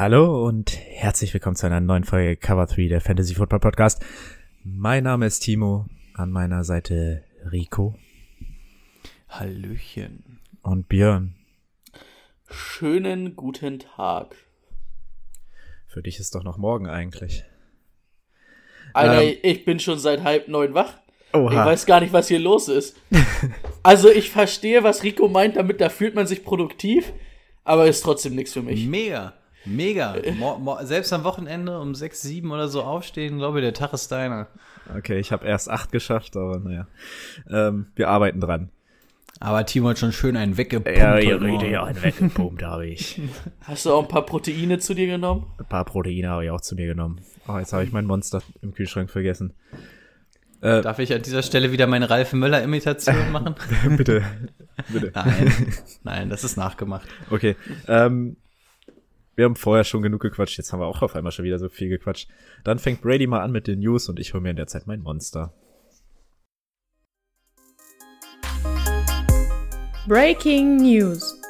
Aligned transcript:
Hallo 0.00 0.46
und 0.46 0.78
herzlich 0.78 1.34
willkommen 1.34 1.56
zu 1.56 1.66
einer 1.66 1.78
neuen 1.82 2.04
Folge 2.04 2.34
Cover 2.34 2.64
3 2.64 2.88
der 2.88 3.02
Fantasy 3.02 3.34
Football 3.34 3.60
Podcast. 3.60 4.02
Mein 4.64 5.04
Name 5.04 5.26
ist 5.26 5.40
Timo, 5.40 5.84
an 6.14 6.30
meiner 6.30 6.64
Seite 6.64 7.22
Rico 7.52 7.94
Hallöchen. 9.28 10.40
und 10.62 10.88
Björn. 10.88 11.34
Schönen 12.48 13.36
guten 13.36 13.78
Tag. 13.78 14.36
Für 15.86 16.00
dich 16.02 16.18
ist 16.18 16.34
doch 16.34 16.44
noch 16.44 16.56
morgen 16.56 16.86
eigentlich. 16.86 17.44
Alter, 18.94 19.20
Ähm. 19.22 19.36
ich 19.42 19.66
bin 19.66 19.80
schon 19.80 19.98
seit 19.98 20.24
halb 20.24 20.48
neun 20.48 20.72
wach. 20.72 20.94
Oha. 21.34 21.50
Ich 21.50 21.56
weiß 21.58 21.84
gar 21.84 22.00
nicht, 22.00 22.14
was 22.14 22.28
hier 22.28 22.40
los 22.40 22.68
ist. 22.68 22.96
also 23.82 24.08
ich 24.08 24.30
verstehe, 24.30 24.82
was 24.82 25.02
Rico 25.02 25.28
meint, 25.28 25.56
damit 25.56 25.82
da 25.82 25.90
fühlt 25.90 26.14
man 26.14 26.26
sich 26.26 26.42
produktiv, 26.42 27.12
aber 27.64 27.86
ist 27.86 28.00
trotzdem 28.00 28.34
nichts 28.34 28.54
für 28.54 28.62
mich. 28.62 28.86
Mega, 28.86 29.34
mega. 29.64 30.16
Mo 30.38 30.58
mo 30.58 30.78
selbst 30.82 31.12
am 31.12 31.24
Wochenende 31.24 31.78
um 31.80 31.94
6, 31.94 32.22
7 32.22 32.50
oder 32.50 32.68
so 32.68 32.82
aufstehen, 32.82 33.38
glaube 33.38 33.58
ich, 33.58 33.64
der 33.64 33.74
Tag 33.74 33.92
ist 33.92 34.10
deiner. 34.10 34.48
Okay, 34.96 35.18
ich 35.18 35.32
habe 35.32 35.46
erst 35.46 35.70
acht 35.70 35.92
geschafft, 35.92 36.36
aber 36.36 36.58
naja. 36.58 36.86
Ähm, 37.48 37.86
wir 37.94 38.08
arbeiten 38.08 38.40
dran. 38.40 38.70
Aber 39.42 39.64
Timo 39.64 39.88
hat 39.88 39.98
schon 39.98 40.12
schön 40.12 40.36
einen 40.36 40.58
weggepumpt. 40.58 40.98
Ja, 40.98 41.14
redet 41.14 41.70
ja 41.70 41.84
einen 41.84 42.02
weggepumpt, 42.02 42.62
habe 42.62 42.86
ich. 42.86 43.20
Hast 43.62 43.86
du 43.86 43.92
auch 43.92 44.02
ein 44.02 44.08
paar 44.08 44.26
Proteine 44.26 44.78
zu 44.78 44.92
dir 44.94 45.06
genommen? 45.06 45.46
Ein 45.58 45.66
paar 45.66 45.84
Proteine 45.86 46.28
habe 46.28 46.44
ich 46.44 46.50
auch 46.50 46.60
zu 46.60 46.74
mir 46.74 46.86
genommen. 46.86 47.20
Oh, 47.48 47.56
jetzt 47.56 47.72
habe 47.72 47.84
ich 47.84 47.92
mein 47.92 48.04
Monster 48.04 48.42
im 48.60 48.74
Kühlschrank 48.74 49.10
vergessen. 49.10 49.54
Äh, 50.60 50.82
Darf 50.82 50.98
ich 50.98 51.14
an 51.14 51.22
dieser 51.22 51.42
Stelle 51.42 51.72
wieder 51.72 51.86
meine 51.86 52.10
Ralf 52.10 52.34
Möller-Imitation 52.34 53.32
machen? 53.32 53.54
bitte, 53.96 54.22
bitte. 54.88 55.10
Nein, 55.14 55.72
nein, 56.02 56.28
das 56.28 56.44
ist 56.44 56.58
nachgemacht. 56.58 57.08
Okay. 57.30 57.56
Ähm, 57.88 58.36
wir 59.40 59.46
haben 59.46 59.56
vorher 59.56 59.84
schon 59.84 60.02
genug 60.02 60.20
gequatscht, 60.20 60.58
jetzt 60.58 60.70
haben 60.70 60.80
wir 60.80 60.86
auch 60.86 61.00
auf 61.00 61.16
einmal 61.16 61.32
schon 61.32 61.46
wieder 61.46 61.58
so 61.58 61.70
viel 61.70 61.88
gequatscht. 61.88 62.28
Dann 62.62 62.78
fängt 62.78 63.00
Brady 63.00 63.26
mal 63.26 63.40
an 63.40 63.52
mit 63.52 63.66
den 63.66 63.78
News 63.78 64.06
und 64.10 64.20
ich 64.20 64.34
hole 64.34 64.42
mir 64.42 64.50
in 64.50 64.56
der 64.56 64.66
Zeit 64.66 64.86
mein 64.86 65.00
Monster. 65.00 65.54
Breaking 70.06 70.76
News. 70.76 71.40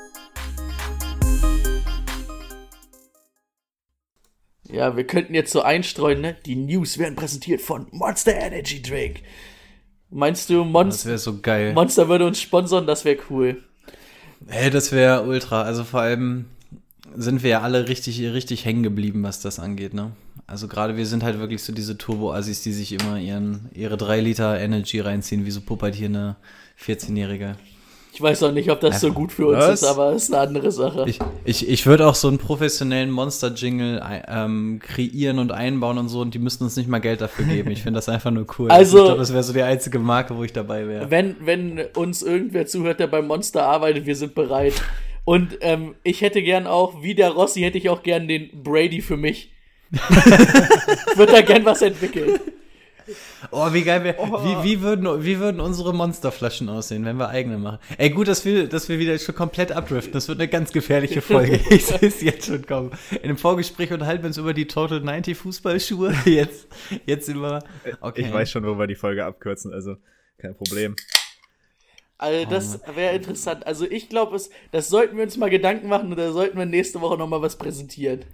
Ja, 4.69 4.97
wir 4.97 5.05
könnten 5.05 5.35
jetzt 5.35 5.51
so 5.51 5.63
einstreuen, 5.63 6.21
ne? 6.21 6.37
Die 6.47 6.55
News 6.55 6.97
werden 6.97 7.17
präsentiert 7.17 7.61
von 7.61 7.89
Monster 7.91 8.35
Energy 8.35 8.81
Drink. 8.81 9.23
Meinst 10.11 10.49
du, 10.49 10.63
Das 10.63 10.73
Monster, 10.73 11.09
wäre 11.09 11.19
so 11.19 11.41
geil. 11.41 11.73
Monster 11.73 12.09
würde 12.09 12.25
uns 12.25 12.41
sponsern? 12.41 12.87
Das 12.87 13.05
wäre 13.05 13.19
cool. 13.31 13.65
Hey, 14.47 14.71
das 14.71 14.93
wäre 14.93 15.25
ultra. 15.25 15.63
Also 15.63 15.83
vor 15.83 16.03
allem 16.03 16.47
sind 17.17 17.43
wir 17.43 17.51
ja 17.51 17.61
alle 17.63 17.89
richtig, 17.89 18.21
richtig 18.21 18.65
hängen 18.65 18.83
geblieben, 18.83 19.23
was 19.23 19.41
das 19.41 19.59
angeht, 19.59 19.95
ne? 19.95 20.13
Also 20.47 20.67
gerade 20.69 20.97
wir 20.97 21.07
sind 21.07 21.23
halt 21.23 21.39
wirklich 21.39 21.63
so 21.63 21.73
diese 21.73 21.97
Turbo-Assis, 21.97 22.63
die 22.63 22.73
sich 22.73 22.93
immer 22.93 23.19
ihren, 23.19 23.69
ihre 23.73 23.97
drei 23.97 24.21
Liter 24.21 24.59
Energy 24.59 24.99
reinziehen, 25.01 25.47
wie 25.47 25.51
so 25.51 25.61
pubertierende 25.61 26.37
14-Jährige. 26.85 27.57
Ich 28.13 28.21
weiß 28.21 28.43
auch 28.43 28.51
nicht, 28.53 28.69
ob 28.71 28.81
das 28.81 29.01
so 29.01 29.13
gut 29.13 29.31
für 29.33 29.47
uns 29.47 29.59
Was? 29.59 29.83
ist, 29.83 29.89
aber 29.89 30.13
ist 30.13 30.33
eine 30.35 30.43
andere 30.43 30.73
Sache. 30.73 31.05
Ich, 31.07 31.21
ich, 31.45 31.69
ich 31.69 31.87
würde 31.87 32.09
auch 32.09 32.17
so 32.17 32.27
einen 32.27 32.39
professionellen 32.39 33.11
Monster-Jingle 33.13 34.03
ei- 34.03 34.25
ähm, 34.27 34.81
kreieren 34.83 35.39
und 35.39 35.53
einbauen 35.53 35.97
und 35.97 36.09
so 36.09 36.21
und 36.21 36.35
die 36.35 36.41
müssten 36.41 36.65
uns 36.65 36.77
nicht 36.77 36.89
mal 36.89 36.99
Geld 36.99 37.21
dafür 37.21 37.45
geben. 37.45 37.71
Ich 37.71 37.83
finde 37.85 37.99
das 37.99 38.09
einfach 38.09 38.33
nur 38.33 38.47
cool. 38.59 38.69
Also- 38.71 38.99
ich 38.99 39.05
glaube, 39.05 39.21
das 39.21 39.33
wäre 39.33 39.45
so 39.45 39.53
die 39.53 39.63
einzige 39.63 40.01
Marke, 40.01 40.37
wo 40.37 40.43
ich 40.43 40.53
dabei 40.53 40.89
wäre. 40.89 41.09
wenn, 41.11 41.37
wenn 41.45 41.81
uns 41.95 42.23
irgendwer 42.23 42.67
zuhört, 42.67 42.99
der 42.99 43.07
beim 43.07 43.29
Monster 43.29 43.63
arbeitet, 43.65 44.07
wir 44.07 44.17
sind 44.17 44.35
bereit. 44.35 44.75
Und 45.25 45.59
ähm, 45.61 45.95
ich 46.03 46.23
hätte 46.23 46.43
gern 46.43 46.67
auch, 46.67 47.03
wie 47.03 47.15
der 47.15 47.31
Rossi, 47.31 47.61
hätte 47.61 47.79
ich 47.79 47.89
auch 47.89 48.03
gern 48.03 48.29
den 48.29 48.63
Brady 48.63 49.01
für 49.01 49.17
mich. 49.17 49.53
ich 49.93 51.17
würde 51.17 51.33
da 51.33 51.43
gern 51.43 51.65
was 51.65 51.83
entwickeln. 51.83 52.39
Oh, 53.51 53.73
wie 53.73 53.83
geil 53.83 54.05
wär, 54.05 54.19
wie, 54.19 54.65
wie, 54.65 54.81
würden, 54.83 55.25
wie 55.25 55.39
würden 55.39 55.61
unsere 55.61 55.93
Monsterflaschen 55.93 56.69
aussehen, 56.69 57.05
wenn 57.05 57.17
wir 57.17 57.29
eigene 57.29 57.59
machen? 57.59 57.79
Ey, 57.99 58.11
gut, 58.11 58.29
dass 58.29 58.45
wir, 58.45 58.69
dass 58.69 58.89
wir 58.89 58.99
wieder 58.99 59.19
schon 59.19 59.35
komplett 59.35 59.73
abdriften. 59.73 60.13
Das 60.13 60.29
wird 60.29 60.39
eine 60.39 60.49
ganz 60.49 60.73
gefährliche 60.73 61.21
Folge. 61.21 61.61
ich 61.71 61.87
sehe 61.87 61.99
es 62.01 62.21
jetzt 62.23 62.47
schon 62.47 62.65
kommen. 62.65 62.93
In 63.23 63.29
dem 63.29 63.37
Vorgespräch 63.37 63.93
unterhalten 63.93 64.23
wir 64.23 64.29
uns 64.29 64.37
über 64.37 64.55
die 64.55 64.67
Total 64.67 65.01
90 65.01 65.37
Fußballschuhe. 65.37 66.15
Jetzt, 66.25 66.69
jetzt 67.07 67.27
sind 67.27 67.41
wir. 67.41 67.63
Okay. 68.01 68.23
Ich 68.23 68.33
weiß 68.33 68.51
schon, 68.51 68.65
wo 68.65 68.79
wir 68.79 68.87
die 68.87 68.95
Folge 68.95 69.25
abkürzen, 69.25 69.73
also 69.73 69.97
kein 70.39 70.55
Problem. 70.55 70.95
Also 72.21 72.51
das 72.51 72.81
wäre 72.95 73.15
interessant. 73.15 73.67
Also 73.67 73.87
ich 73.87 74.11
glaube, 74.11 74.39
das 74.73 74.89
sollten 74.91 75.17
wir 75.17 75.25
uns 75.25 75.39
mal 75.39 75.49
Gedanken 75.49 75.89
machen 75.89 76.11
und 76.11 76.19
da 76.19 76.33
sollten 76.33 76.59
wir 76.59 76.67
nächste 76.67 77.01
Woche 77.01 77.17
noch 77.17 77.27
mal 77.27 77.41
was 77.41 77.57
präsentieren. 77.57 78.27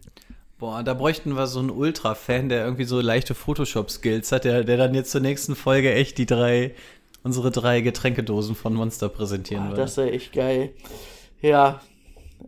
Boah, 0.59 0.83
da 0.83 0.93
bräuchten 0.93 1.37
wir 1.37 1.47
so 1.47 1.61
einen 1.61 1.71
Ultra-Fan, 1.71 2.49
der 2.49 2.65
irgendwie 2.65 2.83
so 2.83 3.01
leichte 3.01 3.37
Photoshop-Skills 3.37 4.33
hat, 4.33 4.45
der, 4.45 4.65
der 4.65 4.77
dann 4.77 4.93
jetzt 4.95 5.13
zur 5.13 5.21
nächsten 5.21 5.55
Folge 5.55 5.95
echt 5.95 6.19
die 6.19 6.27
drei, 6.27 6.75
unsere 7.23 7.53
drei 7.53 7.81
Getränkedosen 7.81 8.57
von 8.57 8.75
Monster 8.75 9.09
präsentieren 9.09 9.69
würde. 9.69 9.83
Das 9.83 9.97
wäre 9.99 10.11
echt 10.11 10.33
geil. 10.33 10.71
Ja. 11.41 11.81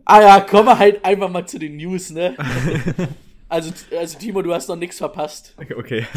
Ah 0.03 0.21
ja, 0.21 0.41
kommen 0.41 0.65
wir 0.65 0.77
halt 0.77 1.05
einfach 1.05 1.29
mal 1.29 1.47
zu 1.47 1.57
den 1.57 1.77
News, 1.77 2.09
ne? 2.09 2.35
also, 3.47 3.71
also 3.97 4.19
Timo, 4.19 4.41
du 4.41 4.53
hast 4.53 4.67
noch 4.67 4.75
nichts 4.75 4.97
verpasst. 4.97 5.55
Okay, 5.57 5.75
okay. 5.75 6.07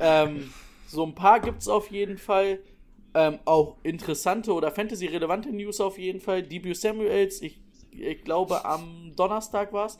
ähm, 0.00 0.50
so 0.86 1.04
ein 1.04 1.14
paar 1.14 1.40
gibt's 1.40 1.68
auf 1.68 1.90
jeden 1.90 2.16
Fall. 2.16 2.60
Ähm, 3.14 3.38
auch 3.44 3.76
interessante 3.84 4.52
oder 4.52 4.72
Fantasy-relevante 4.72 5.52
News 5.52 5.80
auf 5.80 5.98
jeden 5.98 6.20
Fall. 6.20 6.42
Debut 6.42 6.76
Samuels, 6.76 7.42
ich, 7.42 7.60
ich 7.90 8.24
glaube 8.24 8.64
am 8.64 9.12
Donnerstag 9.14 9.72
war's, 9.72 9.98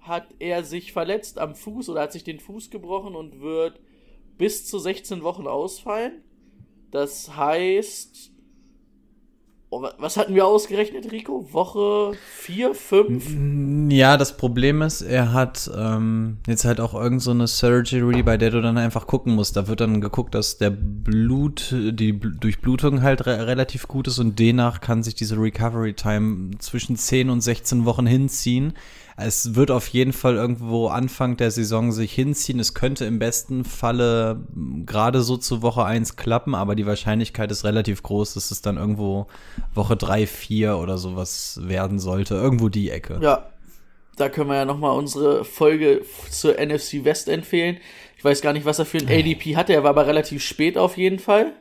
hat 0.00 0.28
er 0.38 0.64
sich 0.64 0.92
verletzt 0.92 1.38
am 1.38 1.54
Fuß 1.54 1.88
oder 1.88 2.02
hat 2.02 2.12
sich 2.12 2.24
den 2.24 2.40
Fuß 2.40 2.70
gebrochen 2.70 3.14
und 3.14 3.40
wird 3.40 3.80
bis 4.36 4.66
zu 4.66 4.78
16 4.78 5.22
Wochen 5.22 5.46
ausfallen. 5.46 6.22
Das 6.90 7.36
heißt, 7.36 8.32
was 9.70 10.16
hatten 10.16 10.34
wir 10.34 10.46
ausgerechnet, 10.46 11.12
Rico? 11.12 11.46
Woche 11.52 12.12
4, 12.38 12.74
5? 12.74 13.92
Ja, 13.92 14.16
das 14.16 14.36
Problem 14.36 14.82
ist, 14.82 15.02
er 15.02 15.32
hat 15.32 15.70
ähm, 15.76 16.38
jetzt 16.48 16.64
halt 16.64 16.80
auch 16.80 16.92
irgend 16.94 17.22
so 17.22 17.30
eine 17.30 17.46
Surgery, 17.46 18.22
bei 18.24 18.36
der 18.36 18.50
du 18.50 18.60
dann 18.62 18.78
einfach 18.78 19.06
gucken 19.06 19.34
musst. 19.36 19.56
Da 19.56 19.68
wird 19.68 19.80
dann 19.80 20.00
geguckt, 20.00 20.34
dass 20.34 20.58
der 20.58 20.70
Blut, 20.70 21.70
die 21.72 22.12
Bl- 22.12 22.38
Durchblutung 22.40 23.02
halt 23.02 23.26
re 23.26 23.46
relativ 23.46 23.86
gut 23.86 24.08
ist 24.08 24.18
und 24.18 24.38
demnach 24.38 24.80
kann 24.80 25.04
sich 25.04 25.14
diese 25.14 25.36
Recovery 25.36 25.94
Time 25.94 26.50
zwischen 26.58 26.96
10 26.96 27.30
und 27.30 27.40
16 27.40 27.84
Wochen 27.84 28.06
hinziehen. 28.06 28.74
Es 29.22 29.54
wird 29.54 29.70
auf 29.70 29.88
jeden 29.88 30.12
Fall 30.12 30.36
irgendwo 30.36 30.88
Anfang 30.88 31.36
der 31.36 31.50
Saison 31.50 31.92
sich 31.92 32.12
hinziehen. 32.12 32.58
Es 32.58 32.74
könnte 32.74 33.04
im 33.04 33.18
besten 33.18 33.64
Falle 33.64 34.40
m, 34.54 34.84
gerade 34.86 35.22
so 35.22 35.36
zu 35.36 35.62
Woche 35.62 35.84
1 35.84 36.16
klappen, 36.16 36.54
aber 36.54 36.74
die 36.74 36.86
Wahrscheinlichkeit 36.86 37.50
ist 37.50 37.64
relativ 37.64 38.02
groß, 38.02 38.34
dass 38.34 38.50
es 38.50 38.62
dann 38.62 38.76
irgendwo 38.76 39.26
Woche 39.74 39.96
3, 39.96 40.26
4 40.26 40.76
oder 40.76 40.98
sowas 40.98 41.60
werden 41.62 41.98
sollte. 41.98 42.34
Irgendwo 42.34 42.68
die 42.68 42.90
Ecke. 42.90 43.18
Ja, 43.20 43.50
da 44.16 44.28
können 44.28 44.50
wir 44.50 44.56
ja 44.56 44.64
nochmal 44.64 44.96
unsere 44.96 45.44
Folge 45.44 46.02
zur 46.30 46.54
NFC 46.58 47.04
West 47.04 47.28
empfehlen. 47.28 47.78
Ich 48.16 48.24
weiß 48.24 48.42
gar 48.42 48.52
nicht, 48.52 48.66
was 48.66 48.78
er 48.78 48.86
für 48.86 48.98
ein 48.98 49.08
ADP 49.08 49.56
hatte, 49.56 49.72
er 49.72 49.82
war 49.82 49.90
aber 49.90 50.06
relativ 50.06 50.42
spät 50.42 50.76
auf 50.76 50.96
jeden 50.96 51.18
Fall. 51.18 51.54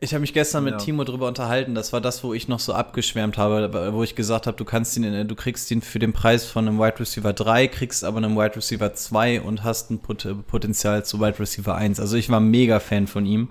Ich 0.00 0.12
habe 0.12 0.20
mich 0.20 0.34
gestern 0.34 0.64
mit 0.64 0.72
Ja. 0.74 0.78
Timo 0.78 1.04
drüber 1.04 1.28
unterhalten. 1.28 1.74
Das 1.74 1.92
war 1.92 2.00
das, 2.00 2.22
wo 2.24 2.34
ich 2.34 2.48
noch 2.48 2.58
so 2.58 2.74
abgeschwärmt 2.74 3.38
habe, 3.38 3.92
wo 3.94 4.02
ich 4.02 4.14
gesagt 4.14 4.46
habe, 4.46 4.56
du 4.56 4.64
kannst 4.64 4.96
ihn, 4.96 5.26
du 5.26 5.34
kriegst 5.34 5.70
ihn 5.70 5.80
für 5.80 5.98
den 5.98 6.12
Preis 6.12 6.44
von 6.44 6.66
einem 6.68 6.78
Wide 6.78 7.00
Receiver 7.00 7.32
3, 7.32 7.68
kriegst 7.68 8.04
aber 8.04 8.18
einen 8.18 8.36
Wide 8.36 8.56
Receiver 8.56 8.92
2 8.92 9.40
und 9.40 9.62
hast 9.64 9.90
ein 9.90 10.00
Pot 10.00 10.26
Potenzial 10.46 11.04
zu 11.04 11.20
Wide 11.20 11.38
Receiver 11.38 11.74
1. 11.74 12.00
Also 12.00 12.16
ich 12.16 12.28
war 12.28 12.40
mega 12.40 12.80
Fan 12.80 13.06
von 13.06 13.24
ihm. 13.24 13.50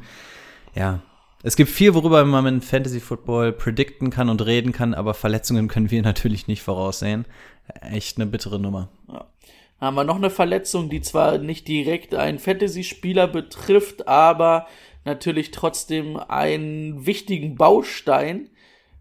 Ja. 0.75 0.99
Es 1.45 1.55
gibt 1.55 1.69
viel, 1.71 1.93
worüber 1.93 2.23
man 2.23 2.45
in 2.45 2.61
Fantasy 2.61 2.99
Football 2.99 3.51
predikten 3.51 4.09
kann 4.11 4.29
und 4.29 4.45
reden 4.45 4.71
kann, 4.71 4.93
aber 4.93 5.13
Verletzungen 5.13 5.67
können 5.67 5.91
wir 5.91 6.01
natürlich 6.03 6.47
nicht 6.47 6.61
voraussehen. 6.61 7.25
Echt 7.81 8.17
eine 8.17 8.27
bittere 8.27 8.59
Nummer. 8.59 8.89
haben 9.79 9.95
wir 9.95 10.03
noch 10.03 10.17
eine 10.17 10.29
Verletzung, 10.29 10.89
die 10.89 11.01
zwar 11.01 11.37
nicht 11.39 11.67
direkt 11.67 12.13
einen 12.13 12.39
Fantasy-Spieler 12.39 13.27
betrifft, 13.27 14.07
aber 14.07 14.67
natürlich 15.05 15.51
trotzdem 15.51 16.17
einen 16.17 17.05
wichtigen 17.05 17.55
Baustein 17.55 18.49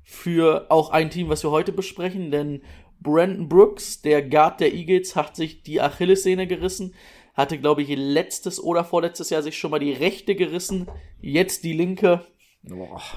für 0.02 0.66
auch 0.70 0.90
ein 0.90 1.10
Team, 1.10 1.28
was 1.28 1.44
wir 1.44 1.50
heute 1.50 1.72
besprechen, 1.72 2.30
denn 2.30 2.62
Brandon 3.00 3.48
Brooks, 3.48 4.02
der 4.02 4.22
Guard 4.22 4.60
der 4.60 4.72
Eagles, 4.72 5.16
hat 5.16 5.36
sich 5.36 5.62
die 5.62 5.80
Achillessehne 5.80 6.46
gerissen. 6.46 6.94
Hatte, 7.34 7.58
glaube 7.58 7.82
ich, 7.82 7.88
letztes 7.88 8.62
oder 8.62 8.84
vorletztes 8.84 9.30
Jahr 9.30 9.42
sich 9.42 9.58
schon 9.58 9.70
mal 9.70 9.80
die 9.80 9.92
rechte 9.92 10.34
gerissen. 10.34 10.86
Jetzt 11.20 11.64
die 11.64 11.72
linke. 11.72 12.24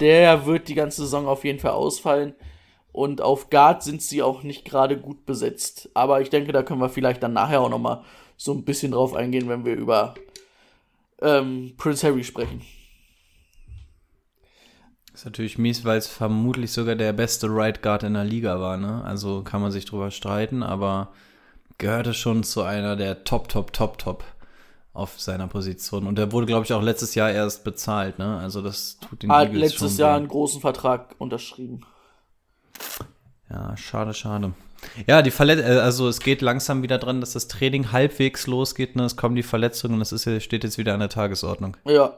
Der 0.00 0.46
wird 0.46 0.68
die 0.68 0.74
ganze 0.74 1.02
Saison 1.02 1.26
auf 1.28 1.44
jeden 1.44 1.58
Fall 1.58 1.72
ausfallen. 1.72 2.34
Und 2.92 3.20
auf 3.20 3.50
Guard 3.50 3.82
sind 3.82 4.00
sie 4.00 4.22
auch 4.22 4.42
nicht 4.42 4.64
gerade 4.64 4.98
gut 4.98 5.26
besetzt. 5.26 5.90
Aber 5.94 6.20
ich 6.22 6.30
denke, 6.30 6.52
da 6.52 6.62
können 6.62 6.80
wir 6.80 6.88
vielleicht 6.88 7.22
dann 7.22 7.34
nachher 7.34 7.60
auch 7.60 7.68
noch 7.68 7.78
mal 7.78 8.04
so 8.36 8.52
ein 8.52 8.64
bisschen 8.64 8.92
drauf 8.92 9.14
eingehen, 9.14 9.48
wenn 9.48 9.64
wir 9.64 9.74
über 9.74 10.14
ähm, 11.20 11.74
Prince 11.76 12.06
Harry 12.06 12.24
sprechen. 12.24 12.62
Ist 15.16 15.24
natürlich 15.24 15.56
mies, 15.56 15.82
weil 15.86 15.96
es 15.96 16.08
vermutlich 16.08 16.72
sogar 16.72 16.94
der 16.94 17.14
beste 17.14 17.46
Right 17.48 17.82
Guard 17.82 18.02
in 18.02 18.12
der 18.12 18.24
Liga 18.24 18.60
war, 18.60 18.76
ne? 18.76 19.02
Also 19.02 19.40
kann 19.40 19.62
man 19.62 19.72
sich 19.72 19.86
drüber 19.86 20.10
streiten, 20.10 20.62
aber 20.62 21.08
gehörte 21.78 22.12
schon 22.12 22.44
zu 22.44 22.60
einer 22.60 22.96
der 22.96 23.24
Top, 23.24 23.48
Top, 23.48 23.72
Top, 23.72 23.96
Top 23.96 24.24
auf 24.92 25.18
seiner 25.18 25.46
Position. 25.46 26.06
Und 26.06 26.18
der 26.18 26.32
wurde, 26.32 26.44
glaube 26.44 26.66
ich, 26.66 26.72
auch 26.74 26.82
letztes 26.82 27.14
Jahr 27.14 27.30
erst 27.30 27.64
bezahlt, 27.64 28.18
ne? 28.18 28.36
Also 28.36 28.60
das 28.60 28.98
tut 28.98 29.22
den 29.22 29.32
Hat 29.32 29.46
Eagles 29.48 29.72
letztes 29.72 29.96
Jahr 29.96 30.18
einen 30.18 30.28
großen 30.28 30.60
Vertrag 30.60 31.14
unterschrieben. 31.16 31.80
Ja, 33.48 33.74
schade, 33.78 34.12
schade. 34.12 34.52
Ja, 35.06 35.22
die 35.22 35.30
Verlet 35.30 35.60
äh, 35.60 35.78
also 35.78 36.08
es 36.08 36.20
geht 36.20 36.42
langsam 36.42 36.82
wieder 36.82 36.98
dran, 36.98 37.22
dass 37.22 37.32
das 37.32 37.48
Training 37.48 37.90
halbwegs 37.90 38.46
losgeht, 38.46 38.96
ne? 38.96 39.04
Es 39.04 39.16
kommen 39.16 39.34
die 39.34 39.42
Verletzungen, 39.42 39.98
das 39.98 40.12
ist, 40.12 40.28
steht 40.42 40.62
jetzt 40.62 40.76
wieder 40.76 40.92
an 40.92 41.00
der 41.00 41.08
Tagesordnung. 41.08 41.78
Ja. 41.86 42.12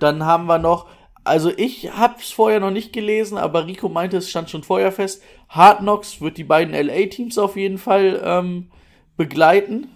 Dann 0.00 0.24
haben 0.24 0.46
wir 0.46 0.58
noch, 0.58 0.86
also 1.28 1.52
ich 1.56 1.90
hab's 1.92 2.32
vorher 2.32 2.58
noch 2.58 2.70
nicht 2.70 2.92
gelesen, 2.92 3.38
aber 3.38 3.66
Rico 3.66 3.88
meinte, 3.88 4.16
es 4.16 4.30
stand 4.30 4.50
schon 4.50 4.64
vorher 4.64 4.90
fest. 4.90 5.22
Hard 5.48 5.80
Knocks 5.80 6.20
wird 6.20 6.38
die 6.38 6.44
beiden 6.44 6.74
LA-Teams 6.74 7.38
auf 7.38 7.56
jeden 7.56 7.78
Fall 7.78 8.20
ähm, 8.24 8.70
begleiten. 9.16 9.88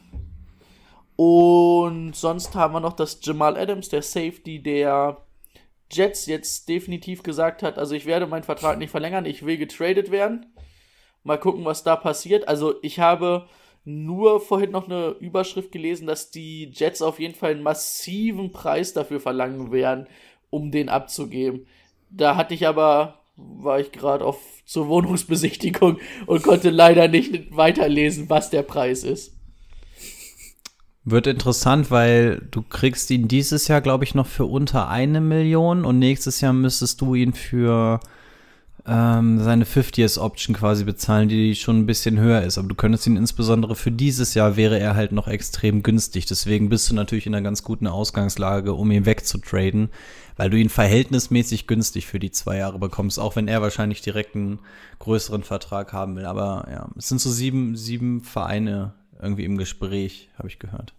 Und 1.17 2.15
sonst 2.15 2.55
haben 2.55 2.75
wir 2.75 2.81
noch, 2.81 2.95
dass 2.95 3.21
Jamal 3.23 3.57
Adams, 3.57 3.89
der 3.89 4.03
Safety 4.03 4.63
der 4.63 5.25
Jets, 5.91 6.27
jetzt 6.27 6.69
definitiv 6.69 7.23
gesagt 7.23 7.63
hat, 7.63 7.79
also 7.79 7.95
ich 7.95 8.07
werde 8.07 8.27
meinen 8.27 8.45
Vertrag 8.45 8.79
nicht 8.79 8.91
verlängern, 8.91 9.27
ich 9.27 9.45
will 9.45 9.59
getradet 9.59 10.11
werden. 10.11 10.53
Mal 11.23 11.39
gucken, 11.39 11.65
was 11.65 11.85
da 11.85 11.97
passiert. 11.97 12.49
Also 12.49 12.75
ich 12.83 12.99
habe 12.99 13.47
nur 13.85 14.41
vorhin 14.41 14.71
noch 14.71 14.87
eine 14.87 15.11
Überschrift 15.21 15.73
gelesen, 15.73 16.07
dass 16.07 16.31
die 16.31 16.71
Jets 16.73 17.03
auf 17.03 17.19
jeden 17.19 17.35
Fall 17.35 17.53
einen 17.53 17.63
massiven 17.63 18.53
Preis 18.53 18.93
dafür 18.93 19.21
verlangen 19.21 19.73
werden, 19.73 20.07
um 20.53 20.71
den 20.71 20.89
abzugeben. 20.89 21.67
Da 22.11 22.37
hatte 22.37 22.55
ich 22.55 22.69
aber, 22.69 23.21
war 23.37 23.81
ich 23.81 23.91
gerade 23.91 24.25
auf 24.25 24.39
zur 24.65 24.89
Wohnungsbesichtigung 24.89 25.99
und 26.27 26.43
konnte 26.43 26.71
leider 26.71 27.09
nicht 27.09 27.57
weiterlesen, 27.57 28.31
was 28.31 28.51
der 28.51 28.63
Preis 28.63 29.03
ist. 29.03 29.35
Wird 31.05 31.27
interessant, 31.27 31.91
weil 31.91 32.47
du 32.53 32.63
kriegst 32.63 33.11
ihn 33.11 33.27
dieses 33.27 33.67
Jahr, 33.67 33.81
glaube 33.81 34.05
ich, 34.05 34.15
noch 34.15 34.27
für 34.27 34.45
unter 34.45 34.89
eine 34.89 35.21
Million 35.21 35.85
und 35.85 35.99
nächstes 35.99 36.41
Jahr 36.41 36.53
müsstest 36.53 37.01
du 37.01 37.17
ihn 37.17 37.33
für 37.33 37.99
ähm, 38.87 39.41
seine 39.41 39.65
50th-Option 39.65 40.57
quasi 40.57 40.85
bezahlen, 40.85 41.29
die 41.29 41.55
schon 41.55 41.79
ein 41.79 41.87
bisschen 41.87 42.19
höher 42.19 42.43
ist. 42.43 42.59
Aber 42.59 42.69
du 42.69 42.75
könntest 42.75 43.07
ihn 43.07 43.17
insbesondere 43.17 43.77
für 43.77 43.93
dieses 43.93 44.35
Jahr 44.35 44.57
wäre 44.57 44.79
er 44.79 44.97
halt 44.97 45.13
noch 45.13 45.29
extrem 45.29 45.83
günstig. 45.83 46.27
Deswegen 46.27 46.69
bist 46.69 46.91
du 46.91 46.95
natürlich 46.95 47.27
in 47.27 47.35
einer 47.35 47.45
ganz 47.45 47.63
guten 47.63 47.87
Ausgangslage, 47.87 48.73
um 48.75 48.91
ihn 48.91 49.07
wegzutraden, 49.07 49.91
weil 50.37 50.51
du 50.51 50.57
ihn 50.59 50.69
verhältnismäßig 50.69 51.67
günstig 51.69 52.07
für 52.07 52.19
die 52.19 52.33
zwei 52.33 52.57
Jahre 52.59 52.79
bekommst, 52.81 53.21
auch 53.21 53.37
wenn 53.37 53.47
er 53.49 53.63
wahrscheinlich 53.63 54.01
direkt 54.01 54.35
einen 54.35 54.59
größeren 54.99 55.45
Vertrag 55.45 55.93
haben 55.93 56.17
will. 56.17 56.25
Aber 56.25 56.67
ja, 56.71 56.89
es 56.97 57.09
sind 57.09 57.21
so 57.21 57.31
sieben, 57.31 57.77
sieben 57.77 58.23
Vereine 58.23 58.95
irgendwie 59.21 59.45
im 59.45 59.59
Gespräch, 59.59 60.29
habe 60.37 60.49
ich 60.49 60.59
gehört. 60.59 60.95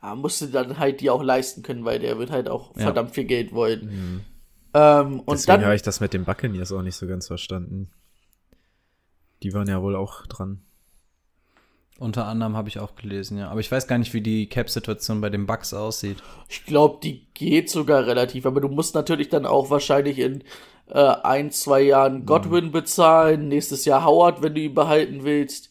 Aber 0.00 0.16
musste 0.16 0.48
dann 0.48 0.78
halt 0.78 1.02
die 1.02 1.10
auch 1.10 1.22
leisten 1.22 1.62
können, 1.62 1.84
weil 1.84 1.98
der 1.98 2.18
wird 2.18 2.30
halt 2.30 2.48
auch 2.48 2.74
Ja. 2.76 2.84
verdammt 2.84 3.10
viel 3.14 3.24
Geld 3.24 3.52
wollen. 3.52 4.24
Ähm, 4.74 5.20
und 5.20 5.38
Deswegen 5.38 5.64
habe 5.64 5.74
ich 5.74 5.82
das 5.82 6.00
mit 6.00 6.12
den 6.12 6.24
Buccaneers 6.24 6.72
auch 6.72 6.82
nicht 6.82 6.96
so 6.96 7.06
ganz 7.06 7.26
verstanden. 7.26 7.90
Die 9.42 9.54
waren 9.54 9.68
ja 9.68 9.82
wohl 9.82 9.96
auch 9.96 10.26
dran. 10.26 10.60
Unter 11.98 12.26
anderem 12.26 12.56
habe 12.56 12.68
ich 12.68 12.78
auch 12.78 12.94
gelesen, 12.94 13.36
ja. 13.36 13.48
Aber 13.48 13.60
ich 13.60 13.70
weiß 13.70 13.86
gar 13.86 13.98
nicht, 13.98 14.14
wie 14.14 14.22
die 14.22 14.48
Cap-Situation 14.48 15.20
bei 15.20 15.28
den 15.28 15.46
Bucks 15.46 15.74
aussieht. 15.74 16.16
ich 16.48 16.64
glaube, 16.64 16.98
die 17.02 17.26
geht 17.34 17.68
sogar 17.68 18.06
relativ, 18.06 18.46
aber 18.46 18.62
du 18.62 18.68
musst 18.68 18.94
natürlich 18.94 19.28
dann 19.28 19.44
auch 19.44 19.68
wahrscheinlich 19.68 20.18
in 20.18 20.42
äh, 20.88 20.98
ein, 21.22 21.50
zwei 21.50 21.82
Jahren 21.82 22.24
Godwin 22.24 22.72
bezahlen, 22.72 23.48
nächstes 23.48 23.84
Jahr 23.84 24.04
Howard, 24.04 24.42
wenn 24.42 24.54
du 24.54 24.62
ihn 24.62 24.74
behalten 24.74 25.24
willst. 25.24 25.68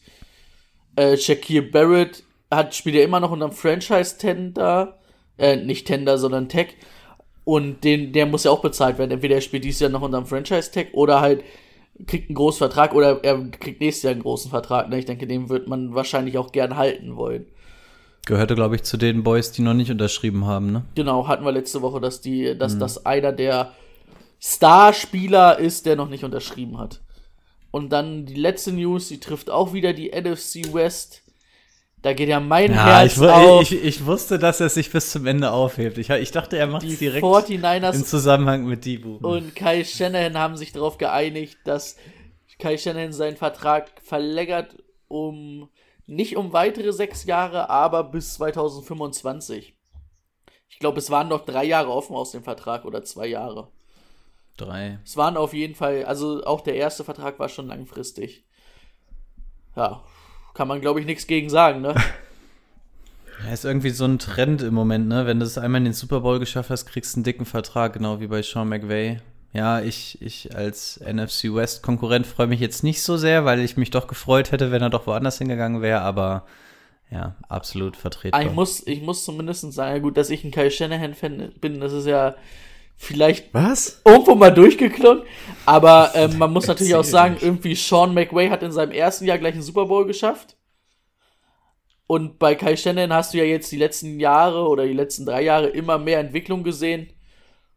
Äh, 0.94 1.16
Shakir 1.16 1.70
Barrett 1.70 2.22
hat, 2.50 2.76
spielt 2.76 2.94
ja 2.94 3.02
immer 3.02 3.18
noch 3.20 3.32
unter 3.32 3.48
dem 3.48 3.54
Franchise-Tender, 3.54 4.98
äh, 5.36 5.56
nicht 5.56 5.86
Tender, 5.88 6.16
sondern 6.16 6.48
Tech. 6.48 6.76
Und 7.50 7.82
den, 7.82 8.12
der 8.12 8.26
muss 8.26 8.44
ja 8.44 8.52
auch 8.52 8.62
bezahlt 8.62 8.98
werden. 8.98 9.10
Entweder 9.10 9.34
er 9.34 9.40
spielt 9.40 9.64
dieses 9.64 9.80
Jahr 9.80 9.90
noch 9.90 10.02
unter 10.02 10.20
dem 10.20 10.26
Franchise-Tag 10.26 10.90
oder 10.92 11.20
halt 11.20 11.42
kriegt 12.06 12.28
einen 12.28 12.36
großen 12.36 12.58
Vertrag 12.58 12.94
oder 12.94 13.24
er 13.24 13.42
kriegt 13.50 13.80
nächstes 13.80 14.04
Jahr 14.04 14.12
einen 14.12 14.22
großen 14.22 14.52
Vertrag. 14.52 14.88
Ne? 14.88 15.00
Ich 15.00 15.04
denke, 15.04 15.26
den 15.26 15.48
wird 15.48 15.66
man 15.66 15.92
wahrscheinlich 15.92 16.38
auch 16.38 16.52
gern 16.52 16.76
halten 16.76 17.16
wollen. 17.16 17.46
Gehörte, 18.24 18.54
glaube 18.54 18.76
ich, 18.76 18.84
zu 18.84 18.96
den 18.96 19.24
Boys, 19.24 19.50
die 19.50 19.62
noch 19.62 19.74
nicht 19.74 19.90
unterschrieben 19.90 20.46
haben, 20.46 20.70
ne? 20.70 20.84
Genau, 20.94 21.26
hatten 21.26 21.44
wir 21.44 21.50
letzte 21.50 21.82
Woche, 21.82 22.00
dass 22.00 22.20
die, 22.20 22.56
dass 22.56 22.78
das 22.78 23.04
einer 23.04 23.32
der 23.32 23.72
Starspieler 24.38 25.58
ist, 25.58 25.86
der 25.86 25.96
noch 25.96 26.08
nicht 26.08 26.22
unterschrieben 26.22 26.78
hat. 26.78 27.00
Und 27.72 27.90
dann 27.90 28.26
die 28.26 28.34
letzte 28.34 28.70
News, 28.70 29.08
die 29.08 29.18
trifft 29.18 29.50
auch 29.50 29.72
wieder 29.72 29.92
die 29.92 30.10
NFC 30.10 30.72
West. 30.72 31.22
Da 32.02 32.14
geht 32.14 32.28
ja 32.28 32.40
mein 32.40 32.72
Herz 32.72 33.18
ich, 33.18 33.22
auf. 33.22 33.62
ich, 33.62 33.84
ich 33.84 34.06
wusste, 34.06 34.38
dass 34.38 34.60
er 34.60 34.70
sich 34.70 34.90
bis 34.90 35.10
zum 35.10 35.26
Ende 35.26 35.50
aufhebt. 35.52 35.98
Ich, 35.98 36.08
ich 36.08 36.30
dachte, 36.30 36.56
er 36.56 36.66
macht 36.66 36.84
es 36.84 36.98
direkt 36.98 37.24
49ers 37.24 37.94
im 37.94 38.04
Zusammenhang 38.04 38.64
mit 38.64 38.86
Dibu. 38.86 39.18
und 39.20 39.54
Kai 39.54 39.84
Shanahan 39.84 40.38
haben 40.38 40.56
sich 40.56 40.72
darauf 40.72 40.96
geeinigt, 40.96 41.58
dass 41.64 41.96
Kai 42.58 42.78
Shanahan 42.78 43.12
seinen 43.12 43.36
Vertrag 43.36 43.90
verlängert 44.02 44.76
um 45.08 45.68
nicht 46.06 46.36
um 46.36 46.52
weitere 46.52 46.92
sechs 46.92 47.24
Jahre, 47.24 47.70
aber 47.70 48.04
bis 48.04 48.34
2025. 48.34 49.76
Ich 50.68 50.78
glaube, 50.78 50.98
es 50.98 51.10
waren 51.10 51.28
noch 51.28 51.44
drei 51.44 51.64
Jahre 51.64 51.90
offen 51.90 52.16
aus 52.16 52.32
dem 52.32 52.42
Vertrag 52.42 52.84
oder 52.84 53.02
zwei 53.04 53.26
Jahre. 53.26 53.68
Drei. 54.56 54.98
Es 55.04 55.16
waren 55.16 55.36
auf 55.36 55.52
jeden 55.52 55.74
Fall, 55.74 56.04
also 56.04 56.44
auch 56.44 56.62
der 56.62 56.74
erste 56.74 57.04
Vertrag 57.04 57.38
war 57.38 57.48
schon 57.48 57.68
langfristig. 57.68 58.44
Ja, 59.76 60.02
kann 60.54 60.68
man 60.68 60.80
glaube 60.80 61.00
ich 61.00 61.06
nichts 61.06 61.26
gegen 61.26 61.48
sagen, 61.50 61.80
ne? 61.80 61.94
Ja, 63.46 63.54
ist 63.54 63.64
irgendwie 63.64 63.88
so 63.88 64.04
ein 64.04 64.18
Trend 64.18 64.60
im 64.60 64.74
Moment, 64.74 65.08
ne? 65.08 65.24
Wenn 65.24 65.40
du 65.40 65.46
es 65.46 65.56
einmal 65.56 65.78
in 65.78 65.86
den 65.86 65.94
Super 65.94 66.20
Bowl 66.20 66.38
geschafft 66.38 66.68
hast, 66.68 66.84
kriegst 66.84 67.14
du 67.14 67.18
einen 67.18 67.24
dicken 67.24 67.46
Vertrag, 67.46 67.94
genau 67.94 68.20
wie 68.20 68.26
bei 68.26 68.42
Sean 68.42 68.68
McVay. 68.68 69.18
Ja, 69.52 69.80
ich, 69.80 70.20
ich 70.22 70.54
als 70.54 71.00
NFC 71.00 71.54
West 71.54 71.82
Konkurrent 71.82 72.26
freue 72.26 72.46
mich 72.46 72.60
jetzt 72.60 72.84
nicht 72.84 73.02
so 73.02 73.16
sehr, 73.16 73.44
weil 73.44 73.60
ich 73.60 73.76
mich 73.76 73.90
doch 73.90 74.06
gefreut 74.06 74.52
hätte, 74.52 74.70
wenn 74.70 74.82
er 74.82 74.90
doch 74.90 75.06
woanders 75.06 75.38
hingegangen 75.38 75.82
wäre, 75.82 76.02
aber 76.02 76.44
ja, 77.10 77.34
absolut 77.48 77.96
vertretbar. 77.96 78.42
Ich 78.42 78.52
muss, 78.52 78.86
ich 78.86 79.02
muss 79.02 79.24
zumindest 79.24 79.72
sagen, 79.72 80.02
gut, 80.02 80.16
dass 80.16 80.30
ich 80.30 80.44
ein 80.44 80.52
Kai 80.52 80.70
Shanahan-Fan 80.70 81.54
bin, 81.60 81.80
das 81.80 81.92
ist 81.92 82.06
ja 82.06 82.36
vielleicht 83.00 83.52
Was? 83.54 84.02
irgendwo 84.04 84.34
mal 84.34 84.52
durchgeklungen. 84.52 85.24
Aber 85.64 86.12
ähm, 86.14 86.36
man 86.38 86.52
muss 86.52 86.66
natürlich 86.66 86.94
auch 86.94 87.04
sagen, 87.04 87.34
nicht. 87.34 87.42
irgendwie 87.42 87.74
Sean 87.74 88.14
McVay 88.14 88.50
hat 88.50 88.62
in 88.62 88.72
seinem 88.72 88.92
ersten 88.92 89.24
Jahr 89.24 89.38
gleich 89.38 89.54
einen 89.54 89.62
Super 89.62 89.86
Bowl 89.86 90.06
geschafft. 90.06 90.56
Und 92.06 92.38
bei 92.38 92.54
Kai 92.54 92.76
Shanahan 92.76 93.12
hast 93.12 93.32
du 93.32 93.38
ja 93.38 93.44
jetzt 93.44 93.72
die 93.72 93.78
letzten 93.78 94.20
Jahre 94.20 94.68
oder 94.68 94.84
die 94.84 94.92
letzten 94.92 95.24
drei 95.24 95.42
Jahre 95.42 95.68
immer 95.68 95.96
mehr 95.98 96.20
Entwicklung 96.20 96.62
gesehen. 96.62 97.08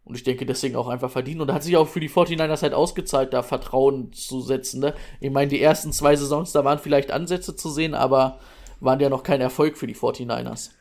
Und 0.04 0.16
ich 0.16 0.24
denke, 0.24 0.46
deswegen 0.46 0.76
auch 0.76 0.90
einfach 0.90 1.10
verdient. 1.10 1.40
Und 1.40 1.54
hat 1.54 1.64
sich 1.64 1.78
auch 1.78 1.88
für 1.88 2.02
die 2.02 2.10
49ers 2.10 2.62
halt 2.62 2.74
ausgezahlt, 2.74 3.32
da 3.32 3.44
Vertrauen 3.44 4.12
zu 4.12 4.42
setzen. 4.42 4.82
Ne? 4.82 4.94
Ich 5.22 5.32
meine, 5.32 5.50
die 5.50 5.62
ersten 5.62 5.94
zwei 5.94 6.16
Saisons, 6.18 6.52
da 6.52 6.66
waren 6.66 6.80
vielleicht 6.80 7.12
Ansätze 7.12 7.56
zu 7.56 7.70
sehen, 7.70 7.94
aber 7.94 8.40
waren 8.82 9.00
ja 9.00 9.08
noch 9.08 9.24
kein 9.24 9.40
Erfolg 9.40 9.78
für 9.78 9.88
die 9.88 9.96
49ers. 9.96 10.72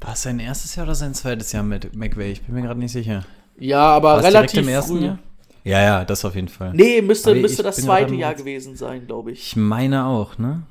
War 0.00 0.14
es 0.14 0.22
sein 0.22 0.40
erstes 0.40 0.74
Jahr 0.74 0.86
oder 0.86 0.94
sein 0.96 1.14
zweites 1.14 1.52
Jahr 1.52 1.62
mit 1.62 1.94
McVay? 1.94 2.32
Ich 2.32 2.42
bin 2.42 2.56
mir 2.56 2.62
gerade 2.62 2.80
nicht 2.80 2.92
sicher. 2.92 3.24
Ja, 3.58 3.80
aber 3.80 4.08
War 4.08 4.16
es 4.16 4.22
direkt 4.22 4.36
relativ 4.36 4.60
im 4.60 4.68
ersten 4.68 4.98
früh. 4.98 5.04
Jahr? 5.06 5.18
Ja, 5.64 5.82
ja, 5.82 6.04
das 6.04 6.24
auf 6.24 6.34
jeden 6.34 6.48
Fall. 6.48 6.72
Nee, 6.74 7.00
müsste, 7.00 7.30
Aber 7.30 7.40
müsste 7.40 7.62
das 7.62 7.76
zweite 7.76 8.14
Jahr 8.14 8.34
gewesen 8.34 8.76
sein, 8.76 9.06
glaube 9.06 9.32
ich. 9.32 9.40
Ich 9.48 9.56
meine 9.56 10.04
auch, 10.06 10.36
ne? 10.36 10.62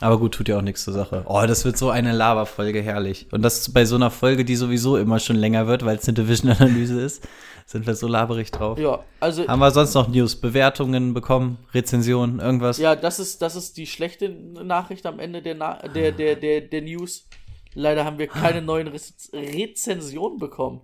Aber 0.00 0.18
gut, 0.18 0.34
tut 0.34 0.48
ja 0.48 0.58
auch 0.58 0.62
nichts 0.62 0.84
zur 0.84 0.94
Sache. 0.94 1.24
Oh, 1.26 1.42
das 1.46 1.64
wird 1.64 1.76
so 1.76 1.90
eine 1.90 2.12
Lava-Folge, 2.12 2.82
herrlich. 2.82 3.26
Und 3.30 3.42
das 3.42 3.72
bei 3.72 3.84
so 3.84 3.94
einer 3.94 4.10
Folge, 4.10 4.44
die 4.44 4.56
sowieso 4.56 4.96
immer 4.96 5.18
schon 5.20 5.36
länger 5.36 5.66
wird, 5.66 5.84
weil 5.84 5.96
es 5.96 6.06
eine 6.08 6.14
Division-Analyse 6.14 7.00
ist, 7.04 7.26
sind 7.66 7.86
wir 7.86 7.94
so 7.94 8.08
laberig 8.08 8.50
drauf. 8.50 8.78
Ja, 8.78 9.00
also 9.20 9.46
Haben 9.46 9.60
wir 9.60 9.70
sonst 9.70 9.94
noch 9.94 10.08
News, 10.08 10.36
Bewertungen 10.36 11.14
bekommen, 11.14 11.58
Rezensionen, 11.74 12.40
irgendwas? 12.40 12.78
Ja, 12.78 12.96
das 12.96 13.18
ist, 13.20 13.42
das 13.42 13.54
ist 13.56 13.76
die 13.76 13.86
schlechte 13.86 14.28
Nachricht 14.30 15.06
am 15.06 15.20
Ende 15.20 15.42
der, 15.42 15.54
Na 15.54 15.74
der, 15.88 16.12
der, 16.12 16.36
der, 16.36 16.62
der 16.62 16.82
News. 16.82 17.28
Leider 17.74 18.04
haben 18.04 18.18
wir 18.18 18.26
keine 18.26 18.62
neuen 18.62 18.88
Rez 18.88 19.30
Rezensionen 19.32 20.38
bekommen. 20.38 20.80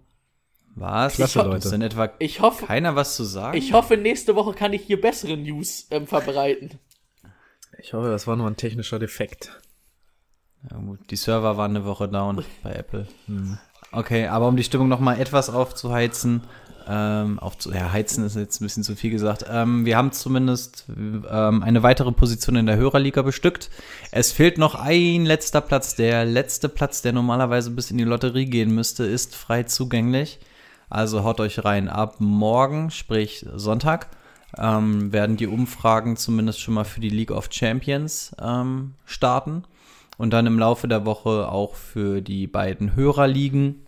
Was? 0.76 1.14
Klasse, 1.14 1.38
Ist 1.40 1.45
Leute. 1.47 1.71
denn 1.71 1.83
etwa 1.83 2.11
Ich 2.19 2.40
hoffe, 2.40 2.66
keiner 2.66 2.97
was 2.97 3.14
zu 3.16 3.25
sagen? 3.25 3.57
ich 3.57 3.73
hoffe, 3.73 3.97
nächste 3.97 4.35
Woche 4.35 4.54
kann 4.54 4.73
ich 4.73 4.83
hier 4.83 5.00
bessere 5.00 5.37
News 5.37 5.87
ähm, 5.90 6.07
verbreiten. 6.07 6.78
Ich 7.78 7.93
hoffe, 7.93 8.09
das 8.09 8.26
war 8.26 8.37
nur 8.37 8.47
ein 8.49 8.57
technischer 8.57 8.99
Defekt. 8.99 9.61
Ja, 10.71 10.78
gut, 10.78 10.99
die 11.11 11.16
Server 11.16 11.57
waren 11.57 11.76
eine 11.76 11.85
Woche 11.85 12.09
down 12.09 12.43
bei 12.62 12.73
Apple. 12.73 13.07
Okay, 13.93 14.26
aber 14.26 14.49
um 14.49 14.57
die 14.57 14.64
Stimmung 14.64 14.88
noch 14.88 15.00
mal 15.00 15.21
etwas 15.21 15.50
aufzuheizen, 15.50 16.43
ähm, 16.88 17.38
aufzu 17.38 17.73
ja, 17.73 17.93
heizen 17.93 18.25
ist 18.25 18.37
jetzt 18.37 18.61
ein 18.61 18.64
bisschen 18.64 18.83
zu 18.83 18.97
viel 18.97 19.11
gesagt. 19.11 19.45
Ähm, 19.49 19.85
wir 19.85 19.97
haben 19.97 20.12
zumindest 20.12 20.87
ähm, 20.88 21.62
eine 21.62 21.83
weitere 21.83 22.12
Position 22.12 22.57
in 22.57 22.66
der 22.66 22.76
Hörerliga 22.76 23.23
bestückt. 23.23 23.71
Es 24.11 24.33
fehlt 24.33 24.59
noch 24.59 24.75
ein 24.75 25.25
letzter 25.25 25.61
Platz. 25.61 25.95
Der 25.97 26.25
letzte 26.25 26.69
Platz, 26.69 27.00
der 27.02 27.12
normalerweise 27.12 27.71
bis 27.71 27.90
in 27.90 27.99
die 27.99 28.04
Lotterie 28.04 28.47
gehen 28.47 28.75
müsste, 28.75 29.04
ist 29.04 29.35
frei 29.37 29.62
zugänglich. 29.64 30.38
Also 30.95 31.25
haut 31.25 31.41
euch 31.41 31.65
rein. 31.65 31.89
Ab 31.89 32.17
morgen, 32.21 32.91
sprich 32.91 33.45
Sonntag, 33.53 34.09
ähm, 34.57 35.13
werden 35.13 35.37
die 35.37 35.49
Umfragen 35.49 36.17
zumindest 36.17 36.61
schon 36.61 36.75
mal 36.75 36.85
für 36.85 37.01
die 37.01 37.09
League 37.09 37.33
of 37.33 37.49
Champions 37.51 38.35
ähm, 38.41 38.95
starten. 39.05 39.65
Und 40.17 40.31
dann 40.33 40.47
im 40.47 40.57
Laufe 40.57 40.87
der 40.87 41.05
Woche 41.05 41.49
auch 41.51 41.75
für 41.75 42.21
die 42.21 42.47
beiden 42.47 42.95
Hörerligen, 42.95 43.85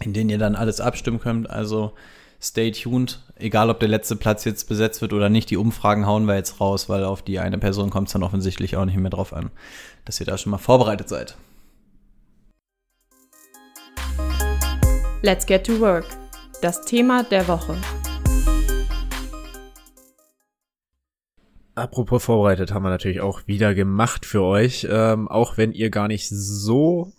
in 0.00 0.12
denen 0.12 0.30
ihr 0.30 0.38
dann 0.38 0.54
alles 0.54 0.80
abstimmen 0.80 1.18
könnt. 1.18 1.50
Also 1.50 1.92
stay 2.40 2.70
tuned. 2.70 3.20
Egal, 3.34 3.68
ob 3.68 3.80
der 3.80 3.88
letzte 3.88 4.14
Platz 4.14 4.44
jetzt 4.44 4.68
besetzt 4.68 5.02
wird 5.02 5.12
oder 5.12 5.28
nicht, 5.28 5.50
die 5.50 5.56
Umfragen 5.56 6.06
hauen 6.06 6.26
wir 6.26 6.36
jetzt 6.36 6.60
raus, 6.60 6.88
weil 6.88 7.02
auf 7.02 7.22
die 7.22 7.40
eine 7.40 7.58
Person 7.58 7.90
kommt 7.90 8.06
es 8.06 8.12
dann 8.12 8.22
offensichtlich 8.22 8.76
auch 8.76 8.84
nicht 8.84 8.96
mehr 8.96 9.10
drauf 9.10 9.32
an, 9.32 9.50
dass 10.04 10.20
ihr 10.20 10.26
da 10.26 10.38
schon 10.38 10.52
mal 10.52 10.58
vorbereitet 10.58 11.08
seid. 11.08 11.36
Let's 15.24 15.46
get 15.46 15.64
to 15.66 15.78
work. 15.78 16.04
Das 16.62 16.84
Thema 16.84 17.22
der 17.22 17.46
Woche. 17.46 17.76
Apropos 21.76 22.24
vorbereitet 22.24 22.74
haben 22.74 22.82
wir 22.82 22.90
natürlich 22.90 23.20
auch 23.20 23.46
wieder 23.46 23.72
gemacht 23.72 24.26
für 24.26 24.42
euch, 24.42 24.84
ähm, 24.90 25.28
auch 25.28 25.56
wenn 25.56 25.70
ihr 25.70 25.90
gar 25.90 26.08
nicht 26.08 26.28
so 26.28 27.12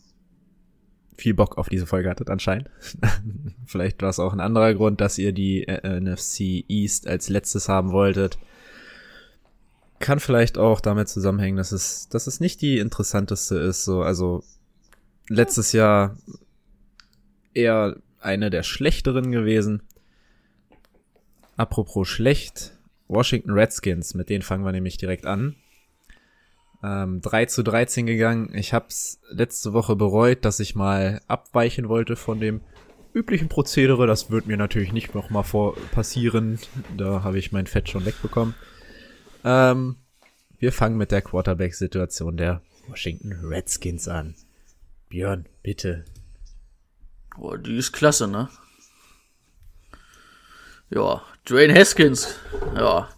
viel 1.17 1.33
Bock 1.33 1.57
auf 1.57 1.69
diese 1.69 1.86
Folge 1.86 2.10
hattet 2.10 2.29
anscheinend. 2.29 2.69
Vielleicht 3.65 4.01
war 4.01 4.10
es 4.10 4.19
auch 4.19 4.33
ein 4.33 4.41
anderer 4.41 4.74
Grund, 4.74 5.00
dass 5.00 5.17
ihr 5.17 5.31
die 5.31 5.65
äh, 5.65 6.01
NFC 6.01 6.65
East 6.67 7.07
als 7.07 7.29
letztes 7.29 7.69
haben 7.69 7.93
wolltet. 7.93 8.38
Kann 10.00 10.19
vielleicht 10.19 10.57
auch 10.57 10.81
damit 10.81 11.07
zusammenhängen, 11.07 11.55
dass 11.55 11.72
es, 11.72 12.10
dass 12.10 12.27
es 12.27 12.41
nicht 12.41 12.62
die 12.62 12.79
interessanteste 12.79 13.55
ist. 13.55 13.86
So, 13.86 14.01
also 14.01 14.43
letztes 15.29 15.72
Jahr 15.72 16.17
eher 17.53 17.98
eine 18.19 18.50
der 18.50 18.63
schlechteren 18.63 19.31
gewesen. 19.31 19.83
Apropos 21.55 22.07
schlecht, 22.07 22.77
Washington 23.07 23.51
Redskins, 23.51 24.13
mit 24.13 24.29
denen 24.29 24.41
fangen 24.41 24.65
wir 24.65 24.72
nämlich 24.72 24.98
direkt 24.98 25.25
an. 25.25 25.55
Ähm, 26.83 27.22
3 27.22 27.45
zu 27.45 27.63
13 27.63 28.05
gegangen. 28.05 28.53
Ich 28.55 28.74
hab's 28.74 29.19
letzte 29.29 29.74
Woche 29.74 29.95
bereut, 29.95 30.43
dass 30.45 30.60
ich 30.60 30.75
mal 30.75 31.22
abweichen 31.27 31.88
wollte 31.88 32.15
von 32.15 32.39
dem 32.39 32.62
üblichen 33.13 33.48
Prozedere. 33.48 34.07
Das 34.07 34.31
wird 34.31 34.48
mir 34.48 34.57
natürlich 34.57 34.91
nicht 34.91 35.15
nochmal 35.15 35.45
passieren. 35.91 36.60
Da 36.98 37.24
habe 37.24 37.38
ich 37.38 37.51
mein 37.51 37.67
Fett 37.67 37.89
schon 37.89 38.05
wegbekommen. 38.05 38.55
Ähm, 39.45 39.98
wir 40.57 40.72
fangen 40.72 40.98
mit 40.98 41.12
der 41.12 41.22
Quarterback-Situation 41.22 42.38
der 42.38 42.62
Washington 42.88 43.33
Redskins 43.43 44.07
an. 44.07 44.36
Björn, 45.10 45.45
bitte. 45.62 46.05
Boah, 47.37 47.57
die 47.57 47.77
ist 47.77 47.91
klasse, 47.91 48.27
ne? 48.27 48.49
Ja, 50.89 51.23
Dwayne 51.45 51.73
Haskins. 51.73 52.39
Ja. 52.75 53.09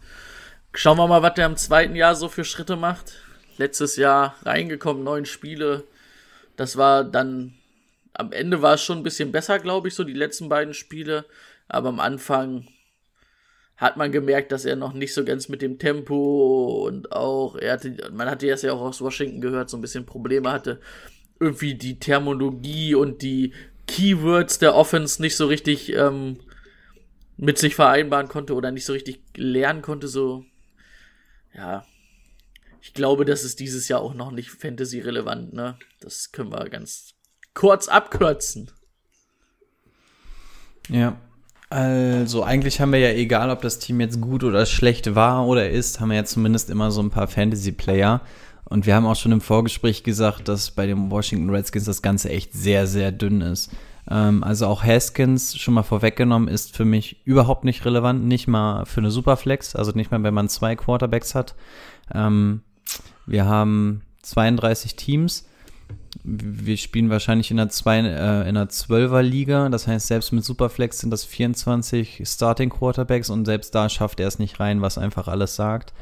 Schauen 0.74 0.98
wir 0.98 1.08
mal, 1.08 1.22
was 1.22 1.34
der 1.34 1.46
im 1.46 1.58
zweiten 1.58 1.96
Jahr 1.96 2.16
so 2.16 2.30
für 2.30 2.46
Schritte 2.46 2.76
macht. 2.76 3.14
Letztes 3.58 3.98
Jahr 3.98 4.36
reingekommen, 4.44 5.04
neun 5.04 5.26
Spiele. 5.26 5.84
Das 6.56 6.78
war 6.78 7.04
dann, 7.04 7.54
am 8.14 8.32
Ende 8.32 8.62
war 8.62 8.76
es 8.76 8.84
schon 8.84 8.98
ein 8.98 9.04
bisschen 9.04 9.32
besser, 9.32 9.60
glaube 9.60 9.90
ich, 9.90 9.96
so 9.96 10.04
die 10.04 10.14
letzten 10.14 10.48
beiden 10.48 10.74
Spiele. 10.74 11.26
Aber 11.68 11.90
am 11.90 12.00
Anfang 12.00 12.68
hat 13.78 13.98
man 13.98 14.12
gemerkt, 14.12 14.52
dass 14.52 14.64
er 14.64 14.78
noch 14.78 14.94
nicht 14.94 15.14
so 15.14 15.26
ganz 15.26 15.50
mit 15.50 15.62
dem 15.62 15.80
Tempo 15.80 16.86
und 16.88 17.12
auch, 17.12 17.56
er 17.58 17.74
hatte, 17.74 17.96
man 18.14 18.30
hatte 18.30 18.48
das 18.48 18.62
ja 18.62 18.72
auch 18.72 18.82
aus 18.82 19.02
Washington 19.02 19.42
gehört, 19.42 19.70
so 19.70 19.78
ein 19.78 19.82
bisschen 19.82 20.06
Probleme 20.06 20.50
hatte, 20.52 20.80
irgendwie 21.42 21.76
die 21.76 22.00
Terminologie 22.00 22.96
und 22.96 23.22
die 23.22 23.54
Keywords 23.88 24.60
der 24.60 24.76
Offense 24.76 25.22
nicht 25.22 25.36
so 25.36 25.48
richtig 25.48 25.94
ähm, 25.94 26.40
mit 27.38 27.58
sich 27.58 27.76
vereinbaren 27.76 28.28
konnte 28.28 28.54
oder 28.54 28.72
nicht 28.72 28.86
so 28.86 28.94
richtig 28.94 29.22
lernen 29.36 29.82
konnte, 29.82 30.08
so, 30.08 30.46
ja. 31.54 31.86
Ich 32.82 32.94
glaube, 32.94 33.26
das 33.26 33.44
ist 33.44 33.60
dieses 33.60 33.88
Jahr 33.88 34.02
auch 34.02 34.14
noch 34.14 34.32
nicht 34.32 34.52
Fantasy-relevant, 34.52 35.54
ne? 35.54 35.78
Das 36.00 36.32
können 36.32 36.52
wir 36.52 36.70
ganz 36.70 37.16
kurz 37.56 37.88
abkürzen. 37.88 38.70
Ja. 40.90 41.20
Also 41.70 42.44
eigentlich 42.44 42.80
haben 42.80 42.92
wir 42.92 43.00
ja, 43.00 43.10
egal 43.10 43.50
ob 43.50 43.62
das 43.62 43.80
Team 43.80 44.00
jetzt 44.00 44.22
gut 44.22 44.44
oder 44.44 44.68
schlecht 44.68 45.16
war 45.16 45.48
oder 45.48 45.70
ist, 45.70 46.00
haben 46.00 46.10
wir 46.10 46.18
ja 46.18 46.26
zumindest 46.26 46.70
immer 46.70 46.92
so 46.92 47.02
ein 47.02 47.10
paar 47.10 47.28
Fantasy-Player. 47.28 48.22
Und 48.68 48.86
wir 48.86 48.96
haben 48.96 49.06
auch 49.06 49.16
schon 49.16 49.32
im 49.32 49.42
Vorgespräch 49.42 50.04
gesagt, 50.04 50.48
dass 50.48 50.72
bei 50.72 50.88
den 50.88 51.12
Washington 51.12 51.50
Redskins 51.50 51.86
das 51.86 52.02
Ganze 52.02 52.30
echt 52.30 52.54
sehr, 52.54 52.88
sehr 52.88 53.12
dünn 53.12 53.42
ist. 53.42 53.72
Ähm, 54.10 54.44
also 54.44 54.68
auch 54.68 54.84
Haskins, 54.84 55.58
schon 55.58 55.74
mal 55.74 55.84
vorweggenommen, 55.84 56.48
ist 56.48 56.76
für 56.76 56.86
mich 56.86 57.22
überhaupt 57.26 57.64
nicht 57.64 57.86
relevant, 57.86 58.26
nicht 58.26 58.48
mal 58.48 58.86
für 58.86 59.02
eine 59.02 59.12
Superflex, 59.12 59.76
also 59.76 59.92
nicht 59.92 60.12
mal, 60.12 60.24
wenn 60.24 60.34
man 60.34 60.50
zwei 60.50 60.76
Quarterbacks 60.76 61.36
hat. 61.36 61.56
Ähm, 62.14 62.62
wir 63.26 63.46
haben 63.46 64.02
32 64.24 64.96
Teams. 64.96 65.48
Wir 66.24 66.78
spielen 66.78 67.10
wahrscheinlich 67.10 67.52
in 67.52 67.60
einer, 67.60 67.70
zwei, 67.70 68.00
äh, 68.00 68.42
in 68.50 68.58
einer 68.58 68.66
12er 68.66 69.22
Liga. 69.22 69.70
Das 69.70 69.88
heißt, 69.88 70.08
selbst 70.08 70.32
mit 70.32 70.44
Superflex 70.44 71.00
sind 71.00 71.12
das 71.12 71.24
24 71.24 72.24
Starting 72.26 72.70
Quarterbacks 72.70 73.30
und 73.30 73.46
selbst 73.46 73.76
da 73.76 73.90
schafft 73.90 74.20
er 74.20 74.28
es 74.28 74.40
nicht 74.40 74.60
rein, 74.60 74.82
was 74.82 74.98
einfach 74.98 75.28
alles 75.28 75.56
sagt. 75.56 75.94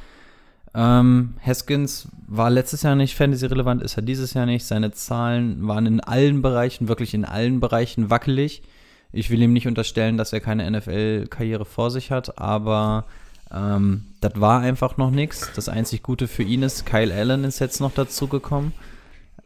Ähm, 0.75 1.35
Haskins 1.45 2.07
war 2.27 2.49
letztes 2.49 2.81
Jahr 2.81 2.95
nicht 2.95 3.15
Fantasy-relevant, 3.15 3.83
ist 3.83 3.97
er 3.97 4.03
dieses 4.03 4.33
Jahr 4.33 4.45
nicht. 4.45 4.65
Seine 4.65 4.91
Zahlen 4.91 5.67
waren 5.67 5.85
in 5.85 5.99
allen 5.99 6.41
Bereichen, 6.41 6.87
wirklich 6.87 7.13
in 7.13 7.25
allen 7.25 7.59
Bereichen 7.59 8.09
wackelig. 8.09 8.63
Ich 9.11 9.29
will 9.29 9.41
ihm 9.41 9.53
nicht 9.53 9.67
unterstellen, 9.67 10.17
dass 10.17 10.33
er 10.33 10.39
keine 10.39 10.69
NFL-Karriere 10.69 11.65
vor 11.65 11.91
sich 11.91 12.09
hat, 12.09 12.39
aber 12.39 13.05
ähm, 13.53 14.05
das 14.21 14.33
war 14.35 14.61
einfach 14.61 14.97
noch 14.97 15.11
nichts. 15.11 15.51
Das 15.55 15.69
einzig 15.69 16.01
Gute 16.01 16.27
für 16.27 16.41
ihn 16.41 16.63
ist, 16.63 16.87
Kyle 16.87 17.13
Allen 17.13 17.43
ist 17.43 17.59
jetzt 17.59 17.79
noch 17.79 17.93
dazugekommen. 17.93 18.73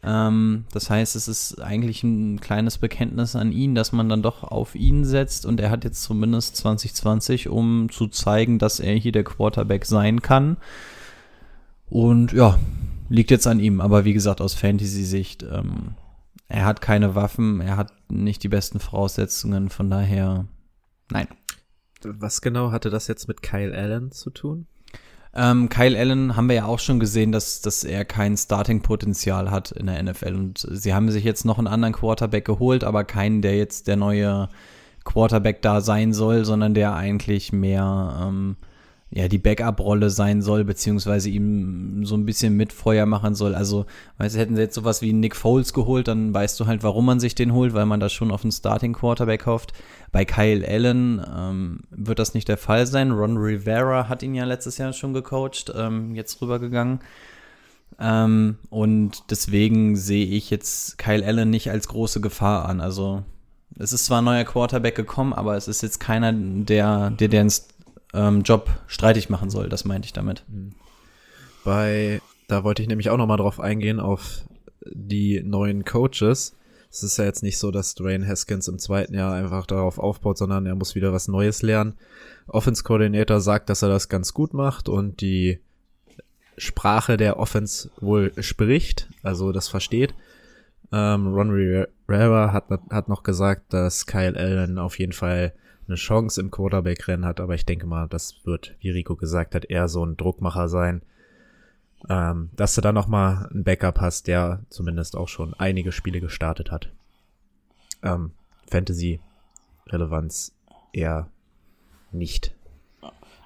Ähm, 0.02 0.64
das 0.72 0.88
heißt, 0.88 1.16
es 1.16 1.28
ist 1.28 1.60
eigentlich 1.60 2.02
ein 2.02 2.40
kleines 2.40 2.78
Bekenntnis 2.78 3.36
an 3.36 3.52
ihn, 3.52 3.74
dass 3.74 3.92
man 3.92 4.08
dann 4.08 4.22
doch 4.22 4.44
auf 4.44 4.74
ihn 4.74 5.04
setzt 5.04 5.44
und 5.44 5.60
er 5.60 5.70
hat 5.70 5.84
jetzt 5.84 6.02
zumindest 6.02 6.56
2020, 6.56 7.48
um 7.48 7.90
zu 7.90 8.06
zeigen, 8.06 8.58
dass 8.58 8.80
er 8.80 8.94
hier 8.94 9.12
der 9.12 9.24
Quarterback 9.24 9.84
sein 9.84 10.22
kann. 10.22 10.56
Und 11.90 12.32
ja, 12.32 12.58
liegt 13.08 13.30
jetzt 13.30 13.46
an 13.46 13.60
ihm. 13.60 13.80
Aber 13.80 14.04
wie 14.04 14.12
gesagt, 14.12 14.40
aus 14.40 14.54
Fantasy-Sicht, 14.54 15.42
ähm, 15.42 15.94
er 16.48 16.64
hat 16.64 16.80
keine 16.80 17.14
Waffen, 17.14 17.60
er 17.60 17.76
hat 17.76 17.92
nicht 18.10 18.42
die 18.42 18.48
besten 18.48 18.80
Voraussetzungen, 18.80 19.68
von 19.68 19.90
daher, 19.90 20.46
nein. 21.10 21.28
Was 22.04 22.40
genau 22.40 22.70
hatte 22.70 22.90
das 22.90 23.08
jetzt 23.08 23.26
mit 23.26 23.42
Kyle 23.42 23.76
Allen 23.76 24.12
zu 24.12 24.30
tun? 24.30 24.66
Ähm, 25.34 25.68
Kyle 25.68 25.98
Allen 25.98 26.36
haben 26.36 26.48
wir 26.48 26.56
ja 26.56 26.64
auch 26.64 26.78
schon 26.78 27.00
gesehen, 27.00 27.32
dass, 27.32 27.60
dass 27.60 27.84
er 27.84 28.04
kein 28.04 28.36
Starting-Potenzial 28.36 29.50
hat 29.50 29.72
in 29.72 29.86
der 29.86 30.02
NFL. 30.02 30.34
Und 30.34 30.66
sie 30.70 30.94
haben 30.94 31.10
sich 31.10 31.24
jetzt 31.24 31.44
noch 31.44 31.58
einen 31.58 31.66
anderen 31.66 31.92
Quarterback 31.92 32.44
geholt, 32.44 32.84
aber 32.84 33.04
keinen, 33.04 33.42
der 33.42 33.56
jetzt 33.56 33.88
der 33.88 33.96
neue 33.96 34.48
Quarterback 35.04 35.60
da 35.60 35.80
sein 35.80 36.12
soll, 36.12 36.44
sondern 36.44 36.72
der 36.72 36.94
eigentlich 36.94 37.52
mehr 37.52 38.18
ähm, 38.22 38.56
ja, 39.10 39.26
die 39.26 39.38
Backup-Rolle 39.38 40.10
sein 40.10 40.42
soll, 40.42 40.64
beziehungsweise 40.64 41.30
ihm 41.30 42.04
so 42.04 42.14
ein 42.14 42.26
bisschen 42.26 42.56
mit 42.56 42.74
Feuer 42.74 43.06
machen 43.06 43.34
soll. 43.34 43.54
Also, 43.54 43.86
weißt 44.18 44.34
du, 44.34 44.38
hätten 44.38 44.54
sie 44.54 44.60
jetzt 44.62 44.74
sowas 44.74 45.00
wie 45.00 45.14
Nick 45.14 45.34
Foles 45.34 45.72
geholt, 45.72 46.08
dann 46.08 46.34
weißt 46.34 46.60
du 46.60 46.66
halt, 46.66 46.82
warum 46.82 47.06
man 47.06 47.18
sich 47.18 47.34
den 47.34 47.54
holt, 47.54 47.72
weil 47.72 47.86
man 47.86 48.00
da 48.00 48.10
schon 48.10 48.30
auf 48.30 48.44
einen 48.44 48.52
Starting-Quarterback 48.52 49.46
hofft. 49.46 49.72
Bei 50.12 50.26
Kyle 50.26 50.66
Allen 50.66 51.24
ähm, 51.34 51.80
wird 51.90 52.18
das 52.18 52.34
nicht 52.34 52.48
der 52.48 52.58
Fall 52.58 52.86
sein. 52.86 53.10
Ron 53.10 53.38
Rivera 53.38 54.08
hat 54.08 54.22
ihn 54.22 54.34
ja 54.34 54.44
letztes 54.44 54.76
Jahr 54.76 54.92
schon 54.92 55.14
gecoacht, 55.14 55.72
ähm, 55.74 56.14
jetzt 56.14 56.42
rübergegangen. 56.42 57.00
Ähm, 57.98 58.58
und 58.68 59.30
deswegen 59.30 59.96
sehe 59.96 60.26
ich 60.26 60.50
jetzt 60.50 60.98
Kyle 60.98 61.24
Allen 61.24 61.48
nicht 61.48 61.70
als 61.70 61.88
große 61.88 62.20
Gefahr 62.20 62.68
an. 62.68 62.82
Also, 62.82 63.22
es 63.78 63.94
ist 63.94 64.04
zwar 64.04 64.20
ein 64.20 64.24
neuer 64.24 64.44
Quarterback 64.44 64.96
gekommen, 64.96 65.32
aber 65.32 65.56
es 65.56 65.66
ist 65.66 65.82
jetzt 65.82 65.98
keiner, 65.98 66.32
der, 66.32 67.10
der, 67.10 67.28
der 67.28 67.42
ins 67.42 67.68
ähm, 68.14 68.42
Job 68.42 68.70
streitig 68.86 69.28
machen 69.28 69.50
soll. 69.50 69.68
Das 69.68 69.84
meinte 69.84 70.06
ich 70.06 70.12
damit. 70.12 70.44
Bei, 71.64 72.20
da 72.46 72.64
wollte 72.64 72.82
ich 72.82 72.88
nämlich 72.88 73.10
auch 73.10 73.16
nochmal 73.16 73.36
drauf 73.36 73.60
eingehen, 73.60 74.00
auf 74.00 74.44
die 74.86 75.42
neuen 75.42 75.84
Coaches. 75.84 76.54
Es 76.90 77.02
ist 77.02 77.18
ja 77.18 77.24
jetzt 77.24 77.42
nicht 77.42 77.58
so, 77.58 77.70
dass 77.70 77.94
Dwayne 77.94 78.26
Haskins 78.26 78.68
im 78.68 78.78
zweiten 78.78 79.14
Jahr 79.14 79.34
einfach 79.34 79.66
darauf 79.66 79.98
aufbaut, 79.98 80.38
sondern 80.38 80.64
er 80.64 80.74
muss 80.74 80.94
wieder 80.94 81.12
was 81.12 81.28
Neues 81.28 81.60
lernen. 81.62 81.94
Offense 82.46 82.82
Coordinator 82.82 83.40
sagt, 83.40 83.68
dass 83.68 83.82
er 83.82 83.90
das 83.90 84.08
ganz 84.08 84.32
gut 84.32 84.54
macht 84.54 84.88
und 84.88 85.20
die 85.20 85.60
Sprache 86.56 87.16
der 87.16 87.38
Offense 87.38 87.90
wohl 88.00 88.32
spricht, 88.42 89.08
also 89.22 89.52
das 89.52 89.68
versteht. 89.68 90.14
Ähm, 90.90 91.28
Ron 91.28 91.50
Rivera 91.50 92.52
hat, 92.52 92.64
hat 92.90 93.08
noch 93.08 93.22
gesagt, 93.22 93.72
dass 93.72 94.06
Kyle 94.06 94.36
Allen 94.36 94.78
auf 94.78 94.98
jeden 94.98 95.12
Fall 95.12 95.52
eine 95.88 95.96
Chance 95.96 96.40
im 96.40 96.50
Quarterback-Rennen 96.50 97.24
hat, 97.24 97.40
aber 97.40 97.54
ich 97.54 97.66
denke 97.66 97.86
mal, 97.86 98.06
das 98.08 98.36
wird, 98.44 98.76
wie 98.80 98.90
Rico 98.90 99.16
gesagt 99.16 99.54
hat, 99.54 99.64
eher 99.64 99.88
so 99.88 100.04
ein 100.04 100.16
Druckmacher 100.16 100.68
sein. 100.68 101.02
Ähm, 102.08 102.50
dass 102.54 102.76
du 102.76 102.80
da 102.80 102.92
noch 102.92 103.08
mal 103.08 103.48
einen 103.50 103.64
Backup 103.64 104.00
hast, 104.00 104.28
der 104.28 104.64
zumindest 104.68 105.16
auch 105.16 105.26
schon 105.26 105.54
einige 105.54 105.90
Spiele 105.90 106.20
gestartet 106.20 106.70
hat. 106.70 106.92
Ähm, 108.04 108.30
Fantasy-Relevanz 108.70 110.54
eher 110.92 111.28
nicht. 112.12 112.54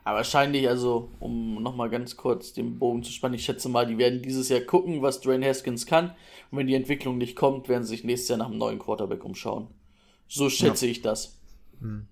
Aber 0.04 0.16
wahrscheinlich, 0.16 0.68
also, 0.68 1.10
um 1.20 1.62
nochmal 1.62 1.88
ganz 1.88 2.16
kurz 2.16 2.52
den 2.52 2.78
Bogen 2.78 3.04
zu 3.04 3.12
spannen, 3.12 3.36
ich 3.36 3.44
schätze 3.44 3.68
mal, 3.68 3.86
die 3.86 3.98
werden 3.98 4.20
dieses 4.20 4.48
Jahr 4.48 4.60
gucken, 4.60 5.00
was 5.00 5.20
Dwayne 5.20 5.46
Haskins 5.46 5.86
kann. 5.86 6.10
Und 6.50 6.58
wenn 6.58 6.66
die 6.66 6.74
Entwicklung 6.74 7.18
nicht 7.18 7.36
kommt, 7.36 7.68
werden 7.68 7.84
sie 7.84 7.90
sich 7.90 8.04
nächstes 8.04 8.28
Jahr 8.28 8.38
nach 8.38 8.48
einem 8.48 8.58
neuen 8.58 8.80
Quarterback 8.80 9.24
umschauen. 9.24 9.68
So 10.26 10.50
schätze 10.50 10.86
ja. 10.86 10.92
ich 10.92 11.02
das. 11.02 11.38
Hm. 11.80 12.06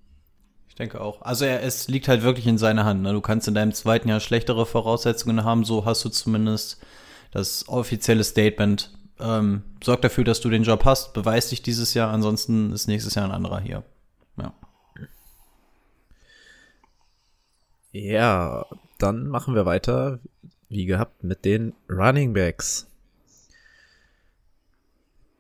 Denke 0.80 0.98
auch. 0.98 1.20
Also 1.20 1.44
er, 1.44 1.62
es 1.62 1.88
liegt 1.88 2.08
halt 2.08 2.22
wirklich 2.22 2.46
in 2.46 2.56
seiner 2.56 2.86
Hand. 2.86 3.02
Ne? 3.02 3.12
Du 3.12 3.20
kannst 3.20 3.46
in 3.46 3.52
deinem 3.54 3.74
zweiten 3.74 4.08
Jahr 4.08 4.18
schlechtere 4.18 4.64
Voraussetzungen 4.64 5.44
haben, 5.44 5.62
so 5.62 5.84
hast 5.84 6.02
du 6.06 6.08
zumindest 6.08 6.82
das 7.32 7.68
offizielle 7.68 8.24
Statement. 8.24 8.90
Ähm, 9.20 9.62
sorg 9.84 10.00
dafür, 10.00 10.24
dass 10.24 10.40
du 10.40 10.48
den 10.48 10.62
Job 10.62 10.86
hast, 10.86 11.12
beweis 11.12 11.50
dich 11.50 11.60
dieses 11.60 11.92
Jahr, 11.92 12.10
ansonsten 12.10 12.72
ist 12.72 12.88
nächstes 12.88 13.14
Jahr 13.14 13.26
ein 13.26 13.30
anderer 13.30 13.60
hier. 13.60 13.82
Ja. 14.38 14.54
Ja, 17.92 18.64
dann 18.98 19.28
machen 19.28 19.54
wir 19.54 19.66
weiter, 19.66 20.18
wie 20.70 20.86
gehabt, 20.86 21.22
mit 21.22 21.44
den 21.44 21.74
Running 21.90 22.32
Backs. 22.32 22.86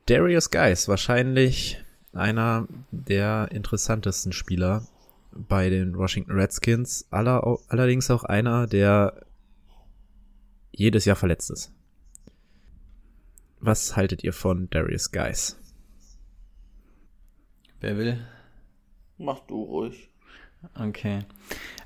Darius 0.04 0.50
Geis, 0.50 0.86
wahrscheinlich 0.86 1.82
einer 2.12 2.68
der 2.90 3.48
interessantesten 3.52 4.32
Spieler 4.32 4.82
bei 5.32 5.70
den 5.70 5.96
Washington 5.96 6.32
Redskins, 6.32 7.06
aller, 7.10 7.58
allerdings 7.68 8.10
auch 8.10 8.24
einer, 8.24 8.66
der 8.66 9.26
jedes 10.72 11.04
Jahr 11.04 11.16
verletzt 11.16 11.50
ist. 11.50 11.72
Was 13.60 13.96
haltet 13.96 14.24
ihr 14.24 14.32
von 14.32 14.70
Darius 14.70 15.10
Geis? 15.12 15.58
Wer 17.80 17.96
will? 17.96 18.26
Mach 19.18 19.40
du 19.40 19.62
ruhig. 19.62 20.10
Okay. 20.74 21.20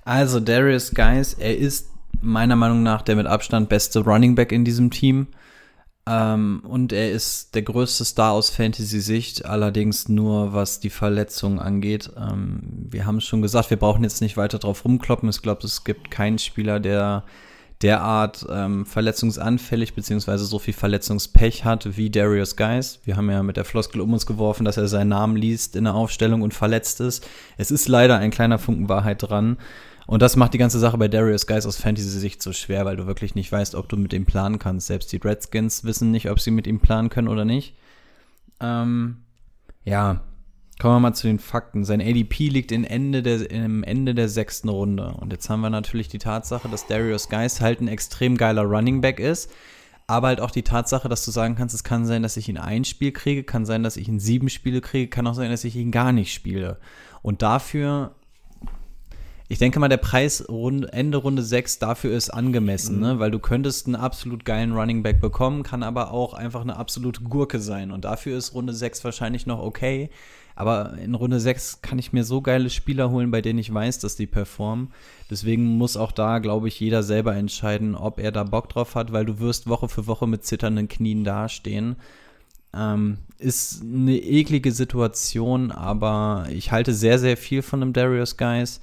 Also 0.05 0.41
Darius 0.41 0.93
Guys, 0.93 1.35
er 1.35 1.57
ist 1.57 1.91
meiner 2.21 2.57
Meinung 2.57 2.83
nach 2.83 3.03
der 3.03 3.17
mit 3.17 3.27
Abstand 3.27 3.69
beste 3.69 4.01
Running 4.01 4.35
Back 4.35 4.53
in 4.53 4.65
diesem 4.65 4.91
Team. 4.91 5.29
Ähm, 6.07 6.63
und 6.67 6.93
er 6.93 7.13
ist 7.13 7.55
der 7.55 7.63
größte 7.63 8.05
Star 8.05 8.33
aus 8.33 8.51
Fantasy-Sicht, 8.51 9.47
allerdings 9.47 10.09
nur 10.09 10.53
was 10.53 10.81
die 10.81 10.91
Verletzungen 10.91 11.59
angeht. 11.59 12.11
Ähm, 12.17 12.61
wir 12.91 13.07
haben 13.07 13.19
es 13.19 13.25
schon 13.25 13.43
gesagt, 13.43 13.71
wir 13.71 13.79
brauchen 13.79 14.05
jetzt 14.05 14.21
nicht 14.21 14.37
weiter 14.37 14.59
drauf 14.59 14.85
rumkloppen. 14.85 15.29
Ich 15.31 15.41
glaube, 15.41 15.67
es 15.67 15.85
gibt 15.85 16.11
keinen 16.11 16.39
Spieler, 16.39 16.79
der 16.79 17.25
derart 17.83 18.47
ähm, 18.51 18.87
verletzungsanfällig 18.87 19.95
beziehungsweise 19.95 20.45
so 20.45 20.59
viel 20.59 20.75
Verletzungspech 20.75 21.65
hat 21.65 21.97
wie 21.97 22.09
Darius 22.09 22.57
Guys. 22.57 23.01
Wir 23.05 23.17
haben 23.17 23.31
ja 23.31 23.43
mit 23.43 23.57
der 23.57 23.65
Floskel 23.65 24.01
um 24.01 24.13
uns 24.13 24.27
geworfen, 24.27 24.65
dass 24.65 24.77
er 24.77 24.89
seinen 24.89 25.09
Namen 25.09 25.37
liest 25.37 25.75
in 25.77 25.85
der 25.85 25.95
Aufstellung 25.95 26.43
und 26.43 26.55
verletzt 26.55 27.01
ist. 27.01 27.27
Es 27.57 27.71
ist 27.71 27.89
leider 27.89 28.19
ein 28.19 28.31
kleiner 28.31 28.59
Funken 28.59 28.89
Wahrheit 28.89 29.23
dran. 29.23 29.59
Und 30.07 30.21
das 30.21 30.37
macht 30.37 30.53
die 30.53 30.59
ganze 30.59 30.79
Sache 30.79 30.99
bei 30.99 31.09
Darius 31.09 31.47
Guys 31.47 31.67
aus 31.67 31.79
Fantasy-Sicht 31.79 32.43
so 32.43 32.53
schwer, 32.53 32.85
weil 32.85 32.97
du 32.97 33.07
wirklich 33.07 33.35
nicht 33.35 33.51
weißt, 33.51 33.75
ob 33.75 33.89
du 33.89 33.97
mit 33.97 34.13
ihm 34.13 34.27
planen 34.27 34.59
kannst. 34.59 34.87
Selbst 34.87 35.13
die 35.13 35.17
Redskins 35.17 35.85
wissen 35.85 36.11
nicht, 36.11 36.31
ob 36.31 36.41
sie 36.41 36.51
mit 36.51 36.67
ihm 36.67 36.81
planen 36.81 37.09
können 37.09 37.29
oder 37.29 37.45
nicht. 37.45 37.75
Ähm, 38.61 39.19
ja, 39.85 40.21
kommen 40.79 40.97
wir 40.97 41.01
mal 41.01 41.15
zu 41.15 41.27
den 41.27 41.39
Fakten. 41.39 41.85
Sein 41.85 42.03
ADP 42.03 42.49
liegt 42.49 42.71
in 42.71 42.85
Ende 42.85 43.23
der, 43.23 43.51
im 43.51 43.83
Ende 43.83 44.15
der 44.15 44.29
sechsten 44.29 44.69
Runde. 44.69 45.15
Und 45.19 45.33
jetzt 45.33 45.49
haben 45.49 45.63
wir 45.63 45.71
natürlich 45.71 46.09
die 46.09 46.19
Tatsache, 46.19 46.69
dass 46.69 46.87
Darius 46.87 47.31
Guys 47.31 47.63
halt 47.63 47.81
ein 47.81 47.89
extrem 47.89 48.37
geiler 48.37 48.63
Running 48.63 49.01
Back 49.01 49.19
ist. 49.21 49.51
Aber 50.07 50.29
halt 50.29 50.41
auch 50.41 50.51
die 50.51 50.63
Tatsache, 50.63 51.09
dass 51.09 51.25
du 51.25 51.31
sagen 51.31 51.55
kannst, 51.55 51.75
es 51.75 51.83
kann 51.83 52.05
sein, 52.05 52.23
dass 52.23 52.37
ich 52.37 52.51
ihn 52.51 52.59
ein 52.59 52.85
Spiel 52.85 53.11
kriege, 53.11 53.43
kann 53.43 53.65
sein, 53.65 53.83
dass 53.83 53.97
ich 53.97 54.07
ihn 54.07 54.21
sieben 54.21 54.51
Spiele 54.51 54.83
kriege, 54.83 55.09
kann 55.09 55.27
auch 55.27 55.33
sein, 55.33 55.51
dass 55.51 55.65
ich 55.65 55.77
ihn 55.77 55.91
gar 55.91 56.13
nicht 56.13 56.35
spiele. 56.35 56.79
Und 57.23 57.41
dafür 57.41 58.15
ich 59.49 59.59
denke 59.59 59.79
mal, 59.79 59.89
der 59.89 59.99
Preis 59.99 60.41
Ende 60.41 61.19
Runde 61.19 61.43
6 61.43 61.79
dafür 61.79 62.17
ist 62.17 62.31
angemessen, 62.31 63.01
ne? 63.01 63.09
mhm. 63.09 63.13
ne? 63.15 63.19
weil 63.19 63.31
du 63.31 63.39
könntest 63.39 63.87
einen 63.87 63.97
absolut 63.97 64.45
geilen 64.45 64.73
Running 64.73 65.03
Back 65.03 65.21
bekommen, 65.21 65.63
kann 65.63 65.83
aber 65.83 66.13
auch 66.13 66.33
einfach 66.33 66.63
eine 66.63 66.77
absolute 66.77 67.23
Gurke 67.23 67.61
sein. 67.61 67.91
Und 67.91 68.05
dafür 68.05 68.39
ist 68.39 68.55
Runde 68.55 68.73
6 68.73 69.05
wahrscheinlich 69.05 69.47
noch 69.47 69.61
okay. 69.61 70.09
Aber 70.57 70.97
in 70.99 71.15
Runde 71.15 71.41
6 71.41 71.83
kann 71.83 71.99
ich 71.99 72.13
mir 72.13 72.25
so 72.25 72.41
geile 72.41 72.71
Spieler 72.71 73.11
holen, 73.11 73.31
bei 73.31 73.43
denen 73.43 73.59
ich 73.59 73.75
weiß, 73.75 73.99
dass 73.99 74.17
die 74.17 74.27
performen. 74.27 74.93
Deswegen 75.29 75.65
muss 75.65 75.97
auch 75.97 76.13
da, 76.13 76.39
glaube 76.39 76.69
ich, 76.69 76.79
jeder 76.79 77.03
selber 77.03 77.35
entscheiden, 77.35 77.97
ob 77.97 78.21
er 78.21 78.31
da 78.31 78.45
Bock 78.45 78.69
drauf 78.69 78.95
hat, 78.95 79.13
weil 79.13 79.27
du 79.27 79.41
wirst 79.41 79.69
Woche 79.69 79.89
für 79.89 80.07
Woche 80.07 80.29
mit 80.29 80.45
zitternden 80.45 80.89
Knien 80.89 81.25
dastehen. 81.25 81.97
Ähm, 82.73 83.19
ist 83.39 83.83
eine 83.83 84.17
eklige 84.17 84.71
Situation, 84.73 85.71
aber 85.73 86.47
ich 86.51 86.73
halte 86.73 86.95
sehr, 86.95 87.19
sehr 87.19 87.37
viel 87.37 87.63
von 87.63 87.81
dem 87.81 87.93
Darius 87.93 88.37
Guys 88.37 88.81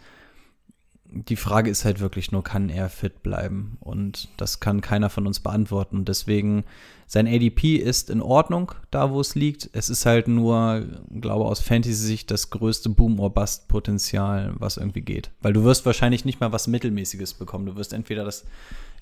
die 1.14 1.36
Frage 1.36 1.70
ist 1.70 1.84
halt 1.84 2.00
wirklich 2.00 2.32
nur, 2.32 2.44
kann 2.44 2.70
er 2.70 2.90
fit 2.90 3.22
bleiben? 3.22 3.78
Und 3.82 4.30
das 4.38 4.60
kann 4.62 4.80
keiner 4.82 5.10
von 5.10 5.28
uns 5.28 5.42
beantworten. 5.42 6.06
Deswegen, 6.06 6.64
sein 7.06 7.28
ADP 7.28 7.76
ist 7.76 8.10
in 8.10 8.22
Ordnung, 8.22 8.72
da 8.92 9.12
wo 9.12 9.20
es 9.20 9.36
liegt. 9.36 9.70
Es 9.74 9.90
ist 9.90 10.06
halt 10.06 10.30
nur, 10.30 10.86
glaube 11.20 11.46
aus 11.46 11.60
Fantasy-Sicht 11.60 12.32
das 12.32 12.50
größte 12.50 12.90
Boom-or-Bust-Potenzial, 12.90 14.54
was 14.58 14.78
irgendwie 14.78 15.02
geht. 15.02 15.32
Weil 15.42 15.54
du 15.54 15.64
wirst 15.66 15.86
wahrscheinlich 15.86 16.24
nicht 16.24 16.40
mal 16.40 16.54
was 16.54 16.68
Mittelmäßiges 16.68 17.34
bekommen. 17.34 17.66
Du 17.66 17.76
wirst 17.76 17.92
entweder 17.92 18.24
das 18.24 18.46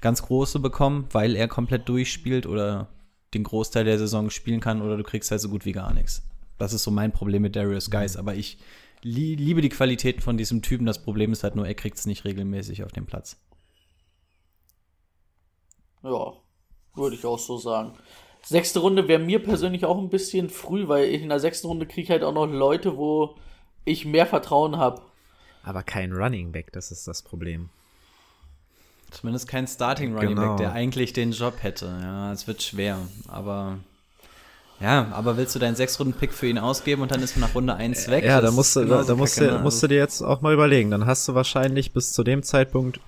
ganz 0.01 0.23
Große 0.23 0.59
bekommen, 0.59 1.07
weil 1.11 1.35
er 1.35 1.47
komplett 1.47 1.87
durchspielt 1.87 2.47
oder 2.47 2.87
den 3.35 3.43
Großteil 3.43 3.85
der 3.85 3.99
Saison 3.99 4.31
spielen 4.31 4.59
kann, 4.59 4.81
oder 4.81 4.97
du 4.97 5.03
kriegst 5.03 5.29
halt 5.29 5.41
so 5.41 5.49
gut 5.49 5.65
wie 5.65 5.73
gar 5.73 5.93
nichts. 5.93 6.23
Das 6.57 6.73
ist 6.73 6.83
so 6.83 6.89
mein 6.89 7.11
Problem 7.11 7.43
mit 7.43 7.55
Darius 7.55 7.91
Guys. 7.91 8.17
Aber 8.17 8.33
ich 8.33 8.57
liebe 9.01 9.61
die 9.61 9.69
Qualitäten 9.69 10.21
von 10.21 10.37
diesem 10.37 10.61
Typen. 10.61 10.85
Das 10.85 11.01
Problem 11.01 11.31
ist 11.31 11.43
halt 11.43 11.55
nur, 11.55 11.67
er 11.67 11.75
kriegt 11.75 11.97
es 11.97 12.05
nicht 12.05 12.25
regelmäßig 12.25 12.83
auf 12.83 12.91
den 12.91 13.05
Platz. 13.05 13.37
Ja, 16.03 16.33
würde 16.95 17.15
ich 17.15 17.25
auch 17.25 17.39
so 17.39 17.57
sagen. 17.57 17.93
Sechste 18.41 18.79
Runde 18.79 19.07
wäre 19.07 19.19
mir 19.19 19.43
persönlich 19.43 19.85
auch 19.85 19.97
ein 19.97 20.09
bisschen 20.09 20.49
früh, 20.49 20.87
weil 20.87 21.09
ich 21.09 21.21
in 21.21 21.29
der 21.29 21.39
sechsten 21.39 21.67
Runde 21.67 21.85
kriege 21.85 22.01
ich 22.03 22.09
halt 22.09 22.23
auch 22.23 22.33
noch 22.33 22.45
Leute, 22.45 22.97
wo 22.97 23.35
ich 23.85 24.05
mehr 24.05 24.25
Vertrauen 24.25 24.77
habe. 24.77 25.01
Aber 25.63 25.83
kein 25.83 26.13
Running 26.13 26.51
Back, 26.51 26.71
das 26.71 26.91
ist 26.91 27.07
das 27.07 27.21
Problem. 27.21 27.69
Zumindest 29.11 29.47
kein 29.47 29.67
Starting 29.67 30.13
Running 30.13 30.35
genau. 30.35 30.49
Back, 30.49 30.57
der 30.57 30.71
eigentlich 30.71 31.13
den 31.13 31.31
Job 31.31 31.55
hätte. 31.61 31.85
Ja, 32.01 32.31
es 32.31 32.47
wird 32.47 32.61
schwer, 32.61 32.99
aber 33.27 33.79
ja, 34.81 35.07
aber 35.11 35.37
willst 35.37 35.55
du 35.55 35.59
deinen 35.59 35.75
Sechs-Runden-Pick 35.75 36.33
für 36.33 36.47
ihn 36.47 36.57
ausgeben 36.57 37.01
und 37.01 37.11
dann 37.11 37.21
ist 37.21 37.35
er 37.35 37.41
nach 37.41 37.55
Runde 37.55 37.75
1 37.75 38.07
weg? 38.09 38.23
Ja, 38.23 38.39
da 38.39 38.51
musst, 38.51 38.75
du, 38.75 38.85
da, 38.85 39.03
da 39.03 39.15
musst, 39.15 39.39
du, 39.39 39.59
musst 39.59 39.83
du 39.83 39.87
dir 39.87 39.97
jetzt 39.97 40.21
auch 40.21 40.41
mal 40.41 40.53
überlegen. 40.53 40.91
Dann 40.91 41.05
hast 41.05 41.27
du 41.27 41.35
wahrscheinlich 41.35 41.91
bis 41.91 42.13
zu 42.13 42.23
dem 42.23 42.43
Zeitpunkt 42.43 42.99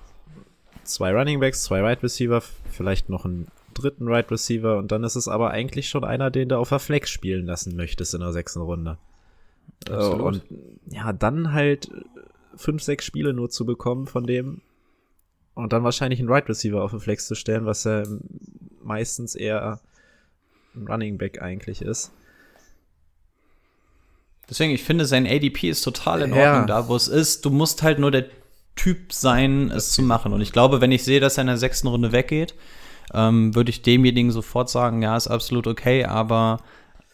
zwei 0.84 1.12
Running 1.12 1.40
Backs, 1.40 1.62
zwei 1.64 1.78
Wide 1.78 1.86
right 1.86 2.02
Receiver, 2.02 2.42
vielleicht 2.70 3.08
noch 3.08 3.24
einen 3.24 3.48
dritten 3.74 4.06
Wide 4.06 4.14
right 4.14 4.30
Receiver 4.30 4.76
und 4.76 4.92
dann 4.92 5.04
ist 5.04 5.16
es 5.16 5.28
aber 5.28 5.50
eigentlich 5.50 5.88
schon 5.88 6.04
einer, 6.04 6.30
den 6.30 6.48
du 6.48 6.58
auf 6.58 6.68
der 6.68 6.78
Flex 6.78 7.10
spielen 7.10 7.46
lassen 7.46 7.74
möchtest 7.76 8.14
in 8.14 8.20
der 8.20 8.32
sechsten 8.32 8.60
Runde. 8.60 8.98
Absolut. 9.88 10.20
Und 10.20 10.42
ja, 10.86 11.12
dann 11.12 11.52
halt 11.52 11.90
fünf, 12.54 12.82
sechs 12.82 13.04
Spiele 13.04 13.32
nur 13.32 13.50
zu 13.50 13.64
bekommen 13.64 14.06
von 14.06 14.26
dem 14.26 14.60
und 15.54 15.72
dann 15.72 15.84
wahrscheinlich 15.84 16.20
einen 16.20 16.28
Right 16.28 16.48
Receiver 16.48 16.82
auf 16.82 16.90
den 16.90 17.00
Flex 17.00 17.26
zu 17.26 17.34
stellen, 17.34 17.66
was 17.66 17.84
ja 17.84 18.02
meistens 18.82 19.34
eher 19.34 19.80
Running 20.76 21.18
Back 21.18 21.40
eigentlich 21.42 21.82
ist. 21.82 22.12
Deswegen, 24.48 24.72
ich 24.72 24.82
finde, 24.82 25.06
sein 25.06 25.26
ADP 25.26 25.70
ist 25.70 25.82
total 25.82 26.22
in 26.22 26.32
Ordnung 26.32 26.40
ja. 26.42 26.66
da, 26.66 26.88
wo 26.88 26.96
es 26.96 27.08
ist. 27.08 27.44
Du 27.44 27.50
musst 27.50 27.82
halt 27.82 27.98
nur 27.98 28.10
der 28.10 28.26
Typ 28.74 29.12
sein, 29.12 29.70
es 29.70 29.92
zu 29.92 30.02
machen. 30.02 30.32
Und 30.32 30.40
ich 30.40 30.52
glaube, 30.52 30.80
wenn 30.80 30.92
ich 30.92 31.04
sehe, 31.04 31.20
dass 31.20 31.38
er 31.38 31.42
in 31.42 31.46
der 31.46 31.58
sechsten 31.58 31.88
Runde 31.88 32.12
weggeht, 32.12 32.54
ähm, 33.14 33.54
würde 33.54 33.70
ich 33.70 33.82
demjenigen 33.82 34.30
sofort 34.30 34.70
sagen, 34.70 35.02
ja, 35.02 35.16
ist 35.16 35.28
absolut 35.28 35.66
okay, 35.66 36.04
aber 36.04 36.58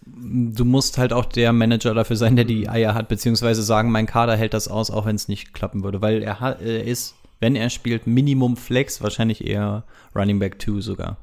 du 0.04 0.64
musst 0.64 0.98
halt 0.98 1.12
auch 1.12 1.24
der 1.24 1.52
Manager 1.52 1.94
dafür 1.94 2.16
sein, 2.16 2.36
der 2.36 2.44
die 2.44 2.68
Eier 2.68 2.94
hat, 2.94 3.08
beziehungsweise 3.08 3.62
sagen, 3.62 3.90
mein 3.90 4.06
Kader 4.06 4.36
hält 4.36 4.54
das 4.54 4.68
aus, 4.68 4.90
auch 4.90 5.06
wenn 5.06 5.16
es 5.16 5.28
nicht 5.28 5.52
klappen 5.52 5.82
würde, 5.84 6.00
weil 6.00 6.22
er, 6.22 6.40
hat, 6.40 6.62
er 6.62 6.84
ist, 6.84 7.14
wenn 7.40 7.56
er 7.56 7.70
spielt, 7.70 8.06
Minimum 8.06 8.56
Flex, 8.56 9.02
wahrscheinlich 9.02 9.46
eher 9.46 9.84
Running 10.14 10.38
Back 10.38 10.62
2 10.62 10.80
sogar. 10.80 11.16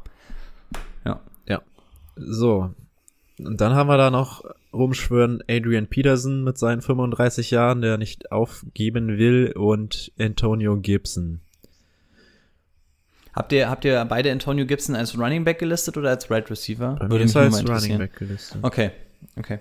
So. 2.15 2.71
Und 3.39 3.59
dann 3.59 3.73
haben 3.73 3.87
wir 3.87 3.97
da 3.97 4.09
noch 4.11 4.43
rumschwören 4.71 5.43
Adrian 5.49 5.87
Peterson 5.87 6.43
mit 6.43 6.57
seinen 6.57 6.81
35 6.81 7.51
Jahren, 7.51 7.81
der 7.81 7.97
nicht 7.97 8.31
aufgeben 8.31 9.17
will, 9.17 9.51
und 9.55 10.11
Antonio 10.19 10.77
Gibson. 10.77 11.41
Habt 13.33 13.51
ihr, 13.51 13.69
habt 13.69 13.83
ihr 13.83 14.03
beide 14.05 14.31
Antonio 14.31 14.65
Gibson 14.65 14.95
als 14.95 15.17
Running 15.17 15.43
Back 15.43 15.59
gelistet 15.59 15.97
oder 15.97 16.09
als 16.11 16.31
Right 16.31 16.49
Receiver? 16.49 16.95
Bei 16.97 17.09
Würde 17.09 17.17
mir 17.17 17.23
ist 17.25 17.35
mich 17.35 17.69
als 17.69 17.69
Running. 17.83 17.97
Back 17.97 18.15
gelistet. 18.15 18.59
Okay, 18.63 18.91
okay. 19.37 19.59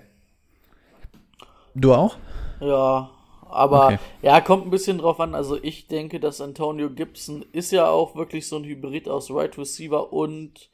Du 1.73 1.93
auch? 1.93 2.17
Ja, 2.61 3.09
aber 3.49 3.87
Okay. 3.87 3.99
ja, 4.21 4.39
kommt 4.39 4.65
ein 4.65 4.69
bisschen 4.69 4.97
drauf 4.97 5.19
an. 5.19 5.35
Also 5.35 5.61
ich 5.61 5.87
denke, 5.87 6.21
dass 6.21 6.39
Antonio 6.39 6.89
Gibson 6.89 7.43
ist 7.51 7.71
ja 7.71 7.87
auch 7.89 8.15
wirklich 8.15 8.47
so 8.47 8.55
ein 8.55 8.63
Hybrid 8.63 9.09
aus 9.09 9.29
Right 9.29 9.57
Receiver 9.57 10.13
und 10.13 10.69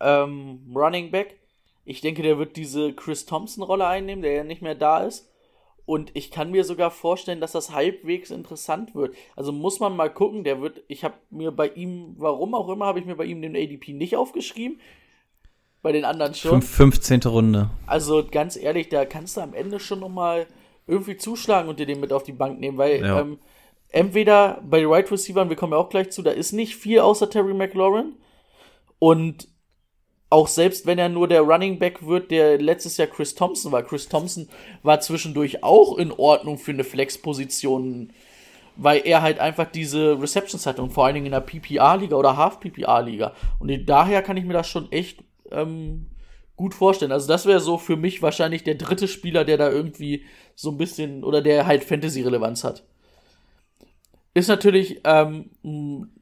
ähm, 0.00 0.60
Running 0.74 1.10
Back. 1.10 1.38
Ich 1.84 2.00
denke, 2.00 2.22
der 2.22 2.38
wird 2.38 2.56
diese 2.56 2.92
Chris 2.92 3.24
Thompson-Rolle 3.26 3.86
einnehmen, 3.86 4.22
der 4.22 4.32
ja 4.32 4.44
nicht 4.44 4.62
mehr 4.62 4.74
da 4.74 5.04
ist. 5.04 5.30
Und 5.86 6.10
ich 6.12 6.30
kann 6.30 6.50
mir 6.50 6.64
sogar 6.64 6.90
vorstellen, 6.90 7.40
dass 7.40 7.52
das 7.52 7.72
halbwegs 7.72 8.30
interessant 8.30 8.94
wird. 8.94 9.14
Also 9.36 9.52
muss 9.52 9.80
man 9.80 9.96
mal 9.96 10.12
gucken, 10.12 10.44
der 10.44 10.60
wird, 10.60 10.82
ich 10.86 11.02
habe 11.02 11.14
mir 11.30 11.50
bei 11.50 11.68
ihm, 11.68 12.14
warum 12.18 12.54
auch 12.54 12.68
immer, 12.68 12.84
habe 12.84 13.00
ich 13.00 13.06
mir 13.06 13.16
bei 13.16 13.24
ihm 13.24 13.40
den 13.40 13.56
ADP 13.56 13.94
nicht 13.94 14.14
aufgeschrieben. 14.14 14.80
Bei 15.80 15.92
den 15.92 16.04
anderen 16.04 16.34
schon. 16.34 16.60
Fünf, 16.60 16.68
15. 16.68 17.20
Runde. 17.22 17.70
Also 17.86 18.22
ganz 18.30 18.56
ehrlich, 18.56 18.90
da 18.90 19.06
kannst 19.06 19.38
du 19.38 19.40
am 19.40 19.54
Ende 19.54 19.80
schon 19.80 20.00
noch 20.00 20.10
mal 20.10 20.46
irgendwie 20.86 21.16
zuschlagen 21.16 21.70
und 21.70 21.78
dir 21.78 21.86
den 21.86 22.00
mit 22.00 22.12
auf 22.12 22.22
die 22.24 22.32
Bank 22.32 22.60
nehmen, 22.60 22.76
weil 22.76 23.00
Ja. 23.00 23.20
ähm, 23.20 23.38
entweder 23.88 24.60
bei 24.68 24.80
den 24.80 24.90
Right 24.90 25.10
Receivern, 25.10 25.48
wir 25.48 25.56
kommen 25.56 25.72
ja 25.72 25.78
auch 25.78 25.88
gleich 25.88 26.10
zu, 26.10 26.20
da 26.22 26.32
ist 26.32 26.52
nicht 26.52 26.76
viel 26.76 27.00
außer 27.00 27.30
Terry 27.30 27.54
McLaurin 27.54 28.14
und 28.98 29.48
auch 30.30 30.48
selbst 30.48 30.86
wenn 30.86 30.98
er 30.98 31.08
nur 31.08 31.26
der 31.26 31.40
Running 31.40 31.78
Back 31.78 32.06
wird, 32.06 32.30
der 32.30 32.60
letztes 32.60 32.96
Jahr 32.96 33.08
Chris 33.08 33.34
Thompson 33.34 33.72
war. 33.72 33.82
Chris 33.82 34.08
Thompson 34.08 34.48
war 34.82 35.00
zwischendurch 35.00 35.62
auch 35.62 35.96
in 35.96 36.12
Ordnung 36.12 36.58
für 36.58 36.72
eine 36.72 36.84
Flex-Position, 36.84 38.12
weil 38.76 39.02
er 39.04 39.22
halt 39.22 39.38
einfach 39.38 39.70
diese 39.70 40.20
Receptions 40.20 40.66
hatte 40.66 40.82
und 40.82 40.92
vor 40.92 41.06
allen 41.06 41.14
Dingen 41.14 41.26
in 41.26 41.32
der 41.32 41.40
PPR-Liga 41.40 42.14
oder 42.14 42.36
Half-PPR-Liga. 42.36 43.32
Und 43.58 43.72
daher 43.88 44.22
kann 44.22 44.36
ich 44.36 44.44
mir 44.44 44.52
das 44.52 44.68
schon 44.68 44.92
echt 44.92 45.24
ähm, 45.50 46.06
gut 46.56 46.74
vorstellen. 46.74 47.12
Also 47.12 47.26
das 47.26 47.46
wäre 47.46 47.60
so 47.60 47.78
für 47.78 47.96
mich 47.96 48.20
wahrscheinlich 48.20 48.64
der 48.64 48.74
dritte 48.74 49.08
Spieler, 49.08 49.46
der 49.46 49.56
da 49.56 49.70
irgendwie 49.70 50.24
so 50.54 50.70
ein 50.70 50.76
bisschen 50.76 51.24
oder 51.24 51.40
der 51.40 51.66
halt 51.66 51.84
Fantasy-Relevanz 51.84 52.64
hat. 52.64 52.84
Ist 54.34 54.48
natürlich, 54.48 55.00
ähm, 55.04 55.50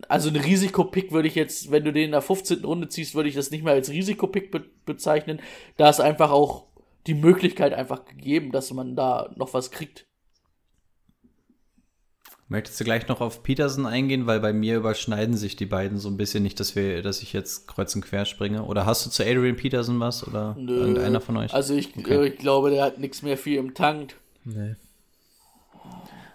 also 0.09 0.29
ein 0.29 0.37
Risikopick 0.37 1.13
würde 1.13 1.29
ich 1.29 1.35
jetzt, 1.35 1.71
wenn 1.71 1.85
du 1.85 1.93
den 1.93 2.05
in 2.07 2.11
der 2.13 2.23
15. 2.23 2.65
Runde 2.65 2.89
ziehst, 2.89 3.15
würde 3.15 3.29
ich 3.29 3.35
das 3.35 3.51
nicht 3.51 3.65
mehr 3.65 3.73
als 3.75 3.91
Risikopick 3.91 4.51
be 4.51 4.65
bezeichnen. 4.85 5.41
Da 5.77 5.89
ist 5.91 6.01
einfach 6.01 6.31
auch 6.31 6.67
die 7.07 7.15
Möglichkeit 7.15 7.73
einfach 7.73 8.05
gegeben, 8.05 8.53
dass 8.53 8.73
man 8.73 8.97
da 8.97 9.31
noch 9.37 9.55
was 9.55 9.71
kriegt. 9.71 10.07
Möchtest 12.49 12.79
du 12.79 12.85
gleich 12.85 13.09
noch 13.09 13.21
auf 13.21 13.43
Peterson 13.43 13.87
eingehen, 13.87 14.27
weil 14.29 14.39
bei 14.39 14.53
mir 14.53 14.77
überschneiden 14.77 15.37
sich 15.37 15.57
die 15.57 15.67
beiden 15.67 15.99
so 15.99 16.09
ein 16.09 16.17
bisschen 16.17 16.45
nicht, 16.45 16.61
dass 16.61 16.77
wir, 16.77 17.03
dass 17.03 17.21
ich 17.21 17.33
jetzt 17.33 17.67
kreuz 17.67 17.93
und 17.97 18.03
quer 18.03 18.25
springe. 18.25 18.63
Oder 18.65 18.87
hast 18.87 19.05
du 19.05 19.11
zu 19.11 19.25
Adrian 19.25 19.57
Peterson 19.57 19.99
was 19.99 20.27
oder 20.27 20.55
Nö. 20.57 20.77
irgendeiner 20.77 21.21
von 21.21 21.37
euch? 21.39 21.53
Also 21.53 21.75
ich, 21.75 21.97
Okay. 21.97 22.15
äh, 22.15 22.29
ich 22.29 22.39
glaube, 22.39 22.71
der 22.71 22.85
hat 22.85 22.99
nichts 22.99 23.23
mehr 23.23 23.37
viel 23.37 23.59
im 23.59 23.75
Tank. 23.75 24.15
Nee. 24.45 24.77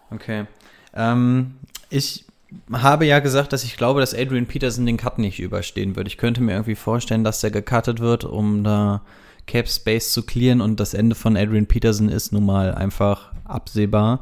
Okay. 0.10 0.48
Ähm, 0.94 1.56
ich 1.90 2.26
habe 2.72 3.06
ja 3.06 3.20
gesagt, 3.20 3.54
dass 3.54 3.64
ich 3.64 3.78
glaube, 3.78 4.00
dass 4.00 4.14
Adrian 4.14 4.46
Peterson 4.46 4.86
den 4.86 4.98
Cut 4.98 5.20
nicht 5.20 5.40
überstehen 5.40 5.96
wird. 5.96 6.08
Ich 6.08 6.18
könnte 6.18 6.42
mir 6.42 6.54
irgendwie 6.54 6.76
vorstellen, 6.76 7.24
dass 7.24 7.42
der 7.42 7.52
gecuttet 7.52 8.00
wird, 8.00 8.24
um 8.26 8.64
da 8.64 9.02
Cap 9.48 9.68
Space 9.68 10.14
zu 10.14 10.24
clearen 10.24 10.62
und 10.62 10.80
das 10.80 10.94
Ende 10.94 11.16
von 11.16 11.36
Adrian 11.36 11.66
Peterson 11.66 12.10
ist 12.10 12.32
nun 12.32 12.46
mal 12.46 12.74
einfach 12.74 13.32
absehbar. 13.46 14.22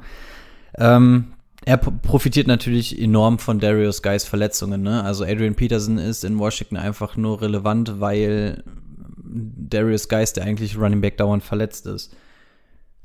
Ähm, 0.78 1.34
er 1.66 1.78
profitiert 1.78 2.48
natürlich 2.48 3.00
enorm 3.00 3.38
von 3.38 3.60
Darius 3.60 4.02
Guys 4.02 4.26
Verletzungen. 4.26 4.82
Ne? 4.82 5.04
Also 5.04 5.26
Adrian 5.26 5.56
Peterson 5.56 5.98
ist 5.98 6.24
in 6.24 6.40
Washington 6.40 6.78
einfach 6.78 7.18
nur 7.18 7.42
relevant, 7.42 8.00
weil 8.00 8.64
Darius 9.18 10.08
Guys, 10.08 10.34
der 10.34 10.46
eigentlich 10.46 10.78
Running 10.78 11.02
Back 11.02 11.18
dauernd 11.18 11.44
verletzt 11.44 11.86
ist. 11.86 12.16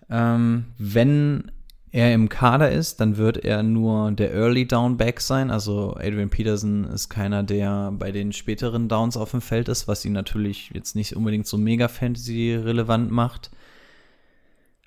Ähm, 0.09 0.67
wenn 0.79 1.51
er 1.94 2.12
im 2.12 2.28
Kader 2.28 2.72
ist, 2.72 2.98
dann 2.98 3.18
wird 3.18 3.37
er 3.44 3.62
nur 3.62 4.11
der 4.11 4.35
Early 4.35 4.66
Down 4.66 4.96
Back 4.96 5.20
sein. 5.20 5.52
Also 5.52 5.94
Adrian 5.96 6.28
Peterson 6.28 6.83
ist 6.87 7.09
keiner, 7.09 7.44
der 7.44 7.92
bei 7.96 8.11
den 8.11 8.33
späteren 8.33 8.88
Downs 8.88 9.16
auf 9.16 9.30
dem 9.30 9.40
Feld 9.40 9.68
ist, 9.68 9.87
was 9.87 10.04
ihn 10.04 10.12
natürlich 10.12 10.72
jetzt 10.74 10.96
nicht 10.96 11.14
unbedingt 11.14 11.46
so 11.46 11.57
mega 11.57 11.87
Fantasy 11.87 12.52
relevant 12.52 13.12
macht. 13.12 13.52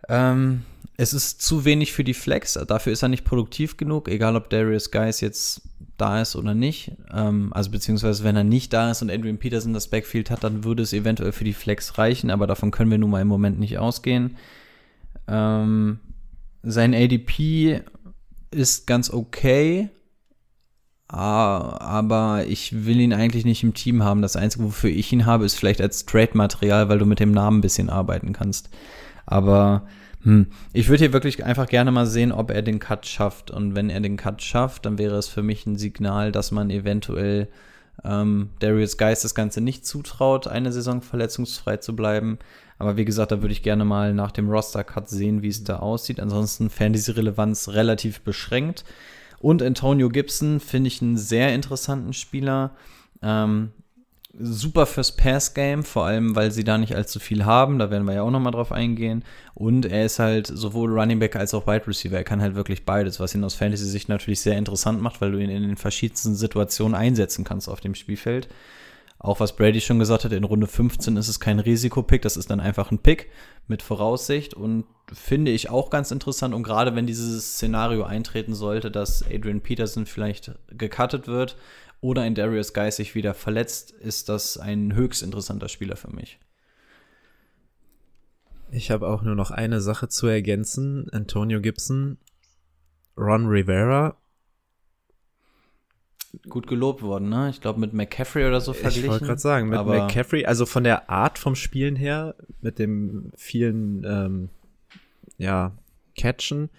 Ähm, 0.09 0.63
es 0.97 1.13
ist 1.13 1.41
zu 1.41 1.63
wenig 1.63 1.93
für 1.93 2.03
die 2.03 2.13
Flex, 2.13 2.59
dafür 2.67 2.91
ist 2.91 3.03
er 3.03 3.07
nicht 3.07 3.23
produktiv 3.23 3.77
genug, 3.77 4.09
egal 4.09 4.35
ob 4.35 4.49
Darius 4.49 4.91
Guys 4.91 5.21
jetzt 5.21 5.61
da 5.95 6.21
ist 6.21 6.35
oder 6.35 6.55
nicht. 6.55 6.91
Ähm, 7.13 7.53
also 7.53 7.71
beziehungsweise 7.71 8.25
wenn 8.25 8.35
er 8.35 8.43
nicht 8.43 8.73
da 8.73 8.91
ist 8.91 9.01
und 9.01 9.09
Adrian 9.09 9.37
Peterson 9.37 9.73
das 9.73 9.87
Backfield 9.87 10.29
hat, 10.29 10.43
dann 10.43 10.65
würde 10.65 10.83
es 10.83 10.91
eventuell 10.91 11.31
für 11.31 11.45
die 11.45 11.53
Flex 11.53 11.97
reichen, 11.97 12.31
aber 12.31 12.47
davon 12.47 12.71
können 12.71 12.91
wir 12.91 12.97
nun 12.97 13.11
mal 13.11 13.21
im 13.21 13.29
Moment 13.29 13.59
nicht 13.59 13.77
ausgehen. 13.77 14.35
Ähm, 15.29 15.99
sein 16.63 16.93
ADP 16.93 17.81
ist 18.51 18.87
ganz 18.87 19.09
okay, 19.09 19.89
aber 21.07 22.45
ich 22.47 22.85
will 22.85 22.99
ihn 22.99 23.13
eigentlich 23.13 23.45
nicht 23.45 23.63
im 23.63 23.73
Team 23.73 24.03
haben. 24.03 24.21
Das 24.21 24.35
Einzige, 24.35 24.65
wofür 24.65 24.89
ich 24.89 25.11
ihn 25.13 25.25
habe, 25.25 25.45
ist 25.45 25.55
vielleicht 25.55 25.79
als 25.81 26.05
Trade-Material, 26.05 26.89
weil 26.89 26.99
du 26.99 27.05
mit 27.05 27.19
dem 27.19 27.31
Namen 27.31 27.59
ein 27.59 27.61
bisschen 27.61 27.89
arbeiten 27.89 28.33
kannst. 28.33 28.69
Aber 29.25 29.87
hm, 30.23 30.47
ich 30.73 30.89
würde 30.89 31.05
hier 31.05 31.13
wirklich 31.13 31.45
einfach 31.45 31.67
gerne 31.67 31.91
mal 31.91 32.05
sehen, 32.05 32.33
ob 32.33 32.51
er 32.51 32.61
den 32.61 32.79
Cut 32.79 33.05
schafft. 33.05 33.51
Und 33.51 33.75
wenn 33.75 33.89
er 33.89 34.01
den 34.01 34.17
Cut 34.17 34.41
schafft, 34.41 34.85
dann 34.85 34.97
wäre 34.97 35.15
es 35.15 35.27
für 35.27 35.43
mich 35.43 35.65
ein 35.65 35.77
Signal, 35.77 36.33
dass 36.33 36.51
man 36.51 36.69
eventuell 36.69 37.47
ähm, 38.03 38.49
Darius 38.59 38.97
Geist 38.97 39.23
das 39.23 39.35
Ganze 39.35 39.61
nicht 39.61 39.85
zutraut, 39.85 40.47
eine 40.47 40.73
Saison 40.73 41.01
verletzungsfrei 41.01 41.77
zu 41.77 41.95
bleiben. 41.95 42.39
Aber 42.79 42.97
wie 42.97 43.05
gesagt, 43.05 43.31
da 43.31 43.41
würde 43.41 43.53
ich 43.53 43.63
gerne 43.63 43.85
mal 43.85 44.13
nach 44.13 44.31
dem 44.31 44.49
Roster-Cut 44.49 45.09
sehen, 45.09 45.41
wie 45.41 45.47
es 45.47 45.63
da 45.63 45.77
aussieht. 45.77 46.19
Ansonsten 46.19 46.69
Fantasy-Relevanz 46.69 47.69
relativ 47.69 48.21
beschränkt. 48.21 48.83
Und 49.39 49.61
Antonio 49.61 50.09
Gibson 50.09 50.59
finde 50.59 50.87
ich 50.87 51.01
einen 51.01 51.17
sehr 51.17 51.53
interessanten 51.53 52.13
Spieler. 52.13 52.71
Ähm, 53.21 53.71
super 54.39 54.85
fürs 54.85 55.15
Pass-Game, 55.15 55.83
vor 55.83 56.05
allem, 56.05 56.35
weil 56.35 56.51
sie 56.51 56.63
da 56.63 56.77
nicht 56.77 56.95
allzu 56.95 57.19
viel 57.19 57.45
haben. 57.45 57.79
Da 57.79 57.89
werden 57.89 58.05
wir 58.05 58.13
ja 58.13 58.21
auch 58.21 58.31
nochmal 58.31 58.51
drauf 58.51 58.71
eingehen. 58.71 59.23
Und 59.55 59.85
er 59.85 60.05
ist 60.05 60.19
halt 60.19 60.47
sowohl 60.47 60.91
Running 60.91 61.19
Back 61.19 61.35
als 61.35 61.53
auch 61.53 61.65
Wide 61.65 61.87
Receiver. 61.87 62.17
Er 62.17 62.23
kann 62.23 62.41
halt 62.41 62.55
wirklich 62.55 62.85
beides, 62.85 63.19
was 63.19 63.33
ihn 63.33 63.43
aus 63.43 63.55
Fantasy-Sicht 63.55 64.09
natürlich 64.09 64.41
sehr 64.41 64.57
interessant 64.57 65.01
macht, 65.01 65.21
weil 65.21 65.31
du 65.31 65.39
ihn 65.39 65.49
in 65.49 65.63
den 65.63 65.77
verschiedensten 65.77 66.35
Situationen 66.35 66.95
einsetzen 66.95 67.43
kannst 67.43 67.67
auf 67.67 67.79
dem 67.79 67.95
Spielfeld. 67.95 68.47
Auch 69.19 69.39
was 69.39 69.55
Brady 69.55 69.81
schon 69.81 69.97
gesagt 69.97 70.25
hat, 70.25 70.31
in 70.31 70.43
Runde 70.43 70.67
15 70.67 71.17
ist 71.17 71.27
es 71.27 71.39
kein 71.39 71.59
Risikopick, 71.59 72.21
das 72.21 72.37
ist 72.37 72.51
dann 72.51 72.59
einfach 72.59 72.91
ein 72.91 72.99
Pick 72.99 73.31
mit 73.67 73.81
Voraussicht 73.81 74.53
und 74.53 74.85
finde 75.11 75.51
ich 75.51 75.69
auch 75.69 75.89
ganz 75.89 76.11
interessant. 76.11 76.53
Und 76.53 76.63
gerade 76.63 76.95
wenn 76.95 77.07
dieses 77.07 77.53
Szenario 77.55 78.03
eintreten 78.03 78.53
sollte, 78.53 78.91
dass 78.91 79.23
Adrian 79.23 79.61
Peterson 79.61 80.05
vielleicht 80.05 80.51
gecuttet 80.69 81.27
wird 81.27 81.57
oder 81.99 82.21
ein 82.21 82.35
Darius 82.35 82.73
Guy 82.73 82.91
sich 82.91 83.15
wieder 83.15 83.33
verletzt, 83.33 83.91
ist 83.91 84.29
das 84.29 84.57
ein 84.57 84.93
höchst 84.93 85.23
interessanter 85.23 85.67
Spieler 85.67 85.95
für 85.95 86.11
mich. 86.11 86.39
Ich 88.69 88.91
habe 88.91 89.07
auch 89.07 89.23
nur 89.23 89.35
noch 89.35 89.49
eine 89.49 89.81
Sache 89.81 90.09
zu 90.09 90.27
ergänzen. 90.27 91.09
Antonio 91.11 91.59
Gibson, 91.61 92.17
Ron 93.17 93.47
Rivera. 93.47 94.17
Gut 96.49 96.67
gelobt 96.67 97.01
worden, 97.01 97.29
ne? 97.29 97.49
Ich 97.49 97.61
glaube 97.61 97.79
mit 97.79 97.93
McCaffrey 97.93 98.45
oder 98.47 98.61
so 98.61 98.73
verglichen. 98.73 99.05
Ich 99.05 99.09
wollte 99.09 99.25
gerade 99.25 99.39
sagen, 99.39 99.69
mit 99.69 99.85
McCaffrey, 99.85 100.45
also 100.45 100.65
von 100.65 100.83
der 100.83 101.09
Art 101.09 101.39
vom 101.39 101.55
Spielen 101.55 101.95
her, 101.95 102.35
mit 102.61 102.79
dem 102.79 103.31
vielen, 103.35 104.03
ähm, 104.03 104.49
ja, 105.37 105.71
Catchen, 106.17 106.69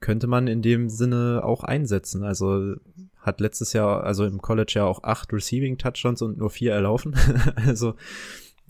könnte 0.00 0.26
man 0.26 0.48
in 0.48 0.60
dem 0.62 0.88
Sinne 0.88 1.42
auch 1.44 1.64
einsetzen. 1.64 2.24
Also 2.24 2.74
hat 3.18 3.40
letztes 3.40 3.72
Jahr, 3.72 4.04
also 4.04 4.24
im 4.26 4.42
College 4.42 4.72
ja 4.76 4.84
auch 4.84 5.02
acht 5.02 5.32
Receiving 5.32 5.78
Touchdowns 5.78 6.20
und 6.20 6.36
nur 6.38 6.50
vier 6.50 6.72
erlaufen. 6.72 7.16
also 7.56 7.94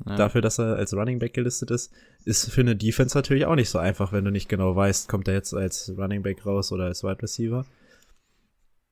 Ja. 0.07 0.17
dafür, 0.17 0.41
dass 0.41 0.59
er 0.59 0.77
als 0.77 0.93
Running 0.93 1.19
Back 1.21 1.35
gelistet 1.35 1.71
ist, 1.71 1.93
ist 2.25 2.51
für 2.51 2.61
eine 2.63 2.75
Defense 2.77 3.17
natürlich 3.17 3.47
auch 3.47 3.55
nicht 3.55 3.71
so 3.71 3.79
einfach, 3.79 4.13
wenn 4.13 4.25
du 4.25 4.31
nicht 4.31 4.49
genau 4.49 4.75
weißt, 4.75 5.09
kommt 5.09 5.29
er 5.29 5.35
jetzt 5.35 5.55
als 5.55 5.93
Running 5.97 6.23
Back 6.23 6.45
raus 6.47 6.73
oder 6.73 6.85
als 6.85 7.05
Wide 7.05 7.23
Receiver. 7.23 7.65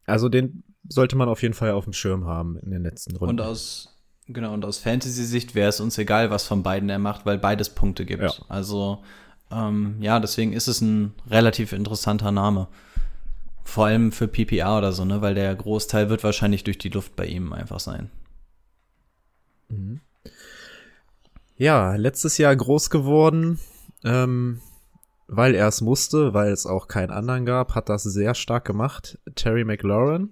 Also 0.06 0.28
den 0.28 0.62
sollte 0.88 1.16
man 1.16 1.28
auf 1.28 1.42
jeden 1.42 1.54
Fall 1.54 1.72
auf 1.72 1.84
dem 1.84 1.92
Schirm 1.92 2.26
haben 2.26 2.58
in 2.58 2.70
den 2.70 2.82
letzten 2.82 3.16
Runden. 3.16 3.40
Und 3.40 3.40
aus, 3.40 3.96
genau, 4.26 4.52
und 4.52 4.64
aus 4.64 4.78
Fantasy-Sicht 4.78 5.54
wäre 5.54 5.68
es 5.68 5.80
uns 5.80 5.98
egal, 5.98 6.30
was 6.30 6.46
von 6.46 6.62
beiden 6.62 6.88
er 6.88 6.98
macht, 6.98 7.26
weil 7.26 7.38
beides 7.38 7.70
Punkte 7.70 8.04
gibt. 8.04 8.22
Ja. 8.22 8.32
Also, 8.48 9.02
ähm, 9.50 9.96
ja, 10.00 10.20
deswegen 10.20 10.52
ist 10.52 10.68
es 10.68 10.80
ein 10.80 11.14
relativ 11.28 11.72
interessanter 11.72 12.32
Name. 12.32 12.68
Vor 13.64 13.86
allem 13.86 14.10
für 14.10 14.26
PPR 14.26 14.78
oder 14.78 14.92
so, 14.92 15.04
ne, 15.04 15.22
weil 15.22 15.34
der 15.34 15.54
Großteil 15.54 16.08
wird 16.10 16.24
wahrscheinlich 16.24 16.64
durch 16.64 16.78
die 16.78 16.88
Luft 16.88 17.14
bei 17.14 17.26
ihm 17.26 17.52
einfach 17.52 17.78
sein. 17.80 18.10
Ja, 21.56 21.94
letztes 21.94 22.38
Jahr 22.38 22.54
groß 22.54 22.90
geworden, 22.90 23.58
ähm, 24.04 24.60
weil 25.28 25.54
er 25.54 25.68
es 25.68 25.80
musste, 25.80 26.34
weil 26.34 26.52
es 26.52 26.66
auch 26.66 26.88
keinen 26.88 27.10
anderen 27.10 27.46
gab, 27.46 27.74
hat 27.74 27.88
das 27.88 28.02
sehr 28.02 28.34
stark 28.34 28.64
gemacht. 28.64 29.18
Terry 29.34 29.64
McLaurin. 29.64 30.30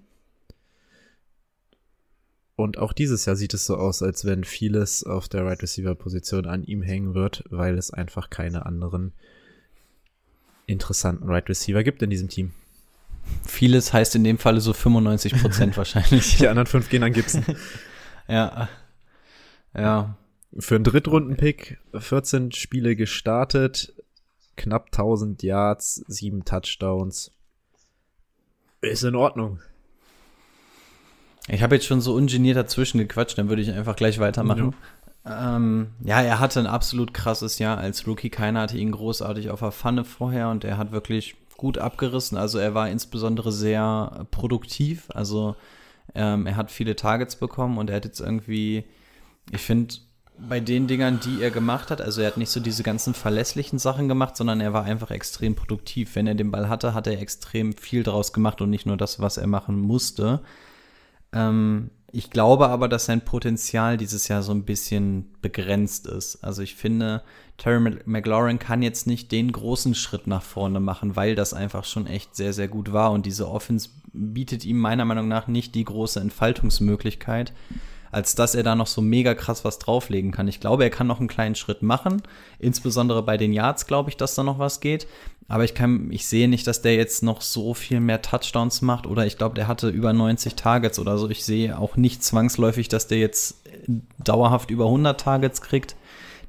Und 2.61 2.77
auch 2.77 2.93
dieses 2.93 3.25
Jahr 3.25 3.35
sieht 3.35 3.53
es 3.53 3.65
so 3.65 3.75
aus, 3.75 4.01
als 4.03 4.25
wenn 4.25 4.43
vieles 4.43 5.03
auf 5.03 5.27
der 5.27 5.45
Right 5.45 5.61
Receiver 5.61 5.95
Position 5.95 6.45
an 6.45 6.63
ihm 6.63 6.81
hängen 6.81 7.13
wird, 7.13 7.43
weil 7.49 7.77
es 7.77 7.91
einfach 7.91 8.29
keine 8.29 8.65
anderen 8.65 9.13
interessanten 10.67 11.29
Right 11.29 11.47
Receiver 11.49 11.83
gibt 11.83 12.01
in 12.01 12.09
diesem 12.09 12.29
Team. 12.29 12.53
Vieles 13.45 13.93
heißt 13.93 14.15
in 14.15 14.23
dem 14.23 14.37
Falle 14.37 14.61
so 14.61 14.73
95 14.73 15.41
Prozent 15.41 15.77
wahrscheinlich. 15.77 16.37
Die 16.37 16.47
anderen 16.47 16.67
fünf 16.67 16.89
gehen 16.89 17.03
an 17.03 17.13
Gibson. 17.13 17.43
ja. 18.27 18.69
Ja. 19.75 20.17
Für 20.57 20.75
einen 20.75 20.83
Drittrunden-Pick 20.83 21.79
14 21.97 22.51
Spiele 22.51 22.95
gestartet, 22.95 23.93
knapp 24.57 24.87
1000 24.87 25.43
Yards, 25.43 26.03
7 26.07 26.43
Touchdowns. 26.43 27.31
Ist 28.81 29.03
in 29.03 29.15
Ordnung. 29.15 29.59
Ich 31.51 31.61
habe 31.61 31.75
jetzt 31.75 31.85
schon 31.85 31.99
so 31.99 32.13
ungeniert 32.13 32.55
dazwischen 32.55 32.97
gequatscht, 32.97 33.37
dann 33.37 33.49
würde 33.49 33.61
ich 33.61 33.71
einfach 33.71 33.97
gleich 33.97 34.19
weitermachen. 34.19 34.73
Ja. 35.25 35.55
Ähm, 35.55 35.87
ja, 36.03 36.21
er 36.21 36.39
hatte 36.39 36.59
ein 36.61 36.67
absolut 36.67 37.13
krasses 37.13 37.59
Jahr 37.59 37.77
als 37.77 38.07
Rookie. 38.07 38.29
Keiner 38.29 38.61
hatte 38.61 38.77
ihn 38.77 38.91
großartig 38.91 39.49
auf 39.49 39.59
der 39.59 39.71
Pfanne 39.71 40.05
vorher 40.05 40.49
und 40.49 40.63
er 40.63 40.77
hat 40.77 40.93
wirklich 40.93 41.35
gut 41.57 41.77
abgerissen. 41.77 42.37
Also 42.37 42.57
er 42.57 42.73
war 42.73 42.89
insbesondere 42.89 43.51
sehr 43.51 44.25
produktiv. 44.31 45.09
Also 45.13 45.55
ähm, 46.15 46.47
er 46.47 46.55
hat 46.55 46.71
viele 46.71 46.95
Targets 46.95 47.35
bekommen 47.35 47.77
und 47.77 47.89
er 47.89 47.97
hat 47.97 48.05
jetzt 48.05 48.21
irgendwie, 48.21 48.85
ich 49.51 49.61
finde, 49.61 49.95
bei 50.39 50.61
den 50.61 50.87
Dingern, 50.87 51.19
die 51.19 51.43
er 51.43 51.51
gemacht 51.51 51.91
hat, 51.91 52.01
also 52.01 52.21
er 52.21 52.27
hat 52.27 52.37
nicht 52.37 52.49
so 52.49 52.59
diese 52.61 52.81
ganzen 52.81 53.13
verlässlichen 53.13 53.77
Sachen 53.77 54.07
gemacht, 54.07 54.37
sondern 54.37 54.61
er 54.61 54.73
war 54.73 54.85
einfach 54.85 55.11
extrem 55.11 55.53
produktiv. 55.55 56.15
Wenn 56.15 56.27
er 56.27 56.33
den 56.33 56.49
Ball 56.49 56.69
hatte, 56.69 56.93
hat 56.93 57.07
er 57.07 57.21
extrem 57.21 57.73
viel 57.73 58.03
draus 58.03 58.31
gemacht 58.31 58.61
und 58.61 58.69
nicht 58.69 58.85
nur 58.85 58.97
das, 58.97 59.19
was 59.19 59.37
er 59.37 59.47
machen 59.47 59.79
musste. 59.79 60.41
Ähm, 61.33 61.91
ich 62.13 62.29
glaube 62.29 62.67
aber, 62.67 62.89
dass 62.89 63.05
sein 63.05 63.21
Potenzial 63.21 63.95
dieses 63.95 64.27
Jahr 64.27 64.43
so 64.43 64.51
ein 64.51 64.65
bisschen 64.65 65.31
begrenzt 65.41 66.07
ist. 66.07 66.43
Also 66.43 66.61
ich 66.61 66.75
finde, 66.75 67.23
Terry 67.57 67.79
McLaurin 68.05 68.59
kann 68.59 68.81
jetzt 68.81 69.07
nicht 69.07 69.31
den 69.31 69.51
großen 69.51 69.95
Schritt 69.95 70.27
nach 70.27 70.43
vorne 70.43 70.81
machen, 70.81 71.15
weil 71.15 71.35
das 71.35 71.53
einfach 71.53 71.85
schon 71.85 72.07
echt 72.07 72.35
sehr, 72.35 72.51
sehr 72.51 72.67
gut 72.67 72.91
war. 72.91 73.11
Und 73.11 73.25
diese 73.25 73.47
Offense 73.47 73.89
bietet 74.11 74.65
ihm 74.65 74.79
meiner 74.79 75.05
Meinung 75.05 75.29
nach 75.29 75.47
nicht 75.47 75.73
die 75.73 75.85
große 75.85 76.19
Entfaltungsmöglichkeit, 76.19 77.53
als 78.11 78.35
dass 78.35 78.55
er 78.55 78.63
da 78.63 78.75
noch 78.75 78.87
so 78.87 79.01
mega 79.01 79.33
krass 79.33 79.63
was 79.63 79.79
drauflegen 79.79 80.31
kann. 80.31 80.49
Ich 80.49 80.59
glaube, 80.59 80.83
er 80.83 80.89
kann 80.89 81.07
noch 81.07 81.19
einen 81.19 81.29
kleinen 81.29 81.55
Schritt 81.55 81.81
machen. 81.81 82.21
Insbesondere 82.59 83.23
bei 83.23 83.37
den 83.37 83.53
Yards 83.53 83.87
glaube 83.87 84.09
ich, 84.09 84.17
dass 84.17 84.35
da 84.35 84.43
noch 84.43 84.59
was 84.59 84.81
geht. 84.81 85.07
Aber 85.47 85.65
ich 85.65 85.73
kann, 85.73 86.11
ich 86.11 86.27
sehe 86.27 86.47
nicht, 86.47 86.65
dass 86.67 86.81
der 86.81 86.95
jetzt 86.95 87.23
noch 87.23 87.41
so 87.41 87.73
viel 87.73 87.99
mehr 87.99 88.21
Touchdowns 88.21 88.81
macht 88.81 89.05
oder 89.05 89.25
ich 89.25 89.37
glaube, 89.37 89.55
der 89.55 89.67
hatte 89.67 89.89
über 89.89 90.13
90 90.13 90.55
Targets 90.55 90.97
oder 90.97 91.17
so. 91.17 91.29
Ich 91.29 91.43
sehe 91.43 91.77
auch 91.77 91.97
nicht 91.97 92.23
zwangsläufig, 92.23 92.87
dass 92.87 93.07
der 93.07 93.19
jetzt 93.19 93.61
dauerhaft 94.17 94.71
über 94.71 94.85
100 94.85 95.19
Targets 95.19 95.61
kriegt. 95.61 95.95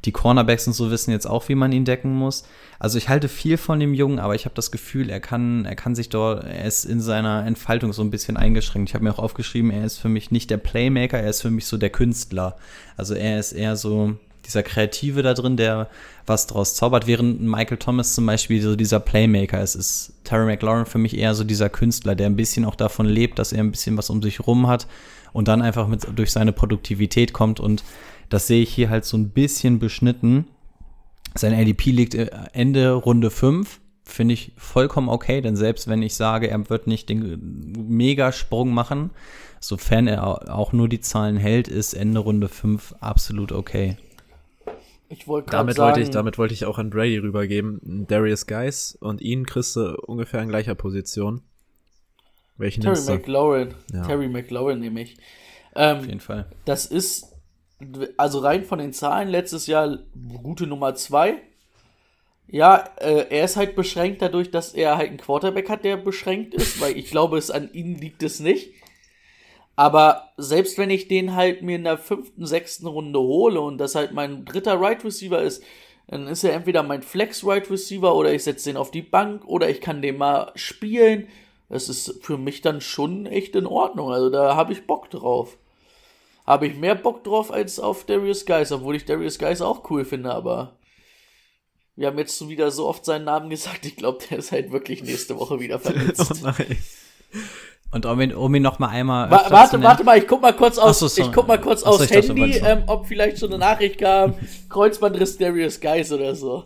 Die 0.04 0.12
Cornerbacks 0.12 0.66
und 0.66 0.72
so 0.72 0.90
wissen 0.90 1.12
jetzt 1.12 1.26
auch, 1.26 1.48
wie 1.48 1.54
man 1.54 1.72
ihn 1.72 1.84
decken 1.84 2.12
muss. 2.12 2.44
Also 2.78 2.98
ich 2.98 3.08
halte 3.08 3.28
viel 3.28 3.56
von 3.56 3.78
dem 3.78 3.94
Jungen, 3.94 4.18
aber 4.18 4.34
ich 4.34 4.44
habe 4.44 4.54
das 4.56 4.72
Gefühl, 4.72 5.10
er 5.10 5.20
kann, 5.20 5.64
er 5.64 5.76
kann 5.76 5.94
sich 5.94 6.08
dort, 6.08 6.44
er 6.44 6.64
ist 6.64 6.84
in 6.84 7.00
seiner 7.00 7.46
Entfaltung 7.46 7.92
so 7.92 8.02
ein 8.02 8.10
bisschen 8.10 8.36
eingeschränkt. 8.36 8.90
Ich 8.90 8.94
habe 8.94 9.04
mir 9.04 9.12
auch 9.12 9.20
aufgeschrieben, 9.20 9.70
er 9.70 9.84
ist 9.84 9.98
für 9.98 10.08
mich 10.08 10.32
nicht 10.32 10.50
der 10.50 10.56
Playmaker, 10.56 11.18
er 11.18 11.30
ist 11.30 11.42
für 11.42 11.50
mich 11.52 11.66
so 11.66 11.76
der 11.76 11.90
Künstler. 11.90 12.56
Also 12.96 13.14
er 13.14 13.38
ist 13.38 13.52
eher 13.52 13.76
so 13.76 14.16
dieser 14.46 14.62
Kreative 14.62 15.22
da 15.22 15.34
drin, 15.34 15.56
der 15.56 15.88
was 16.26 16.46
draus 16.46 16.74
zaubert, 16.74 17.06
während 17.06 17.40
Michael 17.40 17.78
Thomas 17.78 18.14
zum 18.14 18.26
Beispiel 18.26 18.60
so 18.62 18.76
dieser 18.76 19.00
Playmaker 19.00 19.62
ist. 19.62 19.74
Ist 19.74 20.14
Terry 20.24 20.46
McLaurin 20.46 20.86
für 20.86 20.98
mich 20.98 21.16
eher 21.16 21.34
so 21.34 21.44
dieser 21.44 21.68
Künstler, 21.68 22.14
der 22.14 22.26
ein 22.26 22.36
bisschen 22.36 22.64
auch 22.64 22.74
davon 22.74 23.06
lebt, 23.06 23.38
dass 23.38 23.52
er 23.52 23.60
ein 23.60 23.70
bisschen 23.70 23.96
was 23.96 24.10
um 24.10 24.22
sich 24.22 24.46
rum 24.46 24.66
hat 24.66 24.86
und 25.32 25.48
dann 25.48 25.62
einfach 25.62 25.88
mit 25.88 26.06
durch 26.14 26.32
seine 26.32 26.52
Produktivität 26.52 27.32
kommt 27.32 27.60
und 27.60 27.84
das 28.28 28.46
sehe 28.46 28.62
ich 28.62 28.72
hier 28.72 28.88
halt 28.88 29.04
so 29.04 29.16
ein 29.16 29.30
bisschen 29.30 29.78
beschnitten. 29.78 30.46
Sein 31.34 31.54
ADP 31.54 31.90
liegt 31.90 32.14
äh, 32.14 32.30
Ende 32.52 32.92
Runde 32.92 33.30
5. 33.30 33.80
Finde 34.04 34.34
ich 34.34 34.52
vollkommen 34.56 35.08
okay, 35.08 35.40
denn 35.40 35.54
selbst 35.54 35.86
wenn 35.86 36.02
ich 36.02 36.14
sage, 36.14 36.48
er 36.48 36.68
wird 36.70 36.86
nicht 36.86 37.08
den 37.08 37.70
Megasprung 37.88 38.72
machen, 38.72 39.10
sofern 39.60 40.08
er 40.08 40.52
auch 40.52 40.72
nur 40.72 40.88
die 40.88 41.00
Zahlen 41.00 41.36
hält, 41.36 41.68
ist 41.68 41.94
Ende 41.94 42.20
Runde 42.20 42.48
5 42.48 42.94
absolut 43.00 43.52
okay. 43.52 43.96
Ich 45.12 45.28
wollte 45.28 45.50
damit 45.50 45.76
sagen, 45.76 45.88
wollte 45.88 46.00
ich, 46.00 46.10
damit 46.10 46.38
wollte 46.38 46.54
ich 46.54 46.64
auch 46.64 46.78
an 46.78 46.88
Brady 46.88 47.18
rübergeben. 47.18 48.06
Darius 48.08 48.46
Geis 48.46 48.96
und 48.98 49.20
ihn 49.20 49.44
kriegst 49.44 49.76
du 49.76 49.94
ungefähr 50.06 50.40
in 50.40 50.48
gleicher 50.48 50.74
Position. 50.74 51.42
Welchen 52.56 52.82
Terry 52.82 53.00
McLaurin. 53.04 53.74
Ja. 53.92 54.02
Terry 54.02 54.28
McLaurin 54.28 54.80
nehme 54.80 55.02
ich. 55.02 55.16
Ähm, 55.74 55.98
Auf 55.98 56.06
jeden 56.06 56.20
Fall. 56.20 56.46
Das 56.64 56.86
ist 56.86 57.32
also 58.16 58.38
rein 58.38 58.64
von 58.64 58.78
den 58.78 58.92
Zahlen 58.92 59.28
letztes 59.28 59.66
Jahr 59.66 59.98
gute 60.42 60.66
Nummer 60.66 60.94
2. 60.94 61.34
Ja, 62.48 62.88
äh, 62.98 63.26
er 63.28 63.44
ist 63.44 63.56
halt 63.56 63.76
beschränkt 63.76 64.22
dadurch, 64.22 64.50
dass 64.50 64.72
er 64.72 64.96
halt 64.96 65.08
einen 65.08 65.18
Quarterback 65.18 65.68
hat, 65.68 65.84
der 65.84 65.96
beschränkt 65.96 66.54
ist, 66.54 66.80
weil 66.80 66.96
ich 66.96 67.10
glaube, 67.10 67.38
es 67.38 67.50
an 67.50 67.70
ihm 67.72 67.96
liegt 67.96 68.22
es 68.22 68.40
nicht. 68.40 68.72
Aber 69.74 70.30
selbst 70.36 70.78
wenn 70.78 70.90
ich 70.90 71.08
den 71.08 71.34
halt 71.34 71.62
mir 71.62 71.76
in 71.76 71.84
der 71.84 71.98
fünften, 71.98 72.46
sechsten 72.46 72.86
Runde 72.86 73.18
hole 73.18 73.60
und 73.60 73.78
das 73.78 73.94
halt 73.94 74.12
mein 74.12 74.44
dritter 74.44 74.80
Right 74.80 75.04
Receiver 75.04 75.40
ist, 75.40 75.62
dann 76.08 76.26
ist 76.26 76.44
er 76.44 76.52
entweder 76.52 76.82
mein 76.82 77.02
Flex 77.02 77.44
Right 77.46 77.70
Receiver 77.70 78.14
oder 78.14 78.32
ich 78.32 78.44
setze 78.44 78.68
den 78.68 78.76
auf 78.76 78.90
die 78.90 79.02
Bank 79.02 79.46
oder 79.46 79.70
ich 79.70 79.80
kann 79.80 80.02
den 80.02 80.18
mal 80.18 80.52
spielen. 80.54 81.28
Das 81.68 81.88
ist 81.88 82.22
für 82.22 82.36
mich 82.36 82.60
dann 82.60 82.80
schon 82.82 83.24
echt 83.24 83.56
in 83.56 83.66
Ordnung. 83.66 84.10
Also 84.12 84.28
da 84.28 84.56
habe 84.56 84.72
ich 84.72 84.86
Bock 84.86 85.08
drauf 85.10 85.56
habe 86.46 86.66
ich 86.66 86.76
mehr 86.76 86.94
Bock 86.94 87.24
drauf 87.24 87.52
als 87.52 87.78
auf 87.78 88.04
Darius 88.04 88.44
Geis, 88.46 88.72
obwohl 88.72 88.96
ich 88.96 89.04
Darius 89.04 89.38
Geis 89.38 89.60
auch 89.60 89.88
cool 89.90 90.04
finde, 90.04 90.32
aber 90.32 90.76
wir 91.94 92.08
haben 92.08 92.18
jetzt 92.18 92.38
schon 92.38 92.48
wieder 92.48 92.70
so 92.70 92.88
oft 92.88 93.04
seinen 93.04 93.24
Namen 93.24 93.50
gesagt, 93.50 93.84
ich 93.86 93.96
glaube, 93.96 94.24
der 94.28 94.38
ist 94.38 94.52
halt 94.52 94.72
wirklich 94.72 95.02
nächste 95.02 95.38
Woche 95.38 95.60
wieder 95.60 95.78
verletzt. 95.78 96.32
oh 96.32 96.36
nein. 96.42 96.78
Und 97.92 98.06
um 98.06 98.20
ihn, 98.22 98.32
um 98.32 98.54
ihn 98.54 98.62
noch 98.62 98.78
mal 98.78 98.88
einmal. 98.88 99.30
Wa 99.30 99.44
warte, 99.50 99.82
warte 99.82 100.02
mal, 100.02 100.16
ich 100.16 100.26
guck 100.26 100.40
mal 100.40 100.54
kurz 100.54 100.78
aus, 100.78 101.00
so, 101.00 101.06
ich 101.06 101.30
guck 101.30 101.46
mal 101.46 101.60
kurz 101.60 101.82
aus 101.82 102.10
Handy, 102.10 102.56
ähm, 102.56 102.84
ob 102.86 103.06
vielleicht 103.06 103.38
schon 103.38 103.50
eine 103.50 103.58
Nachricht 103.58 103.98
kam, 103.98 104.34
Kreuzbandriss 104.70 105.36
Darius 105.36 105.78
Geis 105.78 106.10
oder 106.10 106.34
so. 106.34 106.64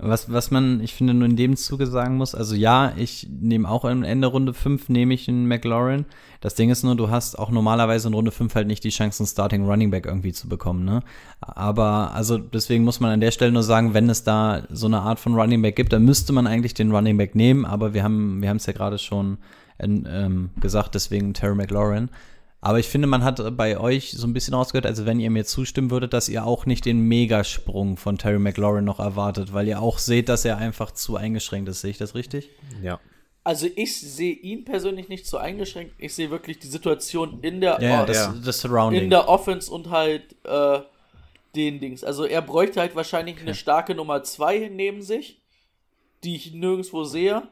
Was, 0.00 0.32
was 0.32 0.52
man, 0.52 0.80
ich 0.80 0.94
finde, 0.94 1.12
nur 1.12 1.26
in 1.26 1.34
dem 1.34 1.56
Zuge 1.56 1.88
sagen 1.88 2.16
muss, 2.16 2.36
also 2.36 2.54
ja, 2.54 2.92
ich 2.96 3.26
nehme 3.28 3.68
auch 3.68 3.84
im 3.84 4.04
Ende 4.04 4.28
Runde 4.28 4.54
5, 4.54 4.88
nehme 4.90 5.12
ich 5.12 5.28
einen 5.28 5.48
McLaurin. 5.48 6.04
Das 6.40 6.54
Ding 6.54 6.70
ist 6.70 6.84
nur, 6.84 6.94
du 6.94 7.10
hast 7.10 7.36
auch 7.36 7.50
normalerweise 7.50 8.06
in 8.06 8.14
Runde 8.14 8.30
5 8.30 8.54
halt 8.54 8.68
nicht 8.68 8.84
die 8.84 8.90
Chance, 8.90 9.24
einen 9.24 9.26
Starting 9.26 9.66
Running 9.66 9.90
Back 9.90 10.06
irgendwie 10.06 10.32
zu 10.32 10.48
bekommen, 10.48 10.84
ne? 10.84 11.02
Aber, 11.40 12.14
also 12.14 12.38
deswegen 12.38 12.84
muss 12.84 13.00
man 13.00 13.10
an 13.10 13.20
der 13.20 13.32
Stelle 13.32 13.50
nur 13.50 13.64
sagen, 13.64 13.92
wenn 13.92 14.08
es 14.08 14.22
da 14.22 14.62
so 14.70 14.86
eine 14.86 15.00
Art 15.00 15.18
von 15.18 15.34
Running 15.34 15.62
Back 15.62 15.74
gibt, 15.74 15.92
dann 15.92 16.04
müsste 16.04 16.32
man 16.32 16.46
eigentlich 16.46 16.74
den 16.74 16.92
Running 16.92 17.16
Back 17.16 17.34
nehmen, 17.34 17.64
aber 17.64 17.92
wir 17.92 18.04
haben, 18.04 18.40
wir 18.40 18.50
haben 18.50 18.58
es 18.58 18.66
ja 18.66 18.72
gerade 18.72 18.98
schon 18.98 19.38
ähm, 19.80 20.50
gesagt, 20.60 20.94
deswegen 20.94 21.34
Terry 21.34 21.54
McLaurin. 21.54 22.10
Aber 22.60 22.80
ich 22.80 22.88
finde, 22.88 23.06
man 23.06 23.22
hat 23.22 23.56
bei 23.56 23.78
euch 23.78 24.10
so 24.12 24.26
ein 24.26 24.32
bisschen 24.32 24.54
rausgehört, 24.54 24.84
also 24.84 25.06
wenn 25.06 25.20
ihr 25.20 25.30
mir 25.30 25.44
zustimmen 25.44 25.90
würdet, 25.92 26.12
dass 26.12 26.28
ihr 26.28 26.44
auch 26.44 26.66
nicht 26.66 26.84
den 26.84 27.00
Megasprung 27.00 27.96
von 27.96 28.18
Terry 28.18 28.40
McLaurin 28.40 28.84
noch 28.84 28.98
erwartet, 28.98 29.52
weil 29.52 29.68
ihr 29.68 29.80
auch 29.80 29.98
seht, 29.98 30.28
dass 30.28 30.44
er 30.44 30.58
einfach 30.58 30.90
zu 30.90 31.16
eingeschränkt 31.16 31.68
ist. 31.68 31.82
Sehe 31.82 31.92
ich 31.92 31.98
das 31.98 32.16
richtig? 32.16 32.50
Ja. 32.82 32.98
Also 33.44 33.66
ich 33.76 33.98
sehe 33.98 34.34
ihn 34.34 34.64
persönlich 34.64 35.08
nicht 35.08 35.26
zu 35.26 35.38
eingeschränkt. 35.38 35.94
Ich 35.98 36.14
sehe 36.14 36.30
wirklich 36.30 36.58
die 36.58 36.66
Situation 36.66 37.38
in 37.42 37.60
der, 37.60 37.80
ja, 37.80 38.04
das, 38.04 38.30
das 38.44 38.60
Surrounding. 38.60 39.04
in 39.04 39.10
der 39.10 39.28
Offense 39.28 39.72
und 39.72 39.90
halt 39.90 40.36
äh, 40.44 40.80
den 41.54 41.80
Dings. 41.80 42.04
Also 42.04 42.24
er 42.24 42.42
bräuchte 42.42 42.80
halt 42.80 42.96
wahrscheinlich 42.96 43.36
okay. 43.36 43.44
eine 43.44 43.54
starke 43.54 43.94
Nummer 43.94 44.22
2 44.22 44.70
neben 44.74 45.00
sich, 45.00 45.40
die 46.24 46.34
ich 46.34 46.52
nirgendwo 46.52 47.04
sehe. 47.04 47.48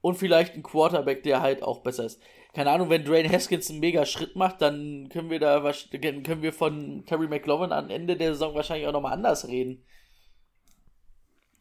Und 0.00 0.16
vielleicht 0.16 0.54
ein 0.54 0.62
Quarterback, 0.62 1.22
der 1.22 1.42
halt 1.42 1.62
auch 1.62 1.80
besser 1.80 2.06
ist 2.06 2.20
keine 2.52 2.70
Ahnung, 2.70 2.90
wenn 2.90 3.04
Dwayne 3.04 3.28
Haskins 3.30 3.70
einen 3.70 3.80
mega 3.80 4.04
Schritt 4.04 4.34
macht, 4.34 4.60
dann 4.60 5.08
können 5.08 5.30
wir 5.30 5.38
da 5.38 5.60
können 5.92 6.42
wir 6.42 6.52
von 6.52 7.04
Terry 7.06 7.28
McLaurin 7.28 7.72
am 7.72 7.90
Ende 7.90 8.16
der 8.16 8.32
Saison 8.32 8.54
wahrscheinlich 8.54 8.88
auch 8.88 8.92
nochmal 8.92 9.12
anders 9.12 9.46
reden. 9.46 9.84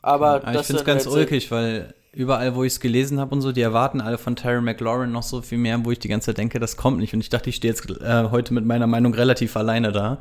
Aber 0.02 0.42
ja, 0.44 0.60
ich 0.60 0.66
finde 0.66 0.80
es 0.80 0.86
ganz 0.86 1.06
ulkig, 1.06 1.52
weil 1.52 1.94
überall, 2.12 2.56
wo 2.56 2.64
ich 2.64 2.74
es 2.74 2.80
gelesen 2.80 3.20
habe 3.20 3.36
und 3.36 3.42
so, 3.42 3.52
die 3.52 3.62
erwarten 3.62 4.02
alle 4.02 4.18
von 4.18 4.36
Terry 4.36 4.62
McLaurin 4.62 5.12
noch 5.12 5.24
so 5.24 5.42
viel 5.42 5.58
mehr, 5.58 5.84
wo 5.86 5.92
ich 5.92 6.00
die 6.00 6.08
ganze 6.08 6.28
Zeit 6.28 6.40
denke, 6.40 6.60
das 6.60 6.76
kommt 6.76 7.00
nicht. 7.00 7.14
Und 7.14 7.20
ich 7.20 7.30
dachte, 7.30 7.50
ich 7.50 7.58
stehe 7.58 7.72
jetzt 7.72 7.88
äh, 8.02 8.30
heute 8.32 8.54
mit 8.54 8.66
meiner 8.66 8.88
Meinung 8.88 9.14
relativ 9.14 9.56
alleine 9.58 9.92
da. 9.92 10.20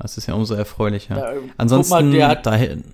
Das 0.00 0.16
ist 0.16 0.26
ja 0.26 0.34
umso 0.34 0.54
erfreulicher. 0.54 1.18
Ja, 1.18 1.40
Ansonsten 1.58 1.92
mal, 1.92 2.10
der 2.10 2.28
hat, 2.28 2.46
dahin. 2.46 2.84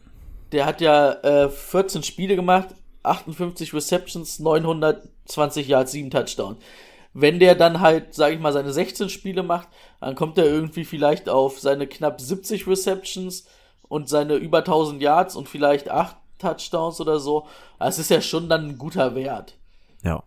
Der 0.50 0.66
hat 0.66 0.80
ja 0.80 1.12
äh, 1.22 1.48
14 1.48 2.02
Spiele 2.02 2.34
gemacht, 2.34 2.74
58 3.06 3.72
Receptions, 3.72 4.38
920 4.38 5.68
Yards, 5.68 5.92
7 5.92 6.10
Touchdowns 6.10 6.58
wenn 7.18 7.38
der 7.38 7.54
dann 7.54 7.80
halt, 7.80 8.14
sag 8.14 8.34
ich 8.34 8.40
mal, 8.40 8.52
seine 8.52 8.72
16 8.72 9.08
Spiele 9.08 9.42
macht, 9.42 9.68
dann 10.00 10.14
kommt 10.14 10.36
er 10.36 10.44
irgendwie 10.44 10.84
vielleicht 10.84 11.30
auf 11.30 11.58
seine 11.58 11.86
knapp 11.86 12.20
70 12.20 12.66
Receptions 12.66 13.46
und 13.88 14.10
seine 14.10 14.34
über 14.34 14.58
1000 14.58 15.00
Yards 15.00 15.34
und 15.34 15.48
vielleicht 15.48 15.88
8 15.88 16.14
Touchdowns 16.38 17.00
oder 17.00 17.18
so. 17.18 17.46
Das 17.78 17.98
ist 17.98 18.10
ja 18.10 18.20
schon 18.20 18.50
dann 18.50 18.68
ein 18.68 18.78
guter 18.78 19.14
Wert. 19.14 19.54
Ja, 20.04 20.22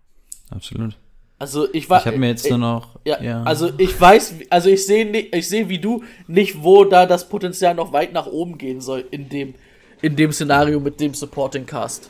absolut. 0.50 0.98
Also 1.38 1.72
ich 1.72 1.88
war. 1.92 2.00
Ich 2.00 2.08
habe 2.08 2.18
mir 2.18 2.30
jetzt 2.30 2.48
äh, 2.48 2.50
nur 2.50 2.58
noch. 2.58 3.00
Ja, 3.06 3.44
also 3.44 3.70
ich 3.78 4.00
weiß, 4.02 4.34
also 4.50 4.70
ich 4.70 4.84
sehe 4.84 5.06
nicht, 5.06 5.34
ich 5.34 5.48
sehe 5.48 5.70
wie 5.70 5.80
du 5.80 6.04
nicht, 6.28 6.64
wo 6.64 6.86
da 6.86 7.06
das 7.06 7.30
Potenzial 7.30 7.76
noch 7.76 7.94
weit 7.94 8.14
nach 8.14 8.26
oben 8.26 8.58
gehen 8.58 8.82
soll 8.82 9.06
in 9.12 9.30
dem, 9.30 9.54
in 10.02 10.16
dem 10.16 10.32
Szenario 10.32 10.80
mit 10.80 11.00
dem 11.00 11.14
Supporting 11.14 11.68
Cast. 11.68 12.10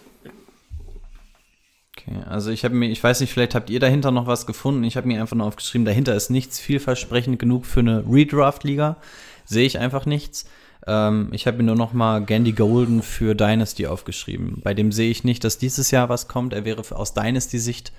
Okay, 2.10 2.24
also 2.28 2.52
ich 2.52 2.63
habe 2.63 2.76
mir, 2.76 2.89
ich 2.89 3.04
weiß 3.04 3.22
nicht, 3.22 3.34
vielleicht 3.34 3.56
habt 3.56 3.69
ihr 3.69 3.80
dahinter 3.80 4.12
noch 4.12 4.28
was 4.28 4.45
gefunden. 4.45 4.84
Ich 4.84 4.98
habe 4.98 5.08
mir 5.08 5.22
einfach 5.22 5.36
nur 5.36 5.48
aufgeschrieben, 5.48 5.86
dahinter 5.86 6.15
ist 6.15 6.30
nichts 6.30 6.60
vielversprechend 6.60 7.39
genug 7.39 7.65
für 7.65 7.82
eine 7.82 8.04
Redraft-Liga. 8.10 8.98
Sehe 9.45 9.65
ich 9.65 9.80
einfach 9.80 10.06
nichts. 10.06 10.45
Ähm, 10.88 11.30
ich 11.32 11.48
habe 11.48 11.58
mir 11.58 11.63
nur 11.63 11.76
noch 11.76 11.93
mal 11.93 12.24
Gandy 12.24 12.54
Golden 12.54 13.02
für 13.02 13.36
Dynasty 13.36 13.88
aufgeschrieben. 13.88 14.62
Bei 14.63 14.74
dem 14.74 14.91
sehe 14.91 15.10
ich 15.10 15.24
nicht, 15.24 15.43
dass 15.43 15.58
dieses 15.58 15.91
Jahr 15.91 16.10
was 16.10 16.28
kommt. 16.28 16.54
Er 16.54 16.65
wäre 16.65 16.84
aus 16.95 17.13
Dynasty-Sicht 17.13 17.91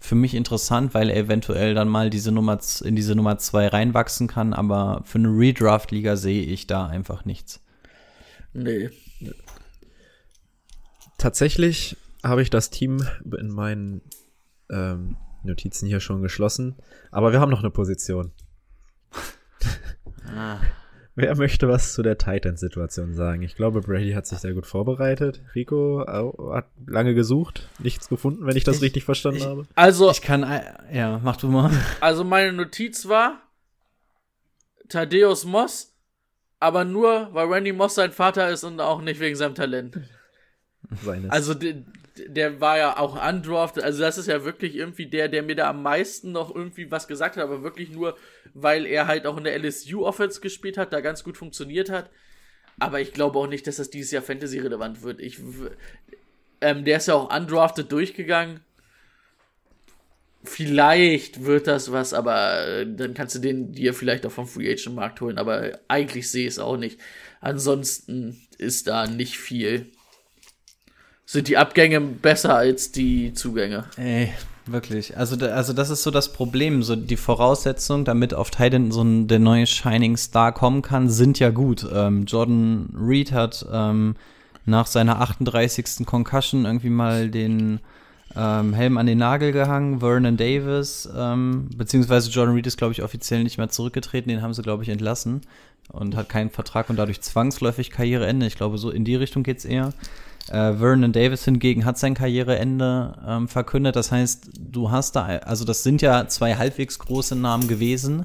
für 0.00 0.14
mich 0.14 0.34
interessant, 0.34 0.94
weil 0.94 1.10
er 1.10 1.16
eventuell 1.16 1.74
dann 1.74 1.88
mal 1.88 2.08
diese 2.08 2.30
Nummer 2.30 2.58
in 2.84 2.94
diese 2.94 3.16
Nummer 3.16 3.38
2 3.38 3.68
reinwachsen 3.68 4.28
kann, 4.28 4.54
aber 4.54 5.02
für 5.04 5.18
eine 5.18 5.28
Redraft-Liga 5.28 6.16
sehe 6.16 6.44
ich 6.44 6.68
da 6.68 6.86
einfach 6.86 7.24
nichts. 7.24 7.60
Nee. 8.54 8.90
Tatsächlich 11.18 11.96
habe 12.24 12.42
ich 12.42 12.50
das 12.50 12.70
Team 12.70 13.06
in 13.38 13.48
meinen 13.48 14.02
ähm, 14.70 15.16
Notizen 15.44 15.86
hier 15.86 16.00
schon 16.00 16.20
geschlossen, 16.22 16.76
aber 17.10 17.32
wir 17.32 17.40
haben 17.40 17.50
noch 17.50 17.60
eine 17.60 17.70
Position. 17.70 18.32
Ah. 20.30 20.58
Wer 21.14 21.34
möchte 21.36 21.66
was 21.68 21.94
zu 21.94 22.02
der 22.02 22.16
Titans-Situation 22.18 23.14
sagen? 23.14 23.42
Ich 23.42 23.56
glaube, 23.56 23.80
Brady 23.80 24.12
hat 24.12 24.26
sich 24.26 24.38
sehr 24.38 24.52
gut 24.52 24.66
vorbereitet. 24.66 25.42
Rico 25.54 26.02
äh, 26.04 26.54
hat 26.54 26.66
lange 26.86 27.14
gesucht, 27.14 27.66
nichts 27.80 28.08
gefunden, 28.08 28.46
wenn 28.46 28.56
ich 28.56 28.62
das 28.62 28.76
Ich- 28.76 28.82
richtig 28.82 29.04
verstanden 29.04 29.38
ich- 29.38 29.46
habe. 29.46 29.66
Also, 29.74 30.10
Ich 30.10 30.20
kann, 30.22 30.42
ja, 30.92 31.18
mach 31.24 31.36
du 31.38 31.48
mal. 31.48 31.72
also 32.00 32.22
meine 32.24 32.52
Notiz 32.52 33.08
war 33.08 33.40
Thaddeus 34.88 35.44
Moss, 35.44 35.92
aber 36.60 36.84
nur, 36.84 37.30
weil 37.32 37.48
Randy 37.48 37.72
Moss 37.72 37.96
sein 37.96 38.12
Vater 38.12 38.50
ist 38.50 38.62
und 38.64 38.78
auch 38.80 39.00
nicht 39.02 39.18
wegen 39.18 39.34
seinem 39.34 39.54
Talent. 39.54 39.98
Seines. 41.04 41.30
Also 41.30 41.54
der, 42.26 42.60
war 42.60 42.78
ja 42.78 42.98
auch 42.98 43.14
undrafted. 43.28 43.82
Also 43.82 44.00
das 44.00 44.18
ist 44.18 44.26
ja 44.26 44.44
wirklich 44.44 44.74
irgendwie 44.76 45.06
der, 45.06 45.28
der 45.28 45.42
mir 45.42 45.56
da 45.56 45.70
am 45.70 45.82
meisten 45.82 46.32
noch 46.32 46.54
irgendwie 46.54 46.90
was 46.90 47.08
gesagt 47.08 47.36
hat, 47.36 47.42
aber 47.42 47.62
wirklich 47.62 47.90
nur, 47.90 48.16
weil 48.54 48.86
er 48.86 49.06
halt 49.06 49.26
auch 49.26 49.36
in 49.36 49.44
der 49.44 49.58
LSU-Offense 49.58 50.40
gespielt 50.40 50.78
hat, 50.78 50.92
da 50.92 51.00
ganz 51.00 51.24
gut 51.24 51.36
funktioniert 51.36 51.90
hat. 51.90 52.10
Aber 52.78 53.00
ich 53.00 53.12
glaube 53.12 53.38
auch 53.38 53.46
nicht, 53.46 53.66
dass 53.66 53.76
das 53.76 53.90
dieses 53.90 54.10
Jahr 54.10 54.22
Fantasy-relevant 54.22 55.02
wird. 55.02 55.20
Ich, 55.20 55.40
ähm, 56.60 56.84
der 56.84 56.98
ist 56.98 57.08
ja 57.08 57.14
auch 57.14 57.34
undrafted 57.34 57.90
durchgegangen. 57.90 58.60
Vielleicht 60.44 61.44
wird 61.44 61.66
das 61.66 61.90
was, 61.90 62.14
aber 62.14 62.66
äh, 62.66 62.86
dann 62.86 63.14
kannst 63.14 63.34
du 63.34 63.40
den 63.40 63.72
dir 63.72 63.92
vielleicht 63.92 64.24
auch 64.24 64.30
vom 64.30 64.46
Free 64.46 64.70
Agent 64.70 64.94
Markt 64.94 65.20
holen. 65.20 65.38
Aber 65.38 65.78
eigentlich 65.88 66.30
sehe 66.30 66.46
ich 66.46 66.54
es 66.54 66.58
auch 66.58 66.76
nicht. 66.76 67.00
Ansonsten 67.40 68.40
ist 68.56 68.86
da 68.86 69.06
nicht 69.06 69.38
viel 69.38 69.90
sind 71.28 71.46
die 71.46 71.58
Abgänge 71.58 72.00
besser 72.00 72.56
als 72.56 72.90
die 72.90 73.34
Zugänge. 73.34 73.84
Ey, 73.98 74.32
wirklich. 74.64 75.18
Also, 75.18 75.36
also 75.46 75.74
das 75.74 75.90
ist 75.90 76.02
so 76.02 76.10
das 76.10 76.32
Problem. 76.32 76.82
So 76.82 76.96
die 76.96 77.18
Voraussetzungen, 77.18 78.06
damit 78.06 78.32
auf 78.32 78.50
Titan 78.50 78.90
so 78.90 79.02
ein, 79.02 79.28
der 79.28 79.38
neue 79.38 79.66
Shining 79.66 80.16
Star 80.16 80.52
kommen 80.52 80.80
kann, 80.80 81.10
sind 81.10 81.38
ja 81.38 81.50
gut. 81.50 81.86
Ähm, 81.92 82.24
Jordan 82.24 82.88
Reed 82.98 83.32
hat 83.32 83.66
ähm, 83.70 84.14
nach 84.64 84.86
seiner 84.86 85.20
38. 85.20 86.06
Concussion 86.06 86.64
irgendwie 86.64 86.88
mal 86.88 87.28
den 87.28 87.80
ähm, 88.34 88.72
Helm 88.72 88.96
an 88.96 89.04
den 89.04 89.18
Nagel 89.18 89.52
gehangen. 89.52 90.00
Vernon 90.00 90.38
Davis, 90.38 91.06
ähm, 91.14 91.68
beziehungsweise 91.76 92.30
Jordan 92.30 92.54
Reed 92.54 92.66
ist, 92.66 92.78
glaube 92.78 92.92
ich, 92.92 93.02
offiziell 93.02 93.42
nicht 93.42 93.58
mehr 93.58 93.68
zurückgetreten. 93.68 94.30
Den 94.30 94.40
haben 94.40 94.54
sie, 94.54 94.62
glaube 94.62 94.82
ich, 94.82 94.88
entlassen 94.88 95.42
und 95.92 96.16
hat 96.16 96.30
keinen 96.30 96.48
Vertrag 96.48 96.88
und 96.88 96.96
dadurch 96.96 97.20
zwangsläufig 97.20 97.90
Karriereende. 97.90 98.46
Ich 98.46 98.56
glaube, 98.56 98.78
so 98.78 98.90
in 98.90 99.04
die 99.04 99.16
Richtung 99.16 99.42
geht's 99.42 99.66
eher. 99.66 99.92
Äh, 100.50 100.74
Vernon 100.74 101.12
Davis 101.12 101.44
hingegen 101.44 101.84
hat 101.84 101.98
sein 101.98 102.14
Karriereende 102.14 103.14
ähm, 103.26 103.48
verkündet. 103.48 103.96
Das 103.96 104.12
heißt, 104.12 104.50
du 104.58 104.90
hast 104.90 105.16
da, 105.16 105.26
also 105.26 105.64
das 105.64 105.82
sind 105.82 106.02
ja 106.02 106.26
zwei 106.28 106.56
halbwegs 106.56 106.98
große 106.98 107.36
Namen 107.36 107.68
gewesen. 107.68 108.24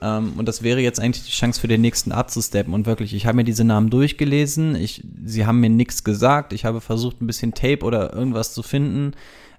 Ähm, 0.00 0.32
und 0.36 0.46
das 0.48 0.62
wäre 0.62 0.80
jetzt 0.80 0.98
eigentlich 1.00 1.24
die 1.24 1.30
Chance 1.30 1.60
für 1.60 1.68
den 1.68 1.80
nächsten 1.80 2.12
abzusteppen. 2.12 2.74
Und 2.74 2.86
wirklich, 2.86 3.14
ich 3.14 3.26
habe 3.26 3.36
mir 3.36 3.44
diese 3.44 3.64
Namen 3.64 3.90
durchgelesen. 3.90 4.74
Ich, 4.74 5.04
sie 5.24 5.46
haben 5.46 5.60
mir 5.60 5.70
nichts 5.70 6.04
gesagt. 6.04 6.52
Ich 6.52 6.64
habe 6.64 6.80
versucht, 6.80 7.22
ein 7.22 7.26
bisschen 7.26 7.54
Tape 7.54 7.84
oder 7.84 8.12
irgendwas 8.12 8.52
zu 8.52 8.62
finden. 8.62 9.12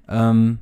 Ähm, 0.10 0.60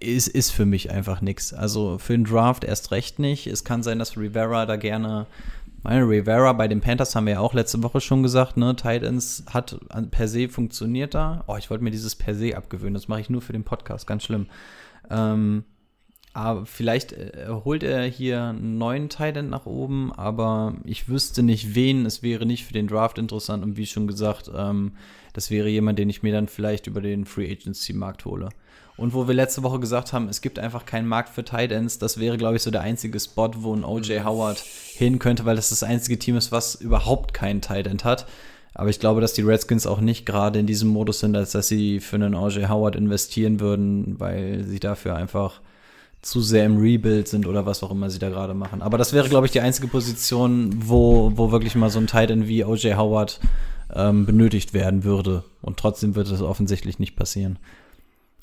ist, 0.00 0.28
ist 0.28 0.50
für 0.50 0.64
mich 0.64 0.90
einfach 0.90 1.20
nichts. 1.20 1.52
Also 1.52 1.98
für 1.98 2.12
den 2.12 2.24
Draft 2.24 2.64
erst 2.64 2.90
recht 2.90 3.18
nicht. 3.18 3.46
Es 3.46 3.64
kann 3.64 3.82
sein, 3.82 3.98
dass 3.98 4.16
Rivera 4.16 4.64
da 4.64 4.76
gerne 4.76 5.26
meine 5.86 6.08
Rivera 6.08 6.52
bei 6.52 6.66
den 6.66 6.80
Panthers 6.80 7.14
haben 7.14 7.26
wir 7.26 7.34
ja 7.34 7.38
auch 7.38 7.54
letzte 7.54 7.80
Woche 7.80 8.00
schon 8.00 8.24
gesagt, 8.24 8.56
ne? 8.56 8.74
Titans 8.74 9.44
hat 9.48 9.78
per 10.10 10.26
se 10.26 10.48
funktioniert 10.48 11.14
da. 11.14 11.44
Oh, 11.46 11.54
ich 11.56 11.70
wollte 11.70 11.84
mir 11.84 11.92
dieses 11.92 12.16
per 12.16 12.34
se 12.34 12.56
abgewöhnen. 12.56 12.94
Das 12.94 13.06
mache 13.06 13.20
ich 13.20 13.30
nur 13.30 13.40
für 13.40 13.52
den 13.52 13.62
Podcast, 13.62 14.04
ganz 14.04 14.24
schlimm. 14.24 14.48
Ähm, 15.10 15.62
aber 16.32 16.66
vielleicht 16.66 17.12
äh, 17.12 17.46
holt 17.48 17.84
er 17.84 18.02
hier 18.02 18.46
einen 18.46 18.78
neuen 18.78 19.08
Titan 19.08 19.48
nach 19.48 19.64
oben, 19.64 20.12
aber 20.12 20.74
ich 20.82 21.08
wüsste 21.08 21.44
nicht, 21.44 21.76
wen. 21.76 22.04
Es 22.04 22.20
wäre 22.20 22.46
nicht 22.46 22.64
für 22.64 22.72
den 22.72 22.88
Draft 22.88 23.18
interessant 23.18 23.62
und 23.62 23.76
wie 23.76 23.86
schon 23.86 24.08
gesagt, 24.08 24.50
ähm, 24.52 24.96
das 25.34 25.52
wäre 25.52 25.68
jemand, 25.68 26.00
den 26.00 26.10
ich 26.10 26.24
mir 26.24 26.32
dann 26.32 26.48
vielleicht 26.48 26.88
über 26.88 27.00
den 27.00 27.26
Free 27.26 27.48
Agency 27.52 27.92
Markt 27.92 28.24
hole. 28.24 28.48
Und 28.96 29.12
wo 29.12 29.28
wir 29.28 29.34
letzte 29.34 29.62
Woche 29.62 29.78
gesagt 29.78 30.12
haben, 30.12 30.28
es 30.28 30.40
gibt 30.40 30.58
einfach 30.58 30.86
keinen 30.86 31.06
Markt 31.06 31.28
für 31.28 31.44
Tight 31.44 31.70
Ends, 31.70 31.98
das 31.98 32.18
wäre, 32.18 32.38
glaube 32.38 32.56
ich, 32.56 32.62
so 32.62 32.70
der 32.70 32.80
einzige 32.80 33.20
Spot, 33.20 33.50
wo 33.56 33.74
ein 33.74 33.84
O.J. 33.84 34.24
Howard 34.24 34.58
hin 34.58 35.18
könnte, 35.18 35.44
weil 35.44 35.56
das 35.56 35.68
das 35.68 35.82
einzige 35.82 36.18
Team 36.18 36.36
ist, 36.36 36.50
was 36.50 36.76
überhaupt 36.76 37.34
keinen 37.34 37.60
Tight 37.60 37.86
End 37.86 38.04
hat. 38.04 38.26
Aber 38.72 38.90
ich 38.90 39.00
glaube, 39.00 39.20
dass 39.20 39.32
die 39.32 39.42
Redskins 39.42 39.86
auch 39.86 40.00
nicht 40.00 40.26
gerade 40.26 40.58
in 40.58 40.66
diesem 40.66 40.88
Modus 40.88 41.20
sind, 41.20 41.36
als 41.36 41.52
dass 41.52 41.68
sie 41.68 42.00
für 42.00 42.16
einen 42.16 42.34
O.J. 42.34 42.68
Howard 42.68 42.96
investieren 42.96 43.60
würden, 43.60 44.18
weil 44.18 44.64
sie 44.64 44.80
dafür 44.80 45.16
einfach 45.16 45.60
zu 46.22 46.40
sehr 46.40 46.64
im 46.66 46.78
Rebuild 46.78 47.28
sind 47.28 47.46
oder 47.46 47.66
was 47.66 47.82
auch 47.82 47.90
immer 47.90 48.10
sie 48.10 48.18
da 48.18 48.28
gerade 48.28 48.54
machen. 48.54 48.82
Aber 48.82 48.98
das 48.98 49.12
wäre, 49.12 49.28
glaube 49.28 49.46
ich, 49.46 49.52
die 49.52 49.60
einzige 49.60 49.88
Position, 49.88 50.74
wo, 50.76 51.32
wo 51.36 51.52
wirklich 51.52 51.74
mal 51.74 51.90
so 51.90 51.98
ein 51.98 52.06
Tight 52.06 52.30
End 52.30 52.48
wie 52.48 52.64
O.J. 52.64 52.96
Howard 52.96 53.40
ähm, 53.94 54.26
benötigt 54.26 54.74
werden 54.74 55.04
würde. 55.04 55.44
Und 55.62 55.78
trotzdem 55.78 56.14
wird 56.14 56.30
das 56.30 56.42
offensichtlich 56.42 56.98
nicht 56.98 57.16
passieren. 57.16 57.58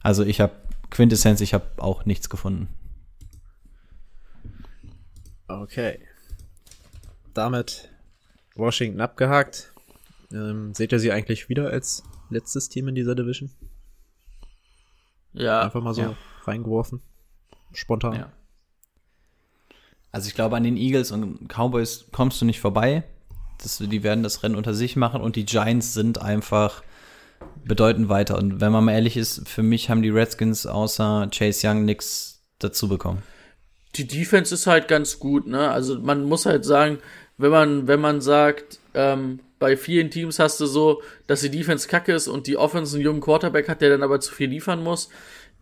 Also 0.04 0.24
ich 0.24 0.40
habe 0.42 0.54
Quintessenz, 0.90 1.42
ich 1.42 1.54
habe 1.54 1.66
auch 1.78 2.06
nichts 2.06 2.30
gefunden. 2.30 2.68
Okay. 5.48 6.00
Damit 7.34 7.90
Washington 8.56 9.02
abgehakt. 9.02 9.74
Ähm, 10.32 10.74
seht 10.74 10.92
ihr 10.92 11.00
sie 11.00 11.12
eigentlich 11.12 11.50
wieder 11.50 11.70
als 11.70 12.04
letztes 12.30 12.70
Team 12.70 12.88
in 12.88 12.96
dieser 12.96 13.16
Division? 13.16 13.52
Ja. 15.34 15.62
Einfach 15.62 15.82
mal 15.82 15.94
so 15.94 16.02
Ja. 16.02 16.18
reingeworfen. 16.44 17.02
Spontan. 17.74 18.14
Ja. 18.16 18.32
Also 20.12 20.28
ich 20.28 20.36
glaube, 20.36 20.56
an 20.56 20.64
den 20.64 20.78
Eagles 20.78 21.12
und 21.12 21.48
Cowboys 21.50 22.06
kommst 22.12 22.40
du 22.42 22.46
nicht 22.46 22.60
vorbei. 22.60 23.04
Das, 23.60 23.78
die 23.80 24.04
werden 24.04 24.22
das 24.24 24.44
Rennen 24.44 24.56
unter 24.56 24.74
sich 24.74 24.96
machen 24.96 25.22
und 25.22 25.36
die 25.36 25.46
Giants 25.46 25.94
sind 25.94 26.22
einfach 26.22 26.84
bedeutend 27.66 28.10
weiter. 28.10 28.38
Und 28.38 28.62
wenn 28.62 28.72
man 28.72 28.86
mal 28.86 28.94
ehrlich 28.94 29.18
ist, 29.18 29.48
für 29.48 29.64
mich 29.64 29.90
haben 29.90 30.02
die 30.02 30.10
Redskins 30.10 30.66
außer 30.66 31.30
Chase 31.32 31.68
Young 31.68 31.86
nichts 31.86 32.44
dazu 32.60 32.88
bekommen. 32.88 33.24
Die 33.96 34.08
Defense 34.08 34.54
ist 34.54 34.68
halt 34.68 34.88
ganz 34.88 35.20
gut, 35.20 35.48
ne? 35.48 35.70
Also 35.70 36.00
man 36.00 36.24
muss 36.24 36.46
halt 36.46 36.66
sagen, 36.66 37.00
wenn 37.38 37.52
man, 37.52 37.88
wenn 37.88 38.00
man 38.00 38.22
sagt, 38.22 38.80
ähm, 38.94 39.40
bei 39.60 39.78
vielen 39.78 40.12
Teams 40.12 40.40
hast 40.40 40.60
du 40.60 40.66
so, 40.66 41.02
dass 41.28 41.42
die 41.42 41.50
Defense 41.50 41.88
kacke 41.88 42.14
ist 42.14 42.28
und 42.28 42.48
die 42.48 42.58
Offense 42.58 42.96
einen 42.96 43.06
jungen 43.06 43.22
Quarterback 43.22 43.70
hat, 43.70 43.82
der 43.82 43.92
dann 43.92 44.04
aber 44.04 44.20
zu 44.20 44.34
viel 44.34 44.50
liefern 44.50 44.84
muss. 44.84 45.10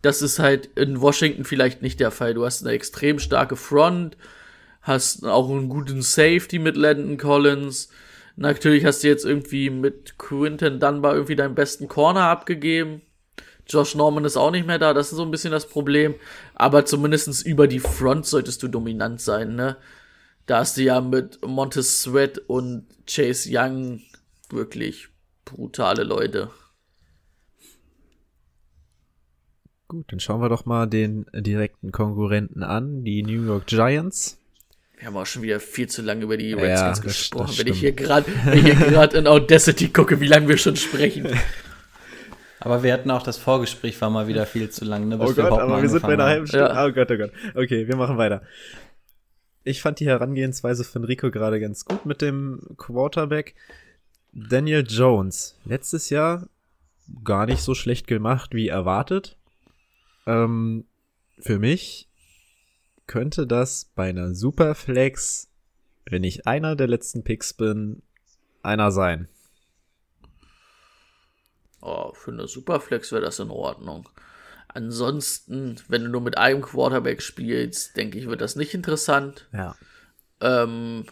Das 0.00 0.22
ist 0.22 0.38
halt 0.38 0.66
in 0.74 1.00
Washington 1.00 1.44
vielleicht 1.44 1.82
nicht 1.82 2.00
der 2.00 2.10
Fall. 2.10 2.34
Du 2.34 2.44
hast 2.44 2.64
eine 2.64 2.74
extrem 2.74 3.18
starke 3.18 3.54
Front, 3.54 4.16
hast 4.80 5.24
auch 5.24 5.48
einen 5.48 5.68
guten 5.68 6.02
Safety 6.02 6.58
mit 6.58 6.76
Landon 6.76 7.16
Collins. 7.16 7.90
Natürlich 8.36 8.84
hast 8.84 9.02
du 9.02 9.08
jetzt 9.08 9.24
irgendwie 9.24 9.70
mit 9.70 10.18
Quinton 10.18 10.80
Dunbar 10.80 11.14
irgendwie 11.14 11.36
deinen 11.36 11.54
besten 11.54 11.88
Corner 11.88 12.22
abgegeben. 12.22 13.02
Josh 13.66 13.94
Norman 13.94 14.24
ist 14.24 14.36
auch 14.36 14.50
nicht 14.50 14.66
mehr 14.66 14.78
da, 14.78 14.92
das 14.92 15.12
ist 15.12 15.16
so 15.16 15.22
ein 15.22 15.30
bisschen 15.30 15.52
das 15.52 15.68
Problem. 15.68 16.14
Aber 16.54 16.84
zumindestens 16.84 17.42
über 17.42 17.68
die 17.68 17.78
Front 17.80 18.26
solltest 18.26 18.62
du 18.62 18.68
dominant 18.68 19.20
sein, 19.20 19.54
ne? 19.54 19.76
Da 20.46 20.58
hast 20.58 20.76
du 20.76 20.82
ja 20.82 21.00
mit 21.00 21.38
Montez 21.46 22.02
Sweat 22.02 22.38
und 22.38 22.86
Chase 23.06 23.48
Young 23.52 24.02
wirklich 24.50 25.08
brutale 25.44 26.02
Leute. 26.02 26.50
Gut, 29.86 30.10
dann 30.10 30.20
schauen 30.20 30.40
wir 30.40 30.48
doch 30.48 30.64
mal 30.64 30.86
den 30.86 31.26
direkten 31.32 31.92
Konkurrenten 31.92 32.62
an, 32.62 33.04
die 33.04 33.22
New 33.22 33.44
York 33.44 33.66
Giants. 33.66 34.41
Wir 35.02 35.08
haben 35.08 35.16
auch 35.16 35.26
schon 35.26 35.42
wieder 35.42 35.58
viel 35.58 35.88
zu 35.88 36.00
lange 36.00 36.22
über 36.22 36.36
die 36.36 36.50
Ja, 36.50 36.56
Redskins 36.58 36.98
das- 36.98 37.02
gesprochen. 37.02 37.46
das 37.48 37.58
wenn 37.58 37.66
ich 37.66 37.78
stimmt. 37.78 37.98
hier 37.98 38.06
gerade 38.06 38.26
wenn 38.44 38.58
ich 38.58 38.64
hier 38.78 38.86
gerade 38.90 39.18
in 39.18 39.26
Audacity 39.26 39.88
gucke, 39.88 40.20
wie 40.20 40.28
lange 40.28 40.46
wir 40.46 40.56
schon 40.56 40.76
sprechen. 40.76 41.26
Aber 42.60 42.84
wir 42.84 42.92
hatten 42.92 43.10
auch 43.10 43.24
das 43.24 43.36
Vorgespräch, 43.36 44.00
war 44.00 44.10
mal 44.10 44.28
wieder 44.28 44.46
viel 44.46 44.70
zu 44.70 44.84
lang, 44.84 45.08
ne? 45.08 45.16
Oh 45.18 45.24
Gott, 45.34 45.38
aber 45.40 45.82
wir 45.82 45.88
sind 45.88 46.02
bei 46.02 46.12
einer 46.12 46.26
halben 46.26 46.46
Stunde. 46.46 46.66
Ja. 46.68 46.86
Oh 46.86 46.92
Gott, 46.92 47.10
oh 47.10 47.16
Gott. 47.16 47.32
Okay, 47.56 47.88
wir 47.88 47.96
machen 47.96 48.16
weiter. 48.18 48.42
Ich 49.64 49.82
fand 49.82 49.98
die 49.98 50.06
Herangehensweise 50.06 50.84
von 50.84 51.02
Rico 51.02 51.32
gerade 51.32 51.58
ganz 51.58 51.84
gut 51.84 52.06
mit 52.06 52.22
dem 52.22 52.60
Quarterback. 52.76 53.56
Daniel 54.32 54.84
Jones. 54.88 55.58
Letztes 55.64 56.10
Jahr 56.10 56.46
gar 57.24 57.46
nicht 57.46 57.62
so 57.62 57.74
schlecht 57.74 58.06
gemacht 58.06 58.54
wie 58.54 58.68
erwartet. 58.68 59.36
Ähm, 60.28 60.84
für 61.40 61.58
mich 61.58 62.06
könnte 63.12 63.46
das 63.46 63.90
bei 63.94 64.08
einer 64.08 64.34
Superflex, 64.34 65.50
wenn 66.06 66.24
ich 66.24 66.46
einer 66.46 66.76
der 66.76 66.88
letzten 66.88 67.22
Picks 67.22 67.52
bin, 67.52 68.00
einer 68.62 68.90
sein. 68.90 69.28
Oh, 71.82 72.14
für 72.14 72.30
eine 72.30 72.48
Superflex 72.48 73.12
wäre 73.12 73.20
das 73.20 73.38
in 73.38 73.50
Ordnung. 73.50 74.08
Ansonsten, 74.68 75.76
wenn 75.88 76.04
du 76.04 76.08
nur 76.08 76.22
mit 76.22 76.38
einem 76.38 76.62
Quarterback 76.62 77.20
spielst, 77.20 77.98
denke 77.98 78.18
ich, 78.18 78.28
wird 78.28 78.40
das 78.40 78.56
nicht 78.56 78.72
interessant. 78.72 79.46
Ja. 79.52 79.76
Ähm, 80.40 81.04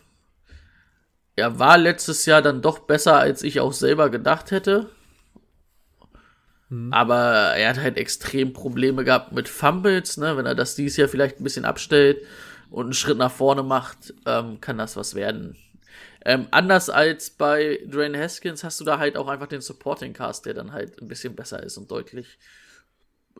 er 1.37 1.59
war 1.59 1.77
letztes 1.77 2.25
Jahr 2.25 2.41
dann 2.41 2.63
doch 2.63 2.79
besser, 2.79 3.19
als 3.19 3.43
ich 3.43 3.61
auch 3.61 3.75
selber 3.75 4.09
gedacht 4.09 4.53
hätte. 4.53 4.89
Aber 6.93 7.57
er 7.57 7.71
hat 7.71 7.81
halt 7.81 7.97
extrem 7.97 8.53
Probleme 8.53 9.05
gehabt 9.05 9.33
mit 9.33 9.49
Fumbles, 9.49 10.17
ne? 10.17 10.37
Wenn 10.37 10.47
er 10.47 10.55
das 10.55 10.77
dieses 10.77 10.97
Jahr 10.97 11.09
vielleicht 11.09 11.41
ein 11.41 11.45
bisschen 11.45 11.65
abstellt 11.65 12.19
und 12.71 12.85
einen 12.85 12.93
Schritt 12.93 13.19
nach 13.19 13.33
vorne 13.33 13.65
macht, 13.65 14.15
ähm, 14.25 14.61
kann 14.61 14.79
das 14.79 14.97
was 14.97 15.17
werden. 15.17 15.57
Ähm, 16.25 16.47
anders 16.51 16.91
als 16.91 17.31
bei 17.31 17.81
Dwayne 17.87 18.19
Haskins 18.19 18.63
hast 18.63 18.79
du 18.79 18.85
da 18.85 18.99
halt 18.99 19.17
auch 19.17 19.27
einfach 19.27 19.49
den 19.49 19.63
Supporting 19.63 20.13
Cast, 20.13 20.47
der 20.47 20.55
dann 20.55 20.73
halt 20.73 21.01
ein 21.01 21.09
bisschen 21.09 21.35
besser 21.35 21.63
ist 21.63 21.77
und 21.77 21.91
deutlich, 21.91 22.39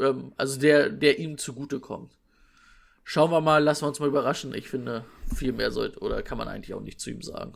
ähm, 0.01 0.33
also 0.37 0.59
der, 0.59 0.89
der 0.89 1.19
ihm 1.19 1.39
zugutekommt. 1.39 2.11
Schauen 3.05 3.31
wir 3.31 3.41
mal, 3.41 3.63
lassen 3.63 3.83
wir 3.83 3.89
uns 3.89 4.01
mal 4.01 4.09
überraschen. 4.09 4.55
Ich 4.55 4.69
finde, 4.69 5.05
viel 5.35 5.53
mehr 5.53 5.71
sollte, 5.71 6.01
oder 6.01 6.23
kann 6.23 6.39
man 6.39 6.49
eigentlich 6.49 6.75
auch 6.75 6.81
nicht 6.81 7.01
zu 7.01 7.11
ihm 7.11 7.23
sagen. 7.23 7.53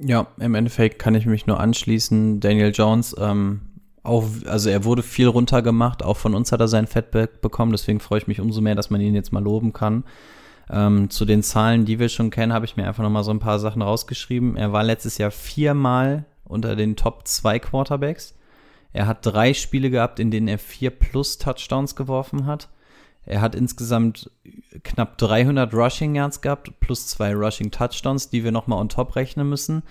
Ja, 0.00 0.28
im 0.38 0.54
Endeffekt 0.54 0.98
kann 0.98 1.14
ich 1.14 1.26
mich 1.26 1.46
nur 1.46 1.58
anschließen. 1.60 2.40
Daniel 2.40 2.72
Jones, 2.72 3.16
ähm, 3.18 3.62
auch, 4.08 4.24
also 4.46 4.70
er 4.70 4.84
wurde 4.84 5.02
viel 5.02 5.28
runtergemacht, 5.28 6.02
auch 6.02 6.16
von 6.16 6.34
uns 6.34 6.50
hat 6.50 6.60
er 6.60 6.68
sein 6.68 6.86
Feedback 6.86 7.40
bekommen, 7.40 7.72
deswegen 7.72 8.00
freue 8.00 8.18
ich 8.18 8.26
mich 8.26 8.40
umso 8.40 8.60
mehr, 8.60 8.74
dass 8.74 8.90
man 8.90 9.00
ihn 9.00 9.14
jetzt 9.14 9.32
mal 9.32 9.42
loben 9.42 9.72
kann. 9.72 10.04
Ähm, 10.70 11.10
zu 11.10 11.24
den 11.24 11.42
Zahlen, 11.42 11.84
die 11.84 11.98
wir 11.98 12.08
schon 12.08 12.30
kennen, 12.30 12.52
habe 12.52 12.64
ich 12.64 12.76
mir 12.76 12.86
einfach 12.86 13.02
noch 13.02 13.10
mal 13.10 13.22
so 13.24 13.30
ein 13.30 13.38
paar 13.38 13.58
Sachen 13.58 13.82
rausgeschrieben. 13.82 14.56
Er 14.56 14.72
war 14.72 14.82
letztes 14.82 15.18
Jahr 15.18 15.30
viermal 15.30 16.24
unter 16.44 16.76
den 16.76 16.96
Top 16.96 17.26
2 17.26 17.58
Quarterbacks. 17.58 18.34
Er 18.92 19.06
hat 19.06 19.24
drei 19.24 19.54
Spiele 19.54 19.90
gehabt, 19.90 20.18
in 20.18 20.30
denen 20.30 20.48
er 20.48 20.58
vier 20.58 20.90
plus 20.90 21.38
Touchdowns 21.38 21.94
geworfen 21.94 22.46
hat. 22.46 22.68
Er 23.24 23.42
hat 23.42 23.54
insgesamt 23.54 24.30
knapp 24.84 25.18
300 25.18 25.74
Rushing 25.74 26.14
Yards 26.14 26.40
gehabt, 26.40 26.80
plus 26.80 27.08
zwei 27.08 27.34
Rushing 27.34 27.70
Touchdowns, 27.70 28.30
die 28.30 28.42
wir 28.42 28.52
noch 28.52 28.66
mal 28.66 28.76
on 28.76 28.88
top 28.88 29.16
rechnen 29.16 29.48
müssen. 29.48 29.82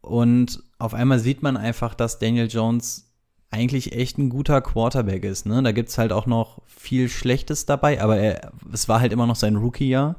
Und 0.00 0.64
auf 0.80 0.92
einmal 0.92 1.20
sieht 1.20 1.42
man 1.42 1.56
einfach, 1.56 1.94
dass 1.94 2.18
Daniel 2.18 2.48
Jones 2.48 3.11
eigentlich 3.52 3.92
echt 3.92 4.18
ein 4.18 4.30
guter 4.30 4.60
Quarterback 4.60 5.24
ist. 5.24 5.46
Ne? 5.46 5.62
Da 5.62 5.72
gibt's 5.72 5.98
halt 5.98 6.12
auch 6.12 6.26
noch 6.26 6.60
viel 6.66 7.08
Schlechtes 7.08 7.66
dabei, 7.66 8.02
aber 8.02 8.16
er, 8.16 8.52
es 8.72 8.88
war 8.88 9.00
halt 9.00 9.12
immer 9.12 9.26
noch 9.26 9.36
sein 9.36 9.56
Rookie-Jahr. 9.56 10.16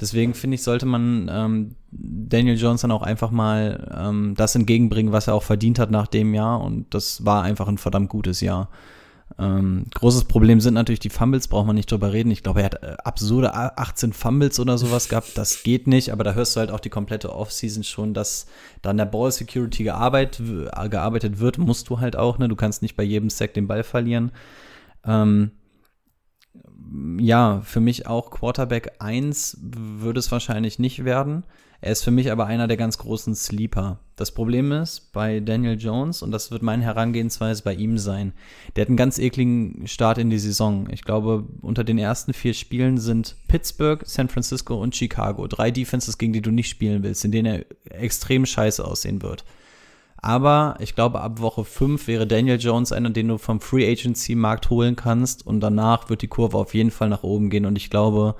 Deswegen 0.00 0.32
finde 0.32 0.54
ich, 0.54 0.62
sollte 0.62 0.86
man 0.86 1.28
ähm, 1.30 1.74
Daniel 1.90 2.56
dann 2.56 2.90
auch 2.92 3.02
einfach 3.02 3.32
mal 3.32 3.92
ähm, 4.00 4.34
das 4.36 4.54
entgegenbringen, 4.54 5.12
was 5.12 5.26
er 5.26 5.34
auch 5.34 5.42
verdient 5.42 5.80
hat 5.80 5.90
nach 5.90 6.06
dem 6.06 6.34
Jahr. 6.34 6.60
Und 6.60 6.94
das 6.94 7.24
war 7.24 7.42
einfach 7.42 7.66
ein 7.66 7.78
verdammt 7.78 8.08
gutes 8.08 8.40
Jahr. 8.40 8.68
Ähm, 9.40 9.86
großes 9.94 10.24
Problem 10.24 10.60
sind 10.60 10.74
natürlich 10.74 10.98
die 10.98 11.10
Fumbles, 11.10 11.46
braucht 11.46 11.66
man 11.66 11.76
nicht 11.76 11.90
drüber 11.90 12.12
reden. 12.12 12.32
Ich 12.32 12.42
glaube, 12.42 12.60
er 12.60 12.66
hat 12.66 12.82
äh, 12.82 12.96
absurde 13.04 13.54
18 13.54 14.12
Fumbles 14.12 14.58
oder 14.58 14.78
sowas 14.78 15.08
gehabt. 15.08 15.38
Das 15.38 15.62
geht 15.62 15.86
nicht, 15.86 16.12
aber 16.12 16.24
da 16.24 16.32
hörst 16.34 16.56
du 16.56 16.60
halt 16.60 16.72
auch 16.72 16.80
die 16.80 16.90
komplette 16.90 17.32
Offseason 17.32 17.84
schon, 17.84 18.14
dass 18.14 18.46
da 18.82 18.90
an 18.90 18.96
der 18.96 19.04
Ball 19.04 19.30
Security 19.30 19.84
gearbeitet, 19.84 20.44
gearbeitet 20.90 21.38
wird, 21.38 21.58
musst 21.58 21.88
du 21.88 22.00
halt 22.00 22.16
auch, 22.16 22.38
ne? 22.38 22.48
Du 22.48 22.56
kannst 22.56 22.82
nicht 22.82 22.96
bei 22.96 23.04
jedem 23.04 23.30
Sack 23.30 23.54
den 23.54 23.68
Ball 23.68 23.84
verlieren. 23.84 24.32
Ähm, 25.04 25.52
ja, 27.20 27.60
für 27.60 27.80
mich 27.80 28.06
auch 28.08 28.30
Quarterback 28.30 28.96
1 28.98 29.58
würde 29.62 30.18
es 30.18 30.32
wahrscheinlich 30.32 30.80
nicht 30.80 31.04
werden. 31.04 31.44
Er 31.80 31.92
ist 31.92 32.02
für 32.02 32.10
mich 32.10 32.32
aber 32.32 32.46
einer 32.46 32.66
der 32.66 32.76
ganz 32.76 32.98
großen 32.98 33.36
Sleeper. 33.36 34.00
Das 34.16 34.32
Problem 34.32 34.72
ist 34.72 35.12
bei 35.12 35.38
Daniel 35.38 35.78
Jones, 35.78 36.22
und 36.22 36.32
das 36.32 36.50
wird 36.50 36.62
meine 36.62 36.82
Herangehensweise 36.82 37.62
bei 37.62 37.74
ihm 37.74 37.98
sein, 37.98 38.32
der 38.74 38.82
hat 38.82 38.88
einen 38.88 38.96
ganz 38.96 39.20
ekligen 39.20 39.86
Start 39.86 40.18
in 40.18 40.28
die 40.28 40.40
Saison. 40.40 40.88
Ich 40.90 41.02
glaube, 41.02 41.44
unter 41.62 41.84
den 41.84 41.98
ersten 41.98 42.32
vier 42.32 42.52
Spielen 42.52 42.98
sind 42.98 43.36
Pittsburgh, 43.46 44.02
San 44.04 44.28
Francisco 44.28 44.74
und 44.82 44.96
Chicago. 44.96 45.46
Drei 45.46 45.70
Defenses, 45.70 46.18
gegen 46.18 46.32
die 46.32 46.42
du 46.42 46.50
nicht 46.50 46.68
spielen 46.68 47.04
willst, 47.04 47.24
in 47.24 47.30
denen 47.30 47.46
er 47.46 48.00
extrem 48.02 48.44
scheiße 48.44 48.84
aussehen 48.84 49.22
wird. 49.22 49.44
Aber 50.20 50.76
ich 50.80 50.96
glaube, 50.96 51.20
ab 51.20 51.40
Woche 51.40 51.64
5 51.64 52.08
wäre 52.08 52.26
Daniel 52.26 52.58
Jones 52.58 52.90
einer, 52.90 53.10
den 53.10 53.28
du 53.28 53.38
vom 53.38 53.60
Free 53.60 53.88
Agency 53.88 54.34
Markt 54.34 54.68
holen 54.68 54.96
kannst 54.96 55.46
und 55.46 55.60
danach 55.60 56.10
wird 56.10 56.22
die 56.22 56.28
Kurve 56.28 56.58
auf 56.58 56.74
jeden 56.74 56.90
Fall 56.90 57.08
nach 57.08 57.22
oben 57.22 57.50
gehen 57.50 57.66
und 57.66 57.76
ich 57.76 57.88
glaube, 57.88 58.34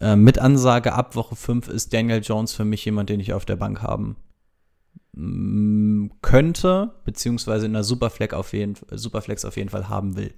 äh, 0.00 0.16
mit 0.16 0.38
Ansage 0.38 0.92
ab 0.92 1.16
Woche 1.16 1.36
5 1.36 1.68
ist 1.68 1.92
Daniel 1.92 2.20
Jones 2.22 2.52
für 2.52 2.64
mich 2.64 2.84
jemand, 2.84 3.10
den 3.10 3.20
ich 3.20 3.32
auf 3.32 3.44
der 3.44 3.56
Bank 3.56 3.82
haben 3.82 4.16
mm, 5.12 6.08
könnte, 6.22 6.94
beziehungsweise 7.04 7.66
in 7.66 7.72
der 7.72 7.84
Superflex 7.84 8.34
auf 8.34 8.52
jeden, 8.52 8.76
Superflex 8.90 9.44
auf 9.44 9.56
jeden 9.56 9.70
Fall 9.70 9.88
haben 9.88 10.16
will. 10.16 10.32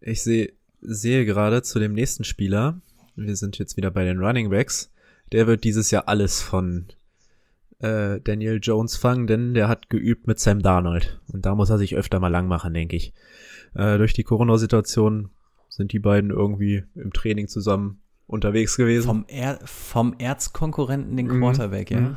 Ich 0.00 0.22
seh, 0.22 0.52
sehe 0.80 1.24
gerade 1.24 1.62
zu 1.62 1.78
dem 1.78 1.92
nächsten 1.92 2.24
Spieler, 2.24 2.80
wir 3.16 3.36
sind 3.36 3.58
jetzt 3.58 3.76
wieder 3.76 3.90
bei 3.90 4.04
den 4.04 4.18
Running 4.18 4.50
Backs, 4.50 4.92
der 5.32 5.46
wird 5.46 5.64
dieses 5.64 5.90
Jahr 5.90 6.08
alles 6.08 6.40
von 6.40 6.86
äh, 7.80 8.20
Daniel 8.20 8.60
Jones 8.62 8.96
fangen, 8.96 9.26
denn 9.26 9.54
der 9.54 9.68
hat 9.68 9.90
geübt 9.90 10.26
mit 10.26 10.38
Sam 10.38 10.62
Darnold. 10.62 11.20
Und 11.32 11.46
da 11.46 11.54
muss 11.54 11.70
er 11.70 11.78
sich 11.78 11.96
öfter 11.96 12.20
mal 12.20 12.28
lang 12.28 12.46
machen, 12.46 12.74
denke 12.74 12.96
ich. 12.96 13.12
Äh, 13.74 13.98
durch 13.98 14.12
die 14.12 14.24
Corona-Situation 14.24 15.30
sind 15.70 15.92
die 15.92 15.98
beiden 15.98 16.30
irgendwie 16.30 16.84
im 16.94 17.12
Training 17.14 17.48
zusammen 17.48 18.02
unterwegs 18.26 18.76
gewesen. 18.76 19.06
Vom, 19.06 19.24
er 19.28 19.58
vom 19.64 20.14
Erzkonkurrenten 20.18 21.16
den 21.16 21.26
Mhm. 21.28 21.40
Quarterback, 21.40 21.90
ja? 21.90 22.00
Mhm. 22.00 22.16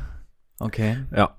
Okay. 0.60 0.98
ja. 1.16 1.34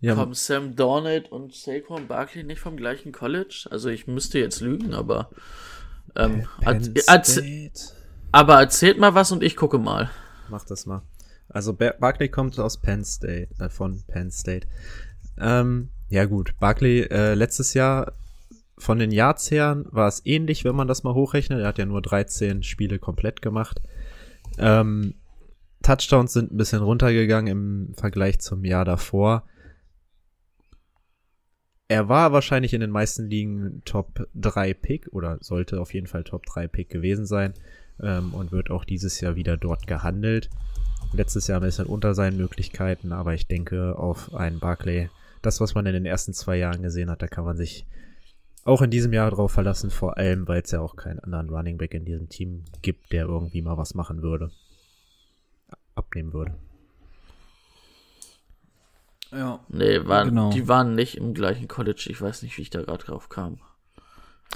Ja, 0.00 0.14
Kommen 0.16 0.34
Sam 0.34 0.76
Darnold 0.76 1.32
und 1.32 1.54
Saquon 1.54 2.06
Barkley 2.08 2.44
nicht 2.44 2.60
vom 2.60 2.76
gleichen 2.76 3.10
College? 3.10 3.66
Also 3.70 3.88
ich 3.88 4.06
müsste 4.06 4.38
jetzt 4.38 4.60
lügen, 4.60 4.92
aber 4.92 5.30
ähm, 6.14 6.44
Penn 6.60 6.82
erz- 6.82 7.06
erz- 7.08 7.32
State. 7.32 7.94
aber 8.30 8.60
erzählt 8.60 8.98
mal 8.98 9.14
was 9.14 9.32
und 9.32 9.42
ich 9.42 9.56
gucke 9.56 9.78
mal. 9.78 10.10
Mach 10.50 10.64
das 10.66 10.84
mal. 10.84 11.00
Also 11.48 11.72
Bar 11.72 11.94
Barkley 11.98 12.28
kommt 12.28 12.58
aus 12.58 12.82
Penn 12.82 13.02
State, 13.04 13.48
äh, 13.58 13.70
von 13.70 14.02
Penn 14.06 14.30
State. 14.30 14.66
Ähm, 15.38 15.88
ja 16.10 16.26
gut, 16.26 16.54
Barkley 16.60 17.04
äh, 17.04 17.32
letztes 17.32 17.72
Jahr 17.72 18.12
von 18.84 18.98
den 18.98 19.10
Yards 19.10 19.50
her 19.50 19.82
war 19.90 20.08
es 20.08 20.20
ähnlich, 20.26 20.64
wenn 20.64 20.76
man 20.76 20.86
das 20.86 21.04
mal 21.04 21.14
hochrechnet. 21.14 21.60
Er 21.60 21.68
hat 21.68 21.78
ja 21.78 21.86
nur 21.86 22.02
13 22.02 22.62
Spiele 22.62 22.98
komplett 22.98 23.40
gemacht. 23.40 23.80
Ähm, 24.58 25.14
Touchdowns 25.82 26.34
sind 26.34 26.52
ein 26.52 26.58
bisschen 26.58 26.82
runtergegangen 26.82 27.50
im 27.50 27.94
Vergleich 27.94 28.40
zum 28.40 28.62
Jahr 28.62 28.84
davor. 28.84 29.44
Er 31.88 32.10
war 32.10 32.32
wahrscheinlich 32.32 32.74
in 32.74 32.82
den 32.82 32.90
meisten 32.90 33.26
Ligen 33.26 33.80
Top 33.86 34.28
3 34.34 34.74
Pick 34.74 35.08
oder 35.12 35.38
sollte 35.40 35.80
auf 35.80 35.94
jeden 35.94 36.06
Fall 36.06 36.24
Top 36.24 36.44
3 36.44 36.68
Pick 36.68 36.90
gewesen 36.90 37.24
sein 37.24 37.54
ähm, 38.02 38.34
und 38.34 38.52
wird 38.52 38.70
auch 38.70 38.84
dieses 38.84 39.18
Jahr 39.20 39.34
wieder 39.34 39.56
dort 39.56 39.86
gehandelt. 39.86 40.50
Letztes 41.14 41.46
Jahr 41.46 41.60
ein 41.60 41.66
bisschen 41.66 41.86
unter 41.86 42.14
seinen 42.14 42.36
Möglichkeiten, 42.36 43.12
aber 43.12 43.32
ich 43.32 43.46
denke 43.46 43.98
auf 43.98 44.34
einen 44.34 44.58
Barclay, 44.58 45.08
das, 45.40 45.60
was 45.60 45.74
man 45.74 45.86
in 45.86 45.94
den 45.94 46.06
ersten 46.06 46.34
zwei 46.34 46.56
Jahren 46.56 46.82
gesehen 46.82 47.10
hat, 47.10 47.22
da 47.22 47.28
kann 47.28 47.44
man 47.44 47.56
sich 47.56 47.86
auch 48.64 48.82
in 48.82 48.90
diesem 48.90 49.12
Jahr 49.12 49.30
drauf 49.30 49.52
verlassen, 49.52 49.90
vor 49.90 50.16
allem, 50.16 50.48
weil 50.48 50.62
es 50.62 50.70
ja 50.70 50.80
auch 50.80 50.96
keinen 50.96 51.20
anderen 51.20 51.50
Running 51.50 51.78
Back 51.78 51.94
in 51.94 52.04
diesem 52.04 52.28
Team 52.28 52.64
gibt, 52.82 53.12
der 53.12 53.26
irgendwie 53.26 53.62
mal 53.62 53.76
was 53.76 53.94
machen 53.94 54.22
würde. 54.22 54.50
Abnehmen 55.94 56.32
würde. 56.32 56.54
Ja. 59.30 59.60
Nee, 59.68 60.06
waren, 60.06 60.28
Genau. 60.28 60.50
die 60.50 60.68
waren 60.68 60.94
nicht 60.94 61.16
im 61.16 61.34
gleichen 61.34 61.68
College. 61.68 62.06
Ich 62.08 62.20
weiß 62.20 62.42
nicht, 62.42 62.56
wie 62.56 62.62
ich 62.62 62.70
da 62.70 62.82
gerade 62.82 63.04
drauf 63.04 63.28
kam. 63.28 63.58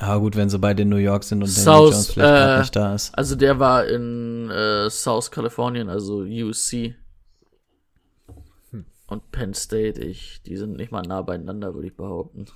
Aber 0.00 0.20
gut, 0.20 0.36
wenn 0.36 0.48
sie 0.48 0.58
beide 0.58 0.82
in 0.82 0.88
New 0.88 0.96
York 0.96 1.24
sind 1.24 1.42
und 1.42 1.48
South, 1.48 1.92
Jones 1.92 2.12
vielleicht 2.12 2.34
gerade 2.34 2.54
äh, 2.54 2.58
nicht 2.60 2.76
da 2.76 2.94
ist. 2.94 3.18
Also 3.18 3.34
der 3.34 3.58
war 3.58 3.86
in 3.86 4.48
äh, 4.50 4.88
South 4.90 5.30
Kalifornien, 5.30 5.88
also 5.88 6.20
UC. 6.20 6.94
Hm. 8.70 8.86
Und 9.08 9.30
Penn 9.32 9.54
State, 9.54 10.00
ich, 10.00 10.40
die 10.42 10.56
sind 10.56 10.76
nicht 10.76 10.92
mal 10.92 11.02
nah 11.02 11.22
beieinander, 11.22 11.74
würde 11.74 11.88
ich 11.88 11.96
behaupten. 11.96 12.46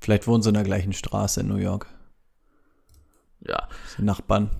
Vielleicht 0.00 0.26
wohnen 0.26 0.42
sie 0.42 0.50
in 0.50 0.54
der 0.54 0.64
gleichen 0.64 0.92
Straße 0.92 1.40
in 1.40 1.48
New 1.48 1.56
York. 1.56 1.86
Ja, 3.40 3.68
Die 3.98 4.02
Nachbarn. 4.02 4.50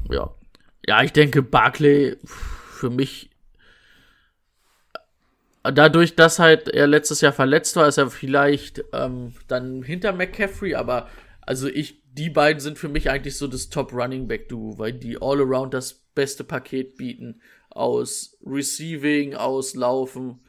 dadurch, 5.63 6.15
dass 6.15 6.39
halt 6.39 6.69
er 6.69 6.87
letztes 6.87 7.21
Jahr 7.21 7.33
verletzt 7.33 7.77
war, 7.77 7.89
ist 7.89 7.99
er 7.99 8.11
vielleicht 8.11 8.85
ähm, 8.93 9.35
dann 9.49 9.83
hinter 9.83 10.13
McCaffrey, 10.13 10.75
aber 10.75 11.09
also 11.41 11.69
ich, 11.69 12.03
die 12.13 12.31
beiden 12.31 12.61
sind 12.61 12.79
für 12.79 12.89
mich 12.89 13.11
eigentlich 13.11 13.37
so 13.37 13.47
das 13.47 13.69
Top 13.69 13.93
Running 13.93 14.29
Back 14.29 14.49
Duo, 14.49 14.79
weil 14.79 14.93
die 14.93 15.21
all 15.21 15.41
around 15.41 15.75
das 15.75 15.95
beste 16.15 16.45
Paket 16.45 16.97
bieten 16.97 17.41
aus 17.71 18.39
Receiving, 18.45 19.35
aus 19.35 19.75
Laufen. 19.75 20.41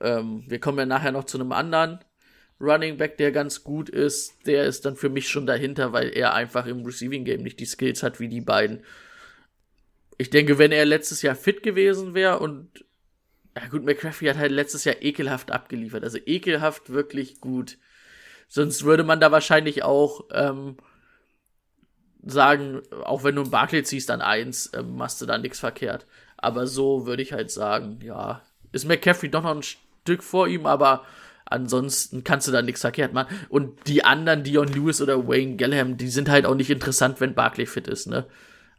Ähm, 0.00 0.44
wir 0.48 0.60
kommen 0.60 0.78
ja 0.78 0.86
nachher 0.86 1.12
noch 1.12 1.24
zu 1.24 1.38
einem 1.38 1.52
anderen 1.52 2.00
Running 2.60 2.96
Back, 2.96 3.16
der 3.18 3.32
ganz 3.32 3.62
gut 3.62 3.88
ist. 3.88 4.46
Der 4.46 4.64
ist 4.64 4.84
dann 4.84 4.96
für 4.96 5.08
mich 5.08 5.28
schon 5.28 5.46
dahinter, 5.46 5.92
weil 5.92 6.08
er 6.08 6.34
einfach 6.34 6.66
im 6.66 6.84
Receiving 6.84 7.24
Game 7.24 7.42
nicht 7.42 7.60
die 7.60 7.66
Skills 7.66 8.02
hat 8.02 8.20
wie 8.20 8.28
die 8.28 8.40
beiden. 8.40 8.84
Ich 10.16 10.30
denke, 10.30 10.58
wenn 10.58 10.72
er 10.72 10.84
letztes 10.84 11.22
Jahr 11.22 11.36
fit 11.36 11.62
gewesen 11.62 12.14
wäre 12.14 12.40
und 12.40 12.84
ja 13.56 13.68
gut, 13.68 13.84
McCaffrey 13.84 14.28
hat 14.28 14.36
halt 14.36 14.52
letztes 14.52 14.84
Jahr 14.84 14.96
ekelhaft 15.00 15.50
abgeliefert, 15.50 16.04
also 16.04 16.18
ekelhaft 16.26 16.90
wirklich 16.90 17.40
gut. 17.40 17.78
Sonst 18.48 18.84
würde 18.84 19.04
man 19.04 19.20
da 19.20 19.30
wahrscheinlich 19.30 19.82
auch 19.82 20.26
ähm, 20.32 20.76
sagen, 22.24 22.82
auch 23.04 23.24
wenn 23.24 23.34
du 23.34 23.42
einen 23.42 23.50
Barclay 23.50 23.82
ziehst 23.82 24.10
an 24.10 24.20
eins, 24.20 24.70
ähm, 24.74 24.96
machst 24.96 25.20
du 25.20 25.26
da 25.26 25.38
nichts 25.38 25.60
verkehrt. 25.60 26.06
Aber 26.36 26.66
so 26.66 27.06
würde 27.06 27.22
ich 27.22 27.32
halt 27.32 27.50
sagen, 27.50 28.00
ja, 28.02 28.42
ist 28.72 28.86
McCaffrey 28.86 29.30
doch 29.30 29.42
noch 29.42 29.56
ein 29.56 29.62
Stück 29.62 30.22
vor 30.22 30.48
ihm, 30.48 30.66
aber 30.66 31.04
ansonsten 31.50 32.24
kannst 32.24 32.48
du 32.48 32.52
da 32.52 32.62
nichts 32.62 32.80
verkehrt 32.82 33.12
machen. 33.12 33.34
Und 33.48 33.86
die 33.86 34.04
anderen, 34.04 34.44
Dion 34.44 34.68
Lewis 34.68 35.00
oder 35.00 35.26
Wayne 35.26 35.56
Gellham, 35.56 35.96
die 35.96 36.08
sind 36.08 36.28
halt 36.28 36.46
auch 36.46 36.54
nicht 36.54 36.70
interessant, 36.70 37.20
wenn 37.20 37.34
Barclay 37.34 37.66
fit 37.66 37.88
ist, 37.88 38.06
ne? 38.06 38.26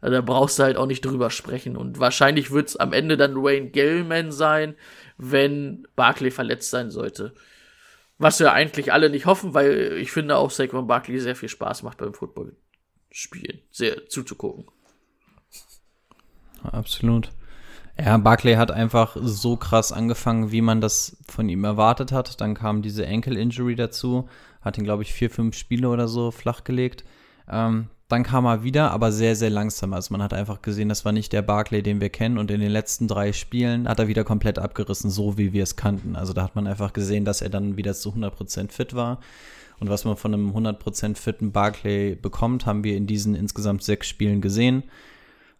Also 0.00 0.14
da 0.14 0.22
brauchst 0.22 0.58
du 0.58 0.62
halt 0.62 0.78
auch 0.78 0.86
nicht 0.86 1.04
drüber 1.04 1.28
sprechen. 1.28 1.76
Und 1.76 1.98
wahrscheinlich 1.98 2.50
wird 2.50 2.68
es 2.68 2.76
am 2.76 2.94
Ende 2.94 3.18
dann 3.18 3.36
Wayne 3.36 3.68
Gellman 3.68 4.32
sein, 4.32 4.74
wenn 5.18 5.86
Barclay 5.94 6.30
verletzt 6.30 6.70
sein 6.70 6.90
sollte. 6.90 7.34
Was 8.16 8.40
wir 8.40 8.52
eigentlich 8.52 8.92
alle 8.92 9.10
nicht 9.10 9.26
hoffen, 9.26 9.54
weil 9.54 9.98
ich 9.98 10.12
finde 10.12 10.36
auch 10.36 10.50
Saquon 10.50 10.86
Barkley 10.86 11.20
sehr 11.20 11.36
viel 11.36 11.48
Spaß 11.48 11.82
macht 11.82 11.98
beim 11.98 12.12
Football-Spielen, 12.12 13.60
sehr 13.70 14.06
zuzugucken. 14.08 14.66
Absolut. 16.62 17.30
Ja, 18.02 18.16
Barclay 18.16 18.56
hat 18.56 18.70
einfach 18.70 19.16
so 19.20 19.56
krass 19.56 19.92
angefangen, 19.92 20.52
wie 20.52 20.62
man 20.62 20.80
das 20.80 21.18
von 21.28 21.48
ihm 21.48 21.64
erwartet 21.64 22.12
hat. 22.12 22.40
Dann 22.40 22.54
kam 22.54 22.80
diese 22.80 23.06
Ankle-Injury 23.06 23.74
dazu, 23.74 24.28
hat 24.62 24.78
ihn, 24.78 24.84
glaube 24.84 25.02
ich, 25.02 25.12
vier, 25.12 25.28
fünf 25.28 25.54
Spiele 25.54 25.88
oder 25.88 26.08
so 26.08 26.30
flachgelegt. 26.30 27.04
Ähm, 27.50 27.88
dann 28.08 28.22
kam 28.22 28.46
er 28.46 28.64
wieder, 28.64 28.90
aber 28.90 29.12
sehr, 29.12 29.36
sehr 29.36 29.50
langsam. 29.50 29.92
Also 29.92 30.12
man 30.12 30.22
hat 30.22 30.32
einfach 30.32 30.62
gesehen, 30.62 30.88
das 30.88 31.04
war 31.04 31.12
nicht 31.12 31.32
der 31.32 31.42
Barclay, 31.42 31.82
den 31.82 32.00
wir 32.00 32.08
kennen. 32.08 32.38
Und 32.38 32.50
in 32.50 32.60
den 32.60 32.72
letzten 32.72 33.06
drei 33.06 33.32
Spielen 33.32 33.86
hat 33.86 33.98
er 33.98 34.08
wieder 34.08 34.24
komplett 34.24 34.58
abgerissen, 34.58 35.10
so 35.10 35.36
wie 35.36 35.52
wir 35.52 35.62
es 35.62 35.76
kannten. 35.76 36.16
Also 36.16 36.32
da 36.32 36.42
hat 36.42 36.56
man 36.56 36.66
einfach 36.66 36.94
gesehen, 36.94 37.26
dass 37.26 37.42
er 37.42 37.50
dann 37.50 37.76
wieder 37.76 37.92
zu 37.92 38.10
100% 38.12 38.72
fit 38.72 38.94
war. 38.94 39.20
Und 39.78 39.90
was 39.90 40.04
man 40.04 40.16
von 40.16 40.32
einem 40.32 40.50
100% 40.50 41.16
fitten 41.16 41.52
Barclay 41.52 42.14
bekommt, 42.14 42.66
haben 42.66 42.82
wir 42.82 42.96
in 42.96 43.06
diesen 43.06 43.34
insgesamt 43.34 43.82
sechs 43.82 44.08
Spielen 44.08 44.40
gesehen. 44.40 44.84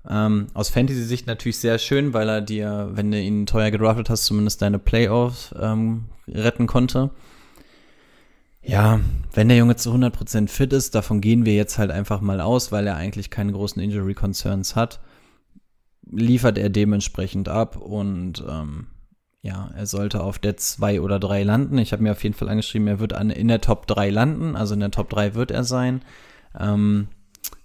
Ähm, 0.09 0.47
aus 0.55 0.71
Fantasy-Sicht 0.71 1.27
natürlich 1.27 1.59
sehr 1.59 1.79
schön, 1.79 2.15
weil 2.15 2.29
er 2.29 2.41
dir, 2.41 2.91
wenn 2.93 3.11
du 3.11 3.21
ihn 3.21 3.47
teuer 3.47 3.71
gedraftet 3.71 4.09
hast, 4.09 4.25
zumindest 4.25 4.63
deine 4.63 4.79
Playoffs 4.79 5.55
ähm, 5.61 6.07
retten 6.27 6.67
konnte. 6.67 7.11
Ja, 8.63 9.01
wenn 9.33 9.49
der 9.49 9.59
Junge 9.59 9.77
zu 9.77 9.93
100% 9.93 10.49
fit 10.49 10.73
ist, 10.73 10.95
davon 10.95 11.21
gehen 11.21 11.47
wir 11.47 11.55
jetzt 11.55 11.79
halt 11.79 11.91
einfach 11.91 12.21
mal 12.21 12.41
aus, 12.41 12.73
weil 12.73 12.87
er 12.87 12.97
eigentlich 12.97 13.31
keine 13.31 13.53
großen 13.53 13.81
Injury 13.81 14.15
Concerns 14.15 14.77
hat, 14.77 15.01
liefert 16.11 16.59
er 16.59 16.69
dementsprechend 16.69 17.49
ab 17.49 17.77
und 17.77 18.45
ähm, 18.49 18.89
ja, 19.43 19.71
er 19.75 19.87
sollte 19.87 20.23
auf 20.23 20.39
der 20.39 20.59
2 20.59 21.01
oder 21.01 21.19
3 21.19 21.43
landen. 21.45 21.79
Ich 21.79 21.93
habe 21.93 22.03
mir 22.03 22.13
auf 22.13 22.23
jeden 22.23 22.35
Fall 22.35 22.51
angeschrieben, 22.51 22.89
er 22.89 23.01
wird 23.01 23.15
an, 23.15 23.31
in 23.31 23.49
der 23.49 23.63
Top 23.63 23.87
3 23.87 24.11
landen, 24.11 24.57
also 24.57 24.75
in 24.75 24.81
der 24.81 24.91
Top 24.91 25.09
3 25.09 25.35
wird 25.35 25.51
er 25.51 25.65
sein. 25.65 26.03
Ähm, 26.59 27.09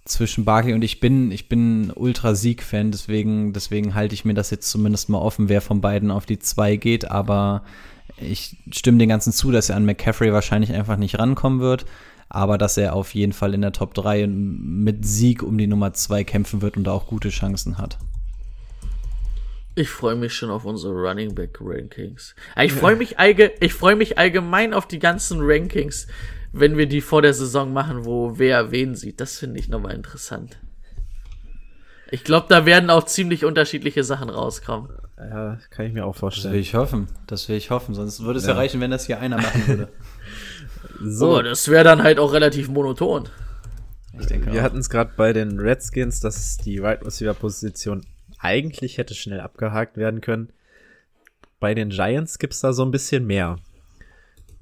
zwischen 0.06 0.44
Barkley 0.44 0.74
und 0.74 0.82
ich 0.82 1.00
bin, 1.00 1.30
ich 1.30 1.48
bin 1.48 1.92
ultra 1.94 2.34
Sieg-Fan, 2.34 2.92
deswegen, 2.92 3.52
deswegen 3.52 3.94
halte 3.94 4.14
ich 4.14 4.24
mir 4.24 4.34
das 4.34 4.50
jetzt 4.50 4.70
zumindest 4.70 5.08
mal 5.08 5.18
offen, 5.18 5.48
wer 5.48 5.60
von 5.60 5.80
beiden 5.80 6.10
auf 6.10 6.26
die 6.26 6.38
zwei 6.38 6.76
geht, 6.76 7.10
aber 7.10 7.62
ich 8.18 8.56
stimme 8.70 8.98
den 8.98 9.08
ganzen 9.08 9.32
zu, 9.32 9.50
dass 9.50 9.68
er 9.68 9.76
an 9.76 9.84
McCaffrey 9.84 10.32
wahrscheinlich 10.32 10.72
einfach 10.72 10.96
nicht 10.96 11.18
rankommen 11.18 11.60
wird, 11.60 11.86
aber 12.28 12.58
dass 12.58 12.76
er 12.76 12.94
auf 12.94 13.14
jeden 13.14 13.32
Fall 13.32 13.54
in 13.54 13.62
der 13.62 13.72
Top 13.72 13.94
3 13.94 14.26
mit 14.26 15.04
Sieg 15.04 15.42
um 15.42 15.58
die 15.58 15.66
Nummer 15.66 15.92
2 15.92 16.24
kämpfen 16.24 16.62
wird 16.62 16.76
und 16.76 16.84
da 16.84 16.92
auch 16.92 17.06
gute 17.06 17.28
Chancen 17.28 17.78
hat. 17.78 17.98
Ich 19.78 19.90
freue 19.90 20.16
mich 20.16 20.32
schon 20.32 20.48
auf 20.48 20.64
unsere 20.64 20.94
Running 20.94 21.34
Back 21.34 21.58
Rankings. 21.60 22.34
Ich 22.58 22.72
freue 22.72 22.96
mich, 22.96 23.18
allge 23.18 23.52
freu 23.68 23.94
mich 23.94 24.16
allgemein 24.16 24.72
auf 24.72 24.88
die 24.88 24.98
ganzen 24.98 25.40
Rankings, 25.42 26.06
wenn 26.58 26.76
wir 26.76 26.86
die 26.86 27.00
vor 27.00 27.22
der 27.22 27.34
Saison 27.34 27.72
machen, 27.72 28.04
wo 28.04 28.38
wer 28.38 28.70
wen 28.70 28.94
sieht. 28.94 29.20
Das 29.20 29.38
finde 29.38 29.58
ich 29.60 29.68
nochmal 29.68 29.94
interessant. 29.94 30.58
Ich 32.10 32.22
glaube, 32.24 32.46
da 32.48 32.66
werden 32.66 32.90
auch 32.90 33.04
ziemlich 33.04 33.44
unterschiedliche 33.44 34.04
Sachen 34.04 34.30
rauskommen. 34.30 34.90
Ja, 35.18 35.58
kann 35.70 35.86
ich 35.86 35.92
mir 35.92 36.04
auch 36.04 36.12
Das 36.12 36.20
vorstellen. 36.20 36.54
will 36.54 36.60
ich 36.60 36.74
hoffen. 36.74 37.08
Das 37.26 37.48
will 37.48 37.56
ich 37.56 37.70
hoffen. 37.70 37.94
Sonst 37.94 38.22
würde 38.22 38.38
es 38.38 38.44
ja, 38.46 38.52
Ja. 38.52 38.56
reichen, 38.58 38.80
wenn 38.80 38.90
das 38.90 39.06
hier 39.06 39.18
einer 39.20 39.36
machen 39.38 39.66
würde. 39.66 39.88
So, 41.02 41.32
Aber 41.32 41.42
das 41.42 41.68
wäre 41.68 41.84
dann 41.84 42.02
halt 42.02 42.18
auch 42.18 42.32
relativ 42.32 42.68
monoton. 42.68 43.28
Ich 44.18 44.26
denke 44.26 44.50
wir 44.50 44.62
hatten 44.62 44.78
es 44.78 44.88
gerade 44.88 45.10
bei 45.14 45.34
den 45.34 45.58
Redskins, 45.60 46.20
dass 46.20 46.56
die 46.56 46.82
Wide 46.82 47.04
Receiver 47.04 47.34
Position 47.34 48.00
eigentlich 48.38 48.96
hätte 48.96 49.14
schnell 49.14 49.40
abgehakt 49.40 49.98
werden 49.98 50.22
können. 50.22 50.50
Bei 51.60 51.74
den 51.74 51.90
Giants 51.90 52.38
gibt's 52.38 52.60
da 52.60 52.72
so 52.72 52.82
ein 52.82 52.92
bisschen 52.92 53.26
mehr. 53.26 53.58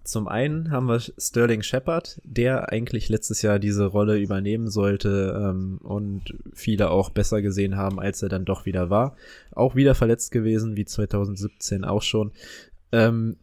Zum 0.05 0.29
einen 0.29 0.71
haben 0.71 0.87
wir 0.87 1.01
Sterling 1.01 1.63
Shepard, 1.63 2.21
der 2.25 2.71
eigentlich 2.71 3.09
letztes 3.09 3.41
Jahr 3.41 3.59
diese 3.59 3.87
Rolle 3.87 4.19
übernehmen 4.19 4.69
sollte 4.71 5.35
ähm, 5.51 5.79
und 5.83 6.35
viele 6.53 6.91
auch 6.91 7.09
besser 7.09 7.41
gesehen 7.41 7.77
haben, 7.79 7.99
als 7.99 8.23
er 8.23 8.29
dann 8.29 8.45
doch 8.45 8.67
wieder 8.67 8.91
war. 8.91 9.17
Auch 9.53 9.75
wieder 9.77 9.95
verletzt 9.95 10.31
gewesen, 10.31 10.77
wie 10.77 10.85
2017 10.85 11.85
auch 11.85 12.03
schon. 12.03 12.33
Ähm, 12.93 13.37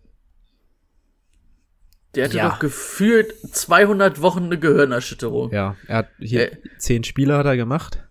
Der 2.13 2.25
hatte 2.25 2.37
Ja. 2.37 2.49
doch 2.49 2.59
gefühlt 2.59 3.33
200 3.55 4.21
Wochen 4.21 4.43
eine 4.45 4.59
Gehirnerschütterung. 4.59 5.51
ja, 5.51 5.75
er 5.87 5.97
hat 5.97 6.09
hier 6.19 6.51
Äh. 6.51 6.57
zehn 6.77 7.03
Spiele 7.03 7.37
hat 7.37 7.45
er 7.45 7.57
gemacht. 7.57 8.03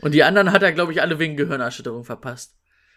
Und 0.00 0.12
die 0.14 0.22
anderen 0.22 0.52
hat 0.52 0.62
er, 0.62 0.72
glaube 0.72 0.92
ich, 0.92 1.02
alle 1.02 1.18
wegen 1.18 1.36
Gehirnerschütterung 1.36 2.04
verpasst. 2.04 2.54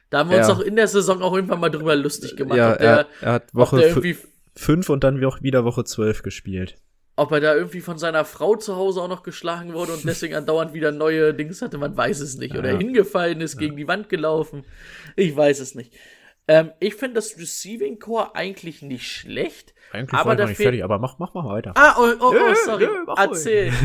Da 0.10 0.20
haben 0.20 0.30
wir 0.30 0.38
uns 0.38 0.48
Ja. 0.48 0.54
auch 0.54 0.60
in 0.60 0.76
der 0.78 0.88
Saison 0.88 1.22
auch 1.22 1.34
irgendwann 1.36 1.60
mal 1.60 1.70
drüber 1.70 1.96
lustig 1.96 2.38
gemacht, 2.38 2.58
ja, 2.58 2.76
der, 2.78 2.88
er, 2.90 3.08
er 3.22 3.32
hat 3.34 3.54
Woche 3.56 3.78
der 3.78 3.90
irgendwie 3.90 4.16
fünf 4.58 4.90
und 4.90 5.04
dann 5.04 5.24
auch 5.24 5.42
wieder 5.42 5.64
Woche 5.64 5.84
zwölf 5.86 6.22
gespielt. 6.24 6.76
ob 7.16 7.32
er 7.32 7.40
da 7.40 7.56
irgendwie 7.56 7.82
von 7.82 7.98
seiner 7.98 8.26
Frau 8.26 8.56
zu 8.58 8.76
Hause 8.76 9.02
auch 9.02 9.08
noch 9.08 9.24
geschlagen 9.24 9.74
wurde 9.74 9.94
und 9.94 10.04
deswegen 10.06 10.36
andauernd 10.36 10.74
wieder 10.74 10.92
neue 10.92 11.34
Dings 11.34 11.62
hatte, 11.62 11.78
man 11.78 11.96
weiß 11.98 12.20
es 12.20 12.36
nicht. 12.38 12.56
Oder 12.56 12.74
Ja. 12.74 12.78
hingefallen 12.78 13.42
ist, 13.42 13.58
gegen 13.58 13.76
die 13.76 13.88
Wand 13.88 14.10
gelaufen. 14.10 14.66
Ich 15.16 15.36
weiß 15.36 15.60
es 15.60 15.74
nicht. 15.74 15.94
Ähm, 16.48 16.72
ich 16.80 16.96
finde 16.96 17.16
das 17.16 17.38
Receiving 17.38 18.00
Core 18.00 18.36
eigentlich 18.36 18.82
nicht 18.82 19.08
schlecht. 19.08 19.74
Eigentlich 19.92 20.14
aber 20.14 20.28
war 20.30 20.34
ich 20.36 20.40
noch 20.40 20.48
nicht 20.48 20.58
fehlt- 20.58 20.66
fertig, 20.68 20.84
aber 20.84 21.00
mach, 21.00 21.18
mach 21.20 21.34
mal 21.34 21.46
weiter. 21.46 21.72
Ah, 21.76 21.96
oh, 21.98 22.12
oh, 22.20 22.26
oh 22.30 22.34
Nö, 22.34 22.56
sorry. 22.66 22.86
nö, 22.86 22.92
ruhig. 23.08 23.18
Erzähl. 23.18 23.72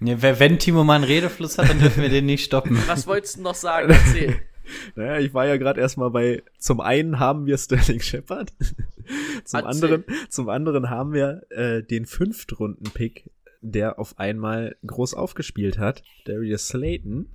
Ja, 0.00 0.20
wenn 0.20 0.58
Timo 0.58 0.84
mal 0.84 0.96
einen 0.96 1.04
Redefluss 1.04 1.56
hat, 1.56 1.70
dann 1.70 1.78
dürfen 1.80 2.02
wir 2.02 2.10
den 2.10 2.26
nicht 2.26 2.44
stoppen. 2.44 2.78
Was 2.86 3.06
wolltest 3.06 3.38
du 3.38 3.42
noch 3.42 3.54
sagen? 3.54 3.88
Erzähl. 3.90 4.36
Naja, 4.94 5.18
ich 5.18 5.34
war 5.34 5.46
ja 5.46 5.56
gerade 5.56 5.80
erstmal 5.80 6.10
bei, 6.10 6.42
zum 6.58 6.80
einen 6.80 7.18
haben 7.18 7.46
wir 7.46 7.58
Sterling 7.58 8.00
Shepard, 8.00 8.52
zum 9.44 9.64
anderen, 9.64 10.04
zum 10.28 10.48
anderen 10.48 10.90
haben 10.90 11.12
wir 11.12 11.42
äh, 11.50 11.82
den 11.82 12.06
Fünftrunden-Pick, 12.06 13.30
der 13.60 13.98
auf 13.98 14.18
einmal 14.18 14.76
groß 14.86 15.14
aufgespielt 15.14 15.78
hat, 15.78 16.02
Darius 16.24 16.68
Slayton. 16.68 17.28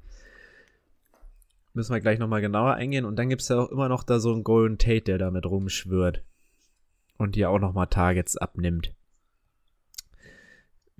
Müssen 1.74 1.94
wir 1.94 2.02
gleich 2.02 2.20
nochmal 2.20 2.42
genauer 2.42 2.74
eingehen. 2.74 3.06
Und 3.06 3.16
dann 3.16 3.30
gibt's 3.30 3.48
ja 3.48 3.60
auch 3.60 3.72
immer 3.72 3.88
noch 3.88 4.04
da 4.04 4.20
so 4.20 4.34
einen 4.34 4.44
Golden 4.44 4.78
Tate, 4.78 5.04
der 5.04 5.18
damit 5.18 5.46
rumschwirrt. 5.46 6.22
Und 7.18 7.36
dir 7.36 7.50
auch 7.50 7.60
nochmal 7.60 7.88
Targets 7.88 8.36
abnimmt. 8.36 8.94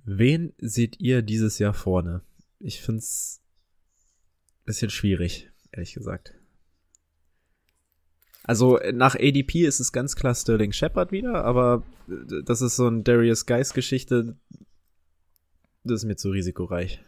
Wen 0.04 0.54
seht 0.58 0.98
ihr 0.98 1.20
dieses 1.20 1.58
Jahr 1.58 1.74
vorne? 1.74 2.22
Ich 2.58 2.80
find's 2.80 3.42
bisschen 4.64 4.90
schwierig, 4.90 5.50
ehrlich 5.72 5.94
gesagt. 5.94 6.34
Also 8.44 8.78
nach 8.92 9.14
ADP 9.14 9.66
ist 9.66 9.80
es 9.80 9.92
ganz 9.92 10.16
klar 10.16 10.34
Sterling 10.34 10.72
Shepard 10.72 11.12
wieder, 11.12 11.44
aber 11.44 11.84
äh, 12.08 12.42
das 12.44 12.60
ist 12.60 12.76
so 12.76 12.88
ein 12.88 13.04
Darius 13.04 13.46
Geist 13.46 13.74
Geschichte. 13.74 14.36
Das 15.84 16.02
ist 16.02 16.04
mir 16.04 16.16
zu 16.16 16.30
risikoreich. 16.30 17.00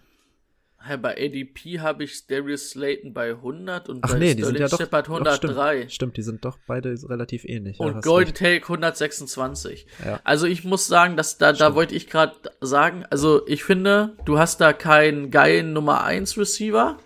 Hey, 0.87 0.99
bei 0.99 1.13
ADP 1.13 1.81
habe 1.81 2.05
ich 2.05 2.27
Darius 2.27 2.71
Slayton 2.71 3.15
bei 3.15 3.31
100 3.31 3.89
und 3.89 4.05
Ach 4.05 4.13
bei 4.13 4.19
nee, 4.19 4.33
Sterling 4.33 4.61
ja 4.61 4.69
doch, 4.69 4.79
Shepard 4.79 5.09
doch 5.09 5.15
103. 5.15 5.77
stimmt, 5.77 5.93
stimmt, 5.93 6.17
die 6.19 6.23
sind 6.23 6.45
doch 6.45 6.59
beide 6.67 6.95
relativ 7.09 7.45
ähnlich. 7.47 7.79
ja, 7.79 7.87
und 7.87 7.95
hast 7.97 8.05
Golden. 8.05 8.35
Take 8.35 8.65
126. 8.65 9.87
Ja. 10.05 10.21
Also 10.25 10.47
ich 10.47 10.63
muss 10.63 10.87
sagen, 10.87 11.17
dass 11.17 11.39
da, 11.39 11.55
da 11.55 11.75
wollte 11.75 11.95
ich 11.95 12.09
gerade 12.09 12.35
sagen, 12.61 13.05
also 13.09 13.47
ich 13.47 13.65
finde, 13.65 14.17
du 14.27 14.39
hast 14.39 14.61
da 14.61 14.75
keinen 14.75 15.31
geilen 15.31 15.73
Nummer 15.73 16.05
1 16.05 16.37
Receiver, 16.37 16.99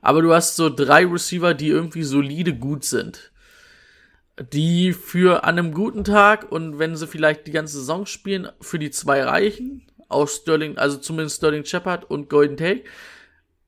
aber 0.00 0.22
du 0.22 0.32
hast 0.34 0.56
so 0.56 0.68
drei 0.70 1.06
Receiver, 1.06 1.54
die 1.54 1.68
irgendwie 1.68 2.02
solide 2.04 2.54
gut 2.54 2.84
sind. 2.84 3.30
die 4.52 4.92
für 4.92 5.44
an 5.44 5.58
einem 5.58 5.72
guten 5.74 6.04
Tag 6.04 6.50
und 6.50 6.78
wenn 6.78 6.96
sie 6.96 7.06
vielleicht 7.06 7.46
die 7.46 7.50
ganze 7.52 7.78
Saison 7.78 8.06
spielen, 8.06 8.48
für 8.60 8.78
die 8.78 8.90
zwei 8.90 9.22
reichen. 9.22 9.86
Aus 10.08 10.36
Sterling, 10.36 10.76
also 10.78 10.96
zumindest 10.98 11.36
Sterling 11.36 11.64
Shepard 11.64 12.10
und 12.10 12.28
Golden 12.30 12.56
Tate. 12.56 12.82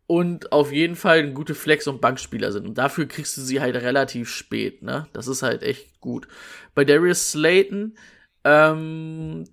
Und 0.06 0.52
auf 0.52 0.72
jeden 0.72 0.96
Fall 0.96 1.20
ein 1.20 1.34
gute 1.34 1.54
Flex- 1.54 1.86
und 1.86 2.00
Bankspieler 2.00 2.52
sind. 2.52 2.66
Und 2.66 2.76
dafür 2.78 3.06
kriegst 3.06 3.36
du 3.36 3.40
sie 3.42 3.60
halt 3.60 3.76
relativ 3.76 4.28
spät, 4.30 4.82
ne? 4.82 5.06
Das 5.12 5.28
ist 5.28 5.42
halt 5.42 5.62
echt 5.62 6.00
gut. 6.00 6.26
Bei 6.74 6.84
Darius 6.84 7.30
Slayton, 7.32 7.96
ähm, 8.44 9.44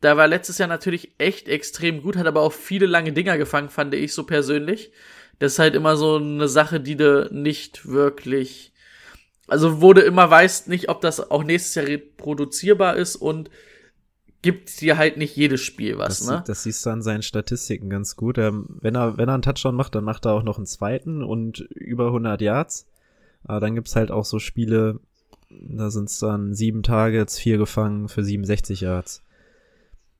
da 0.00 0.16
war 0.16 0.26
letztes 0.26 0.58
Jahr 0.58 0.68
natürlich 0.68 1.14
echt 1.18 1.48
extrem 1.48 2.02
gut, 2.02 2.16
hat 2.16 2.26
aber 2.26 2.40
auch 2.42 2.52
viele 2.52 2.86
lange 2.86 3.12
Dinger 3.12 3.38
gefangen, 3.38 3.68
fand 3.70 3.94
ich 3.94 4.12
so 4.12 4.24
persönlich. 4.24 4.92
Das 5.42 5.54
ist 5.54 5.58
halt 5.58 5.74
immer 5.74 5.96
so 5.96 6.18
eine 6.18 6.46
Sache, 6.46 6.78
die 6.78 6.94
du 6.94 7.28
nicht 7.32 7.88
wirklich, 7.88 8.72
also 9.48 9.82
wo 9.82 9.92
du 9.92 10.00
immer 10.00 10.30
weißt 10.30 10.68
nicht, 10.68 10.88
ob 10.88 11.00
das 11.00 11.32
auch 11.32 11.42
nächstes 11.42 11.74
Jahr 11.74 11.86
reproduzierbar 11.88 12.94
ist 12.94 13.16
und 13.16 13.50
gibt 14.40 14.80
dir 14.80 14.96
halt 14.98 15.16
nicht 15.16 15.34
jedes 15.34 15.60
Spiel 15.60 15.98
was, 15.98 16.20
das, 16.20 16.28
ne? 16.28 16.44
Das 16.46 16.62
siehst 16.62 16.86
du 16.86 16.90
an 16.90 17.02
seinen 17.02 17.24
Statistiken 17.24 17.90
ganz 17.90 18.14
gut. 18.14 18.38
Ähm, 18.38 18.66
wenn 18.80 18.94
er, 18.94 19.16
wenn 19.16 19.28
er 19.28 19.34
einen 19.34 19.42
Touchdown 19.42 19.74
macht, 19.74 19.96
dann 19.96 20.04
macht 20.04 20.26
er 20.26 20.34
auch 20.34 20.44
noch 20.44 20.58
einen 20.58 20.66
zweiten 20.66 21.24
und 21.24 21.58
über 21.58 22.06
100 22.06 22.40
Yards. 22.40 22.86
Aber 23.42 23.58
dann 23.58 23.74
gibt's 23.74 23.96
halt 23.96 24.12
auch 24.12 24.24
so 24.24 24.38
Spiele, 24.38 25.00
da 25.50 25.90
sind's 25.90 26.20
dann 26.20 26.54
sieben 26.54 26.84
Targets, 26.84 27.36
vier 27.36 27.58
gefangen 27.58 28.08
für 28.08 28.22
67 28.22 28.82
Yards. 28.82 29.24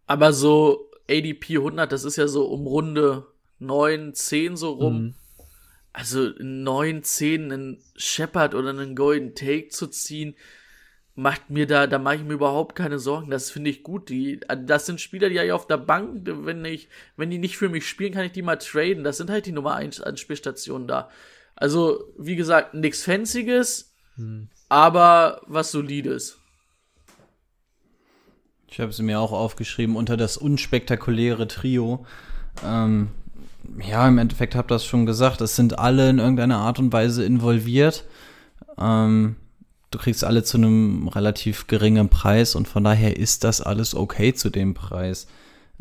Aber 0.08 0.32
so 0.32 0.90
ADP 1.08 1.58
100, 1.58 1.92
das 1.92 2.02
ist 2.02 2.16
ja 2.16 2.26
so 2.26 2.46
um 2.46 2.66
Runde 2.66 3.24
9, 3.62 4.14
10 4.14 4.56
so 4.56 4.72
rum. 4.72 5.02
Mhm. 5.02 5.14
Also 5.92 6.30
9, 6.38 7.02
10 7.02 7.52
einen 7.52 7.78
Shepard 7.96 8.54
oder 8.54 8.70
einen 8.70 8.96
Golden 8.96 9.34
Take 9.34 9.68
zu 9.68 9.86
ziehen, 9.88 10.34
macht 11.14 11.50
mir 11.50 11.66
da, 11.66 11.86
da 11.86 11.98
mache 11.98 12.16
ich 12.16 12.22
mir 12.22 12.32
überhaupt 12.32 12.74
keine 12.74 12.98
Sorgen. 12.98 13.30
Das 13.30 13.50
finde 13.50 13.68
ich 13.70 13.82
gut. 13.82 14.08
Die, 14.08 14.40
das 14.64 14.86
sind 14.86 15.00
Spieler, 15.00 15.28
die 15.28 15.34
ja 15.34 15.54
auf 15.54 15.66
der 15.66 15.76
Bank, 15.76 16.22
wenn 16.24 16.64
ich, 16.64 16.88
wenn 17.16 17.30
die 17.30 17.38
nicht 17.38 17.58
für 17.58 17.68
mich 17.68 17.86
spielen, 17.86 18.14
kann 18.14 18.24
ich 18.24 18.32
die 18.32 18.42
mal 18.42 18.56
traden. 18.56 19.04
Das 19.04 19.18
sind 19.18 19.28
halt 19.28 19.44
die 19.44 19.52
Nummer 19.52 19.74
1 19.74 20.00
Anspielstationen 20.00 20.88
da. 20.88 21.10
Also, 21.54 22.12
wie 22.18 22.36
gesagt, 22.36 22.74
nichts 22.74 23.04
Fancyes, 23.04 23.94
Hm. 24.16 24.48
aber 24.68 25.42
was 25.46 25.70
Solides. 25.70 26.38
Ich 28.68 28.80
habe 28.80 28.92
sie 28.92 29.02
mir 29.02 29.20
auch 29.20 29.32
aufgeschrieben 29.32 29.96
unter 29.96 30.16
das 30.16 30.38
unspektakuläre 30.38 31.46
Trio. 31.46 32.06
Ähm, 32.64 33.10
ja, 33.78 34.06
im 34.08 34.18
Endeffekt 34.18 34.54
habt 34.54 34.70
ihr 34.70 34.74
das 34.74 34.84
schon 34.84 35.06
gesagt. 35.06 35.40
Es 35.40 35.56
sind 35.56 35.78
alle 35.78 36.10
in 36.10 36.18
irgendeiner 36.18 36.58
Art 36.58 36.78
und 36.78 36.92
Weise 36.92 37.24
involviert. 37.24 38.04
Ähm, 38.78 39.36
du 39.90 39.98
kriegst 39.98 40.24
alle 40.24 40.42
zu 40.42 40.58
einem 40.58 41.08
relativ 41.08 41.66
geringen 41.66 42.08
Preis 42.08 42.54
und 42.54 42.68
von 42.68 42.84
daher 42.84 43.16
ist 43.16 43.44
das 43.44 43.60
alles 43.60 43.94
okay 43.94 44.34
zu 44.34 44.50
dem 44.50 44.74
Preis. 44.74 45.26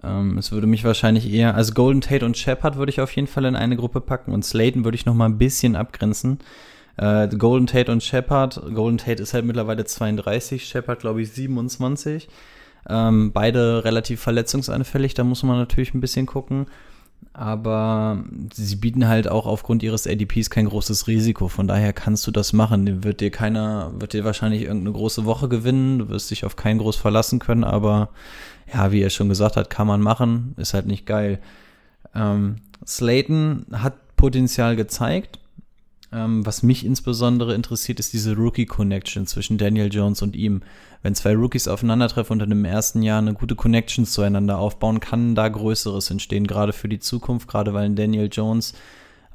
Ähm, 0.03 0.37
es 0.37 0.51
würde 0.51 0.67
mich 0.67 0.83
wahrscheinlich 0.83 1.31
eher, 1.31 1.55
also 1.55 1.73
Golden 1.73 2.01
Tate 2.01 2.25
und 2.25 2.37
Shepard 2.37 2.77
würde 2.77 2.91
ich 2.91 3.01
auf 3.01 3.15
jeden 3.15 3.27
Fall 3.27 3.45
in 3.45 3.55
eine 3.55 3.75
Gruppe 3.75 4.01
packen 4.01 4.33
und 4.33 4.43
Slayton 4.45 4.83
würde 4.83 4.95
ich 4.95 5.05
noch 5.05 5.13
mal 5.13 5.25
ein 5.25 5.37
bisschen 5.37 5.75
abgrenzen. 5.75 6.39
Äh, 6.97 7.27
Golden 7.29 7.67
Tate 7.67 7.91
und 7.91 8.03
Shepard. 8.03 8.61
Golden 8.73 8.97
Tate 8.97 9.21
ist 9.21 9.33
halt 9.33 9.45
mittlerweile 9.45 9.85
32, 9.85 10.65
Shepard 10.65 10.99
glaube 10.99 11.21
ich 11.21 11.31
27. 11.31 12.27
Ähm, 12.89 13.31
beide 13.31 13.85
relativ 13.85 14.21
verletzungsanfällig, 14.21 15.13
da 15.13 15.23
muss 15.23 15.43
man 15.43 15.57
natürlich 15.57 15.93
ein 15.93 16.01
bisschen 16.01 16.25
gucken. 16.25 16.65
Aber 17.33 18.23
sie 18.53 18.75
bieten 18.75 19.07
halt 19.07 19.29
auch 19.29 19.45
aufgrund 19.45 19.83
ihres 19.83 20.05
ADPs 20.05 20.49
kein 20.49 20.65
großes 20.65 21.07
Risiko. 21.07 21.47
Von 21.47 21.67
daher 21.67 21.93
kannst 21.93 22.27
du 22.27 22.31
das 22.31 22.53
machen. 22.53 23.03
Wird 23.03 23.21
dir 23.21 23.31
keiner, 23.31 23.91
wird 23.99 24.13
dir 24.13 24.25
wahrscheinlich 24.25 24.63
irgendeine 24.63 24.93
große 24.93 25.25
Woche 25.25 25.47
gewinnen. 25.47 25.99
Du 25.99 26.09
wirst 26.09 26.29
dich 26.31 26.45
auf 26.45 26.55
keinen 26.55 26.79
groß 26.79 26.97
verlassen 26.97 27.39
können. 27.39 27.63
Aber 27.63 28.09
ja, 28.73 28.91
wie 28.91 29.01
er 29.01 29.09
schon 29.09 29.29
gesagt 29.29 29.55
hat, 29.57 29.69
kann 29.69 29.87
man 29.87 30.01
machen. 30.01 30.53
Ist 30.57 30.73
halt 30.73 30.87
nicht 30.87 31.05
geil. 31.05 31.39
Ähm, 32.13 32.57
Slayton 32.85 33.65
hat 33.71 34.15
Potenzial 34.15 34.75
gezeigt. 34.75 35.39
Ähm, 36.13 36.45
was 36.45 36.61
mich 36.61 36.85
insbesondere 36.85 37.55
interessiert, 37.55 37.99
ist 37.99 38.13
diese 38.13 38.35
Rookie-Connection 38.35 39.25
zwischen 39.27 39.57
Daniel 39.57 39.91
Jones 39.91 40.21
und 40.21 40.35
ihm. 40.35 40.61
Wenn 41.03 41.15
zwei 41.15 41.33
Rookies 41.35 41.67
aufeinandertreffen 41.67 42.33
und 42.33 42.43
in 42.43 42.49
dem 42.49 42.65
ersten 42.65 43.01
Jahr 43.01 43.19
eine 43.19 43.33
gute 43.33 43.55
Connection 43.55 44.05
zueinander 44.05 44.57
aufbauen, 44.57 44.99
kann 44.99 45.35
da 45.35 45.47
Größeres 45.47 46.11
entstehen, 46.11 46.47
gerade 46.47 46.73
für 46.73 46.89
die 46.89 46.99
Zukunft, 46.99 47.47
gerade 47.47 47.73
weil 47.73 47.85
ein 47.85 47.95
Daniel 47.95 48.29
Jones, 48.31 48.73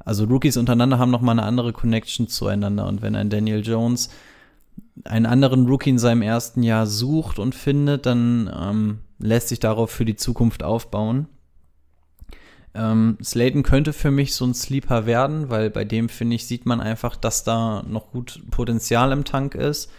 also 0.05 0.25
Rookies 0.25 0.55
untereinander 0.55 0.99
haben 0.99 1.11
nochmal 1.11 1.37
eine 1.37 1.47
andere 1.47 1.73
Connection 1.73 2.27
zueinander. 2.27 2.87
Und 2.87 3.01
wenn 3.01 3.15
ein 3.15 3.29
Daniel 3.29 3.65
Jones 3.65 4.09
einen 5.03 5.25
anderen 5.25 5.67
Rookie 5.67 5.89
in 5.89 5.99
seinem 5.99 6.21
ersten 6.21 6.63
Jahr 6.63 6.87
sucht 6.87 7.39
und 7.39 7.55
findet, 7.55 8.05
dann 8.05 8.49
ähm, 8.55 8.99
lässt 9.19 9.49
sich 9.49 9.59
darauf 9.59 9.89
für 9.91 10.05
die 10.05 10.15
Zukunft 10.15 10.63
aufbauen. 10.63 11.27
Ähm, 12.77 13.17
Slayton 13.23 13.63
könnte 13.63 13.91
für 13.91 14.11
mich 14.11 14.35
so 14.35 14.45
ein 14.45 14.53
Sleeper 14.53 15.05
werden, 15.05 15.49
weil 15.49 15.69
bei 15.69 15.83
dem, 15.83 16.09
finde 16.09 16.35
ich, 16.35 16.45
sieht 16.45 16.65
man 16.65 16.79
einfach, 16.79 17.15
dass 17.15 17.43
da 17.43 17.83
noch 17.89 18.11
gut 18.11 18.41
Potenzial 18.51 19.11
im 19.11 19.23
Tank 19.23 19.55
ist. 19.55 19.89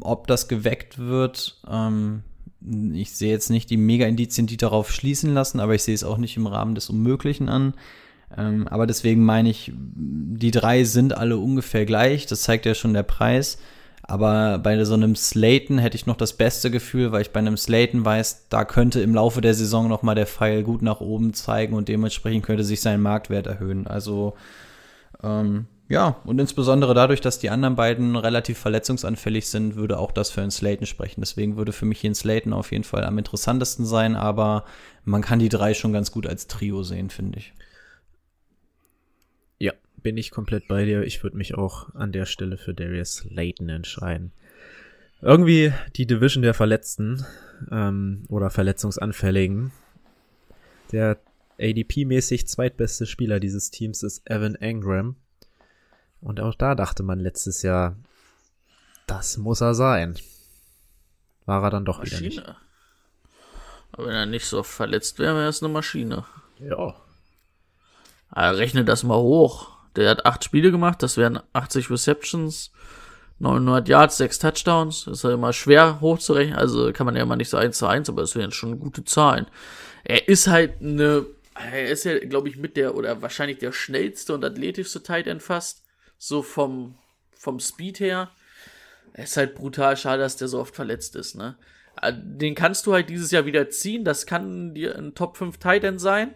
Ob 0.00 0.26
das 0.26 0.48
geweckt 0.48 0.98
wird, 0.98 1.60
ähm, 1.70 2.24
ich 2.92 3.12
sehe 3.12 3.30
jetzt 3.30 3.50
nicht 3.50 3.70
die 3.70 3.76
Mega-Indizien, 3.76 4.46
die 4.46 4.56
darauf 4.56 4.90
schließen 4.90 5.32
lassen, 5.32 5.60
aber 5.60 5.74
ich 5.74 5.82
sehe 5.82 5.94
es 5.94 6.04
auch 6.04 6.18
nicht 6.18 6.36
im 6.36 6.46
Rahmen 6.46 6.74
des 6.74 6.90
Unmöglichen 6.90 7.48
an. 7.48 7.74
Ähm, 8.36 8.66
aber 8.68 8.86
deswegen 8.86 9.24
meine 9.24 9.48
ich, 9.50 9.72
die 9.74 10.50
drei 10.50 10.84
sind 10.84 11.16
alle 11.16 11.38
ungefähr 11.38 11.86
gleich. 11.86 12.26
Das 12.26 12.42
zeigt 12.42 12.66
ja 12.66 12.74
schon 12.74 12.92
der 12.92 13.02
Preis. 13.04 13.58
Aber 14.10 14.58
bei 14.58 14.84
so 14.84 14.94
einem 14.94 15.14
Slayton 15.14 15.78
hätte 15.78 15.94
ich 15.94 16.06
noch 16.06 16.16
das 16.16 16.32
beste 16.32 16.72
Gefühl, 16.72 17.12
weil 17.12 17.22
ich 17.22 17.30
bei 17.30 17.38
einem 17.38 17.56
Slayton 17.56 18.04
weiß, 18.04 18.46
da 18.48 18.64
könnte 18.64 19.00
im 19.00 19.14
Laufe 19.14 19.40
der 19.40 19.54
Saison 19.54 19.86
noch 19.86 20.02
mal 20.02 20.16
der 20.16 20.26
Pfeil 20.26 20.64
gut 20.64 20.82
nach 20.82 21.00
oben 21.00 21.32
zeigen 21.32 21.76
und 21.76 21.86
dementsprechend 21.86 22.44
könnte 22.44 22.64
sich 22.64 22.80
sein 22.80 23.00
Marktwert 23.00 23.46
erhöhen. 23.46 23.86
Also 23.86 24.34
ähm, 25.22 25.66
ja, 25.88 26.16
und 26.24 26.40
insbesondere 26.40 26.92
dadurch, 26.92 27.20
dass 27.20 27.38
die 27.38 27.50
anderen 27.50 27.76
beiden 27.76 28.16
relativ 28.16 28.58
verletzungsanfällig 28.58 29.48
sind, 29.48 29.76
würde 29.76 29.96
auch 29.96 30.10
das 30.10 30.32
für 30.32 30.40
einen 30.42 30.50
Slayton 30.50 30.86
sprechen. 30.86 31.20
Deswegen 31.20 31.56
würde 31.56 31.70
für 31.70 31.86
mich 31.86 32.00
hier 32.00 32.10
ein 32.10 32.16
Slayton 32.16 32.52
auf 32.52 32.72
jeden 32.72 32.82
Fall 32.82 33.04
am 33.04 33.16
interessantesten 33.16 33.86
sein, 33.86 34.16
aber 34.16 34.64
man 35.04 35.22
kann 35.22 35.38
die 35.38 35.48
drei 35.48 35.72
schon 35.72 35.92
ganz 35.92 36.10
gut 36.10 36.26
als 36.26 36.48
Trio 36.48 36.82
sehen, 36.82 37.10
finde 37.10 37.38
ich. 37.38 37.52
Bin 40.02 40.16
ich 40.16 40.30
komplett 40.30 40.68
bei 40.68 40.84
dir. 40.84 41.02
Ich 41.02 41.22
würde 41.22 41.36
mich 41.36 41.54
auch 41.54 41.94
an 41.94 42.12
der 42.12 42.26
Stelle 42.26 42.56
für 42.56 42.74
Darius 42.74 43.24
Layton 43.28 43.68
entscheiden. 43.68 44.32
Irgendwie 45.20 45.72
die 45.96 46.06
Division 46.06 46.42
der 46.42 46.54
Verletzten 46.54 47.26
ähm, 47.70 48.24
oder 48.28 48.50
Verletzungsanfälligen. 48.50 49.72
Der 50.92 51.18
ADP-mäßig 51.58 52.46
zweitbeste 52.46 53.06
Spieler 53.06 53.38
dieses 53.38 53.70
Teams 53.70 54.02
ist 54.02 54.28
Evan 54.28 54.54
Engram. 54.54 55.16
Und 56.20 56.40
auch 56.40 56.54
da 56.54 56.74
dachte 56.74 57.02
man 57.02 57.20
letztes 57.20 57.62
Jahr, 57.62 57.96
das 59.06 59.36
muss 59.36 59.60
er 59.60 59.74
sein. 59.74 60.18
War 61.44 61.62
er 61.62 61.70
dann 61.70 61.84
doch 61.84 62.02
wieder 62.02 62.20
nicht. 62.20 62.38
Maschine. 62.38 62.56
Aber 63.92 64.06
wenn 64.06 64.14
er 64.14 64.26
nicht 64.26 64.46
so 64.46 64.62
verletzt 64.62 65.18
wäre, 65.18 65.34
wäre 65.34 65.48
es 65.48 65.62
eine 65.62 65.72
Maschine. 65.72 66.24
Ja. 66.60 66.94
Also 68.30 68.58
rechne 68.58 68.84
das 68.84 69.02
mal 69.02 69.18
hoch. 69.18 69.79
Der 69.96 70.10
hat 70.10 70.26
acht 70.26 70.44
Spiele 70.44 70.70
gemacht, 70.70 71.02
das 71.02 71.16
wären 71.16 71.40
80 71.52 71.90
Receptions, 71.90 72.70
900 73.40 73.88
Yards, 73.88 74.18
6 74.18 74.38
Touchdowns. 74.38 75.04
Das 75.04 75.18
ist 75.18 75.24
ja 75.24 75.32
immer 75.32 75.52
schwer 75.52 76.00
hochzurechnen, 76.00 76.56
also 76.56 76.92
kann 76.92 77.06
man 77.06 77.16
ja 77.16 77.22
immer 77.22 77.36
nicht 77.36 77.48
so 77.48 77.56
eins 77.56 77.78
zu 77.78 77.86
eins, 77.86 78.08
aber 78.08 78.20
das 78.20 78.36
wären 78.36 78.52
schon 78.52 78.78
gute 78.78 79.04
Zahlen. 79.04 79.46
Er 80.04 80.28
ist 80.28 80.46
halt 80.46 80.80
eine, 80.80 81.26
er 81.54 81.88
ist 81.88 82.04
ja, 82.04 82.18
glaube 82.18 82.48
ich, 82.48 82.56
mit 82.56 82.76
der, 82.76 82.94
oder 82.94 83.22
wahrscheinlich 83.22 83.58
der 83.58 83.72
schnellste 83.72 84.34
und 84.34 84.44
athletischste 84.44 85.02
Tight 85.02 85.26
End 85.26 85.42
fast, 85.42 85.82
so 86.18 86.42
vom, 86.42 86.94
vom 87.32 87.58
Speed 87.60 88.00
her. 88.00 88.30
Er 89.12 89.24
ist 89.24 89.36
halt 89.36 89.54
brutal 89.54 89.96
schade, 89.96 90.22
dass 90.22 90.36
der 90.36 90.48
so 90.48 90.60
oft 90.60 90.74
verletzt 90.74 91.16
ist, 91.16 91.34
ne? 91.34 91.56
Äh, 92.00 92.12
Den 92.16 92.54
kannst 92.54 92.86
du 92.86 92.92
halt 92.92 93.08
dieses 93.08 93.30
Jahr 93.30 93.46
wieder 93.46 93.68
ziehen, 93.70 94.04
das 94.04 94.26
kann 94.26 94.74
dir 94.74 94.96
ein 94.96 95.14
Top 95.14 95.36
5 95.36 95.58
Tight 95.58 95.84
End 95.84 96.00
sein. 96.00 96.34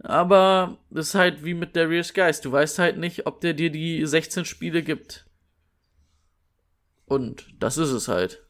Aber 0.00 0.78
ist 0.90 1.14
halt 1.14 1.44
wie 1.44 1.54
mit 1.54 1.74
Darius 1.74 2.12
Geist. 2.12 2.44
Du 2.44 2.52
weißt 2.52 2.78
halt 2.78 2.98
nicht, 2.98 3.26
ob 3.26 3.40
der 3.40 3.54
dir 3.54 3.70
die 3.70 4.04
16 4.04 4.44
Spiele 4.44 4.82
gibt. 4.82 5.26
Und 7.06 7.46
das 7.58 7.78
ist 7.78 7.90
es 7.90 8.08
halt. 8.08 8.42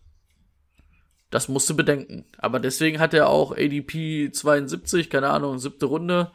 Das 1.31 1.49
musst 1.49 1.69
du 1.69 1.77
bedenken. 1.77 2.25
Aber 2.39 2.61
deswegen 2.61 2.99
hat 2.99 3.15
er 3.15 3.29
auch 3.29 3.53
ADP 3.53 4.31
72, 4.33 5.11
keine 5.11 5.29
Ahnung, 5.31 5.59
siebte 5.59 5.87
Runde. 5.87 6.33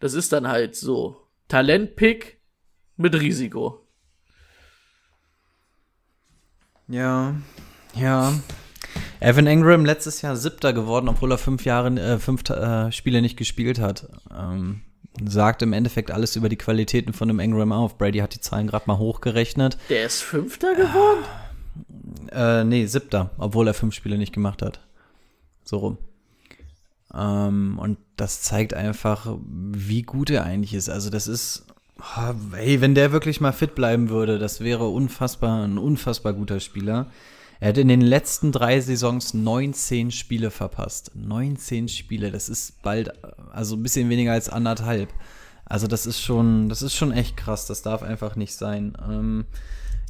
Das 0.00 0.14
ist 0.14 0.32
dann 0.32 0.48
halt 0.48 0.76
so. 0.76 1.28
Talentpick 1.48 2.40
mit 2.96 3.14
Risiko. 3.14 3.86
Ja, 6.88 7.36
ja. 7.94 8.34
Evan 9.20 9.46
Engram 9.46 9.84
letztes 9.84 10.22
Jahr 10.22 10.36
siebter 10.36 10.72
geworden, 10.72 11.08
obwohl 11.08 11.32
er 11.32 11.38
fünf 11.38 11.64
Jahre, 11.64 11.88
äh, 12.00 12.18
fünf 12.18 12.48
äh, 12.50 12.92
Spiele 12.92 13.20
nicht 13.20 13.36
gespielt 13.36 13.80
hat. 13.80 14.08
Ähm, 14.36 14.82
sagt 15.26 15.62
im 15.62 15.72
Endeffekt 15.72 16.10
alles 16.10 16.36
über 16.36 16.48
die 16.48 16.56
Qualitäten 16.56 17.12
von 17.12 17.28
dem 17.28 17.40
Engram 17.40 17.72
auf. 17.72 17.98
Brady 17.98 18.18
hat 18.18 18.34
die 18.34 18.40
Zahlen 18.40 18.68
gerade 18.68 18.84
mal 18.86 18.98
hochgerechnet. 18.98 19.76
Der 19.88 20.06
ist 20.06 20.22
Fünfter 20.22 20.74
geworden? 20.74 21.24
Äh, 22.30 22.64
nee, 22.64 22.86
siebter, 22.86 23.30
obwohl 23.38 23.66
er 23.66 23.74
fünf 23.74 23.94
Spiele 23.94 24.18
nicht 24.18 24.32
gemacht 24.32 24.62
hat. 24.62 24.80
So 25.64 25.78
rum. 25.78 25.98
Ähm, 27.14 27.78
und 27.78 27.98
das 28.16 28.42
zeigt 28.42 28.74
einfach, 28.74 29.36
wie 29.48 30.02
gut 30.02 30.30
er 30.30 30.44
eigentlich 30.44 30.74
ist. 30.74 30.88
Also 30.88 31.10
das 31.10 31.26
ist, 31.26 31.66
oh, 31.98 32.56
ey, 32.56 32.80
wenn 32.80 32.94
der 32.94 33.12
wirklich 33.12 33.40
mal 33.40 33.52
fit 33.52 33.74
bleiben 33.74 34.10
würde, 34.10 34.38
das 34.38 34.60
wäre 34.60 34.88
unfassbar, 34.88 35.64
ein 35.64 35.78
unfassbar 35.78 36.32
guter 36.34 36.60
Spieler. 36.60 37.06
Er 37.60 37.70
hat 37.70 37.78
in 37.78 37.88
den 37.88 38.00
letzten 38.00 38.52
drei 38.52 38.80
Saisons 38.80 39.34
19 39.34 40.12
Spiele 40.12 40.50
verpasst. 40.50 41.10
19 41.14 41.88
Spiele, 41.88 42.30
das 42.30 42.48
ist 42.48 42.82
bald, 42.82 43.12
also 43.52 43.74
ein 43.76 43.82
bisschen 43.82 44.08
weniger 44.08 44.32
als 44.32 44.48
anderthalb. 44.48 45.12
Also 45.64 45.86
das 45.86 46.06
ist 46.06 46.20
schon, 46.20 46.68
das 46.68 46.82
ist 46.82 46.94
schon 46.94 47.12
echt 47.12 47.36
krass. 47.36 47.66
Das 47.66 47.82
darf 47.82 48.02
einfach 48.02 48.36
nicht 48.36 48.54
sein. 48.54 48.96
Ähm, 49.08 49.44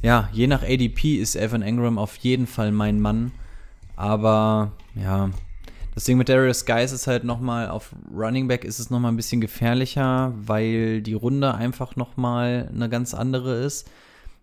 ja, 0.01 0.29
je 0.31 0.47
nach 0.47 0.63
ADP 0.63 1.15
ist 1.15 1.35
Evan 1.35 1.61
Engram 1.61 1.97
auf 1.97 2.15
jeden 2.17 2.47
Fall 2.47 2.71
mein 2.71 2.99
Mann. 2.99 3.31
Aber 3.95 4.71
ja, 4.95 5.29
das 5.95 6.05
Ding 6.05 6.17
mit 6.17 6.29
Darius 6.29 6.65
Guys 6.65 6.93
ist 6.93 7.07
halt 7.07 7.25
nochmal, 7.25 7.67
auf 7.69 7.93
Running 8.15 8.47
Back 8.47 8.63
ist 8.63 8.79
es 8.79 8.89
nochmal 8.89 9.11
ein 9.11 9.17
bisschen 9.17 9.41
gefährlicher, 9.41 10.33
weil 10.37 11.01
die 11.01 11.13
Runde 11.13 11.55
einfach 11.55 11.97
nochmal 11.97 12.69
eine 12.73 12.87
ganz 12.87 13.13
andere 13.13 13.55
ist. 13.55 13.89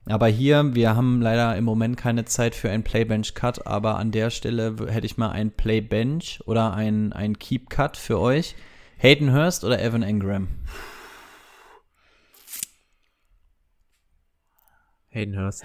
Aber 0.09 0.29
hier, 0.29 0.75
wir 0.75 0.95
haben 0.95 1.21
leider 1.21 1.57
im 1.57 1.65
Moment 1.65 1.97
keine 1.97 2.25
Zeit 2.25 2.55
für 2.55 2.71
ein 2.71 2.85
Playbench-Cut, 2.85 3.67
aber 3.67 3.97
an 3.97 4.13
der 4.13 4.31
Stelle 4.31 4.77
hätte 4.89 5.07
ich 5.07 5.17
mal 5.17 5.31
ein 5.31 5.51
Playbench 5.51 6.41
oder 6.47 6.73
ein, 6.75 7.13
ein 7.13 7.39
Keep-Cut 7.39 7.97
für 7.97 8.21
euch. 8.21 8.55
Hayden 8.99 9.33
Hurst 9.33 9.65
oder 9.65 9.83
Evan 9.83 10.05
Engram? 10.05 10.47
Hayden 15.09 15.37
Hurst. 15.37 15.65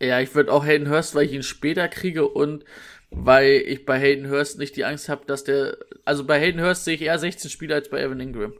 Ja, 0.00 0.20
ich 0.20 0.34
würde 0.36 0.52
auch 0.52 0.64
Hayden 0.64 0.88
Hurst, 0.88 1.16
weil 1.16 1.26
ich 1.26 1.32
ihn 1.32 1.42
später 1.42 1.88
kriege 1.88 2.28
und 2.28 2.64
weil 3.10 3.62
ich 3.66 3.86
bei 3.86 3.98
Hayden 3.98 4.30
Hurst 4.30 4.58
nicht 4.58 4.76
die 4.76 4.84
Angst 4.84 5.08
habe, 5.08 5.26
dass 5.26 5.42
der. 5.42 5.76
Also 6.04 6.24
bei 6.24 6.40
Hayden 6.40 6.60
Hurst 6.60 6.84
sehe 6.84 6.94
ich 6.94 7.02
eher 7.02 7.18
16 7.18 7.50
Spiele 7.50 7.74
als 7.74 7.90
bei 7.90 8.00
Evan 8.00 8.20
Ingram. 8.20 8.54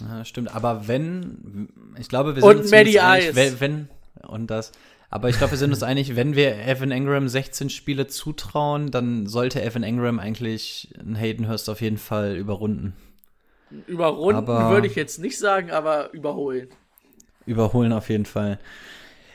Ja, 0.00 0.24
stimmt, 0.24 0.54
aber 0.54 0.88
wenn, 0.88 1.68
ich 1.98 2.08
glaube, 2.08 2.34
wir 2.34 2.42
Und 2.42 2.64
sind 2.64 2.70
Matty 2.70 2.98
einig, 2.98 3.28
Ice. 3.28 3.36
wenn, 3.36 3.60
wenn, 3.60 3.88
und 4.26 4.48
das, 4.48 4.72
aber 5.10 5.28
ich 5.28 5.38
glaube, 5.38 5.52
wir 5.52 5.58
sind 5.58 5.70
uns 5.70 5.82
einig, 5.84 6.16
wenn 6.16 6.36
wir 6.36 6.56
Evan 6.66 6.90
Engram 6.90 7.28
16 7.28 7.70
Spiele 7.70 8.06
zutrauen, 8.06 8.90
dann 8.90 9.26
sollte 9.26 9.62
Evan 9.62 9.82
Engram 9.82 10.18
eigentlich 10.18 10.88
einen 10.98 11.16
Hayden 11.16 11.48
Hurst 11.48 11.68
auf 11.68 11.80
jeden 11.80 11.98
Fall 11.98 12.36
überrunden. 12.36 12.94
Überrunden 13.86 14.46
würde 14.46 14.86
ich 14.86 14.96
jetzt 14.96 15.18
nicht 15.18 15.38
sagen, 15.38 15.70
aber 15.70 16.12
überholen. 16.12 16.68
Überholen 17.46 17.92
auf 17.92 18.08
jeden 18.08 18.26
Fall. 18.26 18.58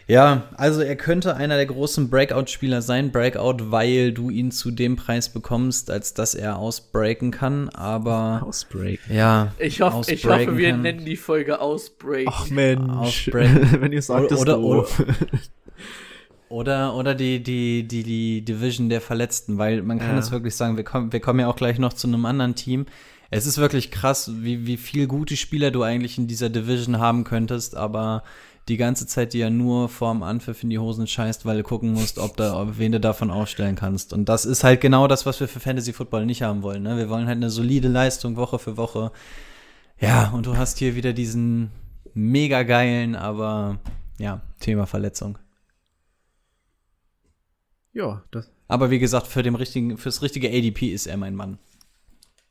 Ja, 0.07 0.43
also 0.55 0.81
er 0.81 0.95
könnte 0.95 1.35
einer 1.35 1.55
der 1.55 1.65
großen 1.65 2.11
Breakout-Spieler 2.11 2.83
sein. 2.83 3.11
Breakout, 3.11 3.71
weil 3.71 4.11
du 4.11 4.29
ihn 4.29 4.51
zu 4.51 4.69
dem 4.69 4.95
Preis 4.97 5.29
bekommst, 5.29 5.89
als 5.89 6.13
dass 6.13 6.35
er 6.35 6.57
ausbreaken 6.59 7.31
kann. 7.31 7.69
Aber 7.69 8.41
Housebreak. 8.45 8.99
ja, 9.09 9.51
Ich, 9.57 9.81
hoff, 9.81 10.07
ich 10.07 10.19
ausbreaken 10.27 10.47
hoffe, 10.47 10.57
wir 10.57 10.69
kann. 10.71 10.81
nennen 10.83 11.05
die 11.05 11.15
Folge 11.15 11.59
Ausbreak. 11.59 12.27
Ach 12.29 12.47
Mensch. 12.51 12.87
Ausbrechen. 12.91 13.67
Wenn 13.81 13.91
ihr 13.93 14.01
sagt, 14.03 14.31
ist 14.31 14.39
Oder- 14.39 14.53
doof. 14.57 15.03
Oder, 16.49 16.95
oder 16.95 17.15
die, 17.15 17.41
die, 17.41 17.87
die, 17.87 18.03
die 18.03 18.45
Division 18.45 18.87
der 18.89 19.01
Verletzten, 19.01 19.57
weil 19.57 19.81
man 19.81 19.97
kann 19.97 20.11
Ja. 20.11 20.19
es 20.19 20.31
wirklich 20.31 20.55
sagen, 20.55 20.77
wir 20.77 20.83
kommen, 20.83 21.11
wir 21.11 21.19
kommen 21.19 21.39
ja 21.39 21.47
auch 21.47 21.55
gleich 21.55 21.79
noch 21.79 21.93
zu 21.93 22.07
einem 22.07 22.25
anderen 22.25 22.53
Team. 22.53 22.85
Es 23.31 23.47
ist 23.47 23.57
wirklich 23.57 23.89
krass, 23.89 24.29
wie, 24.35 24.67
wie 24.67 24.77
viel 24.77 25.07
gute 25.07 25.35
Spieler 25.35 25.71
du 25.71 25.81
eigentlich 25.81 26.19
in 26.19 26.27
dieser 26.27 26.49
Division 26.51 26.99
haben 26.99 27.23
könntest, 27.23 27.75
aber 27.75 28.23
die 28.67 28.77
ganze 28.77 29.05
Zeit 29.05 29.33
dir 29.33 29.41
ja 29.41 29.49
nur 29.49 29.89
vorm 29.89 30.23
Anpfiff 30.23 30.63
in 30.63 30.71
die 30.71 30.79
Hosen 30.79 31.05
scheißt, 31.05 31.45
weil 31.45 31.57
du 31.57 31.63
gucken 31.63 31.93
musst, 31.93 32.17
ob 32.17 32.35
da, 32.35 32.59
ob, 32.59 32.79
wen 32.79 32.91
du 32.91 32.99
davon 32.99 33.29
aufstellen 33.29 33.75
kannst. 33.75 34.11
Und 34.11 34.27
das 34.27 34.45
ist 34.45 34.63
halt 34.63 34.81
genau 34.81 35.07
das, 35.07 35.25
was 35.25 35.39
wir 35.39 35.47
für 35.47 35.59
Fantasy 35.59 35.93
Football 35.93 36.25
nicht 36.25 36.41
haben 36.41 36.63
wollen. 36.63 36.83
Ne? 36.83 36.97
Wir 36.97 37.09
wollen 37.09 37.27
halt 37.27 37.37
eine 37.37 37.51
solide 37.51 37.87
Leistung 37.87 38.37
Woche 38.37 38.57
für 38.57 38.77
Woche. 38.77 39.11
Ja, 39.99 40.31
und 40.31 40.47
du 40.47 40.57
hast 40.57 40.79
hier 40.79 40.95
wieder 40.95 41.13
diesen 41.13 41.71
mega 42.13 42.63
geilen, 42.63 43.15
aber 43.15 43.77
ja, 44.17 44.41
Thema 44.59 44.87
Verletzung. 44.87 45.37
Ja, 47.93 48.23
das, 48.31 48.51
Aber 48.67 48.89
wie 48.89 48.99
gesagt, 48.99 49.27
für 49.27 49.43
den 49.43 49.55
richtigen, 49.55 49.97
fürs 49.97 50.21
richtige 50.21 50.49
ADP 50.49 50.87
ist 50.87 51.07
er 51.07 51.17
mein 51.17 51.35
Mann. 51.35 51.59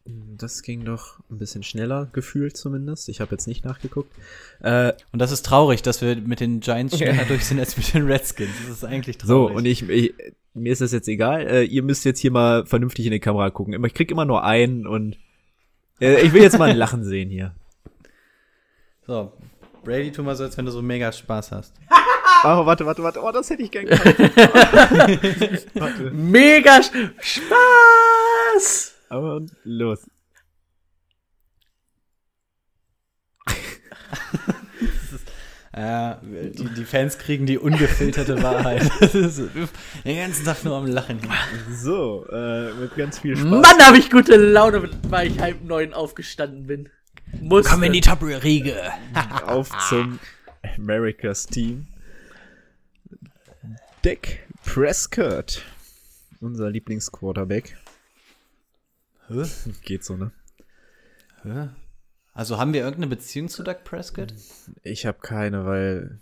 Das 0.07 0.63
ging 0.63 0.85
doch 0.85 1.19
ein 1.31 1.39
bisschen 1.39 1.63
schneller, 1.63 2.09
gefühlt 2.13 2.57
zumindest. 2.57 3.09
Ich 3.09 3.21
habe 3.21 3.31
jetzt 3.33 3.47
nicht 3.47 3.65
nachgeguckt. 3.65 4.13
Äh, 4.61 4.93
Und 5.13 5.19
das 5.21 5.33
ist 5.33 5.47
traurig, 5.47 5.81
dass 5.83 6.03
wir 6.03 6.17
mit 6.17 6.41
den 6.41 6.61
Giants 6.61 6.97
schneller 6.99 7.25
durch 7.25 7.47
sind 7.47 7.59
als 7.59 7.77
mit 7.77 7.95
den 7.95 8.07
Redskins. 8.07 8.51
Das 8.67 8.77
ist 8.77 8.85
eigentlich 8.85 9.17
so, 9.23 9.47
traurig. 9.47 9.57
und 9.57 9.65
ich, 9.65 9.89
ich, 9.89 10.13
mir 10.53 10.73
ist 10.73 10.83
das 10.83 10.93
jetzt 10.93 11.09
egal. 11.09 11.47
Äh, 11.47 11.63
ihr 11.65 11.83
müsst 11.83 12.05
jetzt 12.05 12.21
hier 12.21 12.31
mal 12.31 12.67
vernünftig 12.67 13.07
in 13.07 13.13
die 13.13 13.21
Kamera 13.21 13.49
gucken. 13.51 13.83
Ich 13.85 13.95
krieg 13.95 14.11
immer 14.11 14.25
nur 14.27 14.45
einen 14.45 14.87
und 14.87 15.17
äh, 16.01 16.21
ich 16.21 16.33
will 16.35 16.43
jetzt 16.43 16.59
mal 16.59 16.69
ein 16.71 16.77
Lachen 16.77 17.03
sehen 17.05 17.31
hier. 17.31 17.55
so, 19.07 19.33
Brady, 19.85 20.13
tu 20.13 20.23
mal 20.23 20.37
so, 20.37 20.45
als 20.45 20.57
wenn 20.59 20.67
du 20.67 20.71
so 20.73 20.83
mega 20.83 21.11
Spaß 21.13 21.53
hast. 21.53 21.73
Oh, 22.47 22.67
warte, 22.67 22.85
warte, 22.85 23.03
warte. 23.03 23.23
Oh, 23.23 23.33
das 23.33 23.49
hätte 23.49 23.63
ich 23.63 23.71
gern 23.71 23.87
gehabt. 23.87 24.05
warte. 25.75 26.11
Mega 26.11 26.83
Spaß! 27.19 28.94
Aber 29.15 29.43
los. 29.63 30.11
Ja, 35.77 36.21
die, 36.23 36.69
die 36.73 36.85
Fans 36.85 37.19
kriegen 37.19 37.47
die 37.47 37.59
ungefilterte 37.59 38.41
Wahrheit. 38.41 38.89
Das 39.01 39.13
ist 39.13 39.43
den 40.05 40.17
ganzen 40.17 40.45
Tag 40.45 40.63
nur 40.65 40.77
am 40.77 40.87
Lachen. 40.87 41.19
So, 41.73 42.25
äh, 42.31 42.73
mit 42.75 42.95
ganz 42.95 43.19
viel 43.19 43.37
Spaß. 43.37 43.51
Mann, 43.51 43.83
habe 43.83 43.99
ich 43.99 44.09
gute 44.09 44.37
Laune, 44.37 44.89
weil 45.09 45.33
ich 45.33 45.41
halb 45.41 45.65
neun 45.65 45.93
aufgestanden 45.93 46.69
bin. 46.69 46.89
Muss. 47.41 47.67
Komm 47.67 47.83
in 47.83 47.93
die 47.93 48.03
Top-Riege. 48.03 48.81
auf 49.47 49.71
zum 49.89 50.21
Americas 50.77 51.49
Team. 51.49 51.89
Dick 54.05 54.47
Prescott. 54.65 55.65
Unser 56.41 56.71
Lieblingsquarterback. 56.71 57.77
Hä? 59.29 59.45
Geht 59.83 60.05
so, 60.05 60.17
ne? 60.17 60.33
Hä? 61.43 61.69
Also 62.33 62.59
haben 62.59 62.73
wir 62.73 62.81
irgendeine 62.81 63.07
Beziehung 63.09 63.49
zu 63.49 63.63
Doug 63.63 63.85
Prescott? 63.85 64.35
Ich 64.83 65.07
habe 65.07 65.19
keine, 65.21 65.65
weil 65.67 66.21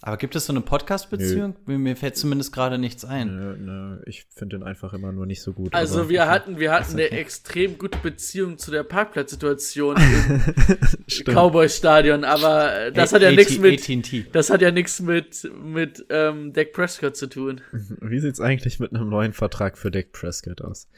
Aber 0.00 0.16
gibt 0.16 0.36
es 0.36 0.46
so 0.46 0.52
eine 0.52 0.60
Podcast-Beziehung? 0.60 1.56
Mir, 1.66 1.76
mir 1.78 1.96
fällt 1.96 2.16
zumindest 2.16 2.52
gerade 2.52 2.78
nichts 2.78 3.04
ein. 3.04 3.34
nö, 3.36 3.56
nö, 3.56 3.98
ich 4.06 4.26
finde 4.32 4.56
den 4.58 4.62
einfach 4.62 4.92
immer 4.94 5.10
nur 5.10 5.26
nicht 5.26 5.42
so 5.42 5.52
gut. 5.52 5.74
Also 5.74 6.08
wir 6.08 6.28
hatten, 6.28 6.60
wir 6.60 6.70
hatten 6.70 6.92
eine 6.92 7.10
extrem 7.10 7.78
gute 7.78 7.98
Beziehung 7.98 8.58
zu 8.58 8.70
der 8.70 8.84
Parkplatzsituation 8.84 9.96
im. 11.26 11.34
Cowboy-Stadion, 11.34 12.22
aber 12.24 12.74
äh, 12.86 12.92
das 12.92 13.12
hat 13.12 13.22
ja 13.22 13.28
A- 13.28 13.32
nichts 13.32 13.58
mit, 13.58 14.34
das 14.34 14.50
hat 14.50 14.62
ja 14.62 14.70
nichts 14.70 15.00
mit 15.00 15.50
mit 15.62 16.06
ähm, 16.10 16.52
Dak 16.52 16.72
Prescott 16.72 17.16
zu 17.16 17.26
tun. 17.26 17.60
Wie 18.00 18.20
sieht's 18.20 18.40
eigentlich 18.40 18.78
mit 18.78 18.94
einem 18.94 19.08
neuen 19.08 19.32
Vertrag 19.32 19.76
für 19.78 19.90
Dick 19.90 20.12
Prescott 20.12 20.62
aus? 20.62 20.88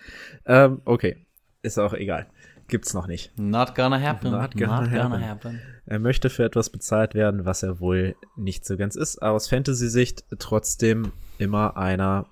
Ähm, 0.46 0.82
okay, 0.84 1.16
ist 1.62 1.78
auch 1.78 1.94
egal. 1.94 2.28
Gibt's 2.70 2.94
noch 2.94 3.08
nicht. 3.08 3.36
Not 3.36 3.74
gonna 3.74 4.00
happen. 4.00 4.30
Not 4.30 4.56
gonna 4.56 4.88
happen. 4.88 5.28
happen. 5.28 5.60
Er 5.86 5.98
möchte 5.98 6.30
für 6.30 6.44
etwas 6.44 6.70
bezahlt 6.70 7.14
werden, 7.14 7.44
was 7.44 7.64
er 7.64 7.80
wohl 7.80 8.14
nicht 8.36 8.64
so 8.64 8.76
ganz 8.76 8.94
ist. 8.94 9.20
Aber 9.20 9.34
aus 9.34 9.48
Fantasy-Sicht 9.48 10.24
trotzdem 10.38 11.10
immer 11.38 11.76
einer, 11.76 12.26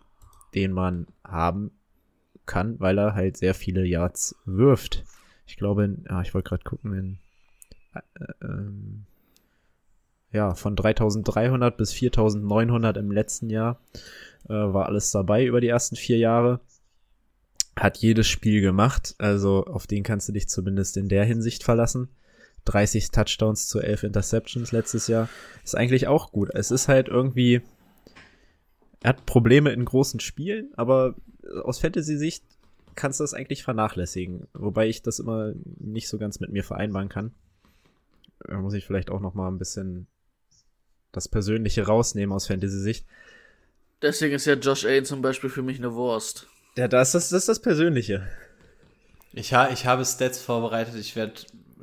den 0.54 0.72
man 0.72 1.08
haben 1.24 1.72
kann, 2.46 2.78
weil 2.78 2.98
er 2.98 3.14
halt 3.14 3.36
sehr 3.36 3.52
viele 3.52 3.84
Yards 3.84 4.36
wirft. 4.44 5.04
Ich 5.44 5.56
glaube, 5.56 5.84
in, 5.84 6.04
ah, 6.08 6.22
ich 6.22 6.34
wollte 6.34 6.50
gerade 6.50 6.62
gucken, 6.62 6.92
in, 6.94 7.18
äh, 7.94 8.44
ähm, 8.44 9.06
ja, 10.30 10.54
von 10.54 10.76
3300 10.76 11.76
bis 11.76 11.92
4900 11.92 12.96
im 12.96 13.10
letzten 13.10 13.50
Jahr 13.50 13.80
äh, 14.48 14.52
war 14.52 14.86
alles 14.86 15.10
dabei 15.10 15.44
über 15.44 15.60
die 15.60 15.68
ersten 15.68 15.96
vier 15.96 16.18
Jahre. 16.18 16.60
Hat 17.78 17.98
jedes 17.98 18.26
Spiel 18.26 18.60
gemacht, 18.60 19.14
also 19.18 19.64
auf 19.64 19.86
den 19.86 20.02
kannst 20.02 20.28
du 20.28 20.32
dich 20.32 20.48
zumindest 20.48 20.96
in 20.96 21.08
der 21.08 21.24
Hinsicht 21.24 21.62
verlassen. 21.62 22.08
30 22.64 23.10
Touchdowns 23.10 23.68
zu 23.68 23.80
11 23.80 24.02
Interceptions 24.04 24.72
letztes 24.72 25.06
Jahr. 25.06 25.28
Ist 25.64 25.76
eigentlich 25.76 26.06
auch 26.08 26.32
gut. 26.32 26.50
Es 26.54 26.70
ist 26.70 26.88
halt 26.88 27.08
irgendwie, 27.08 27.62
er 29.02 29.10
hat 29.10 29.26
Probleme 29.26 29.70
in 29.70 29.84
großen 29.84 30.20
Spielen, 30.20 30.72
aber 30.76 31.14
aus 31.62 31.78
Fantasy-Sicht 31.78 32.44
kannst 32.94 33.20
du 33.20 33.24
das 33.24 33.32
eigentlich 33.32 33.62
vernachlässigen. 33.62 34.48
Wobei 34.54 34.88
ich 34.88 35.02
das 35.02 35.20
immer 35.20 35.52
nicht 35.78 36.08
so 36.08 36.18
ganz 36.18 36.40
mit 36.40 36.50
mir 36.50 36.64
vereinbaren 36.64 37.08
kann. 37.08 37.32
Da 38.40 38.58
muss 38.58 38.74
ich 38.74 38.84
vielleicht 38.84 39.10
auch 39.10 39.20
noch 39.20 39.34
mal 39.34 39.48
ein 39.48 39.58
bisschen 39.58 40.08
das 41.12 41.28
Persönliche 41.28 41.86
rausnehmen 41.86 42.34
aus 42.34 42.48
Fantasy-Sicht. 42.48 43.06
Deswegen 44.02 44.34
ist 44.34 44.46
ja 44.46 44.54
Josh 44.54 44.84
Allen 44.84 45.04
zum 45.04 45.22
Beispiel 45.22 45.50
für 45.50 45.62
mich 45.62 45.78
eine 45.78 45.94
Wurst. 45.94 46.48
Ja, 46.78 46.86
das 46.88 47.14
ist, 47.14 47.32
das 47.32 47.40
ist 47.40 47.48
das 47.48 47.60
Persönliche. 47.60 48.26
Ich, 49.32 49.52
ha 49.52 49.68
ich 49.72 49.84
habe 49.84 50.04
Stats 50.04 50.40
vorbereitet. 50.40 50.94
Ich 50.98 51.16
werde 51.16 51.32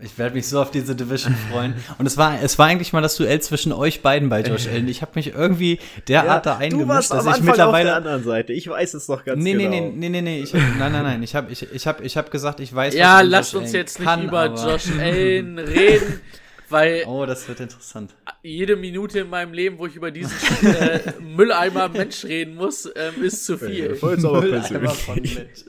Ich 0.01 0.17
werde 0.17 0.35
mich 0.35 0.47
so 0.47 0.61
auf 0.61 0.71
diese 0.71 0.95
Division 0.95 1.35
freuen. 1.51 1.73
Und 1.97 2.05
es 2.05 2.17
war, 2.17 2.41
es 2.41 2.57
war 2.57 2.67
eigentlich 2.67 2.91
mal 2.93 3.01
das 3.01 3.15
Duell 3.15 3.41
zwischen 3.41 3.71
euch 3.71 4.01
beiden 4.01 4.29
bei 4.29 4.41
Josh 4.41 4.67
Allen. 4.71 4.87
Ich 4.87 5.01
habe 5.01 5.11
mich 5.15 5.33
irgendwie 5.33 5.79
derart 6.07 6.45
da 6.45 6.57
eingemischt, 6.57 7.11
dass 7.11 7.25
ich 7.25 7.43
mittlerweile 7.43 7.89
auf 7.89 7.93
der 7.93 7.95
anderen 7.97 8.23
Seite. 8.23 8.53
Ich 8.53 8.67
weiß 8.67 8.93
es 8.93 9.05
doch 9.07 9.23
ganz 9.25 9.41
nee, 9.43 9.53
genau. 9.53 9.69
Nee, 9.69 9.91
nee, 9.95 10.09
nee, 10.09 10.21
nee, 10.21 10.39
ich, 10.41 10.53
nein, 10.53 10.91
nein, 10.91 11.03
nein. 11.03 11.23
Ich 11.23 11.35
habe 11.35 11.51
ich, 11.51 11.71
ich 11.71 11.87
hab, 11.87 12.01
ich 12.01 12.15
hab 12.17 12.31
gesagt, 12.31 12.59
ich 12.61 12.73
weiß, 12.73 12.93
Ja, 12.95 13.21
lasst 13.21 13.53
Josh 13.53 13.61
uns 13.63 13.71
jetzt 13.73 13.99
nicht 13.99 14.23
über 14.23 14.39
aber- 14.41 14.71
Josh 14.71 14.91
Allen 14.99 15.59
reden, 15.75 16.21
weil 16.69 17.03
Oh, 17.07 17.25
das 17.25 17.47
wird 17.47 17.59
interessant. 17.59 18.15
jede 18.43 18.75
Minute 18.75 19.19
in 19.19 19.29
meinem 19.29 19.53
Leben, 19.53 19.77
wo 19.77 19.87
ich 19.87 19.95
über 19.95 20.11
diesen 20.11 20.33
äh, 20.67 21.13
Mülleimer 21.21 21.89
Mensch 21.89 22.23
reden 22.25 22.55
muss, 22.55 22.89
ähm, 22.95 23.23
ist 23.23 23.45
zu 23.45 23.57
viel. 23.57 23.89
Mülleimer 24.01 24.89
von 24.89 25.15
persönlich. 25.15 25.35
Mensch. 25.35 25.65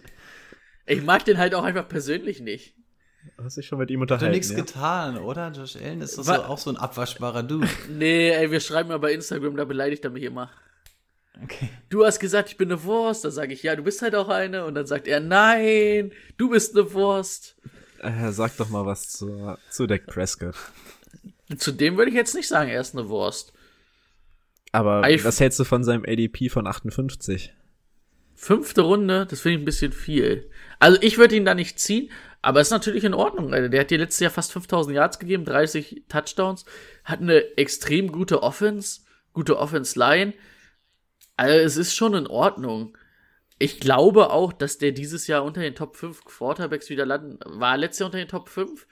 Ich 0.86 1.02
mag 1.02 1.24
den 1.24 1.38
halt 1.38 1.54
auch 1.54 1.64
einfach 1.64 1.88
persönlich 1.88 2.40
nicht. 2.40 2.74
Hast 3.42 3.56
dich 3.56 3.66
schon 3.66 3.78
mit 3.78 3.90
ihm 3.90 4.00
Hat 4.00 4.10
unterhalten? 4.12 4.32
nichts 4.32 4.50
ja? 4.50 4.56
getan, 4.56 5.18
oder? 5.18 5.50
Josh 5.50 5.76
Allen 5.76 6.00
ist 6.00 6.16
doch 6.16 6.24
so, 6.24 6.32
auch 6.32 6.58
so 6.58 6.70
ein 6.70 6.76
abwaschbarer 6.76 7.42
Dude. 7.42 7.68
Nee, 7.90 8.30
ey, 8.30 8.50
wir 8.50 8.60
schreiben 8.60 8.90
ja 8.90 8.98
bei 8.98 9.12
Instagram, 9.12 9.56
da 9.56 9.64
beleidigt 9.64 10.04
er 10.04 10.10
mich 10.10 10.22
immer. 10.22 10.50
Okay. 11.42 11.68
Du 11.90 12.04
hast 12.06 12.18
gesagt, 12.18 12.48
ich 12.50 12.56
bin 12.56 12.70
eine 12.70 12.82
Wurst. 12.84 13.24
Da 13.24 13.30
sage 13.30 13.52
ich, 13.52 13.62
ja, 13.62 13.76
du 13.76 13.82
bist 13.82 14.00
halt 14.00 14.14
auch 14.14 14.28
eine. 14.28 14.64
Und 14.64 14.74
dann 14.74 14.86
sagt 14.86 15.06
er, 15.06 15.20
nein, 15.20 16.12
du 16.38 16.48
bist 16.48 16.74
eine 16.76 16.90
Wurst. 16.94 17.56
Äh, 18.00 18.32
sag 18.32 18.56
doch 18.56 18.68
mal 18.68 18.86
was 18.86 19.08
zu, 19.10 19.56
zu 19.70 19.86
Dak 19.86 20.06
Prescott. 20.06 20.54
Zu 21.56 21.72
dem 21.72 21.96
würde 21.96 22.10
ich 22.10 22.16
jetzt 22.16 22.34
nicht 22.34 22.48
sagen, 22.48 22.70
er 22.70 22.80
ist 22.80 22.96
eine 22.96 23.08
Wurst. 23.08 23.52
Aber 24.72 25.02
Eif- 25.04 25.24
was 25.24 25.40
hältst 25.40 25.58
du 25.58 25.64
von 25.64 25.84
seinem 25.84 26.04
ADP 26.06 26.48
von 26.48 26.66
58? 26.66 27.52
Fünfte 28.34 28.82
Runde, 28.82 29.26
das 29.26 29.40
finde 29.40 29.56
ich 29.56 29.62
ein 29.62 29.64
bisschen 29.64 29.92
viel. 29.92 30.50
Also 30.78 30.98
ich 31.00 31.16
würde 31.16 31.36
ihn 31.36 31.44
da 31.46 31.54
nicht 31.54 31.80
ziehen, 31.80 32.10
aber 32.42 32.60
ist 32.60 32.70
natürlich 32.70 33.04
in 33.04 33.14
Ordnung. 33.14 33.54
Alter. 33.54 33.68
Der 33.70 33.80
hat 33.80 33.90
dir 33.90 33.98
letztes 33.98 34.20
Jahr 34.20 34.30
fast 34.30 34.52
5000 34.52 34.94
Yards 34.94 35.18
gegeben, 35.18 35.44
30 35.46 36.02
Touchdowns, 36.08 36.64
hat 37.04 37.20
eine 37.20 37.56
extrem 37.56 38.12
gute 38.12 38.42
Offense, 38.42 39.00
gute 39.32 39.58
Offense-Line. 39.58 40.34
Also 41.36 41.56
es 41.58 41.76
ist 41.76 41.94
schon 41.94 42.14
in 42.14 42.26
Ordnung. 42.26 42.96
Ich 43.58 43.80
glaube 43.80 44.30
auch, 44.30 44.52
dass 44.52 44.78
der 44.78 44.92
dieses 44.92 45.26
Jahr 45.26 45.42
unter 45.44 45.60
den 45.62 45.74
Top 45.74 45.96
5 45.96 46.24
Quarterbacks 46.24 46.90
wieder 46.90 47.06
landen, 47.06 47.38
war 47.44 47.76
letztes 47.76 48.00
Jahr 48.00 48.06
unter 48.08 48.18
den 48.18 48.28
Top 48.28 48.48
5. 48.48 48.86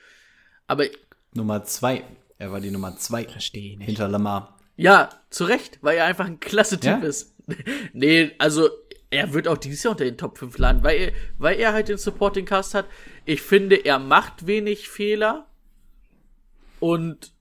Aber 0.67 0.87
Nummer 1.35 1.65
zwei. 1.65 2.05
Er 2.39 2.51
war 2.53 2.61
die 2.61 2.71
Nummer 2.71 2.97
zwei. 2.97 3.25
Verstehe 3.25 3.77
nicht. 3.77 3.87
Hinter 3.87 4.09
Lamar. 4.09 4.59
Ja, 4.77 5.11
zu 5.31 5.45
Recht, 5.45 5.79
weil 5.83 5.99
er 5.99 6.07
einfach 6.07 6.27
ein 6.27 6.41
klasse 6.41 6.81
Typ 6.81 7.03
Ja? 7.03 7.09
ist. 7.09 7.35
nee, 7.93 8.33
also 8.39 8.71
er 9.11 9.33
wird 9.35 9.47
auch 9.49 9.59
dieses 9.59 9.83
Jahr 9.83 9.93
unter 9.93 10.05
den 10.05 10.17
Top 10.17 10.39
5 10.39 10.57
landen, 10.59 10.83
weil 10.83 10.99
er, 10.99 11.13
weil 11.39 11.61
er 11.61 11.73
halt 11.73 11.89
den 11.89 11.99
Supporting 11.99 12.47
Cast 12.47 12.75
hat. 12.75 12.87
Ich 13.27 13.43
finde, 13.43 13.77
er 13.77 13.99
macht 13.99 14.47
wenig 14.47 14.89
Fehler 14.89 15.47
und 16.81 17.33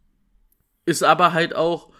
ist 0.85 1.03
aber 1.03 1.33
halt 1.33 1.55
auch 1.55 1.92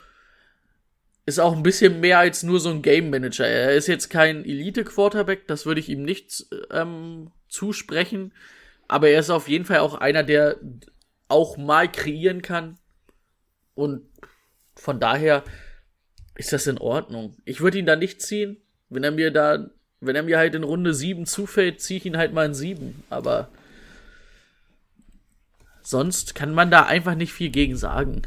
ist 1.25 1.39
auch 1.39 1.55
ein 1.55 1.63
bisschen 1.63 1.99
mehr 1.99 2.19
als 2.19 2.43
nur 2.43 2.59
so 2.59 2.69
ein 2.69 2.81
Game 2.81 3.09
Manager. 3.09 3.47
Er 3.47 3.73
ist 3.73 3.87
jetzt 3.87 4.09
kein 4.09 4.43
Elite 4.43 4.83
Quarterback, 4.83 5.47
das 5.47 5.65
würde 5.65 5.79
ich 5.79 5.89
ihm 5.89 6.03
nicht 6.03 6.45
ähm, 6.71 7.31
zusprechen, 7.47 8.33
aber 8.87 9.09
er 9.09 9.19
ist 9.19 9.29
auf 9.29 9.47
jeden 9.47 9.65
Fall 9.65 9.79
auch 9.79 9.95
einer, 9.95 10.23
der 10.23 10.57
auch 11.29 11.57
mal 11.57 11.91
kreieren 11.91 12.41
kann 12.41 12.77
und 13.75 14.03
von 14.75 14.99
daher 14.99 15.43
ist 16.35 16.53
das 16.53 16.67
in 16.67 16.77
Ordnung. 16.77 17.37
Ich 17.45 17.61
würde 17.61 17.77
ihn 17.77 17.85
da 17.85 17.95
nicht 17.95 18.21
ziehen. 18.21 18.57
Wenn 18.89 19.03
er 19.03 19.11
mir 19.11 19.31
da, 19.31 19.69
wenn 19.99 20.15
er 20.15 20.23
mir 20.23 20.37
halt 20.37 20.55
in 20.55 20.63
Runde 20.63 20.93
7 20.93 21.25
zufällt, 21.25 21.81
ziehe 21.81 21.99
ich 21.99 22.05
ihn 22.05 22.17
halt 22.17 22.33
mal 22.33 22.45
in 22.45 22.53
7. 22.53 23.03
Aber 23.09 23.49
sonst 25.81 26.35
kann 26.35 26.53
man 26.53 26.71
da 26.71 26.85
einfach 26.85 27.15
nicht 27.15 27.33
viel 27.33 27.49
gegen 27.49 27.75
sagen. 27.75 28.23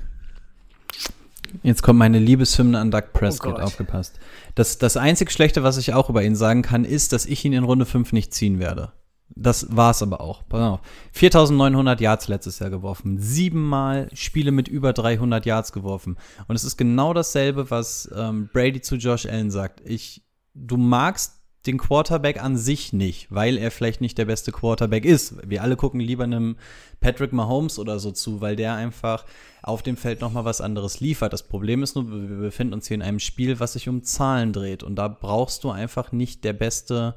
Jetzt 1.62 1.82
kommt 1.82 1.98
meine 1.98 2.18
Liebeshymne 2.18 2.78
an 2.78 2.90
Doug 2.90 3.12
Prescott, 3.12 3.56
Gott. 3.56 3.64
aufgepasst. 3.64 4.18
Das, 4.54 4.78
das 4.78 4.96
einzig 4.96 5.30
Schlechte, 5.30 5.62
was 5.62 5.78
ich 5.78 5.94
auch 5.94 6.10
über 6.10 6.22
ihn 6.22 6.36
sagen 6.36 6.62
kann, 6.62 6.84
ist, 6.84 7.12
dass 7.12 7.26
ich 7.26 7.44
ihn 7.44 7.52
in 7.52 7.64
Runde 7.64 7.86
5 7.86 8.12
nicht 8.12 8.32
ziehen 8.34 8.58
werde. 8.58 8.92
Das 9.34 9.66
war's 9.74 10.02
aber 10.02 10.20
auch. 10.20 10.42
Pass 10.48 10.60
auf. 10.60 10.80
4900 11.12 12.00
Yards 12.00 12.28
letztes 12.28 12.58
Jahr 12.58 12.70
geworfen. 12.70 13.18
Siebenmal 13.18 14.08
Spiele 14.12 14.52
mit 14.52 14.68
über 14.68 14.92
300 14.92 15.44
Yards 15.44 15.72
geworfen. 15.72 16.16
Und 16.46 16.54
es 16.54 16.64
ist 16.64 16.76
genau 16.76 17.12
dasselbe, 17.12 17.70
was 17.70 18.08
ähm, 18.14 18.48
Brady 18.52 18.80
zu 18.80 18.96
Josh 18.96 19.26
Allen 19.26 19.50
sagt. 19.50 19.82
Ich, 19.84 20.22
du 20.54 20.76
magst 20.76 21.36
den 21.66 21.78
Quarterback 21.78 22.42
an 22.42 22.56
sich 22.56 22.92
nicht, 22.92 23.26
weil 23.30 23.58
er 23.58 23.70
vielleicht 23.70 24.00
nicht 24.00 24.18
der 24.18 24.26
beste 24.26 24.52
Quarterback 24.52 25.04
ist. 25.04 25.34
Wir 25.48 25.62
alle 25.62 25.76
gucken 25.76 26.00
lieber 26.00 26.24
einem 26.24 26.56
Patrick 27.00 27.32
Mahomes 27.32 27.78
oder 27.78 27.98
so 27.98 28.12
zu, 28.12 28.40
weil 28.40 28.56
der 28.56 28.74
einfach 28.74 29.24
auf 29.66 29.82
dem 29.82 29.96
Feld 29.96 30.20
noch 30.20 30.32
mal 30.32 30.44
was 30.44 30.60
anderes 30.60 31.00
liefert. 31.00 31.32
Das 31.32 31.42
Problem 31.42 31.82
ist 31.82 31.96
nur, 31.96 32.08
wir 32.08 32.36
befinden 32.36 32.72
uns 32.72 32.86
hier 32.86 32.94
in 32.94 33.02
einem 33.02 33.18
Spiel, 33.18 33.58
was 33.58 33.72
sich 33.72 33.88
um 33.88 34.04
Zahlen 34.04 34.52
dreht 34.52 34.84
und 34.84 34.94
da 34.94 35.08
brauchst 35.08 35.64
du 35.64 35.70
einfach 35.70 36.12
nicht 36.12 36.44
der 36.44 36.52
beste 36.52 37.16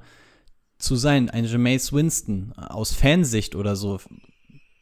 zu 0.79 0.95
sein. 0.95 1.29
Ein 1.29 1.45
Jameis 1.45 1.93
Winston 1.93 2.53
aus 2.57 2.91
Fansicht 2.91 3.55
oder 3.55 3.75
so 3.75 3.99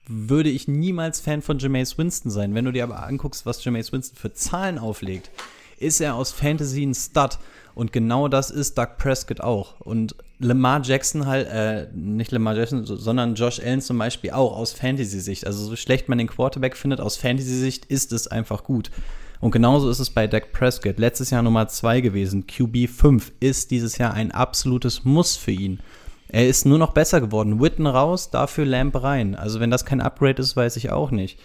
würde 0.07 0.49
ich 0.49 0.69
niemals 0.69 1.19
Fan 1.19 1.41
von 1.41 1.59
Jameis 1.59 1.97
Winston 1.97 2.31
sein. 2.31 2.55
Wenn 2.55 2.63
du 2.63 2.71
dir 2.71 2.85
aber 2.85 3.05
anguckst, 3.05 3.45
was 3.45 3.61
Jameis 3.61 3.91
Winston 3.91 4.17
für 4.17 4.31
Zahlen 4.31 4.79
auflegt, 4.79 5.29
ist 5.77 5.99
er 5.99 6.15
aus 6.15 6.31
Fantasy 6.31 6.83
ein 6.83 6.95
Stud. 6.95 7.37
Und 7.75 7.91
genau 7.91 8.29
das 8.29 8.49
ist 8.49 8.77
Doug 8.77 8.97
Prescott 8.97 9.41
auch. 9.41 9.81
Und 9.81 10.15
Lamar 10.39 10.81
Jackson 10.83 11.25
halt, 11.25 11.47
äh, 11.47 11.87
nicht 11.95 12.31
Lamar 12.31 12.55
Jackson, 12.55 12.85
so- 12.85 12.95
sondern 12.95 13.35
Josh 13.35 13.59
Allen 13.59 13.81
zum 13.81 13.97
Beispiel 13.97 14.31
auch 14.31 14.55
aus 14.55 14.71
Fantasy-Sicht. 14.73 15.47
Also 15.47 15.65
so 15.65 15.75
schlecht 15.75 16.09
man 16.09 16.17
den 16.19 16.27
Quarterback 16.27 16.77
findet, 16.77 17.01
aus 17.01 17.17
Fantasy-Sicht 17.17 17.85
ist 17.85 18.11
es 18.11 18.27
einfach 18.27 18.63
gut. 18.63 18.91
Und 19.39 19.51
genauso 19.51 19.89
ist 19.89 19.99
es 19.99 20.09
bei 20.09 20.27
Dak 20.27 20.51
Prescott. 20.51 20.97
Letztes 20.99 21.29
Jahr 21.29 21.41
Nummer 21.43 21.67
2 21.67 22.01
gewesen. 22.01 22.45
QB 22.47 22.87
5 22.87 23.31
ist 23.39 23.71
dieses 23.71 23.97
Jahr 23.97 24.13
ein 24.13 24.31
absolutes 24.31 25.05
Muss 25.05 25.35
für 25.35 25.51
ihn. 25.51 25.79
Er 26.29 26.47
ist 26.47 26.65
nur 26.65 26.77
noch 26.77 26.91
besser 26.93 27.21
geworden. 27.21 27.61
Witten 27.61 27.87
raus, 27.87 28.31
dafür 28.31 28.65
Lamp 28.65 29.01
rein. 29.01 29.35
Also 29.35 29.59
wenn 29.59 29.71
das 29.71 29.85
kein 29.85 30.01
Upgrade 30.01 30.41
ist, 30.41 30.55
weiß 30.55 30.75
ich 30.77 30.89
auch 30.91 31.11
nicht. 31.11 31.39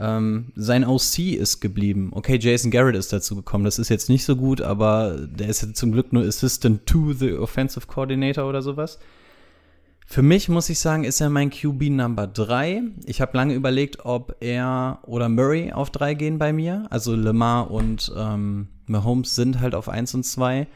Ähm, 0.00 0.52
sein 0.56 0.86
OC 0.86 1.18
ist 1.18 1.60
geblieben. 1.60 2.08
Okay, 2.12 2.38
Jason 2.40 2.70
Garrett 2.70 2.96
ist 2.96 3.12
dazu 3.12 3.36
gekommen. 3.36 3.64
Das 3.64 3.78
ist 3.78 3.90
jetzt 3.90 4.08
nicht 4.08 4.24
so 4.24 4.34
gut, 4.34 4.62
aber 4.62 5.18
der 5.20 5.48
ist 5.48 5.60
jetzt 5.60 5.76
zum 5.76 5.92
Glück 5.92 6.12
nur 6.12 6.24
Assistant 6.24 6.86
to 6.86 7.12
the 7.12 7.34
Offensive 7.34 7.86
Coordinator 7.86 8.48
oder 8.48 8.62
sowas. 8.62 8.98
Für 10.06 10.22
mich 10.22 10.48
muss 10.48 10.70
ich 10.70 10.80
sagen, 10.80 11.04
ist 11.04 11.20
er 11.20 11.28
mein 11.28 11.50
QB 11.50 11.90
Number 11.90 12.26
3. 12.26 12.82
Ich 13.04 13.20
habe 13.20 13.36
lange 13.36 13.54
überlegt, 13.54 14.04
ob 14.04 14.34
er 14.40 15.00
oder 15.02 15.28
Murray 15.28 15.70
auf 15.70 15.90
3 15.90 16.14
gehen 16.14 16.38
bei 16.38 16.52
mir. 16.52 16.86
Also 16.88 17.14
Lamar 17.14 17.70
und 17.70 18.10
ähm, 18.16 18.68
Mahomes 18.86 19.36
sind 19.36 19.60
halt 19.60 19.74
auf 19.74 19.88
1 19.88 20.14
und 20.14 20.24
2. 20.24 20.66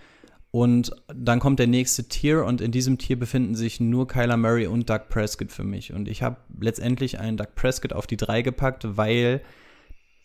Und 0.54 0.92
dann 1.08 1.40
kommt 1.40 1.58
der 1.58 1.66
nächste 1.66 2.04
Tier 2.04 2.44
und 2.44 2.60
in 2.60 2.70
diesem 2.70 2.96
Tier 2.96 3.18
befinden 3.18 3.56
sich 3.56 3.80
nur 3.80 4.06
Kyler 4.06 4.36
Murray 4.36 4.68
und 4.68 4.88
Doug 4.88 5.08
Prescott 5.08 5.50
für 5.50 5.64
mich. 5.64 5.92
Und 5.92 6.06
ich 6.06 6.22
habe 6.22 6.36
letztendlich 6.60 7.18
einen 7.18 7.36
Doug 7.36 7.56
Prescott 7.56 7.92
auf 7.92 8.06
die 8.06 8.16
3 8.16 8.42
gepackt, 8.42 8.96
weil 8.96 9.42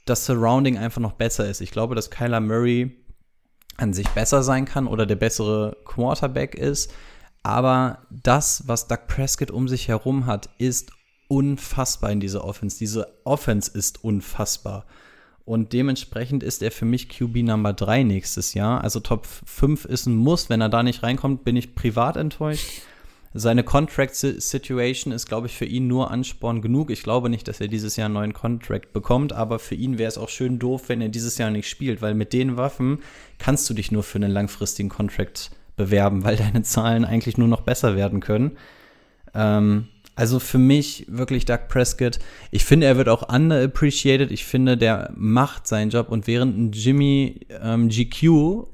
das 0.06 0.28
Surrounding 0.28 0.78
einfach 0.78 1.02
noch 1.02 1.14
besser 1.14 1.50
ist. 1.50 1.62
Ich 1.62 1.72
glaube, 1.72 1.96
dass 1.96 2.12
Kyler 2.12 2.42
Murray 2.42 2.96
an 3.78 3.92
sich 3.92 4.08
besser 4.10 4.44
sein 4.44 4.66
kann 4.66 4.86
oder 4.86 5.08
der 5.08 5.16
bessere 5.16 5.76
Quarterback 5.84 6.54
ist. 6.54 6.94
Aber 7.42 8.06
das, 8.12 8.68
was 8.68 8.88
Doug 8.88 9.08
Prescott 9.08 9.50
um 9.50 9.68
sich 9.68 9.88
herum 9.88 10.28
hat, 10.28 10.48
ist 10.60 10.92
unfassbar 11.28 12.12
in 12.12 12.20
dieser 12.20 12.46
Offense. 12.46 12.78
Diese 12.78 13.08
Offense 13.24 13.72
ist 13.76 14.04
unfassbar. 14.04 14.86
Und 15.50 15.74
dementsprechend 15.74 16.44
ist 16.44 16.62
er 16.62 16.70
für 16.70 16.86
mich 16.86 17.10
QB 17.10 17.38
Number 17.38 17.74
3 17.74 18.04
nächstes 18.04 18.54
Jahr. 18.54 18.84
Also 18.84 19.00
Top 19.00 19.26
5 19.26 19.86
ist 19.86 20.06
ein 20.06 20.16
Muss. 20.16 20.48
Wenn 20.48 20.62
er 20.62 20.70
da 20.70 20.84
nicht 20.84 21.02
reinkommt, 21.02 21.44
bin 21.44 21.56
ich 21.56 21.74
privat 21.74 22.18
enttäuscht. 22.18 22.84
Seine 23.34 23.64
Contract-Situation 23.64 25.12
ist, 25.12 25.26
glaube 25.26 25.48
ich, 25.48 25.58
für 25.58 25.66
ihn 25.66 25.88
nur 25.88 26.12
Ansporn 26.12 26.62
genug. 26.62 26.92
Ich 26.92 27.02
glaube 27.02 27.32
nicht, 27.32 27.48
dass 27.48 27.60
er 27.60 27.68
dieses 27.68 27.96
Jahr 27.96 28.06
einen 28.06 28.14
neuen 28.14 28.34
Contract 28.34 28.94
bekommt, 28.94 29.34
aber 29.34 29.58
für 29.58 29.74
ihn 29.74 29.98
wäre 29.98 30.10
es 30.10 30.20
auch 30.20 30.30
schön 30.30 30.60
doof, 30.60 30.84
wenn 30.86 31.02
er 31.02 31.10
dieses 31.10 31.40
Jahr 31.40 31.50
nicht 31.50 31.68
spielt, 31.68 32.04
weil 32.04 32.14
mit 32.14 32.32
den 32.32 32.56
Waffen 32.56 33.00
kannst 33.40 33.68
du 33.72 33.74
dich 33.74 33.92
nur 33.92 34.04
für 34.04 34.20
einen 34.20 34.30
langfristigen 34.30 34.90
Contract 34.90 35.50
bewerben, 35.76 36.24
weil 36.24 36.36
deine 36.36 36.62
Zahlen 36.62 37.06
eigentlich 37.06 37.40
nur 37.40 37.48
noch 37.48 37.62
besser 37.62 37.96
werden 37.96 38.20
können. 38.20 38.52
Ähm, 39.34 39.88
also 40.20 40.40
für 40.40 40.58
mich 40.58 41.06
wirklich 41.08 41.46
Doug 41.46 41.70
Prescott. 41.70 42.20
Ich 42.52 42.66
finde, 42.66 42.88
er 42.88 42.98
wird 42.98 43.08
auch 43.08 43.34
underappreciated. 43.34 44.32
Ich 44.32 44.44
finde, 44.44 44.76
der 44.76 45.14
macht 45.16 45.66
seinen 45.66 45.92
Job 45.92 46.10
und 46.10 46.28
während 46.28 46.58
ein 46.58 46.72
Jimmy 46.74 47.48
ähm, 47.64 47.88
GQ 47.88 48.24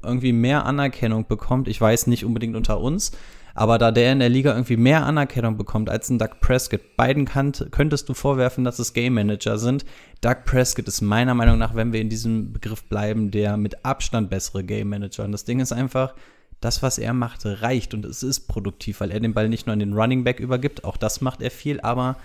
irgendwie 0.02 0.32
mehr 0.32 0.66
Anerkennung 0.66 1.28
bekommt, 1.28 1.68
ich 1.68 1.80
weiß 1.80 2.08
nicht 2.08 2.24
unbedingt 2.24 2.56
unter 2.56 2.80
uns, 2.80 3.12
aber 3.54 3.78
da 3.78 3.92
der 3.92 4.10
in 4.10 4.18
der 4.18 4.28
Liga 4.28 4.54
irgendwie 4.54 4.76
mehr 4.76 5.06
Anerkennung 5.06 5.56
bekommt 5.56 5.88
als 5.88 6.10
ein 6.10 6.18
Doug 6.18 6.40
Prescott, 6.40 6.96
beiden 6.96 7.26
kannt, 7.26 7.68
könntest 7.70 8.08
du 8.08 8.14
vorwerfen, 8.14 8.64
dass 8.64 8.80
es 8.80 8.92
Game 8.92 9.14
Manager 9.14 9.56
sind. 9.56 9.84
Doug 10.22 10.38
Prescott 10.46 10.88
ist 10.88 11.00
meiner 11.00 11.34
Meinung 11.34 11.58
nach, 11.58 11.76
wenn 11.76 11.92
wir 11.92 12.00
in 12.00 12.08
diesem 12.08 12.54
Begriff 12.54 12.82
bleiben, 12.88 13.30
der 13.30 13.56
mit 13.56 13.84
Abstand 13.84 14.30
bessere 14.30 14.64
Game 14.64 14.88
Manager. 14.88 15.24
Und 15.24 15.30
das 15.30 15.44
Ding 15.44 15.60
ist 15.60 15.70
einfach, 15.70 16.12
das, 16.60 16.82
was 16.82 16.98
er 16.98 17.12
macht, 17.12 17.40
reicht 17.44 17.94
und 17.94 18.04
es 18.04 18.22
ist 18.22 18.48
produktiv, 18.48 19.00
weil 19.00 19.10
er 19.10 19.20
den 19.20 19.34
Ball 19.34 19.48
nicht 19.48 19.66
nur 19.66 19.72
an 19.72 19.78
den 19.78 19.92
Running 19.92 20.24
Back 20.24 20.40
übergibt, 20.40 20.84
auch 20.84 20.96
das 20.96 21.20
macht 21.20 21.42
er 21.42 21.50
viel, 21.50 21.80
aber 21.80 22.16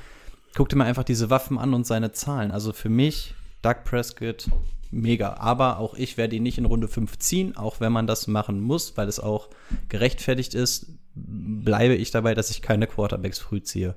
guck 0.55 0.69
dir 0.69 0.77
mal 0.77 0.85
einfach 0.85 1.03
diese 1.03 1.29
Waffen 1.29 1.57
an 1.57 1.73
und 1.73 1.85
seine 1.85 2.11
Zahlen. 2.11 2.51
Also 2.51 2.73
für 2.73 2.89
mich, 2.89 3.33
Doug 3.61 3.83
Prescott, 3.83 4.47
mega. 4.91 5.35
Aber 5.35 5.79
auch 5.79 5.95
ich 5.95 6.17
werde 6.17 6.35
ihn 6.35 6.43
nicht 6.43 6.57
in 6.57 6.65
Runde 6.65 6.87
5 6.87 7.17
ziehen, 7.19 7.55
auch 7.55 7.79
wenn 7.79 7.91
man 7.91 8.07
das 8.07 8.27
machen 8.27 8.61
muss, 8.61 8.97
weil 8.97 9.07
es 9.07 9.19
auch 9.19 9.49
gerechtfertigt 9.89 10.53
ist, 10.53 10.87
bleibe 11.15 11.95
ich 11.95 12.11
dabei, 12.11 12.33
dass 12.33 12.51
ich 12.51 12.61
keine 12.61 12.87
Quarterbacks 12.87 13.39
früh 13.39 13.61
ziehe. 13.61 13.95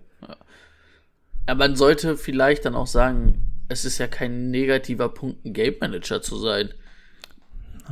Aber 1.46 1.58
man 1.58 1.76
sollte 1.76 2.16
vielleicht 2.16 2.64
dann 2.64 2.74
auch 2.74 2.86
sagen, 2.86 3.50
es 3.68 3.84
ist 3.84 3.98
ja 3.98 4.06
kein 4.06 4.50
negativer 4.50 5.08
Punkt, 5.08 5.44
ein 5.44 5.52
Game 5.52 5.76
Manager 5.80 6.22
zu 6.22 6.38
sein. 6.38 6.70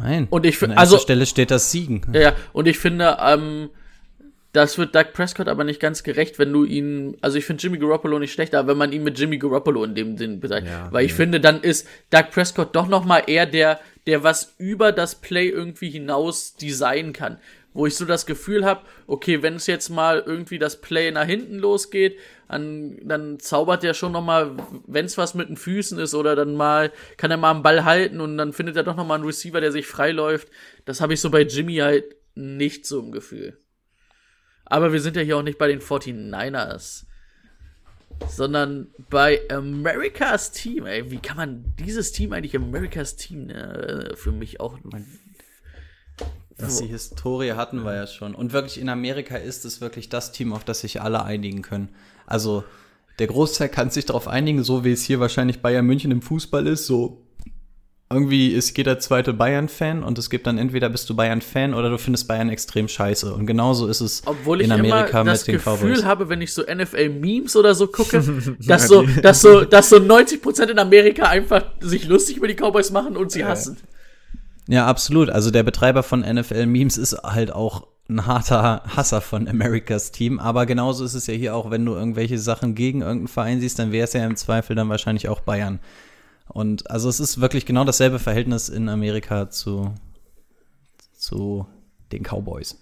Nein. 0.00 0.26
Und 0.30 0.46
ich 0.46 0.54
An 0.56 0.58
finde, 0.60 0.76
also, 0.78 0.98
Stelle 0.98 1.26
steht 1.26 1.50
das 1.50 1.70
Siegen. 1.70 2.02
ja, 2.12 2.20
ja, 2.20 2.36
und 2.52 2.66
ich 2.66 2.78
finde, 2.78 3.18
ähm, 3.20 3.70
das 4.52 4.76
wird 4.76 4.94
Doug 4.94 5.12
Prescott 5.14 5.48
aber 5.48 5.64
nicht 5.64 5.80
ganz 5.80 6.02
gerecht, 6.02 6.38
wenn 6.38 6.52
du 6.52 6.64
ihn, 6.64 7.16
also 7.22 7.38
ich 7.38 7.44
finde 7.44 7.62
Jimmy 7.62 7.78
Garoppolo 7.78 8.18
nicht 8.18 8.32
schlecht, 8.32 8.54
aber 8.54 8.68
wenn 8.68 8.76
man 8.76 8.92
ihn 8.92 9.02
mit 9.02 9.18
Jimmy 9.18 9.38
Garoppolo 9.38 9.82
in 9.84 9.94
dem 9.94 10.18
Sinn 10.18 10.40
bezeichnet. 10.40 10.72
Ja, 10.72 10.92
Weil 10.92 11.06
ich 11.06 11.12
nee. 11.12 11.16
finde, 11.16 11.40
dann 11.40 11.62
ist 11.62 11.88
Doug 12.10 12.30
Prescott 12.30 12.76
doch 12.76 12.86
noch 12.86 13.04
mal 13.04 13.22
eher 13.26 13.46
der, 13.46 13.80
der 14.06 14.22
was 14.22 14.54
über 14.58 14.92
das 14.92 15.14
Play 15.14 15.48
irgendwie 15.48 15.88
hinaus 15.88 16.54
designen 16.56 17.12
kann. 17.12 17.38
Wo 17.74 17.86
ich 17.86 17.94
so 17.94 18.04
das 18.04 18.26
Gefühl 18.26 18.66
habe, 18.66 18.82
okay, 19.06 19.42
wenn 19.42 19.54
es 19.54 19.66
jetzt 19.66 19.88
mal 19.88 20.22
irgendwie 20.26 20.58
das 20.58 20.82
Play 20.82 21.10
nach 21.10 21.24
hinten 21.24 21.58
losgeht, 21.58 22.18
dann, 22.52 22.98
dann 23.02 23.40
zaubert 23.40 23.82
er 23.82 23.94
schon 23.94 24.12
noch 24.12 24.22
mal, 24.22 24.56
wenn 24.86 25.06
es 25.06 25.16
was 25.16 25.32
mit 25.32 25.48
den 25.48 25.56
Füßen 25.56 25.98
ist 25.98 26.14
oder 26.14 26.36
dann 26.36 26.54
mal, 26.54 26.92
kann 27.16 27.30
er 27.30 27.38
mal 27.38 27.50
einen 27.50 27.62
Ball 27.62 27.84
halten 27.84 28.20
und 28.20 28.36
dann 28.36 28.52
findet 28.52 28.76
er 28.76 28.82
doch 28.82 28.94
noch 28.94 29.06
mal 29.06 29.14
einen 29.14 29.24
Receiver, 29.24 29.60
der 29.60 29.72
sich 29.72 29.86
freiläuft. 29.86 30.48
Das 30.84 31.00
habe 31.00 31.14
ich 31.14 31.20
so 31.20 31.30
bei 31.30 31.42
Jimmy 31.42 31.76
halt 31.76 32.04
nicht 32.34 32.84
so 32.84 33.00
im 33.00 33.10
Gefühl. 33.10 33.58
Aber 34.66 34.92
wir 34.92 35.00
sind 35.00 35.16
ja 35.16 35.22
hier 35.22 35.38
auch 35.38 35.42
nicht 35.42 35.56
bei 35.56 35.68
den 35.68 35.80
49ers, 35.80 37.04
sondern 38.28 38.88
bei 39.08 39.40
Americas 39.50 40.52
Team. 40.52 40.84
Ey, 40.84 41.10
wie 41.10 41.20
kann 41.20 41.38
man 41.38 41.74
dieses 41.78 42.12
Team 42.12 42.34
eigentlich 42.34 42.54
Americas 42.54 43.16
Team 43.16 43.48
äh, 43.48 44.14
für 44.14 44.32
mich 44.32 44.60
auch 44.60 44.78
Dass 46.58 46.78
die 46.78 46.86
Historie 46.86 47.52
hatten 47.52 47.82
wir 47.82 47.94
ja 47.94 48.06
schon. 48.06 48.34
Und 48.34 48.52
wirklich 48.52 48.78
in 48.78 48.90
Amerika 48.90 49.36
ist 49.36 49.64
es 49.64 49.80
wirklich 49.80 50.10
das 50.10 50.32
Team, 50.32 50.52
auf 50.52 50.64
das 50.64 50.80
sich 50.80 51.00
alle 51.00 51.24
einigen 51.24 51.62
können. 51.62 51.88
Also 52.32 52.64
der 53.18 53.26
Großteil 53.26 53.68
kann 53.68 53.90
sich 53.90 54.06
darauf 54.06 54.26
einigen, 54.26 54.64
so 54.64 54.84
wie 54.84 54.92
es 54.92 55.02
hier 55.02 55.20
wahrscheinlich 55.20 55.60
Bayern 55.60 55.84
München 55.84 56.10
im 56.10 56.22
Fußball 56.22 56.66
ist. 56.66 56.86
So 56.86 57.22
irgendwie 58.10 58.48
ist 58.48 58.76
jeder 58.76 58.98
zweite 58.98 59.32
Bayern-Fan 59.32 60.02
und 60.02 60.18
es 60.18 60.28
gibt 60.28 60.46
dann 60.46 60.58
entweder 60.58 60.88
bist 60.88 61.08
du 61.08 61.16
Bayern-Fan 61.16 61.74
oder 61.74 61.88
du 61.88 61.98
findest 61.98 62.28
Bayern 62.28 62.48
extrem 62.48 62.88
scheiße. 62.88 63.32
Und 63.34 63.46
genauso 63.46 63.86
ist 63.86 64.00
es 64.00 64.22
Obwohl 64.26 64.60
ich 64.60 64.66
in 64.66 64.72
Amerika 64.72 65.20
immer 65.20 65.30
das 65.30 65.46
mit 65.46 65.48
den 65.48 65.64
Gefühl 65.64 65.94
Cowboys. 65.94 66.04
habe, 66.04 66.28
wenn 66.28 66.40
ich 66.40 66.52
so 66.52 66.62
NFL-Memes 66.62 67.56
oder 67.56 67.74
so 67.74 67.86
gucke, 67.86 68.22
dass 68.66 68.88
so, 68.88 69.02
dass 69.02 69.40
so, 69.40 69.64
dass 69.64 69.88
so 69.90 69.96
90% 69.96 70.70
in 70.70 70.78
Amerika 70.78 71.24
einfach 71.24 71.64
sich 71.80 72.06
lustig 72.06 72.36
über 72.38 72.48
die 72.48 72.54
Cowboys 72.54 72.90
machen 72.90 73.16
und 73.16 73.30
sie 73.30 73.44
hassen. 73.44 73.76
Ja, 74.68 74.86
absolut. 74.86 75.30
Also 75.30 75.50
der 75.50 75.62
Betreiber 75.62 76.02
von 76.02 76.20
NFL 76.20 76.66
Memes 76.66 76.96
ist 76.96 77.14
halt 77.22 77.52
auch 77.52 77.86
ein 78.08 78.26
harter 78.26 78.82
Hasser 78.96 79.20
von 79.20 79.48
Americas 79.48 80.12
Team. 80.12 80.38
Aber 80.38 80.66
genauso 80.66 81.04
ist 81.04 81.14
es 81.14 81.26
ja 81.26 81.34
hier 81.34 81.54
auch, 81.54 81.70
wenn 81.70 81.84
du 81.84 81.94
irgendwelche 81.94 82.38
Sachen 82.38 82.74
gegen 82.74 83.00
irgendeinen 83.00 83.28
Verein 83.28 83.60
siehst, 83.60 83.78
dann 83.78 83.92
wäre 83.92 84.04
es 84.04 84.12
ja 84.12 84.24
im 84.24 84.36
Zweifel 84.36 84.76
dann 84.76 84.88
wahrscheinlich 84.88 85.28
auch 85.28 85.40
Bayern. 85.40 85.80
Und 86.48 86.90
also 86.90 87.08
es 87.08 87.20
ist 87.20 87.40
wirklich 87.40 87.66
genau 87.66 87.84
dasselbe 87.84 88.18
Verhältnis 88.18 88.68
in 88.68 88.88
Amerika 88.88 89.50
zu, 89.50 89.94
zu 91.16 91.66
den 92.10 92.22
Cowboys. 92.24 92.78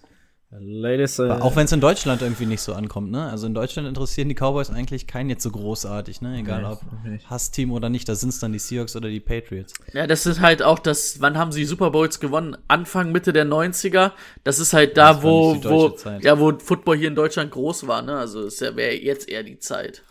Ladies, 0.53 1.17
äh, 1.17 1.29
Auch 1.29 1.55
wenn 1.55 1.63
es 1.63 1.71
in 1.71 1.79
Deutschland 1.79 2.21
irgendwie 2.21 2.45
nicht 2.45 2.59
so 2.59 2.73
ankommt, 2.73 3.09
ne? 3.09 3.29
Also 3.29 3.47
in 3.47 3.53
Deutschland 3.53 3.87
interessieren 3.87 4.27
die 4.27 4.35
Cowboys 4.35 4.69
eigentlich 4.69 5.07
keinen 5.07 5.29
jetzt 5.29 5.43
so 5.43 5.49
großartig, 5.51 6.21
ne? 6.21 6.39
Egal 6.39 6.65
ob. 6.65 6.81
Hassteam 7.29 7.71
oder 7.71 7.87
nicht, 7.87 8.09
da 8.09 8.15
sind 8.15 8.29
es 8.29 8.39
dann 8.39 8.51
die 8.51 8.59
Seahawks 8.59 8.97
oder 8.97 9.07
die 9.07 9.21
Patriots. 9.21 9.73
Ja, 9.93 10.07
das 10.07 10.25
ist 10.25 10.41
halt 10.41 10.61
auch 10.61 10.79
das, 10.79 11.21
wann 11.21 11.37
haben 11.37 11.53
sie 11.53 11.63
Super 11.63 11.91
Bowls 11.91 12.19
gewonnen? 12.19 12.57
Anfang, 12.67 13.13
Mitte 13.13 13.31
der 13.31 13.45
90er. 13.45 14.11
Das 14.43 14.59
ist 14.59 14.73
halt 14.73 14.97
da, 14.97 15.13
Das 15.13 15.23
wo, 15.23 15.55
wo, 15.63 15.89
Zeit. 15.89 16.21
ja, 16.25 16.37
wo 16.37 16.51
Football 16.59 16.97
hier 16.97 17.07
in 17.07 17.15
Deutschland 17.15 17.51
groß 17.51 17.87
war, 17.87 18.01
ne? 18.01 18.17
Also, 18.17 18.43
es 18.43 18.59
wäre 18.59 18.93
jetzt 18.93 19.29
eher 19.29 19.43
die 19.43 19.59
Zeit. 19.59 20.03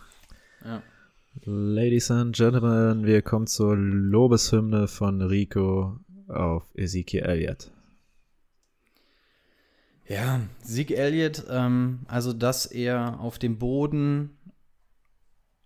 Ladies 1.45 2.09
and 2.09 2.35
Gentlemen, 2.35 3.05
wir 3.05 3.21
kommen 3.21 3.47
zur 3.47 3.75
Lobeshymne 3.75 4.87
von 4.87 5.21
Rico 5.21 5.99
auf 6.27 6.63
Ezekiel 6.75 7.21
Elliott. 7.21 7.69
Ja, 10.11 10.41
Sieg 10.61 10.91
Elliott, 10.91 11.45
ähm, 11.49 11.99
also 12.09 12.33
dass 12.33 12.65
er 12.65 13.21
auf 13.21 13.39
dem 13.39 13.57
Boden 13.57 14.37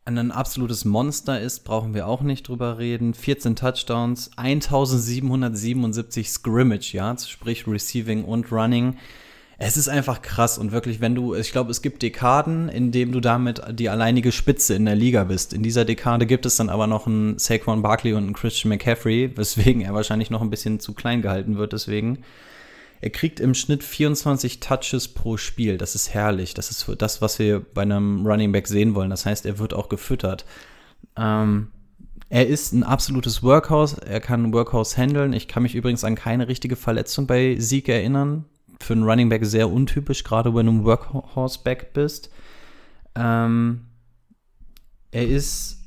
ein 0.03 0.31
absolutes 0.31 0.85
Monster 0.85 1.41
ist, 1.41 1.63
brauchen 1.63 1.95
wir 1.95 2.05
auch 2.05 2.21
nicht 2.21 2.47
drüber 2.47 2.77
reden. 2.77 3.15
14 3.15 3.55
Touchdowns, 3.55 4.29
1777 4.37 6.29
Scrimmage 6.29 6.93
Yards, 6.93 7.27
sprich 7.27 7.67
Receiving 7.67 8.23
und 8.23 8.51
Running. 8.51 8.97
Es 9.57 9.77
ist 9.77 9.87
einfach 9.87 10.21
krass 10.21 10.59
und 10.59 10.71
wirklich, 10.71 11.01
wenn 11.01 11.15
du, 11.15 11.33
ich 11.33 11.51
glaube, 11.51 11.71
es 11.71 11.81
gibt 11.81 12.03
Dekaden, 12.03 12.69
in 12.69 12.91
denen 12.91 13.13
du 13.13 13.21
damit 13.21 13.63
die 13.71 13.89
alleinige 13.89 14.31
Spitze 14.31 14.75
in 14.75 14.85
der 14.85 14.95
Liga 14.95 15.23
bist. 15.23 15.53
In 15.53 15.63
dieser 15.63 15.85
Dekade 15.85 16.27
gibt 16.27 16.45
es 16.45 16.57
dann 16.57 16.69
aber 16.69 16.85
noch 16.85 17.07
einen 17.07 17.39
Saquon 17.39 17.81
Barkley 17.81 18.13
und 18.13 18.25
einen 18.25 18.33
Christian 18.33 18.69
McCaffrey, 18.69 19.35
weswegen 19.35 19.81
er 19.81 19.95
wahrscheinlich 19.95 20.29
noch 20.29 20.43
ein 20.43 20.51
bisschen 20.51 20.79
zu 20.79 20.93
klein 20.93 21.23
gehalten 21.23 21.57
wird, 21.57 21.73
deswegen. 21.73 22.19
Er 23.01 23.09
kriegt 23.09 23.39
im 23.39 23.53
Schnitt 23.53 23.83
24 23.83 24.59
Touches 24.59 25.07
pro 25.07 25.37
Spiel. 25.37 25.77
Das 25.77 25.95
ist 25.95 26.13
herrlich. 26.13 26.53
Das 26.53 26.71
ist 26.71 26.89
das, 26.97 27.21
was 27.21 27.39
wir 27.39 27.59
bei 27.59 27.83
einem 27.83 28.25
Running 28.25 28.51
Back 28.51 28.67
sehen 28.67 28.95
wollen. 28.95 29.09
Das 29.09 29.25
heißt, 29.25 29.45
er 29.45 29.59
wird 29.59 29.73
auch 29.73 29.89
gefüttert. 29.89 30.45
Ähm, 31.17 31.67
er 32.29 32.47
ist 32.47 32.73
ein 32.73 32.83
absolutes 32.83 33.43
Workhouse. 33.43 33.93
Er 33.93 34.19
kann 34.19 34.53
Workhouse 34.53 34.97
handeln. 34.97 35.33
Ich 35.33 35.47
kann 35.47 35.63
mich 35.63 35.75
übrigens 35.75 36.03
an 36.03 36.15
keine 36.15 36.47
richtige 36.47 36.75
Verletzung 36.75 37.27
bei 37.27 37.57
Sieg 37.59 37.87
erinnern. 37.87 38.45
Für 38.79 38.93
einen 38.93 39.03
Running 39.03 39.29
Back 39.29 39.45
sehr 39.45 39.69
untypisch, 39.69 40.23
gerade 40.23 40.53
wenn 40.53 40.65
du 40.65 40.71
ein 40.73 40.83
Workhorse-Back 40.83 41.93
bist. 41.93 42.29
Ähm, 43.15 43.85
er 45.11 45.27
ist 45.27 45.79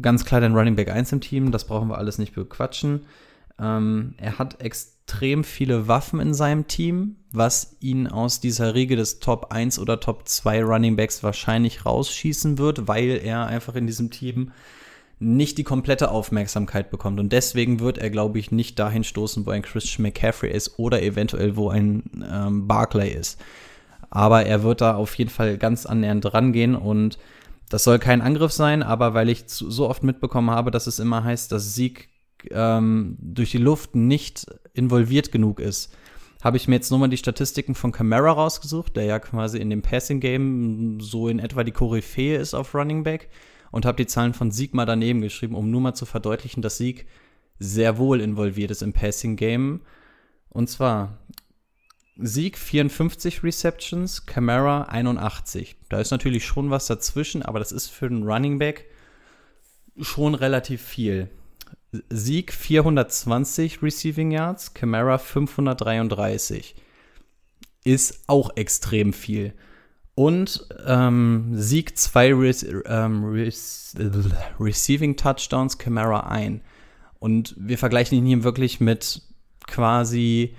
ganz 0.00 0.24
klar 0.24 0.40
dein 0.40 0.54
Running 0.54 0.76
Back 0.76 0.90
1 0.90 1.12
im 1.12 1.20
Team. 1.20 1.50
Das 1.50 1.66
brauchen 1.66 1.88
wir 1.88 1.98
alles 1.98 2.18
nicht 2.18 2.34
bequatschen. 2.34 3.06
Ähm, 3.60 4.14
er 4.18 4.38
hat 4.38 4.60
extrem 4.60 5.44
viele 5.44 5.88
Waffen 5.88 6.20
in 6.20 6.34
seinem 6.34 6.66
Team, 6.66 7.16
was 7.32 7.76
ihn 7.80 8.06
aus 8.06 8.40
dieser 8.40 8.74
Riege 8.74 8.96
des 8.96 9.20
Top 9.20 9.52
1 9.52 9.78
oder 9.78 10.00
Top 10.00 10.28
2 10.28 10.62
Running 10.62 10.96
Backs 10.96 11.22
wahrscheinlich 11.22 11.84
rausschießen 11.84 12.58
wird, 12.58 12.88
weil 12.88 13.20
er 13.22 13.46
einfach 13.46 13.74
in 13.74 13.86
diesem 13.86 14.10
Team 14.10 14.52
nicht 15.20 15.58
die 15.58 15.64
komplette 15.64 16.10
Aufmerksamkeit 16.10 16.90
bekommt. 16.90 17.18
Und 17.18 17.32
deswegen 17.32 17.80
wird 17.80 17.98
er, 17.98 18.10
glaube 18.10 18.38
ich, 18.38 18.52
nicht 18.52 18.78
dahin 18.78 19.02
stoßen, 19.02 19.46
wo 19.46 19.50
ein 19.50 19.62
Christian 19.62 20.04
McCaffrey 20.04 20.50
ist 20.50 20.78
oder 20.78 21.02
eventuell 21.02 21.56
wo 21.56 21.70
ein 21.70 22.24
ähm, 22.30 22.68
Barclay 22.68 23.12
ist. 23.12 23.40
Aber 24.10 24.46
er 24.46 24.62
wird 24.62 24.80
da 24.80 24.94
auf 24.94 25.14
jeden 25.16 25.30
Fall 25.30 25.58
ganz 25.58 25.86
annähernd 25.86 26.32
rangehen 26.32 26.76
und 26.76 27.18
das 27.68 27.84
soll 27.84 27.98
kein 27.98 28.22
Angriff 28.22 28.52
sein, 28.52 28.82
aber 28.82 29.12
weil 29.12 29.28
ich 29.28 29.44
so 29.46 29.88
oft 29.88 30.02
mitbekommen 30.02 30.50
habe, 30.50 30.70
dass 30.70 30.86
es 30.86 30.98
immer 30.98 31.24
heißt, 31.24 31.52
dass 31.52 31.74
Sieg 31.74 32.08
ähm, 32.50 33.16
durch 33.20 33.50
die 33.50 33.58
Luft 33.58 33.94
nicht 33.94 34.46
involviert 34.74 35.32
genug 35.32 35.60
ist, 35.60 35.94
habe 36.42 36.56
ich 36.56 36.68
mir 36.68 36.76
jetzt 36.76 36.90
nur 36.90 37.00
mal 37.00 37.08
die 37.08 37.16
Statistiken 37.16 37.74
von 37.74 37.92
Camara 37.92 38.32
rausgesucht, 38.32 38.96
der 38.96 39.04
ja 39.04 39.18
quasi 39.18 39.58
in 39.58 39.70
dem 39.70 39.82
Passing 39.82 40.20
Game 40.20 41.00
so 41.00 41.28
in 41.28 41.40
etwa 41.40 41.64
die 41.64 41.72
Koryphäe 41.72 42.36
ist 42.36 42.54
auf 42.54 42.74
Running 42.74 43.02
Back 43.02 43.28
und 43.70 43.84
habe 43.84 43.96
die 43.96 44.06
Zahlen 44.06 44.34
von 44.34 44.50
Sieg 44.50 44.72
mal 44.72 44.86
daneben 44.86 45.20
geschrieben, 45.20 45.54
um 45.54 45.70
nur 45.70 45.80
mal 45.80 45.94
zu 45.94 46.06
verdeutlichen, 46.06 46.62
dass 46.62 46.78
Sieg 46.78 47.06
sehr 47.58 47.98
wohl 47.98 48.20
involviert 48.20 48.70
ist 48.70 48.82
im 48.82 48.92
Passing 48.92 49.36
Game. 49.36 49.80
Und 50.48 50.70
zwar 50.70 51.18
Sieg 52.16 52.56
54 52.56 53.42
Receptions, 53.42 54.26
Camara 54.26 54.82
81. 54.82 55.76
Da 55.88 56.00
ist 56.00 56.10
natürlich 56.10 56.44
schon 56.44 56.70
was 56.70 56.86
dazwischen, 56.86 57.42
aber 57.42 57.58
das 57.58 57.72
ist 57.72 57.88
für 57.88 58.06
einen 58.06 58.22
Running 58.22 58.58
Back 58.58 58.86
schon 60.00 60.34
relativ 60.34 60.82
viel. 60.82 61.30
Sieg 62.10 62.52
420 62.52 63.82
Receiving 63.82 64.30
Yards, 64.30 64.74
Camara 64.74 65.18
533. 65.18 66.74
Ist 67.84 68.24
auch 68.26 68.50
extrem 68.56 69.12
viel. 69.12 69.54
Und 70.14 70.66
ähm, 70.84 71.52
Sieg 71.54 71.96
2 71.96 72.34
Re 72.34 72.50
ähm, 72.86 73.24
Re 73.24 73.50
Receiving 74.58 75.16
Touchdowns, 75.16 75.78
Camara 75.78 76.26
ein. 76.28 76.60
Und 77.20 77.54
wir 77.58 77.78
vergleichen 77.78 78.18
ihn 78.18 78.26
hier 78.26 78.44
wirklich 78.44 78.80
mit 78.80 79.22
quasi 79.66 80.54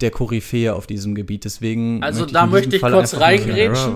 der 0.00 0.10
Koryphäe 0.10 0.74
auf 0.74 0.86
diesem 0.86 1.14
Gebiet. 1.14 1.44
Deswegen 1.44 2.02
Also 2.02 2.20
möchte 2.20 2.34
da 2.34 2.44
in 2.44 2.50
möchte 2.50 2.76
ich 2.76 2.80
Fall 2.80 2.92
kurz 2.92 3.14
reingrätschen. 3.14 3.94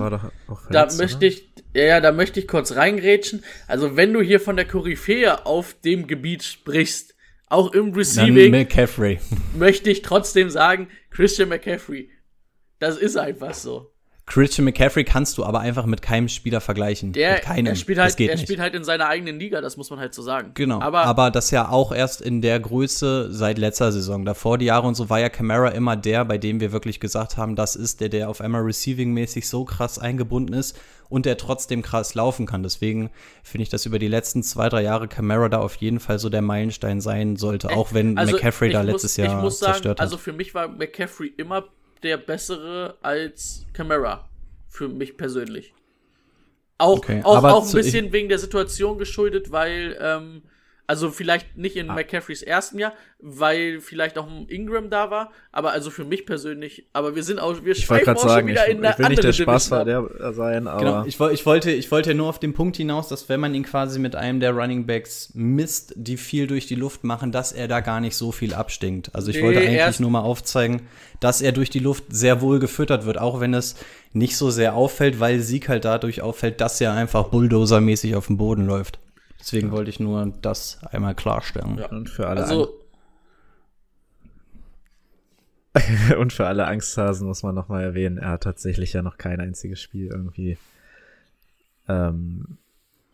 Da 0.69 0.87
möchte 0.97 1.17
oder? 1.17 1.27
ich, 1.27 1.49
ja, 1.73 1.99
da 1.99 2.11
möchte 2.11 2.39
ich 2.39 2.47
kurz 2.47 2.75
reingrätschen. 2.75 3.43
Also, 3.67 3.95
wenn 3.95 4.13
du 4.13 4.21
hier 4.21 4.39
von 4.39 4.55
der 4.55 4.65
Koryphäe 4.65 5.45
auf 5.45 5.75
dem 5.83 6.07
Gebiet 6.07 6.43
sprichst, 6.43 7.15
auch 7.47 7.73
im 7.73 7.87
Dann 7.87 7.93
Receiving, 7.95 8.51
McCaffrey. 8.51 9.19
möchte 9.55 9.89
ich 9.89 10.01
trotzdem 10.01 10.49
sagen, 10.49 10.89
Christian 11.09 11.49
McCaffrey. 11.49 12.09
Das 12.79 12.97
ist 12.97 13.17
einfach 13.17 13.53
so. 13.53 13.91
Christian 14.29 14.65
McCaffrey 14.65 15.03
kannst 15.03 15.37
du 15.39 15.43
aber 15.43 15.59
einfach 15.59 15.87
mit 15.87 16.03
keinem 16.03 16.29
Spieler 16.29 16.61
vergleichen. 16.61 17.13
Der, 17.13 17.33
mit 17.33 17.41
keinem. 17.41 17.65
er 17.65 17.75
spielt 17.75 17.97
das 17.97 18.05
halt, 18.05 18.17
geht 18.17 18.29
er 18.29 18.37
spielt 18.37 18.59
halt 18.59 18.75
in 18.75 18.83
seiner 18.83 19.07
eigenen 19.07 19.39
Liga, 19.39 19.59
das 19.59 19.75
muss 19.75 19.89
man 19.89 19.99
halt 19.99 20.13
so 20.13 20.21
sagen. 20.21 20.51
Genau, 20.53 20.79
Aber, 20.79 21.01
aber, 21.01 21.31
das 21.31 21.49
ja 21.49 21.69
auch 21.69 21.91
erst 21.91 22.21
in 22.21 22.41
der 22.41 22.59
Größe 22.59 23.33
seit 23.33 23.57
letzter 23.57 23.91
Saison. 23.91 24.25
Davor 24.25 24.59
die 24.59 24.65
Jahre 24.65 24.87
und 24.87 24.93
so 24.93 25.09
war 25.09 25.19
ja 25.19 25.29
Camara 25.29 25.69
immer 25.69 25.95
der, 25.95 26.25
bei 26.25 26.37
dem 26.37 26.59
wir 26.59 26.71
wirklich 26.71 26.99
gesagt 26.99 27.37
haben, 27.37 27.55
das 27.55 27.75
ist 27.75 28.01
der, 28.01 28.09
der 28.09 28.29
auf 28.29 28.39
einmal 28.39 28.61
receiving-mäßig 28.61 29.49
so 29.49 29.65
krass 29.65 29.97
eingebunden 29.97 30.53
ist 30.53 30.79
und 31.09 31.25
der 31.25 31.37
trotzdem 31.37 31.81
krass 31.81 32.13
laufen 32.13 32.45
kann. 32.45 32.61
Deswegen 32.61 33.09
finde 33.41 33.63
ich, 33.63 33.69
dass 33.69 33.87
über 33.87 33.97
die 33.97 34.07
letzten 34.07 34.43
zwei, 34.43 34.69
drei 34.69 34.83
Jahre 34.83 35.07
Camara 35.07 35.49
da 35.49 35.57
auf 35.57 35.75
jeden 35.77 35.99
Fall 35.99 36.19
so 36.19 36.29
der 36.29 36.43
Meilenstein 36.43 37.01
sein 37.01 37.35
sollte, 37.35 37.71
auch 37.71 37.93
wenn 37.93 38.15
also 38.15 38.33
McCaffrey 38.33 38.69
da 38.71 38.83
muss, 38.83 38.91
letztes 38.91 39.17
Jahr 39.17 39.37
ich 39.37 39.43
muss 39.43 39.57
sagen, 39.57 39.73
zerstört 39.73 39.99
hat. 39.99 40.05
Also 40.05 40.17
für 40.17 40.33
mich 40.33 40.53
war 40.53 40.67
McCaffrey 40.67 41.33
immer 41.35 41.65
der 42.03 42.17
bessere 42.17 42.97
als 43.01 43.65
Camara. 43.73 44.29
Für 44.69 44.87
mich 44.87 45.17
persönlich. 45.17 45.73
Auch, 46.77 46.99
Okay, 46.99 47.21
auch, 47.23 47.43
auch 47.43 47.67
ein 47.67 47.73
bisschen 47.73 48.11
wegen 48.13 48.29
der 48.29 48.39
Situation 48.39 48.97
geschuldet, 48.97 49.51
weil, 49.51 49.97
ähm, 49.99 50.43
also 50.89 51.11
vielleicht 51.11 51.55
nicht 51.55 51.77
Ah. 51.77 51.81
in 51.81 51.87
McCaffreys 51.87 52.41
ersten 52.41 52.79
Jahr, 52.79 52.93
weil 53.19 53.79
vielleicht 53.79 54.17
auch 54.17 54.27
ein 54.27 54.47
Ingram 54.47 54.89
da 54.89 55.11
war, 55.11 55.31
aber 55.51 55.71
also 55.71 55.91
für 55.91 56.03
mich 56.03 56.25
persönlich, 56.25 56.87
aber 56.93 57.15
wir 57.15 57.21
sind 57.23 57.39
auch, 57.39 57.63
wir 57.63 57.73
Ich 57.73 57.85
schweifen 57.85 58.15
auch 58.15 58.19
schon 58.19 58.29
sagen, 58.29 58.47
ich, 58.47 58.53
wieder 58.55 58.65
in 58.67 58.77
eine 58.83 58.93
ich 58.93 58.97
will 58.97 59.09
nicht 59.09 59.19
andere 59.19 59.27
der 59.27 59.33
Spaß 59.33 59.71
ab. 59.71 59.85
der 59.85 60.33
sein, 60.33 60.67
aber 60.67 60.79
Genau, 60.79 61.03
ich, 61.05 61.19
ich, 61.19 61.45
wollte, 61.45 61.69
ich 61.71 61.91
wollte 61.91 62.09
ja 62.09 62.15
nur 62.15 62.27
auf 62.27 62.39
den 62.39 62.53
Punkt 62.53 62.75
hinaus, 62.77 63.07
dass 63.07 63.29
wenn 63.29 63.39
man 63.39 63.53
ihn 63.53 63.63
quasi 63.63 63.99
mit 63.99 64.15
einem 64.15 64.39
der 64.39 64.51
Running 64.51 64.87
Backs 64.87 65.31
misst, 65.35 65.93
die 65.95 66.17
viel 66.17 66.47
durch 66.47 66.65
die 66.65 66.75
Luft 66.75 67.03
machen, 67.03 67.31
dass 67.31 67.51
er 67.51 67.67
da 67.67 67.81
gar 67.81 67.99
nicht 68.01 68.15
so 68.15 68.31
viel 68.31 68.53
abstinkt. 68.55 69.13
Also 69.13 69.29
ich 69.29 69.37
Nee, 69.37 69.43
wollte 69.43 69.59
eigentlich 69.59 69.99
nur 69.99 70.09
mal 70.09 70.21
aufzeigen, 70.21 70.81
dass 71.19 71.41
er 71.41 71.51
durch 71.51 71.69
die 71.69 71.79
Luft 71.79 72.05
sehr 72.09 72.41
wohl 72.41 72.57
gefüttert 72.59 73.05
wird, 73.05 73.19
auch 73.19 73.39
wenn 73.39 73.53
es 73.53 73.75
nicht 74.13 74.37
so 74.37 74.49
sehr 74.49 74.73
auffällt, 74.73 75.19
weil 75.19 75.39
Sieg 75.39 75.69
halt 75.69 75.85
dadurch 75.85 76.21
auffällt, 76.23 76.61
dass 76.61 76.81
er 76.81 76.93
einfach 76.93 77.25
Bulldozer-mäßig 77.29 78.15
auf 78.15 78.25
dem 78.27 78.37
Boden 78.37 78.65
läuft. 78.65 78.97
Deswegen 79.39 79.71
wollte 79.71 79.89
ich 79.89 79.99
nur 79.99 80.33
das 80.41 80.79
einmal 80.91 81.15
klarstellen. 81.15 81.77
Ja. 81.77 81.87
und 81.87 82.09
für 82.09 82.27
alle 82.27 82.43
Also, 82.43 82.75
Und 86.17 86.33
für 86.33 86.47
alle 86.47 86.65
Angsthasen 86.65 87.27
muss 87.27 87.43
man 87.43 87.55
nochmal 87.55 87.83
erwähnen, 87.83 88.17
er 88.17 88.29
hat 88.31 88.43
tatsächlich 88.43 88.93
ja 88.93 89.01
noch 89.01 89.17
kein 89.17 89.39
einziges 89.39 89.79
Spiel 89.81 90.07
irgendwie 90.07 90.57
ähm, 91.87 92.57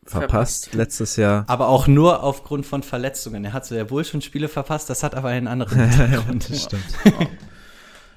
verpasst, 0.04 0.66
Verpasst. 0.66 0.74
letztes 0.74 1.16
Jahr. 1.18 1.44
Aber 1.48 1.68
auch 1.68 1.88
nur 1.88 2.24
aufgrund 2.24 2.66
von 2.66 2.82
Verletzungen. 2.82 3.44
Er 3.46 3.54
hat 3.54 3.66
sehr 3.66 3.90
wohl 3.92 4.06
schon 4.06 4.22
Spiele 4.22 4.48
verpasst, 4.48 4.90
das 4.90 5.04
hat 5.04 5.16
aber 5.16 5.30
einen 5.30 5.48
anderen 5.48 5.90
Hintergrund. 5.90 6.50
das 6.50 6.64
stimmt. 6.64 6.84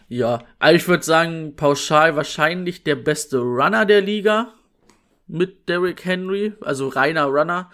Ja, 0.08 0.42
also 0.58 0.76
ich 0.76 0.88
würde 0.88 1.04
sagen, 1.04 1.54
pauschal 1.56 2.16
wahrscheinlich 2.16 2.82
der 2.84 2.96
beste 2.96 3.38
Runner 3.38 3.84
der 3.84 4.00
Liga 4.00 4.54
mit 5.26 5.68
Derrick 5.68 6.04
Henry, 6.04 6.54
also 6.62 6.88
reiner 6.88 7.24
Runner. 7.26 7.70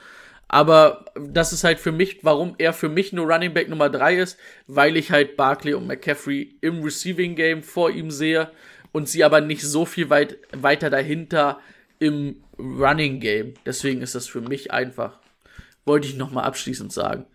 Aber 0.54 1.06
das 1.16 1.52
ist 1.52 1.64
halt 1.64 1.80
für 1.80 1.90
mich, 1.90 2.20
warum 2.22 2.54
er 2.58 2.72
für 2.72 2.88
mich 2.88 3.12
nur 3.12 3.26
Running 3.26 3.52
Back 3.52 3.68
Nummer 3.68 3.90
drei 3.90 4.14
ist, 4.14 4.38
weil 4.68 4.96
ich 4.96 5.10
halt 5.10 5.36
Barkley 5.36 5.74
und 5.74 5.88
McCaffrey 5.88 6.54
im 6.60 6.84
Receiving 6.84 7.34
Game 7.34 7.64
vor 7.64 7.90
ihm 7.90 8.12
sehe 8.12 8.52
und 8.92 9.08
sie 9.08 9.24
aber 9.24 9.40
nicht 9.40 9.62
so 9.62 9.84
viel 9.84 10.10
weit, 10.10 10.38
weiter 10.52 10.90
dahinter 10.90 11.58
im 11.98 12.36
Running 12.56 13.18
Game. 13.18 13.54
Deswegen 13.66 14.00
ist 14.00 14.14
das 14.14 14.28
für 14.28 14.42
mich 14.42 14.70
einfach. 14.70 15.18
Wollte 15.86 16.06
ich 16.06 16.14
nochmal 16.14 16.44
abschließend 16.44 16.92
sagen. 16.92 17.26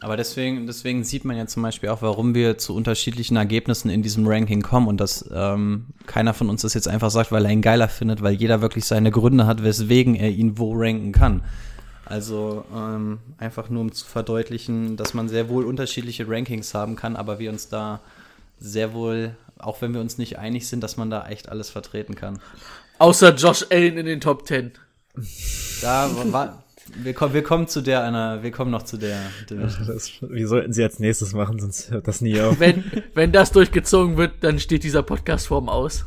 Aber 0.00 0.16
deswegen, 0.16 0.66
deswegen 0.66 1.04
sieht 1.04 1.26
man 1.26 1.36
ja 1.36 1.46
zum 1.46 1.62
Beispiel 1.62 1.90
auch, 1.90 2.00
warum 2.00 2.34
wir 2.34 2.56
zu 2.56 2.74
unterschiedlichen 2.74 3.36
Ergebnissen 3.36 3.90
in 3.90 4.02
diesem 4.02 4.26
Ranking 4.26 4.62
kommen 4.62 4.88
und 4.88 5.02
dass 5.02 5.28
ähm, 5.34 5.88
keiner 6.06 6.32
von 6.32 6.48
uns 6.48 6.62
das 6.62 6.72
jetzt 6.72 6.88
einfach 6.88 7.10
sagt, 7.10 7.30
weil 7.30 7.44
er 7.44 7.52
ihn 7.52 7.60
geiler 7.60 7.90
findet, 7.90 8.22
weil 8.22 8.32
jeder 8.32 8.62
wirklich 8.62 8.86
seine 8.86 9.10
Gründe 9.10 9.46
hat, 9.46 9.62
weswegen 9.62 10.14
er 10.14 10.30
ihn 10.30 10.56
wo 10.56 10.72
ranken 10.74 11.12
kann. 11.12 11.42
Also 12.08 12.64
ähm, 12.74 13.18
einfach 13.36 13.68
nur 13.68 13.82
um 13.82 13.92
zu 13.92 14.06
verdeutlichen, 14.06 14.96
dass 14.96 15.12
man 15.12 15.28
sehr 15.28 15.50
wohl 15.50 15.66
unterschiedliche 15.66 16.26
Rankings 16.26 16.72
haben 16.72 16.96
kann, 16.96 17.16
aber 17.16 17.38
wir 17.38 17.50
uns 17.50 17.68
da 17.68 18.00
sehr 18.58 18.94
wohl, 18.94 19.36
auch 19.58 19.82
wenn 19.82 19.92
wir 19.92 20.00
uns 20.00 20.16
nicht 20.16 20.38
einig 20.38 20.68
sind, 20.68 20.82
dass 20.82 20.96
man 20.96 21.10
da 21.10 21.26
echt 21.28 21.50
alles 21.50 21.68
vertreten 21.68 22.14
kann. 22.14 22.40
Außer 22.98 23.34
Josh 23.34 23.66
Allen 23.70 23.98
in 23.98 24.06
den 24.06 24.22
Top 24.22 24.46
10. 24.46 24.72
Da 25.82 26.10
war, 26.32 26.64
wir, 26.96 27.14
kommen, 27.14 27.34
wir 27.34 27.42
kommen 27.42 27.68
zu 27.68 27.80
der 27.80 28.02
einer, 28.04 28.42
wir 28.42 28.50
kommen 28.50 28.70
noch 28.70 28.82
zu 28.82 28.96
der. 28.96 29.18
Das, 29.48 30.10
wie 30.20 30.44
sollten 30.44 30.72
sie 30.72 30.82
als 30.82 30.98
nächstes 30.98 31.32
machen, 31.34 31.58
sonst 31.58 31.90
hört 31.90 32.08
das 32.08 32.20
nie 32.20 32.40
auf. 32.40 32.58
Wenn, 32.60 32.84
wenn 33.14 33.32
das 33.32 33.52
durchgezogen 33.52 34.16
wird, 34.16 34.32
dann 34.40 34.58
steht 34.58 34.84
dieser 34.84 35.02
Podcast-Form 35.02 35.68
aus. 35.68 36.06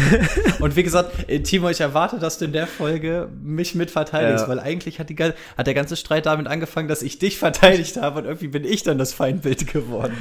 Und 0.60 0.76
wie 0.76 0.82
gesagt, 0.82 1.28
äh, 1.28 1.40
Timo, 1.40 1.68
ich 1.68 1.80
erwarte, 1.80 2.18
dass 2.18 2.38
du 2.38 2.44
in 2.46 2.52
der 2.52 2.66
Folge 2.66 3.28
mich 3.42 3.74
mit 3.74 3.90
verteidigst, 3.90 4.44
Ja. 4.44 4.48
weil 4.48 4.60
eigentlich 4.60 4.98
hat, 5.00 5.10
die, 5.10 5.16
hat 5.16 5.66
der 5.66 5.74
ganze 5.74 5.96
Streit 5.96 6.26
damit 6.26 6.46
angefangen, 6.46 6.88
dass 6.88 7.02
ich 7.02 7.18
dich 7.18 7.38
verteidigt 7.38 7.96
habe 7.96 8.20
und 8.20 8.24
irgendwie 8.24 8.48
bin 8.48 8.64
ich 8.64 8.82
dann 8.82 8.98
das 8.98 9.12
Feindbild 9.12 9.66
geworden. 9.72 10.16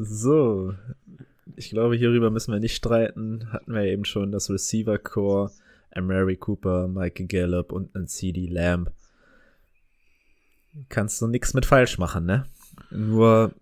So, 0.00 0.74
ich 1.56 1.70
glaube, 1.70 1.96
hierüber 1.96 2.30
müssen 2.30 2.52
wir 2.52 2.60
nicht 2.60 2.74
streiten. 2.76 3.48
Hatten 3.52 3.74
wir 3.74 3.82
eben 3.84 4.04
schon 4.04 4.32
das 4.32 4.48
Receiver 4.50 4.98
Core, 4.98 5.50
Mary 6.00 6.36
Cooper, 6.36 6.88
Michael 6.88 7.26
Gallup 7.26 7.72
und 7.72 7.94
ein 7.94 8.06
CD 8.06 8.46
Lamb. 8.46 8.90
Kannst 10.88 11.20
du 11.20 11.26
nix 11.26 11.52
mit 11.52 11.66
falsch 11.66 11.98
machen, 11.98 12.24
ne? 12.24 12.46
Nur 12.90 13.54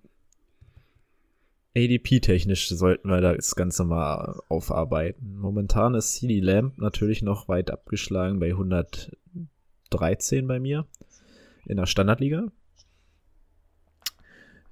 ADP-technisch 1.76 2.68
sollten 2.68 3.09
wir 3.09 3.20
das 3.20 3.55
Ganze 3.55 3.85
mal 3.85 4.41
aufarbeiten. 4.49 5.37
Momentan 5.37 5.95
ist 5.95 6.14
CD 6.14 6.41
Lamb 6.41 6.78
natürlich 6.78 7.22
noch 7.22 7.49
weit 7.49 7.70
abgeschlagen 7.70 8.41
bei 8.41 8.51
113 8.51 10.47
bei 10.47 10.61
mir 10.61 10.87
in 11.66 11.76
der 11.76 11.87
Standardliga. 11.87 12.47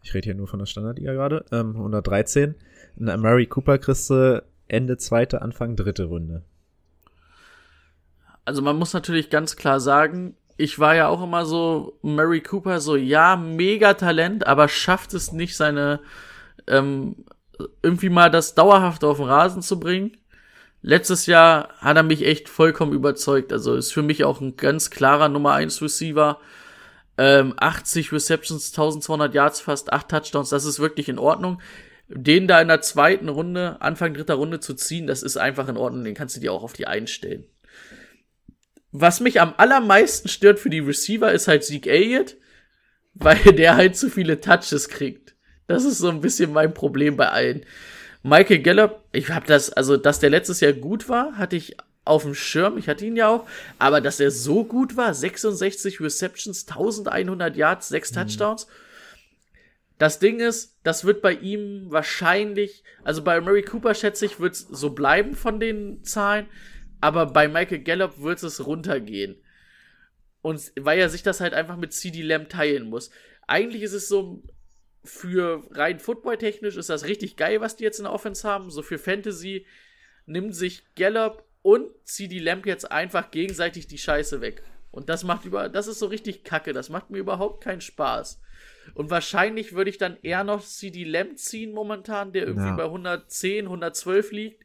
Ich 0.02 0.14
rede 0.14 0.26
hier 0.26 0.34
nur 0.34 0.48
von 0.48 0.58
der 0.58 0.66
Standardliga 0.66 1.12
gerade. 1.12 1.44
Ähm, 1.52 1.76
113. 1.76 2.54
Ein 3.00 3.20
Mary 3.20 3.46
Cooper 3.46 3.78
kriegst 3.78 4.10
du 4.10 4.44
Ende 4.66 4.96
zweite, 4.96 5.42
Anfang 5.42 5.76
dritte 5.76 6.04
Runde. 6.04 6.44
Also 8.48 8.62
man 8.62 8.78
muss 8.78 8.94
natürlich 8.94 9.28
ganz 9.28 9.56
klar 9.56 9.78
sagen, 9.78 10.34
ich 10.56 10.78
war 10.78 10.94
ja 10.94 11.08
auch 11.08 11.22
immer 11.22 11.44
so, 11.44 11.98
Mary 12.00 12.40
Cooper, 12.40 12.80
so 12.80 12.96
ja, 12.96 13.36
mega 13.36 13.92
Talent, 13.92 14.46
aber 14.46 14.68
schafft 14.68 15.12
es 15.12 15.32
nicht, 15.32 15.54
seine 15.54 16.00
ähm, 16.66 17.26
irgendwie 17.82 18.08
mal 18.08 18.30
das 18.30 18.54
dauerhaft 18.54 19.04
auf 19.04 19.18
den 19.18 19.26
Rasen 19.26 19.60
zu 19.60 19.78
bringen. 19.78 20.16
Letztes 20.80 21.26
Jahr 21.26 21.74
hat 21.76 21.98
er 21.98 22.02
mich 22.02 22.24
echt 22.24 22.48
vollkommen 22.48 22.94
überzeugt. 22.94 23.52
Also 23.52 23.74
ist 23.74 23.92
für 23.92 24.02
mich 24.02 24.24
auch 24.24 24.40
ein 24.40 24.56
ganz 24.56 24.88
klarer 24.88 25.28
Nummer 25.28 25.52
1 25.52 25.82
Receiver. 25.82 26.40
Ähm, 27.18 27.52
80 27.58 28.12
Receptions, 28.12 28.70
1200 28.70 29.34
Yards, 29.34 29.60
fast 29.60 29.92
8 29.92 30.08
Touchdowns, 30.08 30.48
das 30.48 30.64
ist 30.64 30.80
wirklich 30.80 31.10
in 31.10 31.18
Ordnung. 31.18 31.60
Den 32.08 32.48
da 32.48 32.62
in 32.62 32.68
der 32.68 32.80
zweiten 32.80 33.28
Runde, 33.28 33.76
Anfang 33.82 34.14
dritter 34.14 34.36
Runde 34.36 34.58
zu 34.60 34.72
ziehen, 34.72 35.06
das 35.06 35.22
ist 35.22 35.36
einfach 35.36 35.68
in 35.68 35.76
Ordnung. 35.76 36.04
Den 36.04 36.14
kannst 36.14 36.34
du 36.34 36.40
dir 36.40 36.54
auch 36.54 36.62
auf 36.62 36.72
die 36.72 36.86
einstellen. 36.86 37.44
Was 38.92 39.20
mich 39.20 39.40
am 39.40 39.54
allermeisten 39.56 40.28
stört 40.28 40.58
für 40.58 40.70
die 40.70 40.80
Receiver 40.80 41.32
ist 41.32 41.48
halt 41.48 41.64
Zeke 41.64 41.90
Elliott, 41.90 42.36
weil 43.14 43.36
der 43.52 43.76
halt 43.76 43.96
zu 43.96 44.10
viele 44.10 44.40
Touches 44.40 44.88
kriegt. 44.88 45.34
Das 45.66 45.84
ist 45.84 45.98
so 45.98 46.08
ein 46.08 46.20
bisschen 46.20 46.52
mein 46.52 46.72
Problem 46.72 47.16
bei 47.16 47.28
allen. 47.28 47.64
Michael 48.22 48.60
Gallup, 48.60 49.04
ich 49.12 49.30
habe 49.30 49.46
das, 49.46 49.70
also 49.70 49.96
dass 49.96 50.20
der 50.20 50.30
letztes 50.30 50.60
Jahr 50.60 50.72
gut 50.72 51.08
war, 51.08 51.36
hatte 51.36 51.56
ich 51.56 51.76
auf 52.04 52.22
dem 52.22 52.34
Schirm, 52.34 52.78
ich 52.78 52.88
hatte 52.88 53.04
ihn 53.04 53.16
ja 53.16 53.28
auch, 53.28 53.46
aber 53.78 54.00
dass 54.00 54.18
er 54.18 54.30
so 54.30 54.64
gut 54.64 54.96
war, 54.96 55.12
66 55.12 56.00
Receptions, 56.00 56.66
1100 56.68 57.54
Yards, 57.54 57.88
6 57.88 58.12
Touchdowns. 58.12 58.66
Das 59.98 60.18
Ding 60.18 60.40
ist, 60.40 60.76
das 60.84 61.04
wird 61.04 61.22
bei 61.22 61.32
ihm 61.32 61.86
wahrscheinlich, 61.90 62.82
also 63.04 63.22
bei 63.22 63.40
Murray 63.40 63.62
Cooper 63.62 63.94
schätze 63.94 64.26
ich, 64.26 64.40
wird 64.40 64.54
es 64.54 64.60
so 64.60 64.90
bleiben 64.90 65.34
von 65.34 65.60
den 65.60 66.02
Zahlen, 66.04 66.46
aber 67.00 67.26
bei 67.26 67.48
Michael 67.48 67.80
Gallup 67.80 68.20
wird 68.20 68.42
es 68.42 68.66
runtergehen. 68.66 69.36
Und 70.42 70.72
weil 70.78 70.98
er 70.98 71.08
sich 71.08 71.22
das 71.22 71.40
halt 71.40 71.54
einfach 71.54 71.76
mit 71.76 71.92
CD 71.92 72.22
Lamb 72.22 72.48
teilen 72.48 72.88
muss. 72.88 73.10
Eigentlich 73.46 73.82
ist 73.82 73.92
es 73.92 74.08
so, 74.08 74.42
für 75.04 75.62
rein 75.70 75.98
footballtechnisch 75.98 76.76
ist 76.76 76.90
das 76.90 77.04
richtig 77.06 77.36
geil, 77.36 77.60
was 77.60 77.76
die 77.76 77.84
jetzt 77.84 77.98
in 77.98 78.04
der 78.04 78.12
Offense 78.12 78.46
haben. 78.46 78.70
So 78.70 78.82
für 78.82 78.98
Fantasy 78.98 79.66
nimmt 80.26 80.54
sich 80.54 80.84
Gallup 80.96 81.44
und 81.62 81.90
CD 82.04 82.38
Lamb 82.38 82.66
jetzt 82.66 82.90
einfach 82.90 83.30
gegenseitig 83.30 83.86
die 83.86 83.98
Scheiße 83.98 84.40
weg. 84.40 84.62
Und 84.90 85.08
das 85.08 85.24
macht 85.24 85.44
über, 85.44 85.68
das 85.68 85.86
ist 85.86 85.98
so 85.98 86.06
richtig 86.06 86.44
kacke. 86.44 86.72
Das 86.72 86.88
macht 86.88 87.10
mir 87.10 87.18
überhaupt 87.18 87.62
keinen 87.62 87.80
Spaß. 87.80 88.40
Und 88.94 89.10
wahrscheinlich 89.10 89.74
würde 89.74 89.90
ich 89.90 89.98
dann 89.98 90.16
eher 90.22 90.44
noch 90.44 90.64
CD 90.64 91.04
Lamb 91.04 91.38
ziehen 91.38 91.72
momentan, 91.72 92.32
der 92.32 92.46
irgendwie 92.46 92.68
Ja. 92.68 92.76
bei 92.76 92.84
110, 92.84 93.66
112 93.68 94.32
liegt, 94.32 94.64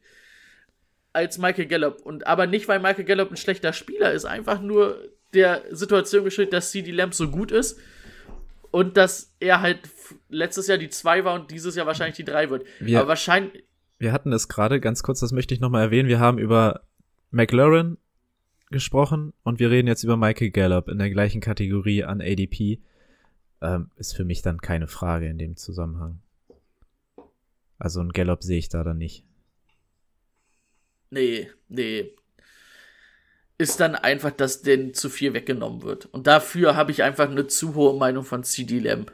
als 1.14 1.38
Michael 1.38 1.66
Gallup. 1.66 2.02
Und 2.02 2.26
aber 2.26 2.46
nicht, 2.46 2.68
weil 2.68 2.80
Michael 2.80 3.04
Gallup 3.04 3.30
ein 3.30 3.36
schlechter 3.38 3.72
Spieler 3.72 4.12
ist, 4.12 4.26
einfach 4.26 4.60
nur 4.60 4.98
der 5.32 5.62
Situation 5.70 6.24
geschuldet, 6.24 6.52
dass 6.52 6.70
CD 6.70 6.90
Lamb 6.92 7.14
so 7.14 7.30
gut 7.30 7.50
ist 7.50 7.78
und 8.70 8.96
dass 8.96 9.34
er 9.40 9.60
halt 9.62 9.80
letztes 10.28 10.66
Jahr 10.66 10.78
die 10.78 10.90
2 10.90 11.24
war 11.24 11.34
und 11.34 11.50
dieses 11.50 11.74
Jahr 11.76 11.86
wahrscheinlich 11.86 12.16
die 12.16 12.24
3 12.24 12.50
wird. 12.50 12.66
Wir- 12.80 12.98
aber 13.00 13.08
wahrscheinlich, 13.08 13.64
wir 13.98 14.12
hatten 14.12 14.32
es 14.32 14.48
gerade 14.48 14.80
ganz 14.80 15.02
kurz, 15.02 15.20
das 15.20 15.32
möchte 15.32 15.54
ich 15.54 15.60
nochmal 15.60 15.82
erwähnen. 15.82 16.08
Wir 16.08 16.20
haben 16.20 16.38
über 16.38 16.82
McLaren 17.30 17.96
gesprochen 18.70 19.32
und 19.44 19.60
wir 19.60 19.70
reden 19.70 19.88
jetzt 19.88 20.02
über 20.04 20.16
Michael 20.16 20.50
Gallup 20.50 20.88
in 20.88 20.98
der 20.98 21.10
gleichen 21.10 21.40
Kategorie 21.40 22.04
an 22.04 22.20
ADP. 22.20 22.80
Ähm, 23.62 23.90
ist 23.96 24.14
für 24.16 24.24
mich 24.24 24.42
dann 24.42 24.60
keine 24.60 24.88
Frage 24.88 25.26
in 25.28 25.38
dem 25.38 25.56
Zusammenhang. 25.56 26.20
Also 27.78 28.00
ein 28.00 28.10
Gallup 28.12 28.42
sehe 28.42 28.58
ich 28.58 28.68
da 28.68 28.84
dann 28.84 28.98
nicht. 28.98 29.24
Nee, 31.14 31.48
nee. 31.68 32.12
Ist 33.56 33.78
dann 33.78 33.94
einfach, 33.94 34.32
dass 34.32 34.62
denn 34.62 34.94
zu 34.94 35.08
viel 35.08 35.32
weggenommen 35.32 35.82
wird. 35.82 36.06
Und 36.06 36.26
dafür 36.26 36.74
habe 36.74 36.90
ich 36.90 37.04
einfach 37.04 37.30
eine 37.30 37.46
zu 37.46 37.76
hohe 37.76 37.96
Meinung 37.96 38.24
von 38.24 38.42
CD 38.42 38.80
Lamp. 38.80 39.12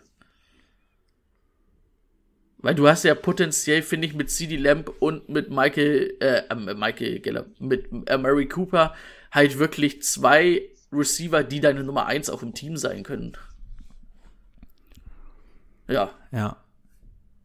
Weil 2.56 2.74
du 2.74 2.88
hast 2.88 3.04
ja 3.04 3.14
potenziell, 3.14 3.82
finde 3.82 4.06
ich, 4.06 4.14
mit 4.14 4.30
CD 4.30 4.56
Lamp 4.56 4.90
und 4.98 5.28
mit 5.28 5.50
Michael, 5.50 6.16
äh, 6.20 6.42
äh 6.48 6.74
Michael 6.74 7.20
Geller, 7.20 7.44
mit 7.58 7.90
äh, 8.06 8.16
Murray 8.16 8.48
Cooper 8.48 8.94
halt 9.30 9.58
wirklich 9.58 10.02
zwei 10.02 10.70
Receiver, 10.90 11.44
die 11.44 11.60
deine 11.60 11.84
Nummer 11.84 12.06
eins 12.06 12.30
auch 12.30 12.42
im 12.42 12.54
Team 12.54 12.78
sein 12.78 13.02
können. 13.02 13.36
Ja. 15.86 16.12
Ja. 16.32 16.56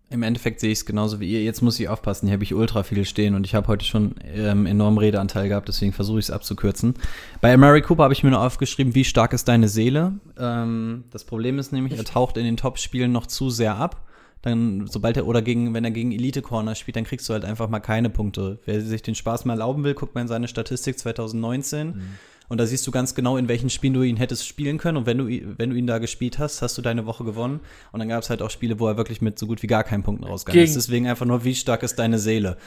Im 0.09 0.23
Endeffekt 0.23 0.59
sehe 0.59 0.71
ich 0.71 0.79
es 0.79 0.85
genauso 0.85 1.19
wie 1.19 1.31
ihr. 1.31 1.43
Jetzt 1.43 1.61
muss 1.61 1.79
ich 1.79 1.89
aufpassen, 1.89 2.27
hier 2.27 2.33
habe 2.33 2.43
ich 2.43 2.53
ultra 2.53 2.83
viel 2.83 3.05
stehen 3.05 3.33
und 3.33 3.45
ich 3.45 3.55
habe 3.55 3.67
heute 3.67 3.85
schon 3.85 4.15
ähm, 4.23 4.65
enormen 4.65 4.99
Redeanteil 4.99 5.49
gehabt, 5.49 5.67
deswegen 5.67 5.93
versuche 5.93 6.19
ich 6.19 6.25
es 6.25 6.31
abzukürzen. 6.31 6.93
Bei 7.41 7.57
Mary 7.57 7.81
Cooper 7.81 8.03
habe 8.03 8.13
ich 8.13 8.23
mir 8.23 8.29
nur 8.29 8.41
aufgeschrieben, 8.41 8.93
wie 8.93 9.03
stark 9.03 9.33
ist 9.33 9.47
deine 9.47 9.67
Seele? 9.67 10.13
Ähm, 10.37 11.05
das 11.11 11.23
Problem 11.23 11.57
ist 11.57 11.71
nämlich, 11.71 11.97
er 11.97 12.03
taucht 12.03 12.37
in 12.37 12.45
den 12.45 12.57
Top-Spielen 12.57 13.11
noch 13.11 13.25
zu 13.25 13.49
sehr 13.49 13.75
ab 13.77 14.05
dann, 14.45 14.85
sobald 14.85 15.17
er, 15.17 15.25
oder 15.25 15.41
gegen, 15.41 15.73
wenn 15.73 15.83
er 15.83 15.91
gegen 15.91 16.11
Elite 16.11 16.43
Corner 16.43 16.75
spielt, 16.75 16.95
dann 16.95 17.03
kriegst 17.03 17.27
du 17.27 17.33
halt 17.33 17.43
einfach 17.43 17.67
mal 17.67 17.79
keine 17.79 18.11
Punkte. 18.11 18.59
Wer 18.65 18.79
sich 18.79 19.01
den 19.01 19.15
Spaß 19.15 19.45
mal 19.45 19.53
erlauben 19.53 19.83
will, 19.83 19.95
guckt 19.95 20.13
mal 20.13 20.21
in 20.21 20.27
seine 20.27 20.47
Statistik 20.47 20.99
2019. 20.99 21.87
Mhm. 21.87 22.01
Und 22.47 22.59
da 22.59 22.65
siehst 22.65 22.85
du 22.85 22.91
ganz 22.91 23.15
genau, 23.15 23.37
in 23.37 23.47
welchen 23.47 23.69
Spielen 23.69 23.93
du 23.93 24.03
ihn 24.03 24.17
hättest 24.17 24.47
spielen 24.47 24.77
können. 24.77 24.97
Und 24.97 25.05
wenn 25.05 25.17
du, 25.17 25.27
wenn 25.57 25.69
du 25.71 25.75
ihn 25.75 25.87
da 25.87 25.97
gespielt 25.97 26.39
hast, 26.39 26.61
hast 26.61 26.77
du 26.77 26.81
deine 26.81 27.05
Woche 27.05 27.23
gewonnen. 27.23 27.59
Und 27.91 27.99
dann 27.99 28.09
gab 28.09 28.23
es 28.23 28.29
halt 28.29 28.41
auch 28.41 28.49
Spiele, 28.49 28.79
wo 28.79 28.87
er 28.87 28.97
wirklich 28.97 29.21
mit 29.21 29.39
so 29.39 29.47
gut 29.47 29.63
wie 29.63 29.67
gar 29.67 29.83
keinen 29.83 30.03
Punkten 30.03 30.25
rausgegangen 30.25 30.65
ist. 30.65 30.75
Deswegen 30.75 31.07
einfach 31.07 31.25
nur, 31.25 31.43
wie 31.43 31.55
stark 31.55 31.83
ist 31.83 31.97
deine 31.97 32.19
Seele? 32.19 32.57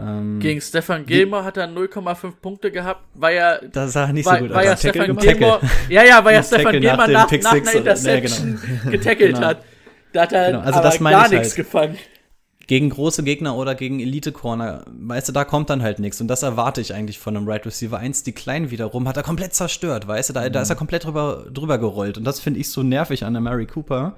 Ähm, 0.00 0.38
Gegen 0.38 0.60
Stefan 0.60 1.04
Gilmore 1.06 1.44
hat 1.44 1.56
er 1.56 1.66
0,5 1.66 2.32
Punkte 2.40 2.70
gehabt, 2.70 3.02
weil 3.14 3.36
er. 3.36 3.60
Das 3.72 3.92
sah 3.92 4.12
nicht 4.12 4.28
so 4.28 4.36
gut 4.36 4.50
weil 4.50 4.68
aus. 4.68 4.78
Stefan 4.78 5.16
Gilmore, 5.16 5.60
ja, 5.88 6.04
ja, 6.04 6.24
weil 6.24 6.36
er 6.36 6.42
Stefan 6.44 6.80
Gilmore 6.80 7.10
nach, 7.10 7.30
nach, 7.30 7.42
nach 7.42 7.52
einer 7.52 7.72
Interception 7.74 8.60
ja, 8.62 8.78
genau. 8.78 8.90
getackelt 8.90 9.34
genau. 9.34 9.46
hat. 9.46 9.64
Da 10.12 10.22
hat 10.22 10.32
er 10.32 10.46
genau, 10.52 10.60
also 10.60 10.80
das 10.80 10.98
gar 11.00 11.28
nichts 11.28 11.48
halt. 11.48 11.56
gefangen. 11.56 11.98
Gegen 12.68 12.90
große 12.90 13.24
Gegner 13.24 13.56
oder 13.56 13.74
gegen 13.74 13.98
Elite-Corner, 13.98 14.84
weißt 14.86 15.28
du, 15.28 15.32
da 15.32 15.44
kommt 15.44 15.70
dann 15.70 15.82
halt 15.82 15.98
nichts. 15.98 16.20
Und 16.20 16.28
das 16.28 16.42
erwarte 16.42 16.80
ich 16.80 16.94
eigentlich 16.94 17.18
von 17.18 17.36
einem 17.36 17.48
Right 17.48 17.64
Receiver 17.66 17.98
1. 17.98 18.22
Die 18.22 18.32
Kleinen 18.32 18.70
wiederum 18.70 19.08
hat 19.08 19.16
er 19.16 19.22
komplett 19.24 19.54
zerstört, 19.54 20.06
weißt 20.06 20.28
du, 20.28 20.34
da, 20.34 20.46
mhm. 20.46 20.52
da 20.52 20.62
ist 20.62 20.70
er 20.70 20.76
komplett 20.76 21.04
drüber, 21.04 21.46
drüber 21.52 21.78
gerollt. 21.78 22.18
Und 22.18 22.24
das 22.24 22.40
finde 22.40 22.60
ich 22.60 22.70
so 22.70 22.82
nervig 22.82 23.24
an 23.24 23.32
der 23.32 23.40
Mary 23.40 23.66
Cooper. 23.66 24.14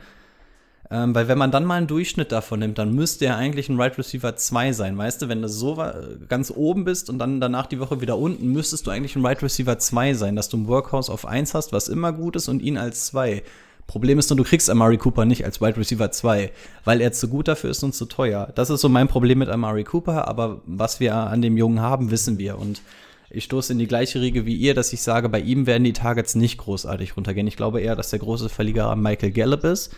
Ähm, 0.91 1.15
weil 1.15 1.29
wenn 1.29 1.39
man 1.39 1.53
dann 1.53 1.65
mal 1.65 1.77
einen 1.77 1.87
Durchschnitt 1.87 2.33
davon 2.33 2.59
nimmt, 2.59 2.79
dann 2.79 2.93
müsste 2.93 3.25
er 3.27 3.37
eigentlich 3.37 3.69
ein 3.69 3.81
Right 3.81 3.97
Receiver 3.97 4.35
2 4.35 4.73
sein, 4.73 4.99
weißt 4.99 5.23
du? 5.23 5.29
Wenn 5.29 5.41
du 5.41 5.49
so 5.49 5.81
ganz 6.29 6.53
oben 6.55 6.83
bist 6.83 7.09
und 7.09 7.21
dann 7.21 7.41
danach 7.41 7.67
die 7.67 7.79
Woche 7.79 8.01
wieder 8.01 8.19
unten, 8.19 8.49
müsstest 8.49 8.89
du 8.89 8.91
eigentlich 8.91 9.15
ein 9.15 9.25
Right 9.25 9.41
Receiver 9.41 9.79
2 9.79 10.15
sein, 10.15 10.35
dass 10.35 10.49
du 10.49 10.57
ein 10.57 10.67
Workhouse 10.67 11.09
auf 11.09 11.25
1 11.25 11.55
hast, 11.55 11.73
was 11.73 11.87
immer 11.87 12.13
gut 12.13 12.35
ist, 12.35 12.49
und 12.49 12.61
ihn 12.61 12.77
als 12.77 13.07
2. 13.07 13.45
Problem 13.91 14.21
ist 14.21 14.31
nur, 14.31 14.37
du 14.37 14.45
kriegst 14.45 14.71
Amari 14.71 14.99
Cooper 14.99 15.25
nicht 15.25 15.45
als 15.45 15.61
Wide 15.61 15.77
Receiver 15.77 16.13
2, 16.13 16.53
weil 16.85 17.01
er 17.01 17.11
zu 17.11 17.27
gut 17.27 17.49
dafür 17.49 17.71
ist 17.71 17.83
und 17.83 17.93
zu 17.93 18.07
teuer. 18.07 18.53
Das 18.55 18.71
ist 18.71 18.83
so 18.83 18.89
mein 18.89 19.09
Problem 19.09 19.41
mit 19.41 19.49
Amari 19.49 19.83
Cooper, 19.83 20.29
aber 20.29 20.61
was 20.65 21.01
wir 21.01 21.17
an 21.17 21.43
dem 21.43 21.57
Jungen 21.57 21.81
haben, 21.81 22.13
wissen 22.13 22.39
wir. 22.39 22.57
Und 22.57 22.83
ich 23.31 23.43
stoße 23.43 23.73
in 23.73 23.81
die 23.81 23.89
gleiche 23.89 24.21
Riege 24.21 24.47
wie 24.47 24.55
ihr, 24.55 24.75
dass 24.75 24.93
ich 24.93 25.03
sage, 25.03 25.29
bei 25.29 25.41
ihm 25.41 25.67
werden 25.67 25.83
die 25.83 25.93
Targets 25.93 26.37
nicht 26.37 26.59
großartig 26.59 27.17
runtergehen. 27.17 27.49
Ich 27.49 27.57
glaube 27.57 27.81
eher, 27.81 27.97
dass 27.97 28.11
der 28.11 28.21
große 28.21 28.49
Verlierer 28.49 28.95
Michael 28.95 29.33
Gallup 29.33 29.65
ist. 29.65 29.93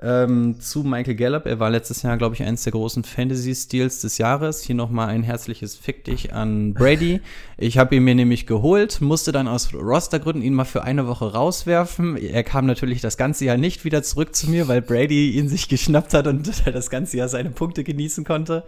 Ähm, 0.00 0.60
zu 0.60 0.84
Michael 0.84 1.16
Gallup. 1.16 1.46
Er 1.46 1.58
war 1.58 1.70
letztes 1.70 2.02
Jahr, 2.02 2.16
glaube 2.16 2.36
ich, 2.36 2.42
eines 2.44 2.62
der 2.62 2.72
großen 2.72 3.02
Fantasy-Steals 3.02 4.00
des 4.00 4.18
Jahres. 4.18 4.62
Hier 4.62 4.76
nochmal 4.76 5.08
ein 5.08 5.24
herzliches 5.24 5.74
Fick 5.76 6.04
dich 6.04 6.32
an 6.32 6.72
Brady. 6.74 7.20
Ich 7.56 7.78
habe 7.78 7.96
ihn 7.96 8.04
mir 8.04 8.14
nämlich 8.14 8.46
geholt, 8.46 9.00
musste 9.00 9.32
dann 9.32 9.48
aus 9.48 9.74
Rostergründen 9.74 10.42
ihn 10.42 10.54
mal 10.54 10.64
für 10.64 10.84
eine 10.84 11.08
Woche 11.08 11.32
rauswerfen. 11.32 12.16
Er 12.16 12.44
kam 12.44 12.66
natürlich 12.66 13.00
das 13.00 13.16
ganze 13.16 13.44
Jahr 13.44 13.56
nicht 13.56 13.84
wieder 13.84 14.04
zurück 14.04 14.36
zu 14.36 14.48
mir, 14.48 14.68
weil 14.68 14.82
Brady 14.82 15.32
ihn 15.32 15.48
sich 15.48 15.68
geschnappt 15.68 16.14
hat 16.14 16.28
und 16.28 16.48
das 16.72 16.90
ganze 16.90 17.16
Jahr 17.16 17.28
seine 17.28 17.50
Punkte 17.50 17.82
genießen 17.82 18.24
konnte. 18.24 18.62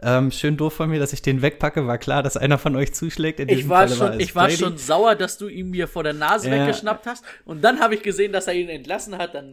Ähm, 0.00 0.30
schön 0.30 0.56
doof 0.56 0.74
von 0.74 0.88
mir, 0.88 1.00
dass 1.00 1.12
ich 1.12 1.22
den 1.22 1.42
wegpacke. 1.42 1.88
War 1.88 1.98
klar, 1.98 2.22
dass 2.22 2.36
einer 2.36 2.56
von 2.56 2.76
euch 2.76 2.94
zuschlägt. 2.94 3.40
ich 3.40 3.68
war, 3.68 3.88
schon, 3.88 3.98
war 3.98 4.20
ich 4.20 4.34
war 4.36 4.48
schon 4.48 4.78
sauer, 4.78 5.16
dass 5.16 5.38
du 5.38 5.48
ihn 5.48 5.70
mir 5.70 5.88
vor 5.88 6.04
der 6.04 6.12
Nase 6.12 6.48
ja. 6.48 6.54
weggeschnappt 6.54 7.06
hast. 7.06 7.24
Und 7.44 7.64
dann 7.64 7.80
habe 7.80 7.96
ich 7.96 8.02
gesehen, 8.02 8.32
dass 8.32 8.46
er 8.46 8.54
ihn 8.54 8.68
entlassen 8.68 9.18
hat. 9.18 9.34
Dann 9.34 9.50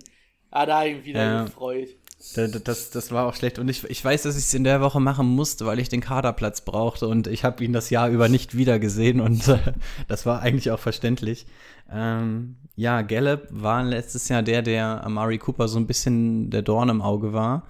Ah, 0.51 0.65
da 0.65 0.83
wieder 0.85 1.23
ja. 1.23 1.43
gefreut. 1.43 1.89
Das, 2.33 2.63
das, 2.63 2.89
das, 2.89 3.11
war 3.11 3.27
auch 3.27 3.35
schlecht. 3.35 3.59
Und 3.59 3.69
ich, 3.69 3.83
ich 3.83 4.03
weiß, 4.03 4.23
dass 4.23 4.35
ich 4.35 4.45
es 4.45 4.53
in 4.53 4.63
der 4.63 4.81
Woche 4.81 4.99
machen 4.99 5.27
musste, 5.27 5.65
weil 5.65 5.79
ich 5.79 5.89
den 5.89 6.01
Kaderplatz 6.01 6.61
brauchte 6.61 7.07
und 7.07 7.27
ich 7.27 7.43
habe 7.43 7.63
ihn 7.63 7.71
das 7.71 7.89
Jahr 7.89 8.09
über 8.09 8.29
nicht 8.29 8.57
wieder 8.57 8.79
gesehen 8.79 9.21
und 9.21 9.47
äh, 9.47 9.59
das 10.07 10.25
war 10.25 10.41
eigentlich 10.41 10.71
auch 10.71 10.79
verständlich. 10.79 11.45
Ähm, 11.91 12.55
ja, 12.75 13.01
Gallup 13.03 13.47
war 13.51 13.83
letztes 13.83 14.27
Jahr 14.27 14.41
der, 14.41 14.61
der 14.63 15.03
Amari 15.03 15.37
Cooper 15.37 15.67
so 15.67 15.77
ein 15.77 15.87
bisschen 15.87 16.49
der 16.49 16.63
Dorn 16.63 16.89
im 16.89 17.01
Auge 17.01 17.31
war. 17.31 17.67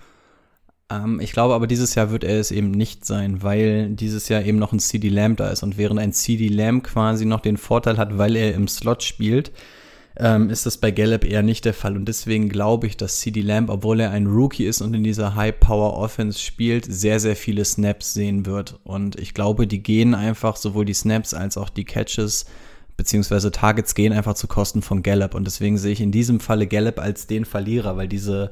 Ähm, 0.89 1.19
ich 1.19 1.31
glaube 1.31 1.53
aber, 1.53 1.67
dieses 1.67 1.95
Jahr 1.95 2.11
wird 2.11 2.23
er 2.23 2.39
es 2.39 2.51
eben 2.51 2.71
nicht 2.71 3.05
sein, 3.05 3.43
weil 3.43 3.89
dieses 3.89 4.29
Jahr 4.29 4.43
eben 4.43 4.59
noch 4.59 4.71
ein 4.71 4.79
CD 4.79 5.09
Lamb 5.09 5.37
da 5.37 5.49
ist. 5.49 5.63
Und 5.63 5.77
während 5.77 5.99
ein 5.99 6.13
CD 6.13 6.47
Lamb 6.47 6.83
quasi 6.83 7.25
noch 7.25 7.41
den 7.41 7.57
Vorteil 7.57 7.97
hat, 7.97 8.17
weil 8.17 8.35
er 8.35 8.53
im 8.53 8.67
Slot 8.67 9.03
spielt, 9.03 9.51
ähm, 10.17 10.49
ist 10.49 10.65
das 10.65 10.77
bei 10.77 10.91
Gallup 10.91 11.25
eher 11.25 11.43
nicht 11.43 11.65
der 11.65 11.73
Fall. 11.73 11.95
Und 11.95 12.05
deswegen 12.05 12.49
glaube 12.49 12.87
ich, 12.87 12.97
dass 12.97 13.19
CD 13.19 13.41
Lamb, 13.41 13.69
obwohl 13.69 13.99
er 13.99 14.11
ein 14.11 14.27
Rookie 14.27 14.65
ist 14.65 14.81
und 14.81 14.93
in 14.93 15.03
dieser 15.03 15.35
High-Power-Offense 15.35 16.39
spielt, 16.39 16.85
sehr, 16.85 17.19
sehr 17.19 17.35
viele 17.35 17.65
Snaps 17.65 18.13
sehen 18.13 18.45
wird. 18.45 18.79
Und 18.83 19.17
ich 19.19 19.33
glaube, 19.33 19.67
die 19.67 19.83
gehen 19.83 20.15
einfach, 20.15 20.55
sowohl 20.55 20.85
die 20.85 20.93
Snaps 20.93 21.33
als 21.33 21.57
auch 21.57 21.69
die 21.69 21.85
Catches, 21.85 22.45
beziehungsweise 22.97 23.51
Targets 23.51 23.93
gehen 23.93 24.13
einfach 24.13 24.35
zu 24.35 24.47
Kosten 24.47 24.81
von 24.81 25.03
Gallup. 25.03 25.35
Und 25.35 25.45
deswegen 25.45 25.77
sehe 25.77 25.91
ich 25.91 26.01
in 26.01 26.11
diesem 26.11 26.39
Falle 26.39 26.67
Gallup 26.67 26.99
als 26.99 27.27
den 27.27 27.45
Verlierer, 27.45 27.97
weil 27.97 28.07
diese 28.07 28.51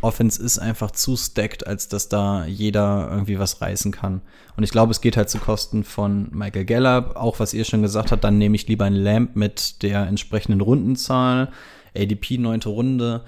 Offense 0.00 0.42
ist 0.42 0.58
einfach 0.58 0.90
zu 0.92 1.16
stacked, 1.16 1.66
als 1.66 1.88
dass 1.88 2.08
da 2.08 2.44
jeder 2.44 3.08
irgendwie 3.10 3.38
was 3.38 3.60
reißen 3.60 3.92
kann. 3.92 4.20
Und 4.56 4.62
ich 4.62 4.70
glaube, 4.70 4.92
es 4.92 5.00
geht 5.00 5.16
halt 5.16 5.30
zu 5.30 5.38
Kosten 5.38 5.84
von 5.84 6.28
Michael 6.32 6.64
Gallup. 6.64 7.16
Auch 7.16 7.40
was 7.40 7.54
ihr 7.54 7.64
schon 7.64 7.82
gesagt 7.82 8.12
habt, 8.12 8.22
dann 8.22 8.38
nehme 8.38 8.56
ich 8.56 8.68
lieber 8.68 8.84
ein 8.84 8.94
Lamp 8.94 9.34
mit 9.36 9.82
der 9.82 10.06
entsprechenden 10.06 10.60
Rundenzahl. 10.60 11.50
ADP 11.96 12.38
neunte 12.38 12.68
Runde. 12.68 13.24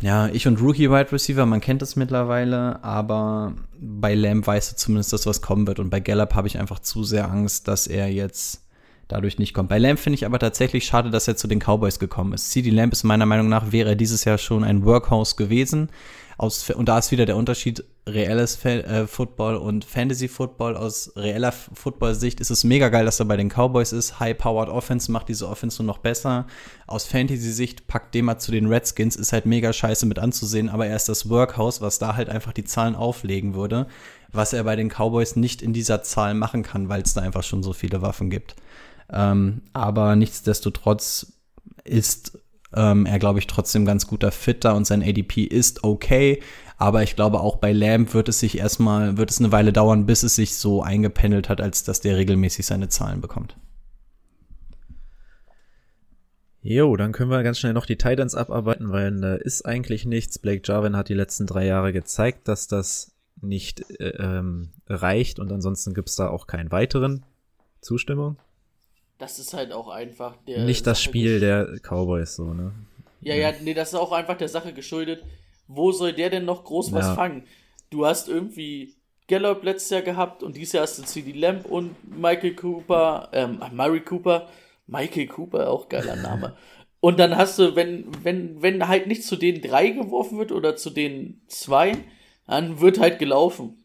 Ja, 0.00 0.28
ich 0.28 0.46
und 0.46 0.60
Rookie 0.60 0.90
Wide 0.90 1.12
Receiver, 1.12 1.44
man 1.44 1.60
kennt 1.60 1.82
es 1.82 1.96
mittlerweile, 1.96 2.82
aber 2.82 3.52
bei 3.78 4.14
Lamb 4.14 4.46
weißt 4.46 4.72
du 4.72 4.76
zumindest, 4.76 5.12
dass 5.12 5.26
was 5.26 5.42
kommen 5.42 5.66
wird. 5.66 5.78
Und 5.78 5.90
bei 5.90 6.00
Gallup 6.00 6.34
habe 6.34 6.48
ich 6.48 6.58
einfach 6.58 6.78
zu 6.78 7.04
sehr 7.04 7.30
Angst, 7.30 7.68
dass 7.68 7.86
er 7.86 8.10
jetzt 8.10 8.63
dadurch 9.08 9.38
nicht 9.38 9.54
kommt. 9.54 9.68
Bei 9.68 9.78
Lamb 9.78 9.98
finde 9.98 10.14
ich 10.14 10.26
aber 10.26 10.38
tatsächlich 10.38 10.84
schade, 10.84 11.10
dass 11.10 11.28
er 11.28 11.36
zu 11.36 11.46
den 11.46 11.60
Cowboys 11.60 11.98
gekommen 11.98 12.32
ist. 12.32 12.50
CD 12.50 12.70
Lamb 12.70 12.92
ist 12.92 13.04
meiner 13.04 13.26
Meinung 13.26 13.48
nach, 13.48 13.72
wäre 13.72 13.96
dieses 13.96 14.24
Jahr 14.24 14.38
schon 14.38 14.64
ein 14.64 14.84
Workhouse 14.84 15.36
gewesen. 15.36 15.90
Aus, 16.36 16.68
und 16.70 16.88
da 16.88 16.98
ist 16.98 17.12
wieder 17.12 17.26
der 17.26 17.36
Unterschied 17.36 17.84
reelles 18.08 18.56
Fa 18.56 18.70
äh, 18.70 19.06
Football 19.06 19.56
und 19.56 19.84
Fantasy 19.84 20.26
Football. 20.26 20.76
Aus 20.76 21.12
reeller 21.14 21.52
Football-Sicht 21.52 22.40
ist 22.40 22.50
es 22.50 22.64
mega 22.64 22.88
geil, 22.88 23.04
dass 23.04 23.20
er 23.20 23.26
bei 23.26 23.36
den 23.36 23.48
Cowboys 23.48 23.92
ist. 23.92 24.18
High-Powered 24.18 24.68
Offense 24.68 25.12
macht 25.12 25.28
diese 25.28 25.48
Offense 25.48 25.80
nur 25.80 25.86
noch 25.86 25.98
besser. 25.98 26.46
Aus 26.88 27.06
Fantasy-Sicht 27.06 27.86
packt 27.86 28.14
dem 28.14 28.24
mal 28.24 28.38
zu 28.38 28.50
den 28.50 28.66
Redskins, 28.66 29.14
ist 29.14 29.32
halt 29.32 29.46
mega 29.46 29.72
scheiße 29.72 30.06
mit 30.06 30.18
anzusehen, 30.18 30.68
aber 30.68 30.86
er 30.86 30.96
ist 30.96 31.08
das 31.08 31.30
Workhouse, 31.30 31.80
was 31.80 32.00
da 32.00 32.16
halt 32.16 32.28
einfach 32.28 32.52
die 32.52 32.64
Zahlen 32.64 32.96
auflegen 32.96 33.54
würde, 33.54 33.86
was 34.32 34.52
er 34.52 34.64
bei 34.64 34.74
den 34.74 34.88
Cowboys 34.88 35.36
nicht 35.36 35.62
in 35.62 35.72
dieser 35.72 36.02
Zahl 36.02 36.34
machen 36.34 36.64
kann, 36.64 36.88
weil 36.88 37.02
es 37.02 37.14
da 37.14 37.20
einfach 37.20 37.44
schon 37.44 37.62
so 37.62 37.72
viele 37.72 38.02
Waffen 38.02 38.28
gibt. 38.28 38.56
Ähm, 39.12 39.62
aber 39.72 40.16
nichtsdestotrotz 40.16 41.32
ist 41.84 42.38
ähm, 42.74 43.06
er, 43.06 43.18
glaube 43.18 43.38
ich, 43.38 43.46
trotzdem 43.46 43.84
ganz 43.84 44.06
guter 44.06 44.32
Fitter 44.32 44.74
und 44.74 44.86
sein 44.86 45.02
ADP 45.02 45.44
ist 45.44 45.84
okay. 45.84 46.42
Aber 46.76 47.02
ich 47.02 47.14
glaube, 47.14 47.40
auch 47.40 47.56
bei 47.56 47.72
Lamb 47.72 48.14
wird 48.14 48.28
es 48.28 48.40
sich 48.40 48.58
erstmal, 48.58 49.16
wird 49.16 49.30
es 49.30 49.38
eine 49.38 49.52
Weile 49.52 49.72
dauern, 49.72 50.06
bis 50.06 50.22
es 50.24 50.34
sich 50.34 50.56
so 50.56 50.82
eingependelt 50.82 51.48
hat, 51.48 51.60
als 51.60 51.84
dass 51.84 52.00
der 52.00 52.16
regelmäßig 52.16 52.66
seine 52.66 52.88
Zahlen 52.88 53.20
bekommt. 53.20 53.56
Jo, 56.62 56.96
dann 56.96 57.12
können 57.12 57.30
wir 57.30 57.42
ganz 57.42 57.58
schnell 57.58 57.74
noch 57.74 57.86
die 57.86 57.98
Titans 57.98 58.34
abarbeiten, 58.34 58.90
weil 58.90 59.22
äh, 59.22 59.42
ist 59.42 59.66
eigentlich 59.66 60.06
nichts. 60.06 60.38
Blake 60.38 60.62
Jarvin 60.64 60.96
hat 60.96 61.10
die 61.10 61.14
letzten 61.14 61.46
drei 61.46 61.66
Jahre 61.66 61.92
gezeigt, 61.92 62.48
dass 62.48 62.66
das 62.66 63.14
nicht 63.40 63.84
äh, 64.00 64.08
ähm, 64.18 64.70
reicht 64.88 65.38
und 65.38 65.52
ansonsten 65.52 65.92
gibt's 65.92 66.16
da 66.16 66.28
auch 66.28 66.46
keinen 66.46 66.72
weiteren. 66.72 67.26
Zustimmung? 67.82 68.38
Das 69.18 69.38
ist 69.38 69.54
halt 69.54 69.72
auch 69.72 69.88
einfach 69.88 70.36
der. 70.46 70.64
Nicht 70.64 70.86
das 70.86 70.98
Sache 70.98 71.10
Spiel 71.10 71.40
der 71.40 71.78
Cowboys 71.82 72.34
so, 72.36 72.52
ne? 72.52 72.72
Ja, 73.20 73.34
ja, 73.34 73.52
nee, 73.62 73.74
das 73.74 73.88
ist 73.88 73.98
auch 73.98 74.12
einfach 74.12 74.36
der 74.36 74.48
Sache 74.48 74.72
geschuldet. 74.72 75.22
Wo 75.66 75.92
soll 75.92 76.12
der 76.12 76.30
denn 76.30 76.44
noch 76.44 76.64
groß 76.64 76.90
ja. 76.90 76.96
was 76.96 77.14
fangen? 77.14 77.44
Du 77.90 78.04
hast 78.04 78.28
irgendwie 78.28 78.94
Gallup 79.28 79.62
letztes 79.62 79.90
Jahr 79.90 80.02
gehabt 80.02 80.42
und 80.42 80.56
dieses 80.56 80.72
Jahr 80.72 80.82
hast 80.82 80.98
du 80.98 81.04
CD 81.04 81.32
Lamb 81.32 81.64
und 81.64 81.96
Michael 82.04 82.54
Cooper, 82.54 83.30
ähm, 83.32 83.60
Murray 83.72 84.00
Cooper, 84.00 84.48
Michael 84.86 85.26
Cooper, 85.28 85.70
auch 85.70 85.88
geiler 85.88 86.16
Name. 86.16 86.56
Und 87.00 87.18
dann 87.18 87.36
hast 87.36 87.58
du, 87.58 87.76
wenn, 87.76 88.06
wenn, 88.24 88.62
wenn 88.62 88.88
halt 88.88 89.08
nicht 89.08 89.24
zu 89.24 89.36
den 89.36 89.60
drei 89.60 89.90
geworfen 89.90 90.38
wird 90.38 90.52
oder 90.52 90.74
zu 90.74 90.88
den 90.88 91.42
zwei, 91.48 91.98
dann 92.46 92.80
wird 92.80 92.98
halt 92.98 93.18
gelaufen. 93.18 93.84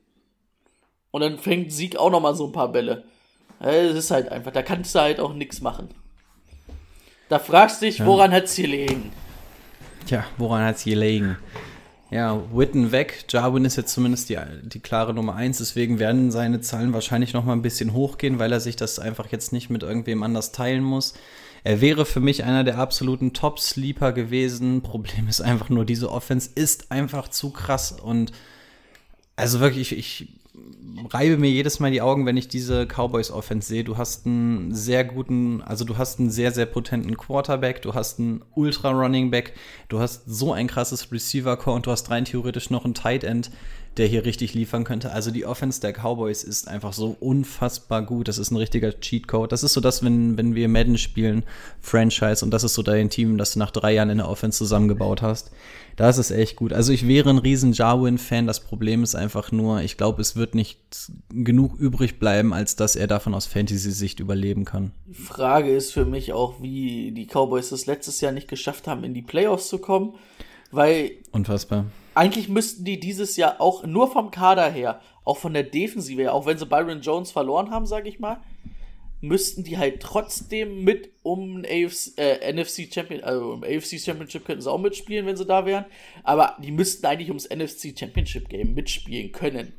Und 1.11 1.19
dann 1.19 1.37
fängt 1.37 1.73
Sieg 1.73 1.97
auch 1.97 2.11
nochmal 2.11 2.35
so 2.35 2.45
ein 2.45 2.53
paar 2.53 2.71
Bälle. 2.71 3.03
Es 3.59 3.95
ist 3.95 4.11
halt 4.11 4.29
einfach, 4.29 4.51
da 4.51 4.61
kannst 4.61 4.95
du 4.95 4.99
halt 4.99 5.19
auch 5.19 5.33
nichts 5.33 5.61
machen. 5.61 5.89
Da 7.27 7.39
fragst 7.39 7.81
du 7.81 7.85
dich, 7.85 8.03
woran 8.05 8.31
hat's 8.31 8.55
hier 8.55 8.67
liegen? 8.67 9.11
Tja, 10.07 10.25
woran 10.37 10.63
hat's 10.63 10.83
gelegen? 10.83 11.37
Ja, 12.09 12.41
Witten 12.51 12.91
weg. 12.91 13.25
Jarwin 13.29 13.65
ist 13.65 13.75
jetzt 13.75 13.93
zumindest 13.93 14.29
die, 14.29 14.37
die 14.63 14.79
klare 14.79 15.13
Nummer 15.13 15.35
eins. 15.35 15.59
Deswegen 15.59 15.99
werden 15.99 16.31
seine 16.31 16.61
Zahlen 16.61 16.93
wahrscheinlich 16.93 17.33
noch 17.33 17.45
mal 17.45 17.53
ein 17.53 17.61
bisschen 17.61 17.93
hochgehen, 17.93 18.39
weil 18.39 18.51
er 18.51 18.59
sich 18.59 18.75
das 18.75 18.97
einfach 18.97 19.31
jetzt 19.31 19.53
nicht 19.53 19.69
mit 19.69 19.83
irgendwem 19.83 20.23
anders 20.23 20.51
teilen 20.51 20.83
muss. 20.83 21.13
Er 21.63 21.81
wäre 21.81 22.05
für 22.05 22.19
mich 22.19 22.43
einer 22.43 22.63
der 22.63 22.79
absoluten 22.79 23.33
Top-Sleeper 23.33 24.13
gewesen. 24.13 24.81
Problem 24.81 25.27
ist 25.27 25.41
einfach 25.41 25.69
nur, 25.69 25.85
diese 25.85 26.11
Offense 26.11 26.49
ist 26.55 26.91
einfach 26.91 27.27
zu 27.27 27.51
krass. 27.51 27.91
Und 27.91 28.31
also 29.35 29.59
wirklich, 29.59 29.91
ich, 29.91 30.21
ich 30.21 30.38
reibe 31.11 31.37
mir 31.37 31.49
jedes 31.49 31.79
Mal 31.79 31.91
die 31.91 32.01
Augen, 32.01 32.25
wenn 32.25 32.37
ich 32.37 32.47
diese 32.47 32.85
Cowboys-Offense 32.85 33.67
sehe. 33.67 33.83
Du 33.83 33.97
hast 33.97 34.25
einen 34.25 34.73
sehr 34.73 35.03
guten, 35.03 35.61
also 35.61 35.85
du 35.85 35.97
hast 35.97 36.19
einen 36.19 36.29
sehr, 36.29 36.51
sehr 36.51 36.65
potenten 36.65 37.15
Quarterback, 37.17 37.81
du 37.81 37.93
hast 37.93 38.19
einen 38.19 38.43
Ultra-Running-Back, 38.55 39.53
du 39.87 39.99
hast 39.99 40.23
so 40.25 40.53
ein 40.53 40.67
krasses 40.67 41.11
Receiver-Core 41.11 41.75
und 41.75 41.85
du 41.85 41.91
hast 41.91 42.09
rein 42.09 42.25
theoretisch 42.25 42.69
noch 42.69 42.85
einen 42.85 42.93
Tight 42.93 43.23
End, 43.23 43.51
der 43.97 44.07
hier 44.07 44.25
richtig 44.25 44.53
liefern 44.53 44.83
könnte. 44.83 45.11
Also 45.11 45.31
die 45.31 45.45
Offense 45.45 45.81
der 45.81 45.93
Cowboys 45.93 46.43
ist 46.43 46.67
einfach 46.67 46.93
so 46.93 47.17
unfassbar 47.19 48.01
gut. 48.01 48.27
Das 48.27 48.37
ist 48.37 48.51
ein 48.51 48.55
richtiger 48.55 48.97
Cheat-Code. 48.97 49.49
Das 49.49 49.63
ist 49.63 49.73
so 49.73 49.81
das, 49.81 50.03
wenn, 50.03 50.37
wenn 50.37 50.55
wir 50.55 50.69
Madden 50.69 50.97
spielen, 50.97 51.43
Franchise, 51.81 52.45
und 52.45 52.51
das 52.51 52.63
ist 52.63 52.75
so 52.75 52.83
dein 52.83 53.09
Team, 53.09 53.37
das 53.37 53.53
du 53.53 53.59
nach 53.59 53.71
drei 53.71 53.93
Jahren 53.93 54.09
in 54.09 54.19
der 54.19 54.29
Offense 54.29 54.57
zusammengebaut 54.57 55.21
hast. 55.21 55.51
Das 55.95 56.17
ist 56.17 56.31
echt 56.31 56.55
gut. 56.55 56.71
Also 56.71 56.93
ich 56.93 57.07
wäre 57.07 57.29
ein 57.29 57.39
riesen 57.39 57.73
Jarwin-Fan. 57.73 58.47
Das 58.47 58.61
Problem 58.61 59.03
ist 59.03 59.15
einfach 59.15 59.51
nur, 59.51 59.81
ich 59.81 59.97
glaube, 59.97 60.21
es 60.21 60.37
wird 60.37 60.55
nicht 60.55 60.79
genug 61.29 61.77
übrig 61.77 62.19
bleiben, 62.19 62.53
als 62.53 62.77
dass 62.77 62.95
er 62.95 63.07
davon 63.07 63.33
aus 63.33 63.47
Fantasy-Sicht 63.47 64.21
überleben 64.21 64.63
kann. 64.63 64.91
Die 65.07 65.13
Frage 65.13 65.75
ist 65.75 65.91
für 65.91 66.05
mich 66.05 66.31
auch, 66.31 66.61
wie 66.61 67.11
die 67.11 67.25
Cowboys 67.25 67.73
es 67.73 67.85
letztes 67.85 68.21
Jahr 68.21 68.31
nicht 68.31 68.47
geschafft 68.47 68.87
haben, 68.87 69.03
in 69.03 69.13
die 69.13 69.21
Playoffs 69.21 69.67
zu 69.67 69.79
kommen. 69.79 70.13
Weil 70.71 71.11
Unfassbar. 71.31 71.85
Eigentlich 72.19 72.49
müssten 72.49 72.83
die 72.83 72.99
dieses 72.99 73.37
Jahr 73.37 73.61
auch 73.61 73.85
nur 73.85 74.11
vom 74.11 74.29
Kader 74.29 74.69
her, 74.69 74.99
auch 75.23 75.37
von 75.37 75.53
der 75.53 75.63
Defensive 75.63 76.21
her, 76.21 76.33
auch 76.33 76.45
wenn 76.45 76.57
sie 76.57 76.65
Byron 76.65 76.99
Jones 76.99 77.31
verloren 77.31 77.71
haben, 77.71 77.85
sage 77.85 78.09
ich 78.09 78.19
mal, 78.19 78.41
müssten 79.21 79.63
die 79.63 79.77
halt 79.77 80.01
trotzdem 80.01 80.83
mit 80.83 81.11
um 81.23 81.61
ein 81.61 81.65
AFC, 81.65 82.17
äh, 82.17 82.51
NFC 82.51 82.93
Champion, 82.93 83.23
also 83.23 83.53
im 83.53 83.63
AFC 83.63 84.01
Championship 84.01 84.43
könnten 84.43 84.61
sie 84.61 84.69
auch 84.69 84.79
mitspielen, 84.79 85.25
wenn 85.25 85.37
sie 85.37 85.45
da 85.45 85.65
wären, 85.65 85.85
aber 86.25 86.57
die 86.61 86.73
müssten 86.73 87.05
eigentlich 87.05 87.29
ums 87.29 87.49
NFC 87.49 87.97
Championship 87.97 88.49
Game 88.49 88.73
mitspielen 88.73 89.31
können. 89.31 89.71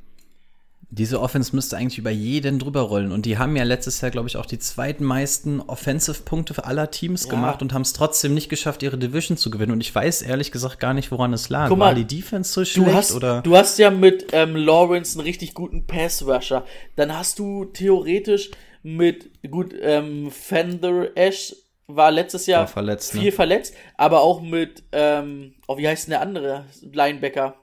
Diese 0.92 1.20
Offense 1.20 1.54
müsste 1.54 1.76
eigentlich 1.76 1.98
über 1.98 2.10
jeden 2.10 2.58
drüber 2.58 2.80
rollen. 2.80 3.12
Und 3.12 3.24
die 3.24 3.38
haben 3.38 3.54
ja 3.54 3.62
letztes 3.62 4.00
Jahr, 4.00 4.10
glaube 4.10 4.28
ich, 4.28 4.36
auch 4.36 4.46
die 4.46 4.58
zweitmeisten 4.58 5.60
Offensive-Punkte 5.60 6.64
aller 6.64 6.90
Teams 6.90 7.24
Ja. 7.24 7.30
gemacht 7.30 7.62
und 7.62 7.72
haben 7.72 7.82
es 7.82 7.92
trotzdem 7.92 8.34
nicht 8.34 8.48
geschafft, 8.48 8.82
ihre 8.82 8.98
Division 8.98 9.36
zu 9.36 9.50
gewinnen. 9.50 9.72
Und 9.72 9.80
ich 9.80 9.94
weiß 9.94 10.22
ehrlich 10.22 10.50
gesagt 10.50 10.80
gar 10.80 10.92
nicht, 10.94 11.10
woran 11.12 11.32
es 11.32 11.48
lag. 11.48 11.68
Guck 11.68 11.78
mal, 11.78 11.86
War 11.86 11.94
die 11.94 12.04
Defense 12.04 12.52
so 12.52 12.60
Du 12.62 12.66
schlecht 12.66 12.92
hast, 12.94 13.14
oder? 13.14 13.40
du 13.42 13.56
hast 13.56 13.78
ja 13.78 13.90
mit 13.90 14.26
ähm, 14.32 14.56
Lawrence 14.56 15.16
einen 15.18 15.26
richtig 15.26 15.54
guten 15.54 15.86
Pass-Rusher. 15.86 16.64
Dann 16.96 17.16
hast 17.16 17.38
du 17.38 17.66
theoretisch 17.66 18.50
mit, 18.82 19.30
gut, 19.50 19.74
ähm, 19.80 20.30
Fender 20.30 21.16
Ash 21.16 21.54
war 21.86 22.10
letztes 22.10 22.46
Jahr 22.46 22.60
War 22.62 22.68
verletzt, 22.68 23.14
ne? 23.14 23.20
viel 23.20 23.32
verletzt, 23.32 23.74
aber 23.96 24.20
auch 24.22 24.40
mit, 24.40 24.84
ähm, 24.92 25.54
oh, 25.66 25.76
wie 25.76 25.86
heißt 25.88 26.06
denn 26.06 26.12
der 26.12 26.20
andere 26.22 26.64
Linebacker? 26.82 27.56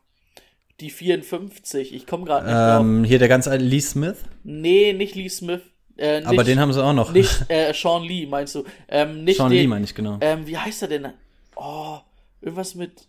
Die 0.80 0.90
54, 0.92 1.94
ich 1.94 2.06
komme 2.06 2.26
gerade 2.26 2.46
nicht 2.46 2.56
drauf. 2.56 2.82
ähm, 2.82 3.04
hier 3.04 3.18
der 3.20 3.28
ganz 3.28 3.48
alte 3.48 3.64
Lee 3.64 3.80
Smith. 3.80 4.18
Nee, 4.44 4.94
nicht 4.94 5.16
Lee 5.16 5.28
Smith. 5.30 5.62
Äh, 5.98 6.20
nicht, 6.20 6.28
Aber 6.28 6.44
den 6.44 6.60
haben 6.60 6.72
sie 6.72 6.84
auch 6.84 6.94
noch. 6.94 7.12
Nicht 7.12 7.46
äh, 7.50 7.74
Sean 7.74 8.04
Lee, 8.04 8.28
meinst 8.28 8.54
du? 8.54 8.64
Ähm, 8.88 9.24
nicht 9.24 9.38
Sean 9.38 9.50
den, 9.50 9.62
Lee 9.62 9.68
meine 9.68 9.86
ich, 9.86 9.96
genau. 9.96 10.20
Ähm, 10.22 10.46
wie 10.46 10.56
heißt 10.58 10.84
er 10.84 10.88
denn? 10.90 11.08
Oh, 11.56 11.98
irgendwas 12.42 12.76
mit. 12.76 13.08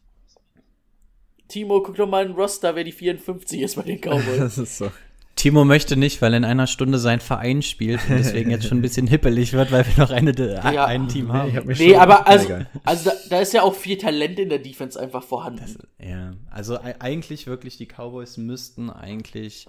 Timo, 1.49 1.83
guck 1.83 1.97
doch 1.97 2.09
mal 2.09 2.23
in 2.23 2.33
den 2.33 2.37
Roster, 2.37 2.75
wer 2.75 2.85
die 2.85 2.93
54 2.93 3.61
ist 3.61 3.77
bei 3.77 3.83
den 3.83 4.01
Cowboys. 4.01 4.25
Das 4.39 4.57
ist 4.59 4.79
so. 4.79 4.91
Timo 5.39 5.65
möchte 5.65 5.97
nicht, 5.97 6.21
weil 6.21 6.35
in 6.35 6.45
einer 6.45 6.67
Stunde 6.67 6.99
sein 6.99 7.21
Verein 7.21 7.63
spielt 7.63 8.01
und 8.09 8.19
deswegen 8.19 8.51
jetzt 8.51 8.67
schon 8.67 8.79
ein 8.79 8.83
bisschen 8.83 9.07
hippelig 9.07 9.53
wird, 9.53 9.71
weil 9.71 9.87
wir 9.87 10.03
noch 10.05 10.11
eine, 10.11 10.33
Ja. 10.37 10.85
ein 10.85 11.07
Team 11.09 11.33
haben. 11.33 11.49
Ich 11.51 11.57
hab 11.57 11.65
nee, 11.65 11.95
aber 11.97 12.27
also, 12.27 12.59
also 12.85 13.11
da, 13.11 13.17
da 13.31 13.41
ist 13.41 13.53
ja 13.53 13.63
auch 13.63 13.75
viel 13.75 13.97
Talent 13.97 14.39
in 14.41 14.49
der 14.49 14.59
Defense 14.59 14.99
einfach 15.01 15.23
vorhanden. 15.23 15.77
Ja, 16.01 16.33
also 16.51 16.75
e- 16.75 16.95
eigentlich 16.99 17.47
wirklich, 17.47 17.77
die 17.77 17.87
Cowboys 17.87 18.37
müssten 18.37 18.91
eigentlich 18.91 19.67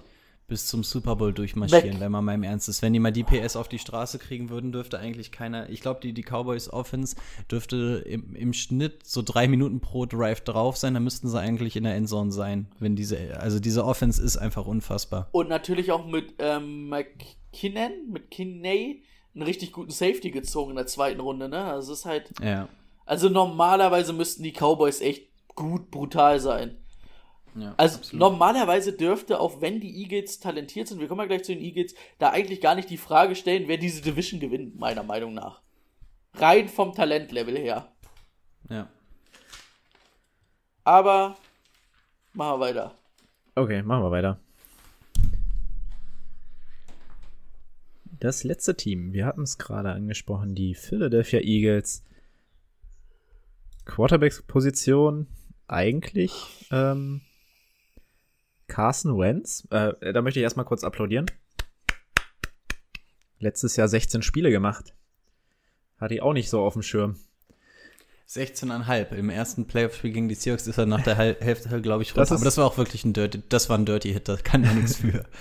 bis 0.49 0.67
zum 0.67 0.83
Super 0.83 1.15
Bowl 1.15 1.33
durchmarschieren, 1.33 1.93
Weg. 1.93 1.99
wenn 1.99 2.11
man 2.11 2.25
mal 2.25 2.33
im 2.33 2.43
Ernst 2.43 2.67
ist. 2.67 2.81
Wenn 2.81 2.93
die 2.93 2.99
mal 2.99 3.11
die 3.11 3.23
PS 3.23 3.55
auf 3.55 3.69
die 3.69 3.79
Straße 3.79 4.19
kriegen 4.19 4.49
würden, 4.49 4.71
dürfte 4.71 4.99
eigentlich 4.99 5.31
keiner. 5.31 5.69
Ich 5.69 5.81
glaube, 5.81 6.01
die, 6.01 6.13
die 6.13 6.23
Cowboys 6.23 6.69
Offense 6.69 7.15
dürfte 7.49 8.03
im, 8.05 8.35
im 8.35 8.53
Schnitt 8.53 9.05
so 9.05 9.21
drei 9.21 9.47
Minuten 9.47 9.79
pro 9.79 10.05
Drive 10.05 10.41
drauf 10.41 10.75
sein. 10.75 10.93
Dann 10.93 11.03
müssten 11.03 11.29
sie 11.29 11.39
eigentlich 11.39 11.75
in 11.75 11.83
der 11.85 11.95
Endzone 11.95 12.31
sein. 12.31 12.67
Wenn 12.79 12.95
diese, 12.95 13.39
also 13.39 13.59
diese 13.59 13.85
Offense 13.85 14.21
ist 14.21 14.37
einfach 14.37 14.65
unfassbar. 14.65 15.29
Und 15.31 15.47
natürlich 15.47 15.91
auch 15.91 16.05
mit 16.05 16.33
ähm, 16.39 16.89
McKinnon, 16.89 17.91
mit 18.11 18.31
Kinney, 18.31 19.03
einen 19.33 19.43
richtig 19.43 19.71
guten 19.71 19.91
Safety 19.91 20.31
gezogen 20.31 20.71
in 20.71 20.75
der 20.75 20.87
zweiten 20.87 21.19
Runde, 21.21 21.47
ne? 21.47 21.63
Also 21.63 21.93
es 21.93 21.99
ist 21.99 22.05
halt. 22.05 22.31
Ja. 22.43 22.67
Also 23.05 23.29
normalerweise 23.29 24.13
müssten 24.13 24.43
die 24.43 24.51
Cowboys 24.51 25.01
echt 25.01 25.29
gut 25.55 25.91
brutal 25.91 26.39
sein. 26.39 26.77
Ja 27.61 27.73
Also 27.77 27.97
absolut. 27.97 28.19
normalerweise 28.19 28.93
dürfte, 28.93 29.39
auch 29.39 29.61
wenn 29.61 29.79
die 29.79 30.03
Eagles 30.03 30.39
talentiert 30.39 30.87
sind, 30.87 30.99
wir 30.99 31.07
kommen 31.07 31.21
ja 31.21 31.27
gleich 31.27 31.43
zu 31.43 31.53
den 31.53 31.63
Eagles, 31.63 31.95
da 32.17 32.29
eigentlich 32.31 32.61
gar 32.61 32.75
nicht 32.75 32.89
die 32.89 32.97
Frage 32.97 33.35
stellen, 33.35 33.67
wer 33.67 33.77
diese 33.77 34.01
Division 34.01 34.39
gewinnt, 34.39 34.79
meiner 34.79 35.03
Meinung 35.03 35.33
nach. 35.33 35.61
Rein 36.35 36.69
vom 36.69 36.93
Talentlevel 36.93 37.57
her. 37.57 37.91
Ja. 38.69 38.89
Aber 40.83 41.37
machen 42.33 42.59
wir 42.59 42.65
weiter. 42.67 42.95
Okay, 43.55 43.81
machen 43.81 44.03
wir 44.03 44.11
weiter. 44.11 44.39
Das 48.19 48.43
letzte 48.43 48.75
Team, 48.75 49.13
wir 49.13 49.25
hatten 49.25 49.43
es 49.43 49.57
gerade 49.57 49.91
angesprochen, 49.91 50.53
die 50.53 50.75
Philadelphia 50.75 51.39
Eagles. 51.39 52.03
Quarterback-Position 53.85 55.27
eigentlich 55.67 56.67
ähm, 56.71 57.21
Carson 58.69 59.17
Wentz. 59.19 59.67
Äh, 59.71 60.13
da 60.13 60.21
möchte 60.21 60.39
ich 60.39 60.43
erstmal 60.43 60.65
kurz 60.65 60.85
applaudieren. 60.85 61.25
Letztes 63.39 63.75
Jahr 63.75 63.87
16 63.87 64.21
Spiele 64.21 64.51
gemacht. 64.51 64.93
Hatte 65.97 66.13
ich 66.13 66.21
auch 66.21 66.33
nicht 66.33 66.49
so 66.49 66.61
auf 66.61 66.73
dem 66.73 66.81
Schirm. 66.81 67.17
16,5. 68.29 69.11
Im 69.15 69.29
ersten 69.29 69.65
Playoff-Spiel 69.65 70.11
gegen 70.11 70.29
die 70.29 70.35
Seahawks 70.35 70.67
ist 70.67 70.77
er 70.77 70.85
nach 70.85 71.01
der 71.01 71.15
Hälfte, 71.15 71.81
glaube 71.81 72.03
ich, 72.03 72.15
runter. 72.15 72.35
Aber 72.35 72.45
das 72.45 72.57
war 72.57 72.65
auch 72.65 72.77
wirklich 72.77 73.03
ein 73.03 73.13
Dirty, 73.13 73.41
das 73.49 73.69
war 73.69 73.77
ein 73.77 73.85
Dirty 73.85 74.13
Hit, 74.13 74.29
da 74.29 74.37
kann 74.37 74.63
er 74.63 74.73
nichts 74.73 74.97
für. 74.97 75.25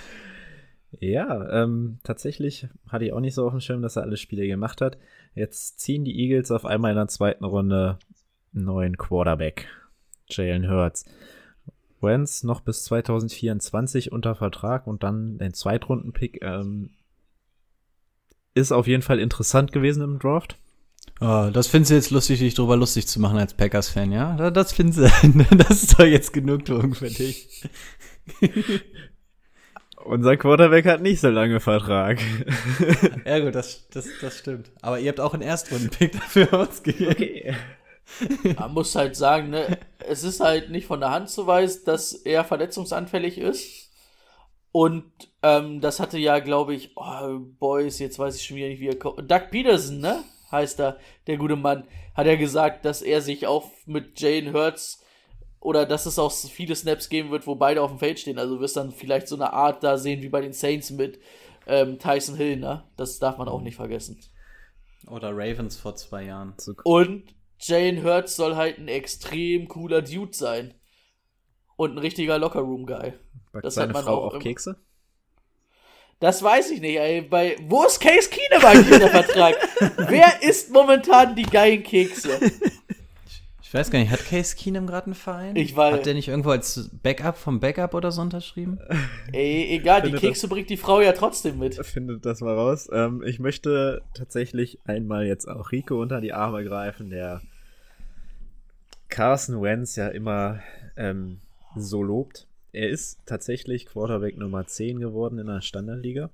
Ja, 1.00 1.62
ähm, 1.64 1.98
tatsächlich 2.02 2.66
hatte 2.88 3.04
ich 3.04 3.12
auch 3.12 3.20
nicht 3.20 3.34
so 3.34 3.44
auf 3.44 3.52
dem 3.52 3.60
Schirm, 3.60 3.82
dass 3.82 3.96
er 3.96 4.04
alle 4.04 4.16
Spiele 4.16 4.46
gemacht 4.46 4.80
hat. 4.80 4.96
Jetzt 5.34 5.80
ziehen 5.80 6.02
die 6.02 6.18
Eagles 6.18 6.50
auf 6.50 6.64
einmal 6.64 6.92
in 6.92 6.96
der 6.96 7.08
zweiten 7.08 7.44
Runde 7.44 7.98
einen 8.54 8.64
neuen 8.64 8.96
Quarterback, 8.96 9.68
Jalen 10.30 10.70
Hurts. 10.70 11.04
Wentz 12.00 12.42
noch 12.44 12.60
bis 12.60 12.84
2024 12.84 14.12
unter 14.12 14.34
Vertrag 14.34 14.86
und 14.86 15.02
dann 15.02 15.38
den 15.38 15.54
Zweitrunden-Pick 15.54 16.40
ähm, 16.42 16.90
ist 18.54 18.72
auf 18.72 18.86
jeden 18.86 19.02
Fall 19.02 19.18
interessant 19.20 19.72
gewesen 19.72 20.02
im 20.02 20.18
Draft. 20.18 20.56
Oh, 21.20 21.50
das 21.52 21.66
findest 21.66 21.90
du 21.90 21.94
jetzt 21.96 22.10
lustig, 22.10 22.38
dich 22.38 22.54
drüber 22.54 22.76
lustig 22.76 23.08
zu 23.08 23.20
machen 23.20 23.38
als 23.38 23.54
Packers-Fan, 23.54 24.12
ja? 24.12 24.36
Da- 24.36 24.50
Das 24.50 24.72
findest 24.72 24.98
du, 24.98 25.56
das 25.56 25.82
ist 25.82 25.98
doch 25.98 26.04
jetzt 26.04 26.32
Genugtuung 26.32 26.94
für 26.94 27.08
dich. 27.10 27.64
Unser 30.04 30.36
Quarterback 30.36 30.86
hat 30.86 31.02
nicht 31.02 31.20
so 31.20 31.28
lange 31.28 31.60
Vertrag. 31.60 32.20
Ja 33.26 33.40
gut, 33.40 33.54
das, 33.54 33.88
das, 33.90 34.06
das 34.20 34.38
stimmt. 34.38 34.70
Aber 34.80 35.00
ihr 35.00 35.08
habt 35.08 35.20
auch 35.20 35.34
einen 35.34 35.42
Erstrunden-Pick 35.42 36.12
dafür 36.12 36.52
ausgegeben. 36.68 37.10
Okay. 37.12 37.54
Man 38.56 38.72
muss 38.72 38.94
halt 38.94 39.16
sagen, 39.16 39.50
ne, 39.50 39.78
es 40.06 40.24
ist 40.24 40.40
halt 40.40 40.70
nicht 40.70 40.86
von 40.86 41.00
der 41.00 41.10
Hand 41.10 41.28
zu 41.28 41.46
weisen, 41.46 41.82
dass 41.84 42.12
er 42.12 42.44
verletzungsanfällig 42.44 43.38
ist. 43.38 43.90
Und 44.72 45.04
ähm, 45.42 45.80
das 45.80 46.00
hatte 46.00 46.18
ja, 46.18 46.38
glaube 46.40 46.74
ich, 46.74 46.92
oh, 46.96 47.38
Boys, 47.58 47.98
jetzt 47.98 48.18
weiß 48.18 48.36
ich 48.36 48.44
schon 48.44 48.56
wieder 48.56 48.68
nicht, 48.68 48.80
wie 48.80 48.88
er 48.88 48.98
kommt. 48.98 49.30
Doug 49.30 49.50
Peterson, 49.50 50.00
ne? 50.00 50.24
Heißt 50.50 50.80
er, 50.80 50.98
der 51.26 51.36
gute 51.36 51.56
Mann, 51.56 51.84
hat 52.14 52.26
ja 52.26 52.36
gesagt, 52.36 52.84
dass 52.84 53.02
er 53.02 53.20
sich 53.20 53.46
auch 53.46 53.70
mit 53.86 54.20
Jane 54.20 54.52
Hurts 54.52 55.02
oder 55.60 55.84
dass 55.86 56.06
es 56.06 56.18
auch 56.18 56.32
viele 56.32 56.74
Snaps 56.74 57.08
geben 57.08 57.30
wird, 57.30 57.46
wo 57.46 57.54
beide 57.54 57.82
auf 57.82 57.90
dem 57.90 57.98
Feld 57.98 58.18
stehen. 58.18 58.38
Also 58.38 58.56
du 58.56 58.60
wirst 58.60 58.76
dann 58.76 58.92
vielleicht 58.92 59.28
so 59.28 59.34
eine 59.34 59.52
Art 59.52 59.82
da 59.82 59.98
sehen 59.98 60.22
wie 60.22 60.28
bei 60.28 60.40
den 60.40 60.52
Saints 60.52 60.90
mit 60.90 61.18
ähm, 61.66 61.98
Tyson 61.98 62.36
Hill, 62.36 62.56
ne? 62.56 62.84
Das 62.96 63.18
darf 63.18 63.38
man 63.38 63.48
auch 63.48 63.60
nicht 63.60 63.76
vergessen. 63.76 64.18
Oder 65.06 65.30
Ravens 65.32 65.76
vor 65.76 65.96
zwei 65.96 66.24
Jahren. 66.24 66.54
Und 66.84 67.34
Jane 67.60 68.02
Hurts 68.02 68.36
soll 68.36 68.56
halt 68.56 68.78
ein 68.78 68.88
extrem 68.88 69.68
cooler 69.68 70.02
Dude 70.02 70.36
sein. 70.36 70.74
Und 71.76 71.92
ein 71.92 71.98
richtiger 71.98 72.38
Lockerroom-Guy. 72.38 73.12
Das 73.62 73.76
hat 73.76 73.92
man 73.92 74.04
Frau 74.04 74.24
auch 74.24 74.34
auch 74.34 74.38
Kekse? 74.40 74.76
Das 76.20 76.42
weiß 76.42 76.72
ich 76.72 76.80
nicht, 76.80 76.96
ey. 76.96 77.22
Bei, 77.22 77.56
wo 77.62 77.84
ist 77.84 78.00
Case 78.00 78.28
Keenum 78.28 78.64
eigentlich 78.64 78.92
unter 78.92 79.08
Vertrag? 79.08 79.54
Wer 80.08 80.42
isst 80.42 80.72
momentan 80.72 81.36
die 81.36 81.44
geilen 81.44 81.82
Kekse? 81.82 82.40
Ich 83.68 83.74
weiß 83.74 83.90
gar 83.90 83.98
nicht, 83.98 84.10
hat 84.10 84.24
Case 84.24 84.56
Keenum 84.56 84.86
gerade 84.86 85.04
einen 85.08 85.14
Verein? 85.14 85.54
Ich 85.54 85.74
weiß- 85.76 85.92
Hat 85.92 86.06
der 86.06 86.14
nicht 86.14 86.28
irgendwo 86.28 86.48
als 86.48 86.88
Backup 87.02 87.36
vom 87.36 87.60
Backup 87.60 87.92
oder 87.92 88.10
so 88.10 88.22
unterschrieben? 88.22 88.78
Ey, 89.30 89.76
egal, 89.76 90.00
die 90.00 90.12
Kekse 90.12 90.48
bringt 90.48 90.70
die 90.70 90.78
Frau 90.78 91.02
ja 91.02 91.12
trotzdem 91.12 91.58
mit. 91.58 91.74
Findet 91.84 92.24
das 92.24 92.40
mal 92.40 92.54
raus. 92.54 92.88
Ähm, 92.90 93.22
ich 93.22 93.38
möchte 93.40 94.00
tatsächlich 94.14 94.78
einmal 94.86 95.26
jetzt 95.26 95.46
auch 95.46 95.70
Rico 95.70 96.00
unter 96.00 96.22
die 96.22 96.32
Arme 96.32 96.64
greifen, 96.64 97.10
der 97.10 97.42
Carson 99.10 99.60
Wentz 99.60 99.96
ja 99.96 100.08
immer 100.08 100.60
ähm, 100.96 101.40
so 101.76 102.02
lobt. 102.02 102.46
Er 102.72 102.88
ist 102.88 103.18
tatsächlich 103.26 103.84
Quarterback 103.84 104.38
Nummer 104.38 104.66
10 104.66 104.98
geworden 104.98 105.38
in 105.38 105.46
der 105.46 105.60
Standardliga. 105.60 106.30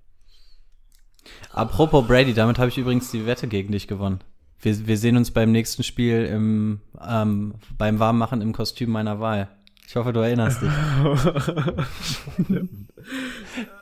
Apropos 1.51 2.07
Brady, 2.07 2.33
damit 2.33 2.61
habe 2.61 2.69
ich 2.69 2.79
übrigens 2.79 3.11
die 3.11 3.27
Wette 3.27 3.49
gegen 3.49 3.73
dich 3.73 3.89
gewonnen. 3.89 4.21
Wir, 4.61 4.87
wir 4.87 4.97
sehen 4.97 5.17
uns 5.17 5.31
beim 5.31 5.53
nächsten 5.53 5.83
Spiel 5.83 6.25
im, 6.25 6.81
ähm, 7.07 7.55
beim 7.77 7.99
Warmmachen 7.99 8.41
im 8.41 8.53
Kostüm 8.53 8.91
meiner 8.91 9.21
Wahl. 9.21 9.49
Ich 9.87 9.97
hoffe, 9.97 10.13
du 10.15 10.21
erinnerst 10.21 10.63
dich. 10.63 10.71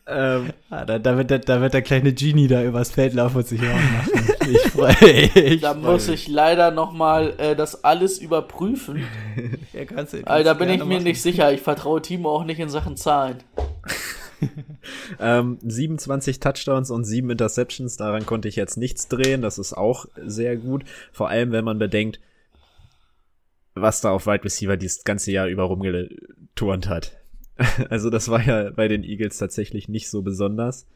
ähm, 0.07 0.51
Ah, 0.69 0.85
da, 0.85 0.99
da, 0.99 1.17
wird 1.17 1.31
der, 1.31 1.39
da 1.39 1.61
wird 1.61 1.75
der 1.75 1.83
kleine 1.83 2.13
Genie 2.13 2.49
da 2.49 2.63
übers 2.65 2.91
Feld 2.91 3.15
laufen 3.15 3.37
und 3.39 3.47
sich 3.47 3.61
warm 3.63 3.73
machen. 3.97 4.29
Ich 4.51 4.61
freue 4.73 5.31
mich. 5.51 5.61
Da 5.61 5.73
muss 5.73 6.09
ich 6.09 6.27
leider 6.27 6.73
nochmal 6.73 7.35
äh, 7.39 7.55
das 7.55 7.85
alles 7.85 8.19
überprüfen. 8.19 9.05
Ja, 9.73 9.85
kannst, 9.85 10.13
kannst 10.15 10.27
da 10.27 10.43
du 10.43 10.55
bin 10.59 10.69
ich 10.69 10.79
mir 10.81 10.95
machen. 10.95 11.05
nicht 11.05 11.23
sicher. 11.23 11.53
Ich 11.53 11.61
vertraue 11.61 12.03
Timo 12.03 12.31
auch 12.35 12.45
nicht 12.45 12.59
in 12.59 12.69
Sachen 12.69 12.97
Zahlen. 12.97 13.37
ähm, 15.21 15.59
27 15.63 16.41
Touchdowns 16.41 16.91
und 16.91 17.05
7 17.05 17.31
Interceptions, 17.31 17.97
daran 17.97 18.27
konnte 18.27 18.49
ich 18.49 18.57
jetzt 18.57 18.77
nichts 18.77 19.09
drehen. 19.09 19.43
Das 19.43 19.59
ist 19.59 19.73
auch 19.73 20.07
sehr 20.17 20.57
gut. 20.57 20.85
Vor 21.13 21.29
allem, 21.29 21.53
wenn 21.53 21.65
man 21.65 21.79
bedenkt, 21.79 22.21
was 23.75 24.01
da 24.01 24.11
auf 24.11 24.27
Wide 24.27 24.45
Receiver 24.45 24.77
dieses 24.77 25.05
ganze 25.05 25.33
Jahr 25.33 25.47
über 25.47 25.65
rumgeturnt 25.65 26.89
hat. 26.89 27.19
Also 27.91 28.11
das 28.11 28.29
war 28.29 28.43
ja 28.43 28.71
bei 28.71 28.89
den 28.89 29.05
Eagles 29.05 29.37
tatsächlich 29.39 29.89
nicht 29.89 30.09
so 30.09 30.23
besonders. 30.23 30.89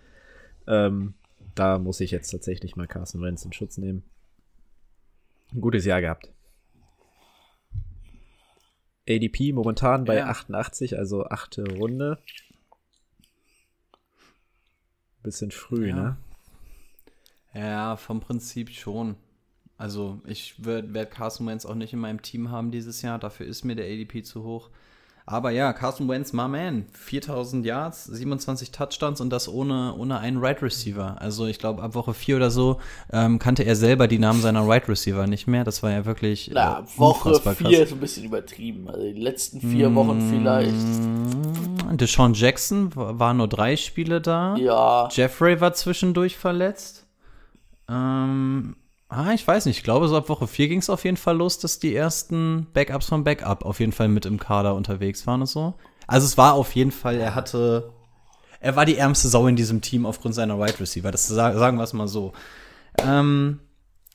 Ähm, 0.67 1.15
da 1.55 1.79
muss 1.79 2.01
ich 2.01 2.11
jetzt 2.11 2.31
tatsächlich 2.31 2.77
mal 2.77 2.89
Carson 2.89 3.23
Wentz 3.23 3.45
in 3.45 3.53
Schutz 3.53 3.77
nehmen. 3.79 4.03
Ein 5.55 5.61
gutes 5.61 5.85
Jahr 5.85 6.01
gehabt. 6.01 6.33
ADP 9.09 9.53
momentan 9.53 10.05
bei 10.05 10.17
Ja. 10.17 10.27
88, 10.27 10.99
also 10.99 11.27
achte 11.27 11.65
Runde. 11.77 12.19
Bisschen 15.27 15.51
früh, 15.51 15.89
Ja. 15.89 15.97
ne? 15.97 16.17
Ja, 17.53 17.97
vom 17.97 18.21
Prinzip 18.21 18.71
schon. 18.71 19.17
Also 19.77 20.21
ich 20.25 20.65
werde 20.65 20.95
werd 20.95 21.11
Carson 21.11 21.49
Wentz 21.49 21.67
auch 21.67 21.75
nicht 21.75 21.93
in 21.93 21.99
meinem 21.99 22.23
Team 22.23 22.53
haben 22.53 22.71
dieses 22.71 23.03
Jahr. 23.03 23.19
Dafür 23.19 23.45
ist 23.47 23.65
mir 23.65 23.75
der 23.75 23.87
ADP 23.87 24.23
zu 24.23 24.45
hoch. 24.45 24.71
Aber 25.29 25.51
ja, 25.51 25.73
Carson 25.73 26.09
Wentz, 26.09 26.33
my 26.33 26.47
man. 26.47 26.87
4000 26.93 27.67
Yards, 27.67 28.05
27 28.05 28.71
Touchdowns 28.71 29.21
und 29.21 29.31
das 29.31 29.49
ohne, 29.49 29.95
ohne 29.99 30.21
einen 30.21 30.39
Right 30.39 30.63
Receiver. 30.63 31.17
Also 31.21 31.47
ich 31.47 31.59
glaube, 31.59 31.83
ab 31.83 31.95
Woche 31.95 32.15
4 32.15 32.37
oder 32.37 32.51
so 32.53 32.79
ähm, 33.13 33.41
kannte 33.41 33.65
er 33.65 33.75
selber 33.75 34.07
die 34.07 34.21
Namen 34.21 34.41
seiner 34.41 34.67
Right 34.69 34.89
Receiver 34.89 35.27
nicht 35.27 35.49
mehr. 35.49 35.65
Das 35.65 35.83
war 35.83 35.91
ja 35.91 36.05
wirklich 36.05 36.51
Na, 36.55 36.79
äh, 36.79 36.99
Woche 36.99 37.31
unfassbar 37.31 37.55
4 37.57 37.83
ist 37.83 37.93
ein 37.93 37.99
bisschen 37.99 38.25
übertrieben. 38.25 38.89
Also 38.89 39.03
die 39.03 39.21
letzten 39.21 39.61
vier 39.61 39.93
Wochen 39.97 40.31
vielleicht. 40.31 41.91
Mm, 41.91 41.97
Deshaun 41.97 42.35
Jackson 42.35 42.95
war 42.95 43.27
war 43.27 43.35
nur 43.35 43.49
drei 43.49 43.77
Spiele 43.77 44.21
da. 44.21 44.57
Ja. 44.57 45.09
Jeffrey 45.11 45.61
war 45.61 45.73
zwischendurch 45.73 46.37
verletzt. 46.37 47.07
Ähm, 47.89 48.77
ah, 49.17 49.33
ich 49.33 49.47
weiß 49.47 49.67
nicht. 49.67 49.79
Ich 49.79 49.83
glaube, 49.85 50.09
so 50.09 50.17
ab 50.17 50.29
Woche 50.29 50.47
4 50.47 50.69
ging 50.69 50.79
es 50.81 50.91
auf 50.91 51.05
jeden 51.05 51.17
Fall 51.17 51.37
los, 51.37 51.59
dass 51.59 51.79
die 51.79 51.95
ersten 51.95 52.67
Backups 52.73 53.07
vom 53.09 53.25
Backup 53.25 53.65
auf 53.65 53.81
jeden 53.81 53.93
Fall 53.93 54.09
mit 54.09 54.27
im 54.27 54.39
Kader 54.39 54.75
unterwegs 54.75 55.27
waren 55.27 55.41
und 55.41 55.47
so. 55.47 55.75
Also 56.07 56.27
es 56.27 56.39
war 56.39 56.55
auf 56.55 56.75
jeden 56.75 56.93
Fall, 56.93 57.17
er 57.17 57.35
hatte, 57.35 57.91
er 58.61 58.77
war 58.77 58.85
die 58.85 58.97
ärmste 58.97 59.29
Sau 59.29 59.47
in 59.47 59.57
diesem 59.57 59.81
Team 59.81 60.07
aufgrund 60.07 60.35
seiner 60.35 60.59
Wide 60.59 60.79
Receiver. 60.81 61.11
Das 61.11 61.27
sa- 61.27 61.57
sagen 61.59 61.79
wir 61.79 61.85
es 61.85 61.93
mal 61.93 62.09
so. 62.09 62.33
Ähm, 62.99 63.61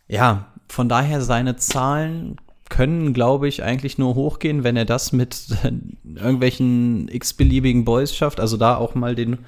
ja, 0.07 0.47
von 0.67 0.87
daher 0.89 1.21
seine 1.21 1.55
Zahlen 1.57 2.37
können, 2.69 3.13
glaube 3.13 3.47
ich, 3.49 3.63
eigentlich 3.63 3.97
nur 3.97 4.15
hochgehen, 4.15 4.63
wenn 4.63 4.77
er 4.77 4.85
das 4.85 5.11
mit 5.11 5.47
irgendwelchen 6.15 7.07
x-beliebigen 7.09 7.83
Boys 7.85 8.15
schafft. 8.15 8.39
Also 8.39 8.55
da 8.57 8.77
auch 8.77 8.95
mal 8.95 9.15
den 9.15 9.39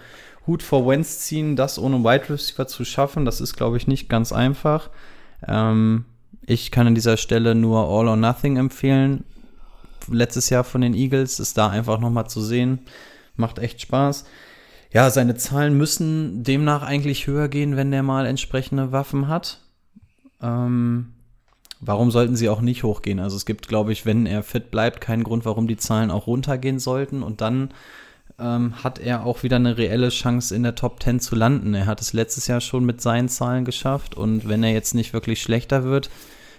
Hut 0.45 0.61
vor 0.61 0.85
Wentz 0.88 1.19
ziehen, 1.19 1.55
das 1.55 1.80
ohne 1.80 2.03
Wide 2.03 2.30
Receiver 2.30 2.67
zu 2.67 2.84
schaffen, 2.84 3.23
das 3.23 3.39
ist, 3.39 3.55
glaube 3.55 3.77
ich, 3.77 3.88
nicht 3.88 4.09
ganz 4.09 4.34
einfach. 4.34 4.89
Ähm, 5.48 6.06
ich 6.45 6.72
kann 6.72 6.88
an 6.88 6.95
dieser 6.95 7.18
Stelle 7.18 7.56
nur 7.56 7.88
All 7.88 8.07
or 8.07 8.15
Nothing 8.15 8.57
empfehlen. 8.57 9.24
Letztes 10.10 10.49
Jahr 10.49 10.64
von 10.64 10.82
den 10.82 10.94
Eagles 10.94 11.40
ist 11.40 11.57
da 11.57 11.70
einfach 11.70 11.99
noch 11.99 12.10
mal 12.10 12.28
zu 12.28 12.41
sehen. 12.41 12.80
Macht 13.36 13.60
echt 13.60 13.82
Spaß. 13.82 14.26
Ja, 14.91 15.10
seine 15.10 15.36
Zahlen 15.36 15.78
müssen 15.78 16.44
demnach 16.44 16.84
eigentlich 16.84 17.26
höher 17.26 17.48
gehen, 17.48 17.76
wenn 17.76 17.91
der 17.91 18.03
mal 18.03 18.26
entsprechende 18.26 18.91
Waffen 18.91 19.28
hat. 19.28 19.61
Ähm, 20.41 21.14
warum 21.80 22.11
sollten 22.11 22.36
sie 22.36 22.49
auch 22.49 22.61
nicht 22.61 22.84
hochgehen? 22.84 23.20
Also 23.20 23.36
es 23.36 23.45
gibt, 23.45 23.68
glaube 23.68 23.91
ich, 23.91 24.06
wenn 24.06 24.26
er 24.26 24.44
fit 24.44 24.70
bleibt, 24.70 25.02
keinen 25.02 25.24
Grund, 25.24 25.45
warum 25.45 25.68
die 25.68 25.78
Zahlen 25.78 26.11
auch 26.11 26.28
runtergehen 26.28 26.78
sollten. 26.80 27.24
Und 27.24 27.41
dann 27.41 27.70
ähm, 28.44 28.84
hat 28.84 28.99
er 28.99 29.26
auch 29.26 29.44
wieder 29.44 29.56
eine 29.56 29.78
reelle 29.78 30.10
Chance, 30.10 30.56
in 30.56 30.64
der 30.64 30.76
Top 30.76 31.02
10 31.02 31.20
zu 31.20 31.36
landen. 31.36 31.74
Er 31.74 31.86
hat 31.86 32.02
es 32.02 32.14
letztes 32.14 32.48
Jahr 32.48 32.61
schon 32.61 32.84
mit 32.84 33.02
seinen 33.02 33.30
Zahlen 33.30 33.65
geschafft. 33.65 34.15
Und 34.15 34.48
wenn 34.48 34.64
er 34.64 34.74
jetzt 34.74 34.94
nicht 34.94 35.14
wirklich 35.14 35.41
schlechter 35.41 35.84
wird, 35.84 36.10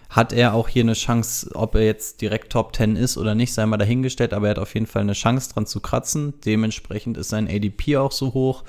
hat 0.09 0.33
er 0.33 0.55
auch 0.55 0.69
hier 0.69 0.85
eine 0.85 0.95
Chance, 0.95 1.51
ob 1.55 1.75
er 1.75 1.85
jetzt 1.85 2.21
direkt 2.21 2.53
Top 2.53 2.75
10 2.75 2.97
ist 2.97 3.17
oder 3.17 3.35
nicht, 3.35 3.53
sei 3.53 3.67
mal 3.67 3.77
dahingestellt, 3.77 4.33
aber 4.33 4.47
er 4.47 4.51
hat 4.53 4.59
auf 4.59 4.75
jeden 4.75 4.87
Fall 4.87 5.03
eine 5.03 5.13
Chance 5.13 5.53
dran 5.53 5.67
zu 5.67 5.81
kratzen. 5.81 6.35
Dementsprechend 6.45 7.17
ist 7.19 7.31
sein 7.31 7.49
ADP 7.49 7.97
auch 7.97 8.13
so 8.13 8.33
hoch. 8.33 8.65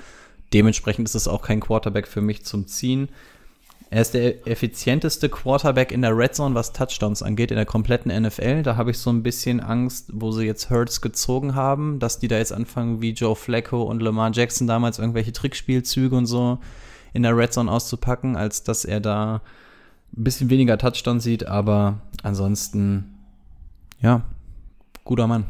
Dementsprechend 0.52 1.08
ist 1.08 1.14
es 1.14 1.28
auch 1.28 1.42
kein 1.42 1.60
Quarterback 1.60 2.08
für 2.08 2.20
mich 2.20 2.44
zum 2.44 2.66
Ziehen. 2.66 3.08
Er 3.88 4.02
ist 4.02 4.14
der 4.14 4.46
effizienteste 4.48 5.28
Quarterback 5.28 5.92
in 5.92 6.02
der 6.02 6.16
Red 6.16 6.34
Zone, 6.34 6.56
was 6.56 6.72
Touchdowns 6.72 7.22
angeht, 7.22 7.52
in 7.52 7.56
der 7.56 7.66
kompletten 7.66 8.10
NFL. 8.10 8.62
Da 8.62 8.76
habe 8.76 8.90
ich 8.90 8.98
so 8.98 9.10
ein 9.10 9.22
bisschen 9.22 9.60
Angst, 9.60 10.10
wo 10.12 10.32
sie 10.32 10.44
jetzt 10.44 10.70
Hurts 10.70 11.00
gezogen 11.00 11.54
haben, 11.54 12.00
dass 12.00 12.18
die 12.18 12.26
da 12.26 12.36
jetzt 12.36 12.52
anfangen, 12.52 13.00
wie 13.00 13.12
Joe 13.12 13.36
Flacco 13.36 13.84
und 13.84 14.02
Lamar 14.02 14.32
Jackson 14.32 14.66
damals 14.66 14.98
irgendwelche 14.98 15.32
Trickspielzüge 15.32 16.16
und 16.16 16.26
so 16.26 16.58
in 17.12 17.22
der 17.22 17.36
Red 17.36 17.52
Zone 17.52 17.70
auszupacken, 17.70 18.36
als 18.36 18.64
dass 18.64 18.84
er 18.84 18.98
da 18.98 19.40
ein 20.16 20.24
bisschen 20.24 20.50
weniger 20.50 20.78
Touchdown 20.78 21.20
sieht. 21.20 21.46
Aber 21.46 22.00
ansonsten, 22.24 23.14
ja, 24.00 24.22
guter 25.04 25.28
Mann. 25.28 25.46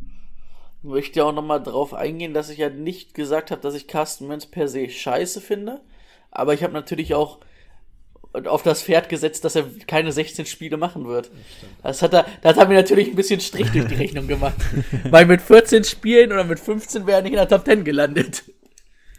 Ich 0.00 0.72
möchte 0.84 1.20
ja 1.20 1.24
auch 1.24 1.34
nochmal 1.34 1.62
drauf 1.62 1.94
eingehen, 1.94 2.34
dass 2.34 2.50
ich 2.50 2.58
ja 2.58 2.68
nicht 2.68 3.14
gesagt 3.14 3.50
habe, 3.50 3.60
dass 3.60 3.74
ich 3.74 3.88
Carsten 3.88 4.28
Wentz 4.28 4.46
per 4.46 4.68
se 4.68 4.88
scheiße 4.88 5.40
finde. 5.40 5.80
Aber 6.30 6.54
ich 6.54 6.62
habe 6.62 6.72
natürlich 6.72 7.14
auch 7.14 7.40
auf 8.46 8.62
das 8.62 8.82
Pferd 8.82 9.08
gesetzt, 9.08 9.44
dass 9.44 9.54
er 9.54 9.64
keine 9.86 10.10
16 10.10 10.46
Spiele 10.46 10.76
machen 10.76 11.06
wird. 11.06 11.30
Das 11.82 12.02
hat 12.02 12.12
er, 12.12 12.26
das 12.42 12.56
hat 12.56 12.68
mir 12.68 12.74
natürlich 12.74 13.08
ein 13.08 13.14
bisschen 13.14 13.40
Strich 13.40 13.70
durch 13.70 13.86
die 13.86 13.94
Rechnung 13.94 14.26
gemacht. 14.26 14.56
Weil 15.10 15.26
mit 15.26 15.40
14 15.40 15.84
Spielen 15.84 16.32
oder 16.32 16.44
mit 16.44 16.58
15 16.58 17.06
wäre 17.06 17.18
er 17.18 17.22
nicht 17.22 17.32
in 17.32 17.38
der 17.38 17.48
Top 17.48 17.64
10 17.64 17.84
gelandet. 17.84 18.42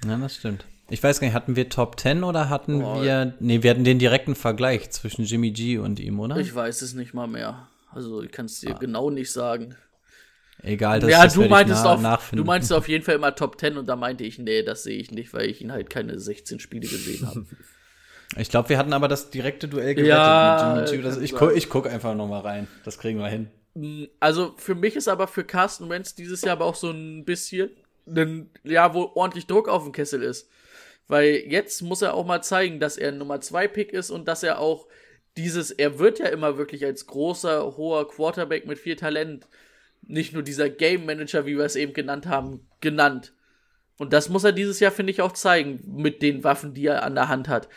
Ja, 0.05 0.17
das 0.17 0.35
stimmt. 0.35 0.65
Ich 0.89 1.01
weiß 1.01 1.19
gar 1.19 1.27
nicht, 1.27 1.33
hatten 1.33 1.55
wir 1.55 1.69
Top 1.69 1.99
10 1.99 2.23
oder 2.23 2.49
hatten 2.49 2.81
Boah. 2.81 3.01
wir. 3.01 3.33
Nee, 3.39 3.63
wir 3.63 3.71
hatten 3.71 3.85
den 3.85 3.99
direkten 3.99 4.35
Vergleich 4.35 4.91
zwischen 4.91 5.23
Jimmy 5.23 5.51
G 5.51 5.77
und 5.77 5.99
ihm, 5.99 6.19
oder? 6.19 6.37
Ich 6.37 6.53
weiß 6.53 6.81
es 6.81 6.93
nicht 6.93 7.13
mal 7.13 7.27
mehr. 7.27 7.67
Also 7.91 8.21
ich 8.21 8.31
kann 8.31 8.45
es 8.45 8.59
dir 8.59 8.73
genau 8.73 9.09
nicht 9.09 9.31
sagen. 9.31 9.75
Egal, 10.65 10.99
das, 10.99 11.09
ja, 11.11 11.23
das 11.23 11.33
du 11.33 11.41
werd 11.41 11.47
ich 11.47 11.51
meintest, 11.51 11.83
na- 11.83 11.93
auf, 11.93 12.01
nachfinden. 12.01 12.43
du 12.43 12.47
meintest 12.47 12.73
auf 12.73 12.87
jeden 12.87 13.03
Fall 13.03 13.15
immer 13.15 13.35
Top 13.35 13.59
10 13.59 13.77
und 13.77 13.87
da 13.87 13.95
meinte 13.95 14.23
ich, 14.23 14.39
nee, 14.39 14.63
das 14.63 14.83
sehe 14.83 14.97
ich 14.97 15.11
nicht, 15.11 15.33
weil 15.33 15.49
ich 15.49 15.61
ihn 15.61 15.71
halt 15.71 15.89
keine 15.89 16.19
16 16.19 16.59
Spiele 16.59 16.87
gesehen 16.87 17.27
habe. 17.27 17.45
Ich 18.37 18.49
glaube, 18.49 18.69
wir 18.69 18.79
hatten 18.79 18.91
aber 18.91 19.07
das 19.07 19.29
direkte 19.29 19.67
Duell 19.67 19.93
gewettet 19.93 20.09
Ja, 20.09 20.73
mit 20.75 20.89
Jimmy 20.89 21.03
G. 21.03 21.07
Das, 21.07 21.15
kann 21.15 21.23
ich, 21.23 21.35
gu 21.35 21.49
ich 21.51 21.69
guck 21.69 21.85
einfach 21.87 22.15
noch 22.15 22.27
mal 22.27 22.39
rein. 22.39 22.67
Das 22.83 22.97
kriegen 22.97 23.19
wir 23.19 23.27
hin. 23.27 23.51
Also 24.19 24.55
für 24.57 24.73
mich 24.73 24.95
ist 24.95 25.07
aber 25.07 25.27
für 25.27 25.43
Carsten 25.43 25.89
Wentz 25.91 26.15
dieses 26.15 26.41
Jahr 26.41 26.53
aber 26.53 26.65
auch 26.65 26.75
so 26.75 26.89
ein 26.89 27.23
bisschen 27.23 27.69
ein 28.07 28.49
Jahr, 28.63 28.95
wo 28.95 29.11
ordentlich 29.13 29.45
Druck 29.45 29.69
auf 29.69 29.83
dem 29.83 29.91
Kessel 29.91 30.23
ist. 30.23 30.49
Weil 31.07 31.43
jetzt 31.47 31.83
muss 31.83 32.01
er 32.01 32.15
auch 32.15 32.25
mal 32.25 32.41
zeigen, 32.41 32.79
dass 32.79 32.97
er 32.97 33.09
ein 33.09 33.19
Nummer 33.19 33.41
2 33.41 33.67
Pick 33.67 33.93
ist 33.93 34.09
und 34.09 34.27
dass 34.27 34.41
er 34.41 34.59
auch 34.59 34.87
dieses, 35.37 35.69
er 35.69 35.99
wird 35.99 36.17
ja 36.17 36.25
immer 36.25 36.57
wirklich 36.57 36.83
als 36.83 37.05
großer, 37.05 37.77
hoher 37.77 38.07
Quarterback 38.07 38.65
mit 38.65 38.79
viel 38.79 38.95
Talent, 38.95 39.47
nicht 40.07 40.33
nur 40.33 40.43
dieser 40.43 40.69
Game 40.69 41.05
Manager, 41.05 41.45
wie 41.45 41.57
wir 41.57 41.65
es 41.65 41.75
eben 41.75 41.93
genannt 41.93 42.27
haben, 42.27 42.67
genannt. 42.81 43.33
Und 43.97 44.13
das 44.13 44.29
muss 44.29 44.43
er 44.43 44.51
dieses 44.51 44.79
Jahr, 44.79 44.91
finde 44.91 45.11
ich, 45.11 45.21
auch 45.21 45.31
zeigen, 45.31 45.79
mit 45.85 46.21
den 46.21 46.43
Waffen, 46.43 46.73
die 46.73 46.87
er 46.87 47.03
an 47.03 47.15
der 47.15 47.29
Hand 47.29 47.47
hat. 47.47 47.69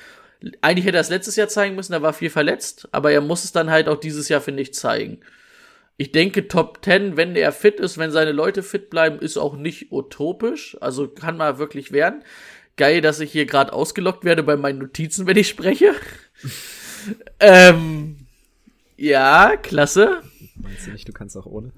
Eigentlich 0.60 0.86
hätte 0.86 0.98
er 0.98 1.02
es 1.02 1.10
letztes 1.10 1.36
Jahr 1.36 1.48
zeigen 1.48 1.74
müssen, 1.74 1.92
da 1.92 2.02
war 2.02 2.12
viel 2.12 2.30
verletzt, 2.30 2.88
aber 2.92 3.12
er 3.12 3.20
muss 3.20 3.44
es 3.44 3.52
dann 3.52 3.70
halt 3.70 3.88
auch 3.88 3.98
dieses 3.98 4.28
Jahr, 4.28 4.40
finde 4.40 4.62
ich, 4.62 4.74
zeigen. 4.74 5.20
Ich 5.96 6.12
denke, 6.12 6.46
Top 6.46 6.78
10, 6.84 7.16
wenn 7.16 7.34
er 7.34 7.50
fit 7.50 7.80
ist, 7.80 7.98
wenn 7.98 8.12
seine 8.12 8.30
Leute 8.30 8.62
fit 8.62 8.88
bleiben, 8.88 9.18
ist 9.18 9.36
auch 9.36 9.56
nicht 9.56 9.90
utopisch. 9.90 10.76
Also 10.80 11.08
kann 11.08 11.36
mal 11.36 11.58
wirklich 11.58 11.90
werden. 11.90 12.22
Geil, 12.76 13.00
dass 13.00 13.18
ich 13.18 13.32
hier 13.32 13.46
gerade 13.46 13.72
ausgelockt 13.72 14.24
werde 14.24 14.44
bei 14.44 14.56
meinen 14.56 14.78
Notizen, 14.78 15.26
wenn 15.26 15.36
ich 15.36 15.48
spreche. 15.48 15.94
ähm, 17.40 18.28
ja, 18.96 19.56
klasse. 19.56 20.22
Meinst 20.54 20.86
du 20.86 20.92
nicht, 20.92 21.08
du 21.08 21.12
kannst 21.12 21.36
auch 21.36 21.46
ohne? 21.46 21.72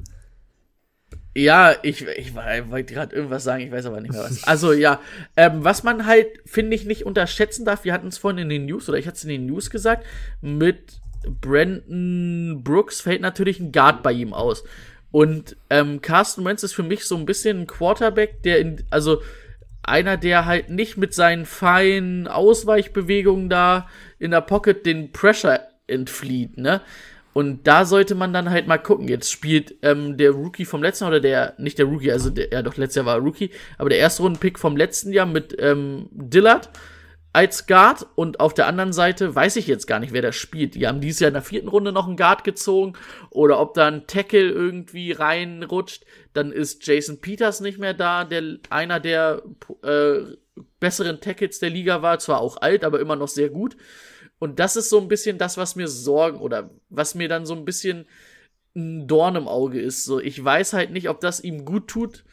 Ja, 1.40 1.74
ich, 1.82 2.06
ich, 2.06 2.34
wollte 2.34 2.92
gerade 2.92 3.16
irgendwas 3.16 3.44
sagen, 3.44 3.62
ich 3.62 3.72
weiß 3.72 3.86
aber 3.86 4.00
nicht 4.00 4.12
mehr 4.12 4.22
was. 4.22 4.44
Also 4.44 4.72
ja, 4.72 5.00
ähm, 5.36 5.64
was 5.64 5.82
man 5.82 6.04
halt, 6.04 6.26
finde 6.44 6.76
ich, 6.76 6.84
nicht 6.84 7.06
unterschätzen 7.06 7.64
darf, 7.64 7.84
wir 7.84 7.94
hatten 7.94 8.08
es 8.08 8.18
vorhin 8.18 8.38
in 8.38 8.48
den 8.50 8.66
News, 8.66 8.88
oder 8.88 8.98
ich 8.98 9.06
hatte 9.06 9.16
es 9.16 9.24
in 9.24 9.30
den 9.30 9.46
News 9.46 9.70
gesagt, 9.70 10.04
mit 10.42 11.00
Brandon 11.40 12.60
Brooks 12.62 13.00
fällt 13.00 13.22
natürlich 13.22 13.58
ein 13.58 13.72
Guard 13.72 14.02
bei 14.02 14.12
ihm 14.12 14.34
aus. 14.34 14.64
Und 15.12 15.56
ähm, 15.70 16.02
Carsten 16.02 16.44
Wentz 16.44 16.62
ist 16.62 16.74
für 16.74 16.82
mich 16.82 17.04
so 17.04 17.16
ein 17.16 17.26
bisschen 17.26 17.62
ein 17.62 17.66
Quarterback, 17.66 18.42
der 18.42 18.58
in, 18.58 18.84
also 18.90 19.22
einer, 19.82 20.18
der 20.18 20.44
halt 20.44 20.68
nicht 20.68 20.98
mit 20.98 21.14
seinen 21.14 21.46
feinen 21.46 22.28
Ausweichbewegungen 22.28 23.48
da 23.48 23.88
in 24.18 24.30
der 24.30 24.42
Pocket 24.42 24.84
den 24.84 25.10
Pressure 25.10 25.60
entflieht, 25.86 26.58
ne? 26.58 26.82
Und 27.32 27.66
da 27.66 27.84
sollte 27.84 28.14
man 28.14 28.32
dann 28.32 28.50
halt 28.50 28.66
mal 28.66 28.78
gucken. 28.78 29.08
Jetzt 29.08 29.30
spielt 29.30 29.76
ähm, 29.82 30.16
der 30.16 30.32
Rookie 30.32 30.64
vom 30.64 30.82
letzten 30.82 31.04
Jahr, 31.04 31.12
oder 31.12 31.20
der, 31.20 31.54
nicht 31.58 31.78
der 31.78 31.86
Rookie, 31.86 32.10
also 32.10 32.30
der, 32.30 32.50
ja 32.50 32.62
doch, 32.62 32.76
letztes 32.76 32.96
Jahr 32.96 33.06
war 33.06 33.16
er 33.16 33.22
Rookie, 33.22 33.50
aber 33.78 33.88
der 33.88 33.98
erste 33.98 34.22
Rundenpick 34.22 34.58
vom 34.58 34.76
letzten 34.76 35.12
Jahr 35.12 35.26
mit 35.26 35.56
ähm, 35.58 36.08
Dillard 36.10 36.70
als 37.32 37.68
Guard 37.68 38.06
und 38.16 38.40
auf 38.40 38.54
der 38.54 38.66
anderen 38.66 38.92
Seite 38.92 39.34
weiß 39.34 39.54
ich 39.56 39.68
jetzt 39.68 39.86
gar 39.86 40.00
nicht, 40.00 40.12
wer 40.12 40.22
das 40.22 40.34
spielt. 40.34 40.74
Die 40.74 40.88
haben 40.88 41.00
dieses 41.00 41.20
Jahr 41.20 41.28
in 41.28 41.34
der 41.34 41.42
vierten 41.42 41.68
Runde 41.68 41.92
noch 41.92 42.08
einen 42.08 42.16
Guard 42.16 42.42
gezogen 42.42 42.94
oder 43.30 43.60
ob 43.60 43.74
da 43.74 43.86
ein 43.86 44.08
Tackle 44.08 44.50
irgendwie 44.50 45.12
reinrutscht. 45.12 46.04
Dann 46.32 46.50
ist 46.50 46.84
Jason 46.86 47.20
Peters 47.20 47.60
nicht 47.60 47.78
mehr 47.78 47.94
da, 47.94 48.24
der 48.24 48.58
einer 48.70 48.98
der 48.98 49.42
äh, 49.84 50.22
besseren 50.80 51.20
Tackles 51.20 51.60
der 51.60 51.70
Liga 51.70 52.02
war, 52.02 52.18
zwar 52.18 52.40
auch 52.40 52.56
alt, 52.56 52.84
aber 52.84 52.98
immer 52.98 53.14
noch 53.14 53.28
sehr 53.28 53.48
gut. 53.48 53.76
Und 54.40 54.58
das 54.58 54.74
ist 54.74 54.88
so 54.88 54.98
ein 54.98 55.06
bisschen 55.06 55.38
das, 55.38 55.58
was 55.58 55.76
mir 55.76 55.86
Sorgen 55.86 56.40
oder 56.40 56.70
was 56.88 57.14
mir 57.14 57.28
dann 57.28 57.46
so 57.46 57.54
ein 57.54 57.66
bisschen 57.66 58.06
ein 58.74 59.06
Dorn 59.06 59.36
im 59.36 59.46
Auge 59.46 59.80
ist. 59.80 60.04
So, 60.04 60.18
ich 60.18 60.42
weiß 60.42 60.72
halt 60.72 60.90
nicht, 60.90 61.10
ob 61.10 61.20
das 61.20 61.40
ihm 61.40 61.64
gut 61.64 61.88
tut, 61.88 62.24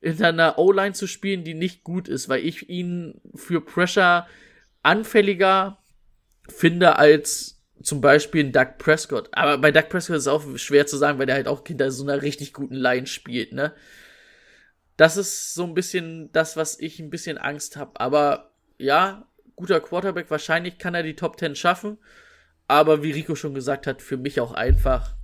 in 0.00 0.22
einer 0.22 0.58
O-Line 0.58 0.94
zu 0.94 1.06
spielen, 1.06 1.44
die 1.44 1.54
nicht 1.54 1.84
gut 1.84 2.08
ist, 2.08 2.28
weil 2.28 2.44
ich 2.44 2.68
ihn 2.68 3.20
für 3.36 3.60
Pressure 3.60 4.26
anfälliger 4.82 5.78
finde 6.48 6.96
als 6.96 7.62
zum 7.82 8.00
Beispiel 8.00 8.44
ein 8.44 8.52
Doug 8.52 8.76
Prescott. 8.78 9.28
Aber 9.32 9.58
bei 9.58 9.70
Doug 9.70 9.88
Prescott 9.90 10.16
ist 10.16 10.22
es 10.22 10.28
auch 10.28 10.44
schwer 10.56 10.86
zu 10.86 10.96
sagen, 10.96 11.20
weil 11.20 11.26
der 11.26 11.36
halt 11.36 11.46
auch 11.46 11.64
hinter 11.64 11.92
so 11.92 12.02
einer 12.02 12.20
richtig 12.20 12.52
guten 12.52 12.74
Line 12.74 13.06
spielt, 13.06 13.52
ne? 13.52 13.74
Das 14.96 15.16
ist 15.16 15.54
so 15.54 15.62
ein 15.62 15.74
bisschen 15.74 16.32
das, 16.32 16.56
was 16.56 16.80
ich 16.80 16.98
ein 16.98 17.10
bisschen 17.10 17.38
Angst 17.38 17.76
habe. 17.76 18.00
Aber 18.00 18.50
ja, 18.78 19.27
guter 19.58 19.80
Quarterback. 19.80 20.30
Wahrscheinlich 20.30 20.78
kann 20.78 20.94
er 20.94 21.02
die 21.02 21.16
Top 21.16 21.38
10 21.38 21.56
schaffen. 21.56 21.98
Aber 22.68 23.02
wie 23.02 23.10
Rico 23.10 23.34
schon 23.34 23.54
gesagt 23.54 23.86
hat, 23.86 24.00
für 24.00 24.16
mich 24.16 24.40
auch 24.40 24.52
einfach 24.52 25.16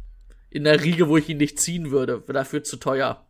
in 0.50 0.64
der 0.64 0.82
Riege, 0.82 1.08
wo 1.08 1.16
ich 1.16 1.28
ihn 1.28 1.38
nicht 1.38 1.58
ziehen 1.58 1.90
würde. 1.90 2.22
Dafür 2.26 2.62
zu 2.62 2.76
teuer. 2.76 3.26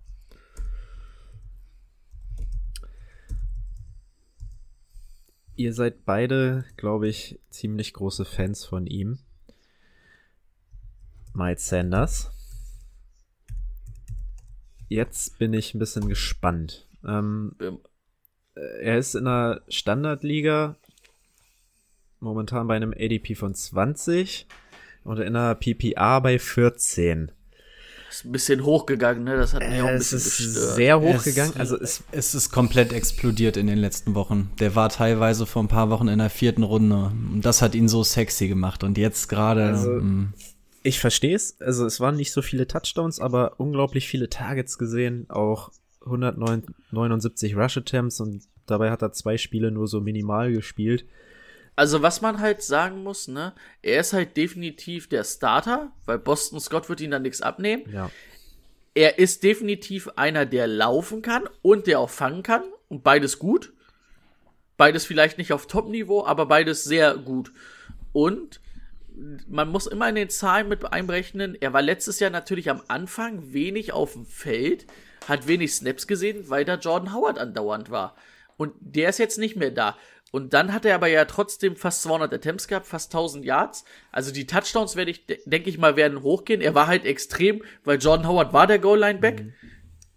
Ihr 5.56 5.72
seid 5.72 6.04
beide, 6.04 6.64
glaube 6.76 7.08
ich, 7.08 7.38
ziemlich 7.50 7.92
große 7.92 8.24
Fans 8.24 8.64
von 8.64 8.86
ihm. 8.86 9.18
Miles 11.32 11.66
Sanders. 11.66 12.30
Jetzt 14.88 15.38
bin 15.38 15.52
ich 15.52 15.74
ein 15.74 15.78
bisschen 15.78 16.08
gespannt. 16.08 16.88
Ähm, 17.04 17.56
ähm. 17.60 17.78
Er 18.54 18.98
ist 18.98 19.16
in 19.16 19.26
einer 19.26 19.62
Standardliga 19.68 20.76
momentan 22.24 22.66
bei 22.66 22.74
einem 22.74 22.92
ADP 22.92 23.36
von 23.36 23.54
20 23.54 24.46
und 25.04 25.20
in 25.20 25.36
einer 25.36 25.54
PPA 25.54 26.18
bei 26.20 26.38
14. 26.38 27.30
Ist 28.10 28.24
ein 28.24 28.32
bisschen 28.32 28.64
hochgegangen, 28.64 29.24
ne? 29.24 29.36
Das 29.36 29.54
hat 29.54 29.68
mich 29.68 29.82
auch 29.82 29.88
ein 29.88 29.98
bisschen 29.98 30.18
Es 30.18 30.26
ist 30.26 30.36
gestört. 30.38 30.74
sehr 30.76 31.00
hochgegangen. 31.00 31.52
Es, 31.54 31.60
also 31.60 31.80
es, 31.80 32.04
es 32.12 32.34
ist 32.34 32.50
komplett 32.50 32.92
explodiert 32.92 33.56
in 33.56 33.66
den 33.66 33.78
letzten 33.78 34.14
Wochen. 34.14 34.50
Der 34.60 34.76
war 34.76 34.88
teilweise 34.88 35.46
vor 35.46 35.62
ein 35.64 35.68
paar 35.68 35.90
Wochen 35.90 36.06
in 36.06 36.20
der 36.20 36.30
vierten 36.30 36.62
Runde. 36.62 37.12
Und 37.32 37.42
das 37.42 37.60
hat 37.60 37.74
ihn 37.74 37.88
so 37.88 38.04
sexy 38.04 38.46
gemacht. 38.46 38.84
Und 38.84 38.98
jetzt 38.98 39.28
gerade. 39.28 39.64
Also, 39.64 39.90
mm. 39.90 40.32
ich 40.84 41.00
verstehe 41.00 41.34
es. 41.34 41.60
Also 41.60 41.86
es 41.86 41.98
waren 41.98 42.14
nicht 42.14 42.32
so 42.32 42.40
viele 42.40 42.68
Touchdowns, 42.68 43.18
aber 43.18 43.58
unglaublich 43.58 44.06
viele 44.06 44.30
Targets 44.30 44.78
gesehen. 44.78 45.26
Auch 45.28 45.72
179 46.04 47.56
Rush 47.56 47.78
Attempts 47.78 48.20
und 48.20 48.44
dabei 48.66 48.92
hat 48.92 49.02
er 49.02 49.12
zwei 49.12 49.38
Spiele 49.38 49.72
nur 49.72 49.88
so 49.88 50.00
minimal 50.00 50.52
gespielt. 50.52 51.04
Also, 51.76 52.02
was 52.02 52.20
man 52.20 52.40
halt 52.40 52.62
sagen 52.62 53.02
muss, 53.02 53.26
ne, 53.26 53.52
er 53.82 54.00
ist 54.00 54.12
halt 54.12 54.36
definitiv 54.36 55.08
der 55.08 55.24
Starter, 55.24 55.90
weil 56.06 56.18
Boston 56.18 56.60
Scott 56.60 56.88
wird 56.88 57.00
ihn 57.00 57.10
dann 57.10 57.22
nichts 57.22 57.42
abnehmen. 57.42 57.84
Ja. 57.92 58.10
Er 58.94 59.18
ist 59.18 59.42
definitiv 59.42 60.08
einer, 60.14 60.46
der 60.46 60.68
laufen 60.68 61.20
kann 61.20 61.48
und 61.62 61.88
der 61.88 61.98
auch 61.98 62.10
fangen 62.10 62.44
kann. 62.44 62.62
Und 62.88 63.02
beides 63.02 63.40
gut. 63.40 63.72
Beides 64.76 65.04
vielleicht 65.04 65.36
nicht 65.38 65.52
auf 65.52 65.66
Top-Niveau, 65.66 66.24
aber 66.24 66.46
beides 66.46 66.84
sehr 66.84 67.16
gut. 67.16 67.52
Und 68.12 68.60
man 69.48 69.68
muss 69.68 69.86
immer 69.86 70.08
in 70.08 70.14
den 70.14 70.30
Zahlen 70.30 70.68
mit 70.68 70.92
einberechnen, 70.92 71.56
er 71.60 71.72
war 71.72 71.82
letztes 71.82 72.20
Jahr 72.20 72.30
natürlich 72.30 72.70
am 72.70 72.82
Anfang 72.88 73.52
wenig 73.52 73.92
auf 73.92 74.12
dem 74.12 74.26
Feld, 74.26 74.86
hat 75.28 75.46
wenig 75.46 75.74
Snaps 75.74 76.06
gesehen, 76.06 76.48
weil 76.48 76.64
da 76.64 76.74
Jordan 76.74 77.14
Howard 77.14 77.38
andauernd 77.38 77.90
war. 77.90 78.16
Und 78.56 78.74
der 78.80 79.08
ist 79.08 79.18
jetzt 79.18 79.38
nicht 79.38 79.56
mehr 79.56 79.70
da. 79.70 79.96
Und 80.34 80.52
dann 80.52 80.72
hat 80.72 80.84
er 80.84 80.96
aber 80.96 81.06
ja 81.06 81.26
trotzdem 81.26 81.76
fast 81.76 82.02
200 82.02 82.34
Attempts 82.34 82.66
gehabt, 82.66 82.88
fast 82.88 83.14
1000 83.14 83.44
Yards. 83.44 83.84
Also 84.10 84.32
die 84.32 84.48
Touchdowns 84.48 84.96
werde 84.96 85.12
ich, 85.12 85.24
denke 85.46 85.70
ich 85.70 85.78
mal, 85.78 85.94
werden 85.94 86.24
hochgehen. 86.24 86.60
Er 86.60 86.74
war 86.74 86.88
halt 86.88 87.04
extrem, 87.04 87.62
weil 87.84 87.98
Jordan 88.00 88.26
Howard 88.26 88.52
war 88.52 88.66
der 88.66 88.80
Goal-Line-Back. 88.80 89.44
Mhm. 89.44 89.52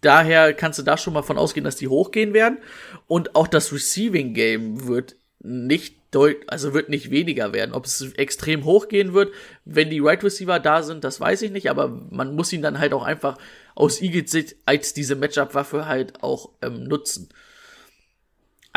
Daher 0.00 0.54
kannst 0.54 0.80
du 0.80 0.82
da 0.82 0.96
schon 0.96 1.12
mal 1.12 1.22
von 1.22 1.38
ausgehen, 1.38 1.62
dass 1.62 1.76
die 1.76 1.86
hochgehen 1.86 2.34
werden. 2.34 2.58
Und 3.06 3.36
auch 3.36 3.46
das 3.46 3.72
Receiving 3.72 4.34
Game 4.34 4.88
wird 4.88 5.14
nicht 5.38 5.94
deut 6.10 6.38
also 6.48 6.74
wird 6.74 6.88
nicht 6.88 7.12
weniger 7.12 7.52
werden. 7.52 7.72
Ob 7.72 7.84
es 7.84 8.00
extrem 8.14 8.64
hochgehen 8.64 9.14
wird, 9.14 9.32
wenn 9.64 9.88
die 9.88 10.00
Right 10.00 10.24
Receiver 10.24 10.58
da 10.58 10.82
sind, 10.82 11.04
das 11.04 11.20
weiß 11.20 11.42
ich 11.42 11.52
nicht, 11.52 11.70
aber 11.70 11.86
man 12.10 12.34
muss 12.34 12.52
ihn 12.52 12.62
dann 12.62 12.80
halt 12.80 12.92
auch 12.92 13.04
einfach 13.04 13.38
aus 13.76 14.02
Eagles 14.02 14.32
Sicht 14.32 14.56
als 14.66 14.94
diese 14.94 15.14
Matchup-Waffe 15.14 15.86
halt 15.86 16.24
auch 16.24 16.50
ähm, 16.60 16.82
nutzen. 16.88 17.28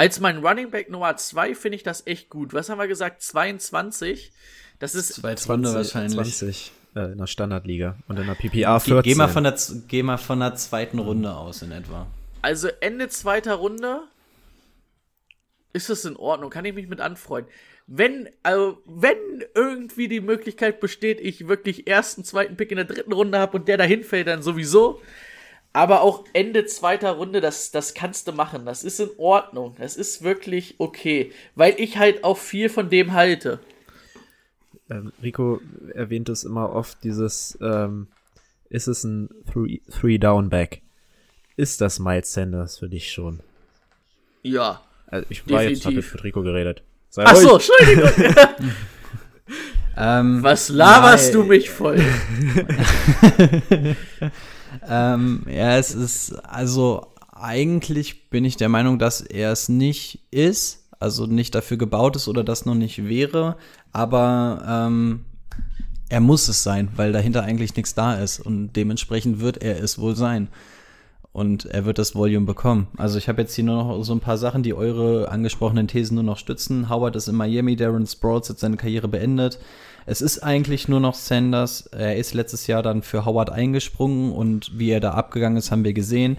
Als 0.02 0.20
mein 0.20 0.40
Running 0.40 0.72
Back 0.72 0.90
Nummer 0.90 1.16
2 1.16 1.54
finde 1.54 1.76
ich 1.76 1.84
das 1.84 2.08
echt 2.08 2.32
gut. 2.32 2.56
Was 2.56 2.70
haben 2.70 2.80
wir 2.80 2.88
gesagt? 2.88 3.22
22. 3.22 4.32
Das 4.80 4.96
ist 4.96 5.14
22 5.14 5.76
wahrscheinlich. 5.76 6.36
20 6.38 6.72
äh, 6.96 7.12
in 7.12 7.20
der 7.20 7.28
Standardliga 7.28 7.96
und 8.08 8.18
in 8.18 8.26
der 8.26 8.34
PPA 8.34 8.80
14. 8.80 9.04
Geh, 9.04 9.10
geh, 9.12 9.16
mal 9.16 9.28
von 9.28 9.44
der, 9.44 9.56
geh 9.88 10.02
mal 10.02 10.18
von 10.18 10.40
der 10.40 10.56
zweiten 10.56 10.98
Runde 10.98 11.36
aus 11.36 11.62
in 11.62 11.72
etwa. 11.72 12.08
Also 12.42 12.70
Ende 12.80 13.10
zweiter 13.10 13.54
Runde 13.54 14.02
ist 15.72 15.92
es 15.92 16.04
in 16.04 16.16
Ordnung, 16.16 16.50
kann 16.50 16.66
ich 16.66 16.74
mich 16.74 16.88
mit 16.88 17.00
anfreunden. 17.00 17.54
Wenn, 17.86 18.28
also, 18.42 18.82
wenn 18.88 19.18
irgendwie 19.54 20.08
die 20.08 20.22
Möglichkeit 20.22 20.80
besteht, 20.80 21.22
ich 21.22 21.48
wirklich 21.48 21.86
ersten, 21.86 22.24
zweiten 22.24 22.58
Pick 22.58 22.72
in 22.72 22.78
der 22.78 22.86
dritten 22.86 23.14
Runde 23.14 23.38
habe 23.38 23.56
und 23.56 23.68
der 23.68 23.78
dahin 23.78 24.04
fällt, 24.04 24.26
dann 24.26 24.42
sowieso. 24.42 25.00
Aber 25.74 26.02
auch 26.02 26.26
Ende 26.34 26.66
zweiter 26.66 27.12
Runde, 27.12 27.40
das, 27.40 27.72
das 27.72 27.94
kannst 27.94 28.28
du 28.28 28.34
machen. 28.34 28.66
Das 28.66 28.84
ist 28.84 29.00
in 29.00 29.10
Ordnung. 29.18 29.76
Das 29.80 29.96
ist 29.96 30.22
wirklich 30.22 30.76
okay. 30.80 31.32
Weil 31.56 31.76
ich 31.78 31.98
halt 31.98 32.24
auch 32.24 32.38
viel 32.38 32.68
von 32.68 32.90
dem 32.90 33.14
halte. 33.14 33.60
Ähm, 34.90 35.14
Rico 35.24 35.62
erwähnt 35.94 36.28
es 36.28 36.44
immer 36.44 36.74
oft, 36.74 37.02
dieses, 37.04 37.58
ähm, 37.62 38.08
ist 38.70 38.88
es 38.88 39.06
ein 39.06 39.30
Three-Down-Back? 39.50 40.82
Ist 41.56 41.80
das 41.80 42.00
Miles 42.00 42.34
Sanders 42.34 42.78
für 42.78 42.90
dich 42.90 43.12
schon? 43.12 43.40
Ja. 44.44 44.82
Also 45.08 45.26
ich 45.30 45.50
war 45.50 45.60
definitiv. 45.60 45.78
jetzt, 45.78 45.86
hab 45.86 45.94
jetzt 45.94 46.14
mit 46.14 46.24
Rico 46.26 46.42
geredet. 46.42 46.84
Sei 47.10 47.24
Ach 47.26 47.36
ruhig. 47.36 47.44
so, 47.44 47.54
Entschuldigung. 47.56 48.36
ähm, 49.98 50.44
Was 50.44 50.70
laberst 50.70 51.34
du 51.34 51.44
mich 51.44 51.70
voll? 51.70 52.02
ähm, 54.88 55.46
ja, 55.48 55.78
es 55.78 55.94
ist, 55.94 56.34
also 56.46 57.08
eigentlich 57.32 58.30
bin 58.30 58.46
ich 58.46 58.58
der 58.58 58.70
Meinung, 58.70 59.00
dass 59.00 59.22
er 59.22 59.52
es 59.52 59.70
nicht 59.70 60.20
ist, 60.32 60.90
also 61.00 61.26
nicht 61.26 61.56
dafür 61.56 61.78
gebaut 61.78 62.16
ist 62.16 62.28
oder 62.28 62.44
das 62.44 62.66
noch 62.66 62.76
nicht 62.76 63.06
wäre, 63.06 63.58
aber 63.92 64.64
ähm, 64.68 65.26
er 66.10 66.20
muss 66.20 66.48
es 66.48 66.62
sein, 66.64 66.90
weil 66.96 67.12
dahinter 67.12 67.44
eigentlich 67.44 67.76
nichts 67.76 67.96
da 67.96 68.16
ist 68.16 68.40
und 68.40 68.74
dementsprechend 68.74 69.40
wird 69.40 69.64
er 69.64 69.82
es 69.82 69.98
wohl 69.98 70.16
sein. 70.16 70.50
Und 71.34 71.64
er 71.64 71.86
wird 71.86 71.98
das 71.98 72.14
Volume 72.14 72.46
bekommen. 72.46 72.88
Also 72.98 73.18
ich 73.18 73.30
habe 73.30 73.42
jetzt 73.42 73.56
hier 73.56 73.64
nur 73.64 73.82
noch 73.82 74.04
so 74.04 74.14
ein 74.14 74.20
paar 74.20 74.38
Sachen, 74.38 74.64
die 74.64 74.74
eure 74.74 75.32
angesprochenen 75.32 75.88
Thesen 75.88 76.16
nur 76.16 76.26
noch 76.26 76.38
stützen. 76.38 76.90
Howard 76.90 77.16
ist 77.16 77.30
in 77.30 77.36
Miami, 77.36 77.78
Darren 77.78 78.06
Sproles 78.06 78.50
hat 78.50 78.60
seine 78.60 78.76
Karriere 78.76 79.08
beendet. 79.08 79.58
Es 80.06 80.22
ist 80.22 80.40
eigentlich 80.40 80.88
nur 80.88 81.00
noch 81.00 81.14
Sanders. 81.14 81.88
Er 81.88 82.16
ist 82.16 82.34
letztes 82.34 82.68
Jahr 82.68 82.82
dann 82.82 83.04
für 83.04 83.26
Howard 83.26 83.50
eingesprungen 83.50 84.32
und 84.32 84.78
wie 84.78 84.92
er 84.92 85.00
da 85.00 85.12
abgegangen 85.12 85.58
ist, 85.58 85.72
haben 85.72 85.84
wir 85.84 85.94
gesehen. 85.94 86.38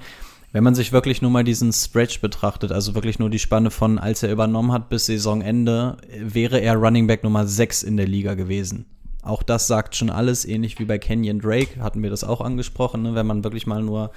Wenn 0.52 0.64
man 0.64 0.74
sich 0.74 0.92
wirklich 0.92 1.22
nur 1.22 1.30
mal 1.30 1.44
diesen 1.44 1.72
Stretch 1.72 2.20
betrachtet, 2.20 2.72
also 2.72 2.94
wirklich 2.94 3.18
nur 3.18 3.30
die 3.30 3.38
Spanne 3.38 3.70
von, 3.70 3.98
als 3.98 4.22
er 4.22 4.30
übernommen 4.30 4.72
hat 4.72 4.90
bis 4.90 5.06
Saisonende, 5.06 5.96
wäre 6.18 6.60
er 6.60 6.76
Running 6.76 7.06
Back 7.06 7.24
Nummer 7.24 7.46
6 7.46 7.82
in 7.82 7.96
der 7.96 8.06
Liga 8.06 8.34
gewesen. 8.34 8.84
Auch 9.22 9.42
das 9.42 9.66
sagt 9.66 9.96
schon 9.96 10.10
alles, 10.10 10.44
ähnlich 10.44 10.78
wie 10.78 10.84
bei 10.84 10.98
Kenyon 10.98 11.38
Drake, 11.38 11.80
hatten 11.80 12.02
wir 12.02 12.10
das 12.10 12.24
auch 12.24 12.40
angesprochen, 12.40 13.02
ne? 13.02 13.14
wenn 13.14 13.26
man 13.26 13.44
wirklich 13.44 13.66
mal 13.66 13.82
nur 13.82 14.10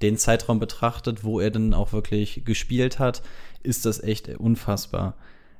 den 0.00 0.16
Zeitraum 0.16 0.58
betrachtet, 0.58 1.22
wo 1.24 1.40
er 1.40 1.50
dann 1.50 1.74
auch 1.74 1.92
wirklich 1.92 2.44
gespielt 2.44 2.98
hat, 2.98 3.22
ist 3.62 3.84
das 3.84 4.02
echt 4.02 4.28
unfassbar. 4.38 5.14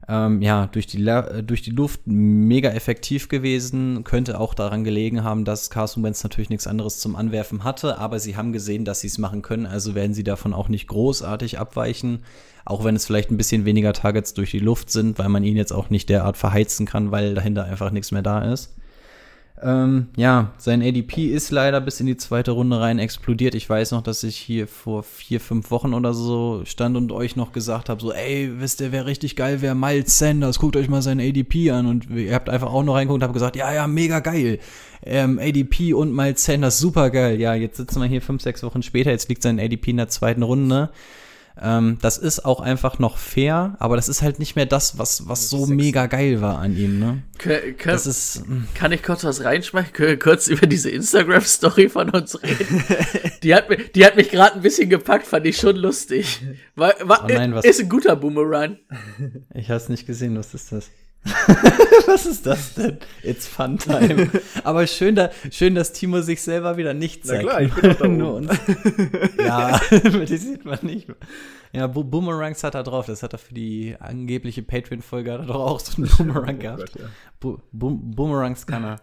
Ähm, 0.07 0.43
ja, 0.43 0.67
durch 0.67 0.87
die, 0.87 1.03
durch 1.47 1.63
die 1.63 1.71
Luft 1.71 2.01
mega 2.07 2.71
effektiv 2.71 3.29
gewesen. 3.29 4.05
Könnte 4.05 4.39
auch 4.39 4.55
daran 4.55 4.85
gelegen 4.85 5.25
haben, 5.25 5.45
dass 5.45 5.71
Carson 5.71 6.03
Wentz 6.03 6.23
natürlich 6.23 6.51
nichts 6.51 6.67
anderes 6.67 6.99
zum 6.99 7.17
Anwerfen 7.17 7.65
hatte, 7.65 7.99
aber 7.99 8.19
sie 8.19 8.37
haben 8.37 8.53
gesehen, 8.53 8.85
dass 8.85 9.01
sie 9.01 9.07
es 9.07 9.19
machen 9.19 9.43
können, 9.43 9.67
also 9.67 9.95
werden 9.95 10.15
sie 10.15 10.25
davon 10.25 10.53
auch 10.53 10.69
nicht 10.69 10.89
großartig 10.89 11.59
abweichen. 11.59 12.21
Auch 12.67 12.85
wenn 12.85 12.97
es 12.97 13.07
vielleicht 13.07 13.31
ein 13.31 13.37
bisschen 13.37 13.65
weniger 13.65 13.93
Targets 13.93 14.35
durch 14.35 14.51
die 14.51 14.59
Luft 14.59 14.91
sind, 14.91 15.19
weil 15.19 15.29
man 15.29 15.45
ihn 15.45 15.57
jetzt 15.57 15.73
auch 15.73 15.91
nicht 15.91 16.09
derart 16.09 16.37
verheizen 16.37 16.87
kann, 16.87 17.11
weil 17.11 17.35
dahinter 17.35 17.65
einfach 17.65 17.91
nichts 17.91 18.11
mehr 18.11 18.23
da 18.23 18.53
ist. 18.53 18.75
Ähm, 19.63 20.09
ja, 20.17 20.53
sein 20.59 20.83
ADP 20.83 21.33
ist 21.33 21.51
leider 21.53 21.81
bis 21.81 22.01
in 22.01 22.07
die 22.07 22.17
zweite 22.17 22.51
Runde 22.51 22.81
rein 22.81 22.99
explodiert. 22.99 23.55
Ich 23.55 23.71
weiß 23.71 23.93
noch, 23.93 24.03
dass 24.03 24.25
ich 24.25 24.37
hier 24.37 24.67
vor 24.67 25.05
vier, 25.05 25.41
fünf 25.41 25.71
Wochen 25.71 25.95
oder 25.95 26.13
so 26.13 26.63
stand 26.65 26.97
und 26.97 27.13
euch 27.13 27.37
noch 27.37 27.53
gesagt 27.53 27.89
habe, 27.89 28.01
so, 28.01 28.13
ey, 28.13 28.51
wisst 28.59 28.81
ihr, 28.81 28.91
wer 28.91 29.07
richtig 29.07 29.37
geil 29.37 29.63
wäre? 29.63 29.77
Miles 29.77 30.19
Sanders, 30.19 30.59
guckt 30.59 30.77
euch 30.77 30.89
mal 30.89 31.03
sein 31.03 31.21
ADP 31.21 31.71
an. 31.71 31.87
Und 31.87 32.11
ihr 32.11 32.35
habt 32.35 32.49
einfach 32.49 32.73
auch 32.73 32.83
noch 32.83 32.95
reingeguckt 32.95 33.23
und 33.23 33.25
habt 33.25 33.35
gesagt, 33.35 33.55
ja, 33.55 33.73
ja, 33.73 33.87
mega 33.87 34.19
geil. 34.19 34.59
Ähm, 35.05 35.39
ADP 35.39 35.95
und 35.95 36.13
Miles 36.13 36.45
Sanders, 36.45 36.79
super 36.79 37.11
geil. 37.11 37.41
Ja, 37.41 37.55
jetzt 37.55 37.77
sitzen 37.77 38.01
wir 38.01 38.09
hier 38.09 38.23
fünf, 38.23 38.43
sechs 38.43 38.63
Wochen 38.65 38.83
später, 38.83 39.13
jetzt 39.13 39.29
liegt 39.29 39.43
sein 39.43 39.61
ADP 39.61 39.93
in 39.93 39.99
der 39.99 40.09
zweiten 40.09 40.43
Runde. 40.43 40.91
Ähm, 41.61 41.99
das 42.03 42.19
ist 42.19 42.45
auch 42.45 42.61
einfach 42.61 42.99
noch 42.99 43.17
fair, 43.17 43.77
aber 43.79 43.95
das 43.95 44.09
ist 44.09 44.23
halt 44.23 44.41
nicht 44.41 44.57
mehr 44.57 44.67
das, 44.67 44.99
was, 44.99 45.29
was 45.29 45.51
so 45.51 45.67
mega 45.67 46.07
geil 46.07 46.41
war 46.41 46.59
an 46.59 46.77
ihm, 46.77 46.99
ne? 46.99 47.23
Kön 47.39 47.77
das 47.85 48.07
ist, 48.07 48.43
hm. 48.45 48.67
kann 48.75 48.91
ich 48.91 49.05
kurz 49.05 49.23
was 49.23 49.45
reinschmeißen? 49.45 49.93
Können 49.93 50.09
wir 50.09 50.19
kurz 50.19 50.49
über 50.49 50.67
diese 50.67 50.91
Instagram-Story 50.91 51.89
von 51.89 52.11
uns 52.11 52.43
reden? 52.43 52.83
die, 53.45 53.55
hat, 53.55 53.71
mich, 53.71 53.93
die 53.93 54.05
hat 54.05 54.17
mich 54.17 54.31
gerade 54.31 54.57
ein 54.57 54.63
bisschen 54.63 54.91
gepackt, 54.91 55.29
fand 55.29 55.47
ich 55.47 55.57
schon 55.57 55.77
lustig. 55.77 56.43
War, 56.75 56.95
war, 57.03 57.25
oh 57.25 57.33
nein, 57.33 57.55
was? 57.55 57.65
Ist 57.65 57.81
ein 57.81 57.89
guter 57.89 58.17
Boomerang. 58.17 58.79
Ich 59.55 59.71
hab's 59.71 59.89
nicht 59.89 60.07
gesehen, 60.07 60.37
was 60.37 60.55
ist 60.55 60.73
das? 60.73 60.91
Was 62.07 62.27
ist 62.27 62.47
das 62.47 62.75
denn? 62.75 62.99
It's 63.23 63.47
Fun 63.47 63.79
Time. 63.79 64.31
Aber 64.65 64.87
schön, 64.87 65.15
da, 65.15 65.31
schön, 65.51 65.75
dass 65.75 65.93
Timo 65.93 66.21
sich 66.21 66.43
selber 66.43 66.77
wieder 66.77 66.93
nicht 66.93 67.27
zeigt. 67.27 67.45
Na 67.45 67.51
klar, 67.51 67.63
ich 67.63 67.75
bin 67.75 67.91
doch 67.91 67.99
da 67.99 68.09
Nur 68.09 68.35
uns. 68.35 68.53
Ja, 69.39 69.81
die 69.91 70.37
sieht 70.37 70.65
man 70.65 70.79
nicht. 70.83 71.09
Ja, 71.73 71.87
Bo 71.87 72.05
Boomerangs 72.05 72.63
hat 72.63 72.75
er 72.75 72.83
drauf. 72.83 73.07
Das 73.07 73.23
hat 73.23 73.33
er 73.33 73.39
für 73.39 73.55
die 73.55 73.97
angebliche 73.99 74.63
Patreon-Folge 74.63 75.45
doch 75.47 75.55
auch 75.55 75.81
so 75.81 75.97
einen 75.97 76.11
Boomerang 76.11 76.57
oh 76.57 76.61
gehabt. 76.61 76.79
Gott, 76.81 77.01
ja. 77.01 77.07
Bo 77.41 77.61
Bo 77.73 77.91
Boomerangs 77.91 78.67
kann 78.67 78.85
er. 78.85 79.01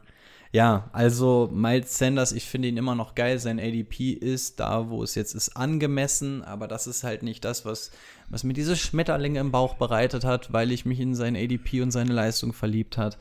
Ja, 0.53 0.89
also 0.91 1.49
Miles 1.53 1.97
Sanders, 1.97 2.33
ich 2.33 2.45
finde 2.45 2.67
ihn 2.67 2.75
immer 2.75 2.93
noch 2.93 3.15
geil. 3.15 3.39
Sein 3.39 3.57
ADP 3.57 4.11
ist 4.11 4.59
da, 4.59 4.89
wo 4.89 5.01
es 5.01 5.15
jetzt 5.15 5.33
ist, 5.33 5.55
angemessen, 5.55 6.43
aber 6.43 6.67
das 6.67 6.87
ist 6.87 7.05
halt 7.05 7.23
nicht 7.23 7.45
das, 7.45 7.63
was, 7.63 7.91
was 8.31 8.43
mir 8.43 8.53
diese 8.53 8.75
Schmetterlinge 8.75 9.39
im 9.39 9.51
Bauch 9.51 9.75
bereitet 9.75 10.23
hat, 10.23 10.53
weil 10.53 10.71
ich 10.71 10.85
mich 10.85 10.99
in 10.99 11.13
sein 11.13 11.35
ADP 11.35 11.81
und 11.81 11.91
seine 11.91 12.13
Leistung 12.13 12.53
verliebt 12.53 12.97
hat. 12.97 13.17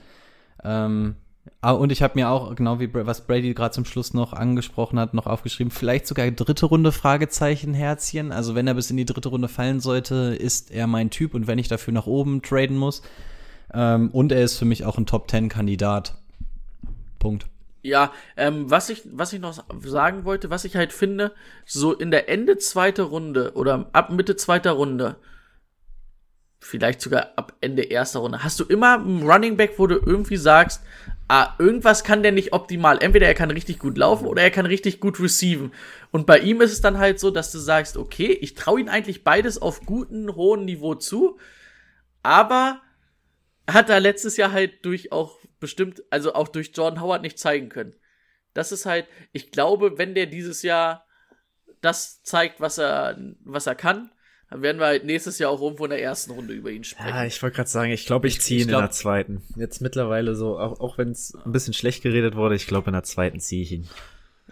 Ähm, 0.62 1.16
ah, 1.60 1.72
und 1.72 1.90
ich 1.90 2.02
habe 2.02 2.18
mir 2.18 2.30
auch, 2.30 2.54
genau 2.54 2.78
wie 2.78 2.94
was 2.94 3.26
Brady 3.26 3.52
gerade 3.52 3.74
zum 3.74 3.84
Schluss 3.84 4.14
noch 4.14 4.32
angesprochen 4.32 5.00
hat, 5.00 5.12
noch 5.12 5.26
aufgeschrieben, 5.26 5.72
vielleicht 5.72 6.06
sogar 6.06 6.30
dritte 6.30 6.66
Runde 6.66 6.92
Fragezeichen, 6.92 7.74
Herzchen. 7.74 8.30
Also 8.30 8.54
wenn 8.54 8.68
er 8.68 8.74
bis 8.74 8.90
in 8.90 8.96
die 8.96 9.04
dritte 9.04 9.28
Runde 9.28 9.48
fallen 9.48 9.80
sollte, 9.80 10.36
ist 10.38 10.70
er 10.70 10.86
mein 10.86 11.10
Typ 11.10 11.34
und 11.34 11.48
wenn 11.48 11.58
ich 11.58 11.68
dafür 11.68 11.92
nach 11.92 12.06
oben 12.06 12.40
traden 12.42 12.76
muss. 12.76 13.02
Ähm, 13.74 14.10
und 14.12 14.30
er 14.30 14.42
ist 14.42 14.58
für 14.58 14.64
mich 14.64 14.84
auch 14.84 14.96
ein 14.96 15.06
Top-10-Kandidat. 15.06 16.16
Punkt. 17.18 17.46
Ja, 17.82 18.12
ähm, 18.36 18.70
was 18.70 18.90
ich, 18.90 19.02
was 19.12 19.32
ich 19.32 19.40
noch 19.40 19.64
sagen 19.80 20.24
wollte, 20.24 20.50
was 20.50 20.64
ich 20.64 20.76
halt 20.76 20.92
finde, 20.92 21.32
so 21.64 21.94
in 21.94 22.10
der 22.10 22.28
Ende 22.28 22.58
zweite 22.58 23.02
Runde 23.02 23.52
oder 23.54 23.88
ab 23.92 24.10
Mitte 24.10 24.36
zweiter 24.36 24.72
Runde, 24.72 25.16
vielleicht 26.58 27.00
sogar 27.00 27.32
ab 27.36 27.54
Ende 27.62 27.82
erster 27.82 28.20
Runde, 28.20 28.44
hast 28.44 28.60
du 28.60 28.64
immer 28.64 28.94
einen 28.98 29.22
Running 29.22 29.56
Back, 29.56 29.78
wo 29.78 29.86
du 29.86 29.96
irgendwie 29.96 30.36
sagst, 30.36 30.82
ah, 31.30 31.54
irgendwas 31.58 32.04
kann 32.04 32.22
der 32.22 32.32
nicht 32.32 32.52
optimal. 32.52 32.98
Entweder 33.00 33.26
er 33.26 33.34
kann 33.34 33.50
richtig 33.50 33.78
gut 33.78 33.96
laufen 33.96 34.26
oder 34.26 34.42
er 34.42 34.50
kann 34.50 34.66
richtig 34.66 35.00
gut 35.00 35.20
receiven. 35.20 35.72
Und 36.10 36.26
bei 36.26 36.38
ihm 36.40 36.60
ist 36.60 36.72
es 36.72 36.80
dann 36.80 36.98
halt 36.98 37.20
so, 37.20 37.30
dass 37.30 37.52
du 37.52 37.58
sagst, 37.58 37.96
okay, 37.96 38.32
ich 38.32 38.54
traue 38.54 38.80
ihn 38.80 38.88
eigentlich 38.88 39.24
beides 39.24 39.62
auf 39.62 39.86
gutem, 39.86 40.34
hohen 40.34 40.64
Niveau 40.64 40.96
zu, 40.96 41.38
aber 42.22 42.80
hat 43.66 43.88
er 43.88 44.00
letztes 44.00 44.36
Jahr 44.36 44.52
halt 44.52 44.84
durch 44.84 45.12
auch 45.12 45.38
bestimmt, 45.60 46.02
also 46.10 46.34
auch 46.34 46.48
durch 46.48 46.72
Jordan 46.74 47.00
Howard 47.00 47.22
nicht 47.22 47.38
zeigen 47.38 47.68
können. 47.68 47.94
Das 48.54 48.72
ist 48.72 48.86
halt, 48.86 49.06
ich 49.32 49.52
glaube, 49.52 49.98
wenn 49.98 50.14
der 50.14 50.26
dieses 50.26 50.62
Jahr 50.62 51.06
das 51.80 52.22
zeigt, 52.22 52.60
was 52.60 52.78
er, 52.78 53.16
was 53.44 53.66
er 53.66 53.74
kann, 53.74 54.10
dann 54.50 54.62
werden 54.62 54.78
wir 54.80 54.86
halt 54.86 55.04
nächstes 55.04 55.38
Jahr 55.38 55.50
auch 55.50 55.62
irgendwo 55.62 55.84
in 55.84 55.90
der 55.90 56.02
ersten 56.02 56.32
Runde 56.32 56.52
über 56.54 56.70
ihn 56.70 56.82
sprechen. 56.82 57.08
Ja, 57.08 57.24
ich 57.24 57.40
wollte 57.40 57.56
gerade 57.56 57.70
sagen, 57.70 57.92
ich 57.92 58.04
glaube, 58.04 58.26
ich 58.26 58.40
ziehe 58.40 58.62
ihn 58.62 58.68
glaub, 58.68 58.80
in 58.80 58.86
der 58.86 58.90
zweiten. 58.90 59.42
Jetzt 59.54 59.80
mittlerweile 59.80 60.34
so, 60.34 60.58
auch, 60.58 60.80
auch 60.80 60.98
wenn 60.98 61.12
es 61.12 61.34
ein 61.44 61.52
bisschen 61.52 61.72
schlecht 61.72 62.02
geredet 62.02 62.34
wurde, 62.34 62.56
ich 62.56 62.66
glaube, 62.66 62.88
in 62.88 62.94
der 62.94 63.04
zweiten 63.04 63.38
ziehe 63.38 63.62
ich 63.62 63.72
ihn. 63.72 63.88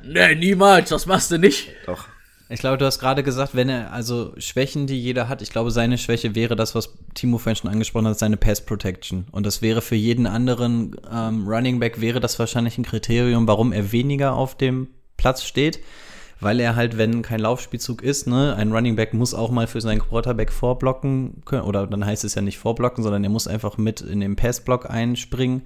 Nee, 0.01 0.37
niemals, 0.37 0.91
das 0.91 1.07
machst 1.07 1.33
du 1.33 1.39
nicht. 1.39 1.75
Doch. 1.87 2.07
Ich 2.51 2.61
glaube, 2.61 2.79
du 2.79 2.87
hast 2.87 2.99
gerade 2.99 3.23
gesagt, 3.23 3.55
wenn 3.55 3.69
er, 3.69 3.93
also 3.93 4.33
Schwächen, 4.39 4.87
die 4.87 4.99
jeder 4.99 5.29
hat, 5.29 5.43
ich 5.43 5.51
glaube, 5.51 5.71
seine 5.71 5.99
Schwäche 5.99 6.35
wäre 6.35 6.57
das, 6.57 6.75
was 6.75 6.95
Timo 7.13 7.37
vorhin 7.37 7.57
schon 7.57 7.71
angesprochen 7.71 8.07
hat, 8.07 8.19
seine 8.19 8.39
Pass 8.39 8.63
Protection. 8.63 9.27
Und 9.33 9.45
das 9.45 9.61
wäre 9.61 9.83
für 9.83 9.97
jeden 9.97 10.27
anderen 10.27 10.97
ähm, 11.13 11.47
Running 11.47 11.79
Back, 11.79 12.01
wäre 12.01 12.21
das 12.21 12.39
wahrscheinlich 12.39 12.79
ein 12.79 12.85
Kriterium, 12.85 13.47
warum 13.47 13.73
er 13.73 13.93
weniger 13.93 14.33
auf 14.33 14.57
dem 14.57 14.89
Platz 15.19 15.45
steht. 15.45 15.81
Weil 16.41 16.61
er 16.61 16.75
halt, 16.75 16.97
wenn 16.97 17.21
kein 17.21 17.41
Laufspielzug 17.41 18.01
ist, 18.01 18.27
ne, 18.27 18.55
ein 18.57 18.73
Running 18.73 18.97
Back 18.97 19.13
muss 19.13 19.35
auch 19.35 19.51
mal 19.51 19.67
für 19.67 19.81
seinen 19.81 19.99
Quarterback 19.99 20.53
vorblocken 20.53 21.43
können, 21.45 21.65
oder 21.65 21.87
dann 21.87 22.07
heißt 22.07 22.25
es 22.25 22.35
ja 22.35 22.43
nicht 22.43 22.59
vorblocken, 22.59 23.03
sondern 23.03 23.25
er 23.25 23.31
muss 23.31 23.49
einfach 23.49 23.77
mit 23.77 24.01
in 24.01 24.21
den 24.21 24.37
Passblock 24.37 24.89
einspringen. 24.89 25.63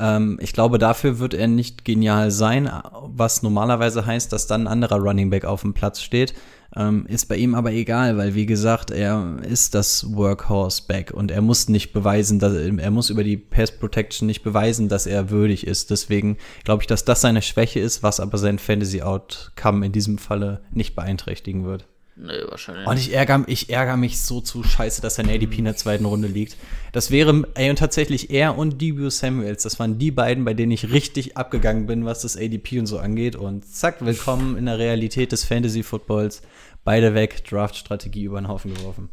Ähm, 0.00 0.38
ich 0.40 0.52
glaube, 0.52 0.78
dafür 0.78 1.18
wird 1.18 1.34
er 1.34 1.46
nicht 1.46 1.84
genial 1.84 2.30
sein, 2.30 2.70
was 3.02 3.42
normalerweise 3.42 4.06
heißt, 4.06 4.32
dass 4.32 4.46
dann 4.46 4.62
ein 4.62 4.72
anderer 4.72 4.96
Running 4.96 5.30
Back 5.30 5.44
auf 5.44 5.60
dem 5.60 5.74
Platz 5.74 6.00
steht. 6.00 6.34
Ähm, 6.74 7.04
ist 7.06 7.26
bei 7.26 7.36
ihm 7.36 7.56
aber 7.56 7.72
egal, 7.72 8.16
weil 8.16 8.34
wie 8.36 8.46
gesagt, 8.46 8.92
er 8.92 9.38
ist 9.42 9.74
das 9.74 10.14
Workhorse 10.14 10.84
Back 10.86 11.10
und 11.12 11.32
er 11.32 11.42
muss 11.42 11.68
nicht 11.68 11.92
beweisen, 11.92 12.38
dass 12.38 12.54
er 12.54 12.90
muss 12.92 13.10
über 13.10 13.24
die 13.24 13.36
Pass 13.36 13.72
Protection 13.72 14.26
nicht 14.26 14.42
beweisen, 14.42 14.88
dass 14.88 15.06
er 15.06 15.30
würdig 15.30 15.66
ist. 15.66 15.90
Deswegen 15.90 16.38
glaube 16.64 16.84
ich, 16.84 16.86
dass 16.86 17.04
das 17.04 17.20
seine 17.20 17.42
Schwäche 17.42 17.80
ist, 17.80 18.04
was 18.04 18.20
aber 18.20 18.38
sein 18.38 18.60
Fantasy 18.60 19.02
Outcome 19.02 19.84
in 19.84 19.92
diesem 19.92 20.18
Falle 20.18 20.60
nicht 20.70 20.94
beeinträchtigen 20.94 21.64
wird. 21.64 21.86
Nee, 22.22 22.44
wahrscheinlich. 22.48 22.86
Und 22.86 22.98
ich 22.98 23.14
ärgere, 23.14 23.44
ich 23.46 23.70
ärgere 23.70 23.96
mich 23.96 24.20
so 24.20 24.42
zu 24.42 24.62
scheiße, 24.62 25.00
dass 25.00 25.14
sein 25.14 25.30
ADP 25.30 25.56
in 25.58 25.64
der 25.64 25.76
zweiten 25.76 26.04
Runde 26.04 26.28
liegt. 26.28 26.58
Das 26.92 27.10
wäre, 27.10 27.48
ey, 27.54 27.70
und 27.70 27.78
tatsächlich 27.78 28.30
er 28.30 28.58
und 28.58 28.78
Debut 28.82 29.10
Samuels, 29.10 29.62
das 29.62 29.78
waren 29.78 29.98
die 29.98 30.10
beiden, 30.10 30.44
bei 30.44 30.52
denen 30.52 30.70
ich 30.70 30.92
richtig 30.92 31.38
abgegangen 31.38 31.86
bin, 31.86 32.04
was 32.04 32.20
das 32.20 32.36
ADP 32.36 32.78
und 32.78 32.86
so 32.86 32.98
angeht. 32.98 33.36
Und 33.36 33.64
zack, 33.64 34.04
willkommen 34.04 34.58
in 34.58 34.66
der 34.66 34.78
Realität 34.78 35.32
des 35.32 35.44
Fantasy 35.44 35.82
Footballs. 35.82 36.42
Beide 36.84 37.14
weg, 37.14 37.42
Draft-Strategie 37.48 38.24
über 38.24 38.38
den 38.38 38.48
Haufen 38.48 38.74
geworfen. 38.74 39.08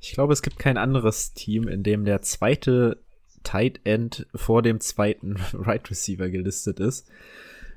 Ich 0.00 0.12
glaube, 0.12 0.32
es 0.32 0.40
gibt 0.40 0.58
kein 0.58 0.78
anderes 0.78 1.34
Team, 1.34 1.68
in 1.68 1.82
dem 1.82 2.06
der 2.06 2.22
zweite 2.22 3.02
Tight 3.42 3.80
End 3.84 4.26
vor 4.34 4.62
dem 4.62 4.80
zweiten 4.80 5.36
Right 5.52 5.90
Receiver 5.90 6.30
gelistet 6.30 6.80
ist. 6.80 7.06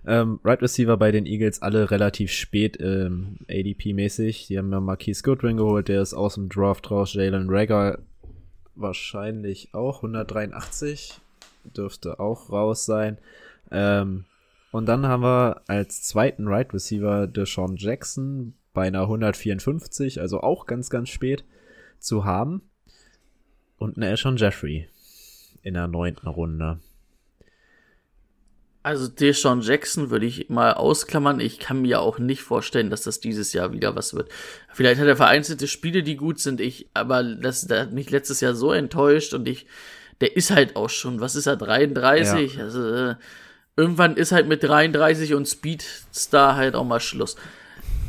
Ähm, 0.05 0.39
right 0.43 0.61
Receiver 0.61 0.97
bei 0.97 1.11
den 1.11 1.25
Eagles 1.25 1.61
alle 1.61 1.91
relativ 1.91 2.31
spät 2.31 2.77
ähm, 2.79 3.37
ADP-mäßig. 3.47 4.47
Die 4.47 4.57
haben 4.57 4.71
ja 4.71 4.79
Marquise 4.79 5.21
Goodwin 5.21 5.57
geholt, 5.57 5.87
der 5.87 6.01
ist 6.01 6.13
aus 6.13 6.35
dem 6.35 6.49
Draft 6.49 6.89
raus. 6.89 7.13
Jalen 7.13 7.49
Rager 7.49 7.99
wahrscheinlich 8.75 9.73
auch 9.73 9.97
183. 9.97 11.19
Dürfte 11.75 12.19
auch 12.19 12.51
raus 12.51 12.85
sein. 12.85 13.19
Ähm, 13.69 14.25
und 14.71 14.87
dann 14.87 15.05
haben 15.05 15.23
wir 15.23 15.61
als 15.67 16.01
zweiten 16.01 16.47
Right 16.47 16.73
Receiver 16.73 17.27
Deshaun 17.27 17.75
Jackson 17.75 18.53
bei 18.73 18.87
einer 18.87 19.01
154, 19.01 20.19
also 20.19 20.41
auch 20.41 20.65
ganz, 20.65 20.89
ganz 20.89 21.09
spät 21.09 21.43
zu 21.99 22.25
haben. 22.25 22.63
Und 23.77 23.97
ein 23.97 24.03
Elshon 24.03 24.37
Jeffrey 24.37 24.87
in 25.61 25.73
der 25.73 25.87
neunten 25.87 26.27
Runde. 26.27 26.79
Also 28.83 29.07
Deshaun 29.07 29.61
Jackson 29.61 30.09
würde 30.09 30.25
ich 30.25 30.49
mal 30.49 30.73
ausklammern. 30.73 31.39
Ich 31.39 31.59
kann 31.59 31.83
mir 31.83 32.01
auch 32.01 32.17
nicht 32.17 32.41
vorstellen, 32.41 32.89
dass 32.89 33.03
das 33.03 33.19
dieses 33.19 33.53
Jahr 33.53 33.73
wieder 33.73 33.95
was 33.95 34.15
wird. 34.15 34.29
Vielleicht 34.73 34.99
hat 34.99 35.07
er 35.07 35.15
vereinzelte 35.15 35.67
Spiele, 35.67 36.01
die 36.01 36.15
gut 36.15 36.39
sind. 36.39 36.59
Ich, 36.59 36.87
aber 36.95 37.23
das, 37.23 37.67
das 37.67 37.81
hat 37.81 37.91
mich 37.91 38.09
letztes 38.09 38.41
Jahr 38.41 38.55
so 38.55 38.71
enttäuscht 38.71 39.35
und 39.35 39.47
ich, 39.47 39.67
der 40.19 40.35
ist 40.35 40.49
halt 40.49 40.75
auch 40.75 40.89
schon, 40.89 41.19
was 41.19 41.35
ist 41.35 41.45
er, 41.45 41.57
33? 41.57 42.55
Ja. 42.55 42.63
Also 42.63 42.91
äh, 42.91 43.15
irgendwann 43.77 44.17
ist 44.17 44.31
halt 44.31 44.47
mit 44.47 44.63
33 44.63 45.35
und 45.35 45.47
Speedstar 45.47 46.55
halt 46.55 46.73
auch 46.75 46.85
mal 46.85 46.99
Schluss. 46.99 47.35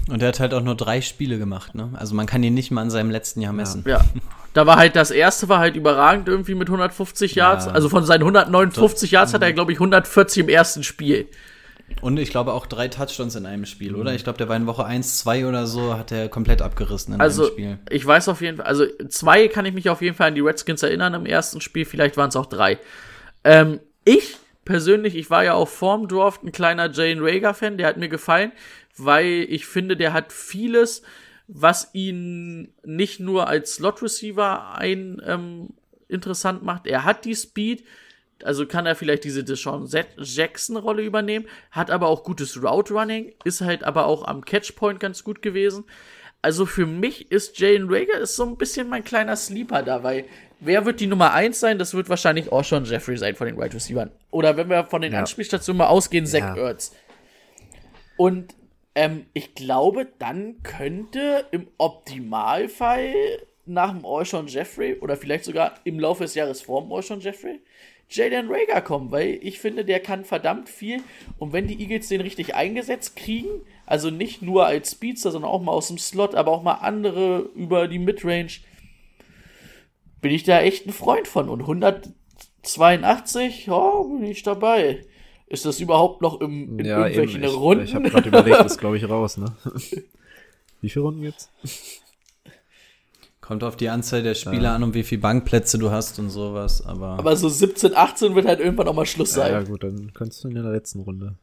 Und 0.09 0.23
er 0.23 0.29
hat 0.29 0.41
halt 0.41 0.55
auch 0.55 0.63
nur 0.63 0.75
drei 0.75 1.01
Spiele 1.01 1.39
gemacht, 1.39 1.75
ne? 1.75 1.91
Also 1.95 2.15
man 2.15 2.27
kann 2.27 2.43
ihn 2.43 2.55
nicht 2.55 2.71
mal 2.71 2.83
an 2.83 2.91
seinem 2.91 3.11
letzten 3.11 3.41
Jahr 3.41 3.53
messen. 3.53 3.85
Ja. 3.87 4.05
Da 4.53 4.67
war 4.67 4.77
halt 4.77 4.97
das 4.97 5.11
erste 5.11 5.49
war 5.49 5.61
halt 5.61 5.77
überragend 5.77 6.29
irgendwie 6.29 6.55
mit 6.55 6.69
150 6.69 7.35
Yards. 7.35 7.67
Ja. 7.67 7.73
Also 7.73 7.89
von 7.89 8.05
seinen 8.05 8.23
159 8.23 9.11
Yards 9.11 9.33
mhm. 9.33 9.37
hat 9.37 9.43
er, 9.43 9.53
glaube 9.53 9.73
ich, 9.73 9.77
140 9.77 10.43
im 10.43 10.49
ersten 10.49 10.83
Spiel. 10.83 11.29
Und 12.01 12.19
ich 12.19 12.31
glaube 12.31 12.53
auch 12.53 12.67
drei 12.67 12.89
Touchdowns 12.89 13.35
in 13.35 13.47
einem 13.47 13.67
Spiel, 13.67 13.95
oder? 13.95 14.15
Ich 14.15 14.25
glaube, 14.25 14.39
der 14.39 14.49
war 14.49 14.57
in 14.57 14.67
Woche 14.67 14.85
1, 14.85 15.19
2 15.19 15.47
oder 15.47 15.67
so, 15.67 15.97
hat 15.97 16.11
er 16.11 16.29
komplett 16.29 16.63
abgerissen 16.63 17.15
in 17.15 17.21
also, 17.21 17.45
einem 17.45 17.53
Spiel. 17.53 17.79
Ich 17.91 18.07
weiß 18.07 18.29
auf 18.29 18.41
jeden 18.41 18.57
Fall, 18.59 18.67
also 18.67 18.87
zwei 19.09 19.49
kann 19.49 19.67
ich 19.67 19.75
mich 19.75 19.91
auf 19.91 20.01
jeden 20.01 20.17
Fall 20.17 20.29
an 20.29 20.35
die 20.35 20.41
Redskins 20.41 20.83
erinnern 20.83 21.15
im 21.15 21.27
ersten 21.27 21.61
Spiel, 21.61 21.85
vielleicht 21.85 22.17
waren 22.17 22.31
es 22.31 22.37
auch 22.37 22.47
drei. 22.47 22.79
Ähm, 23.45 23.81
ich 24.05 24.37
persönlich, 24.65 25.17
ich 25.17 25.31
war 25.31 25.45
ja 25.45 25.55
auch 25.55 25.69
vorm 25.69 26.09
Draft 26.09 26.43
ein 26.45 26.53
kleiner 26.53 26.91
Jane 26.91 27.21
Rager-Fan, 27.21 27.79
der 27.79 27.89
hat 27.89 27.97
mir 27.97 28.09
gefallen, 28.09 28.53
weil 28.97 29.47
ich 29.49 29.67
finde, 29.67 29.97
der 29.97 30.13
hat 30.13 30.33
vieles 30.33 31.03
was 31.55 31.91
ihn 31.93 32.73
nicht 32.85 33.21
nur 33.21 33.49
als 33.49 33.75
Slot 33.75 34.03
Receiver 34.03 34.75
ein 34.75 35.21
ähm, 35.27 35.71
interessant 36.09 36.63
macht. 36.63 36.87
Er 36.87 37.05
hat 37.05 37.25
die 37.25 37.35
Speed, 37.35 37.85
also 38.43 38.67
kann 38.67 38.87
er 38.87 38.97
vielleicht 38.97 39.25
diese 39.25 39.45
Deshaun 39.45 39.89
Jackson 40.19 40.77
Rolle 40.77 41.03
übernehmen, 41.03 41.47
hat 41.71 41.91
aber 41.91 42.09
auch 42.09 42.25
gutes 42.25 42.63
Route 42.63 42.95
Running, 42.95 43.33
ist 43.45 43.61
halt 43.61 43.85
aber 43.85 44.07
auch 44.07 44.25
am 44.25 44.45
Catchpoint 44.45 45.01
ganz 45.01 45.25
gut 45.25 45.43
gewesen. 45.43 45.85
Also 46.41 46.67
für 46.67 46.87
mich 46.87 47.31
ist 47.31 47.61
Jalen 47.61 47.87
Rager 47.89 48.19
ist 48.19 48.35
so 48.35 48.45
ein 48.45 48.57
bisschen 48.57 48.89
mein 48.89 49.05
kleiner 49.05 49.37
Sleeper 49.37 49.83
da, 49.83 50.03
weil 50.03 50.25
wer 50.59 50.85
wird 50.85 50.99
die 50.99 51.07
Nummer 51.07 51.33
1 51.33 51.61
sein? 51.61 51.79
Das 51.79 51.95
wird 51.95 52.09
wahrscheinlich 52.09 52.51
auch 52.51 52.65
schon 52.65 52.85
Jeffrey 52.85 53.17
sein 53.17 53.37
von 53.37 53.47
den 53.47 53.57
Wide 53.57 53.65
right 53.65 53.75
Receivers. 53.75 54.09
Oder 54.33 54.57
wenn 54.57 54.69
wir 54.69 54.85
von 54.85 55.03
den 55.03 55.13
ja. 55.13 55.21
Anspielstationen 55.21 55.79
mal 55.79 55.87
ausgehen, 55.87 56.27
Zach 56.27 56.57
ja. 56.57 56.57
Ertz. 56.57 56.93
Und 58.17 58.55
ähm, 58.95 59.27
ich 59.33 59.55
glaube, 59.55 60.09
dann 60.19 60.63
könnte 60.63 61.47
im 61.51 61.69
Optimalfall 61.79 63.15
nach 63.65 63.93
dem 63.93 64.05
Orshon 64.05 64.49
Jeffrey 64.49 64.95
oder 64.95 65.17
vielleicht 65.17 65.45
sogar 65.45 65.75
im 65.85 66.01
Laufe 66.01 66.25
des 66.25 66.35
Jahres 66.35 66.63
vor 66.63 66.83
dem 66.83 66.91
Orshon 66.91 67.21
Jeffrey 67.21 67.61
Jalen 68.13 68.49
Rager 68.51 68.81
kommen, 68.83 69.11
weil 69.11 69.39
ich 69.43 69.59
finde, 69.59 69.85
der 69.85 70.01
kann 70.01 70.25
verdammt 70.25 70.69
viel. 70.69 71.03
Und 71.39 71.53
wenn 71.53 71.67
die 71.67 71.81
Eagles 71.81 72.09
den 72.09 72.21
richtig 72.21 72.55
eingesetzt 72.55 73.17
kriegen, 73.17 73.49
also 73.87 74.11
nicht 74.11 74.43
nur 74.43 74.67
als 74.67 74.93
Speedster, 74.93 75.31
sondern 75.31 75.51
auch 75.51 75.63
mal 75.63 75.73
aus 75.73 75.89
dem 75.89 75.99
Slot, 75.99 76.35
aber 76.35 76.53
auch 76.53 76.63
mal 76.63 76.75
andere 76.75 77.51
über 77.55 77.89
die 77.89 77.99
Midrange, 77.99 78.53
bin 80.21 80.33
ich 80.33 80.45
da 80.45 80.61
echt 80.61 80.87
ein 80.87 80.93
Freund 80.93 81.27
von. 81.27 81.49
Und 81.49 81.63
182, 81.63 83.67
ja, 83.67 84.03
bin 84.03 84.25
ich 84.25 84.43
dabei. 84.43 85.01
Ist 85.53 85.67
das 85.67 85.81
überhaupt 85.81 86.23
noch 86.23 86.41
im, 86.41 86.79
in 86.79 86.87
ja, 86.87 87.01
irgendwelchen 87.01 87.43
eben. 87.43 87.53
Ich, 87.53 87.59
Runden? 87.59 87.85
Ich 87.85 87.95
habe 87.95 88.09
gerade 88.09 88.27
überlegt, 88.27 88.61
das 88.61 88.79
glaube 88.79 88.97
ich 88.97 89.07
raus, 89.07 89.37
ne? 89.37 89.55
Wie 90.81 90.89
viele 90.89 91.05
Runden 91.05 91.23
jetzt? 91.23 91.51
Kommt 93.43 93.63
auf 93.63 93.77
die 93.77 93.91
Anzahl 93.91 94.23
der 94.23 94.35
Spieler 94.35 94.63
ja. 94.63 94.75
an 94.77 94.83
und 94.83 94.95
wie 94.95 95.03
viele 95.03 95.21
Bankplätze 95.21 95.77
du 95.77 95.91
hast 95.91 96.19
und 96.19 96.31
sowas, 96.31 96.87
aber. 96.87 97.19
Aber 97.19 97.37
so 97.37 97.49
17, 97.49 97.95
18 97.95 98.35
wird 98.35 98.47
halt 98.47 98.61
irgendwann 98.61 98.89
auch 98.89 98.95
mal 98.95 99.05
Schluss 99.05 99.35
sein. 99.35 99.53
Ja, 99.53 99.61
ja 99.61 99.65
gut, 99.65 99.83
dann 99.83 100.13
kannst 100.15 100.43
du 100.43 100.49
in 100.49 100.55
der 100.55 100.65
letzten 100.65 101.01
Runde. 101.01 101.35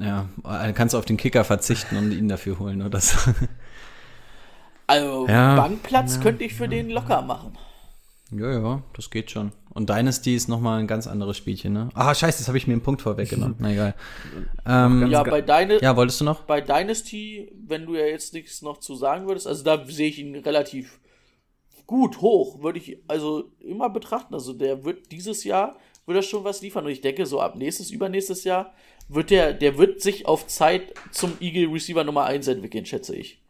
Ja, 0.00 0.28
dann 0.42 0.74
kannst 0.74 0.94
du 0.94 0.98
auf 0.98 1.04
den 1.04 1.16
Kicker 1.16 1.44
verzichten 1.44 1.96
und 1.96 2.10
ihn 2.10 2.28
dafür 2.28 2.58
holen 2.58 2.82
oder 2.82 3.00
so. 3.00 3.16
Also, 4.88 5.28
ja, 5.28 5.54
Bankplatz 5.56 6.16
ja, 6.16 6.22
könnte 6.22 6.44
ich 6.44 6.54
für 6.54 6.68
den 6.68 6.90
locker 6.90 7.22
machen. 7.22 7.56
Ja, 8.32 8.50
ja, 8.50 8.82
das 8.94 9.10
geht 9.10 9.30
schon. 9.30 9.52
Und 9.72 9.88
Dynasty 9.88 10.34
ist 10.34 10.48
nochmal 10.48 10.80
ein 10.80 10.86
ganz 10.86 11.06
anderes 11.06 11.36
Spielchen, 11.36 11.72
ne? 11.74 11.90
Ah, 11.94 12.14
scheiße, 12.14 12.40
jetzt 12.40 12.48
habe 12.48 12.58
ich 12.58 12.66
mir 12.66 12.72
einen 12.72 12.82
Punkt 12.82 13.02
vorweggenommen. 13.02 13.56
Na 13.58 13.72
egal. 13.72 13.94
Ähm, 14.68 15.06
ja, 15.08 15.22
bei 15.22 15.42
Dyna 15.42 15.80
ja, 15.80 15.96
wolltest 15.96 16.20
du 16.20 16.24
noch? 16.24 16.40
Bei 16.42 16.60
Dynasty, 16.60 17.52
wenn 17.54 17.86
du 17.86 17.94
ja 17.94 18.04
jetzt 18.04 18.34
nichts 18.34 18.62
noch 18.62 18.80
zu 18.80 18.96
sagen 18.96 19.28
würdest, 19.28 19.46
also 19.46 19.62
da 19.62 19.84
sehe 19.86 20.08
ich 20.08 20.18
ihn 20.18 20.34
relativ 20.34 20.98
gut 21.86 22.20
hoch, 22.20 22.62
würde 22.62 22.80
ich 22.80 22.98
also 23.06 23.52
immer 23.60 23.88
betrachten. 23.90 24.34
Also 24.34 24.52
der 24.52 24.84
wird 24.84 25.12
dieses 25.12 25.44
Jahr, 25.44 25.76
wird 26.04 26.18
er 26.18 26.22
schon 26.22 26.42
was 26.42 26.62
liefern. 26.62 26.84
Und 26.84 26.90
ich 26.90 27.00
denke, 27.00 27.26
so 27.26 27.40
ab 27.40 27.54
nächstes, 27.54 27.92
übernächstes 27.92 28.42
Jahr 28.42 28.74
wird 29.08 29.30
der, 29.30 29.52
der 29.52 29.78
wird 29.78 30.00
sich 30.00 30.26
auf 30.26 30.48
Zeit 30.48 30.94
zum 31.12 31.34
Eagle 31.40 31.72
Receiver 31.72 32.02
Nummer 32.02 32.24
1 32.24 32.48
entwickeln, 32.48 32.86
schätze 32.86 33.14
ich. 33.14 33.40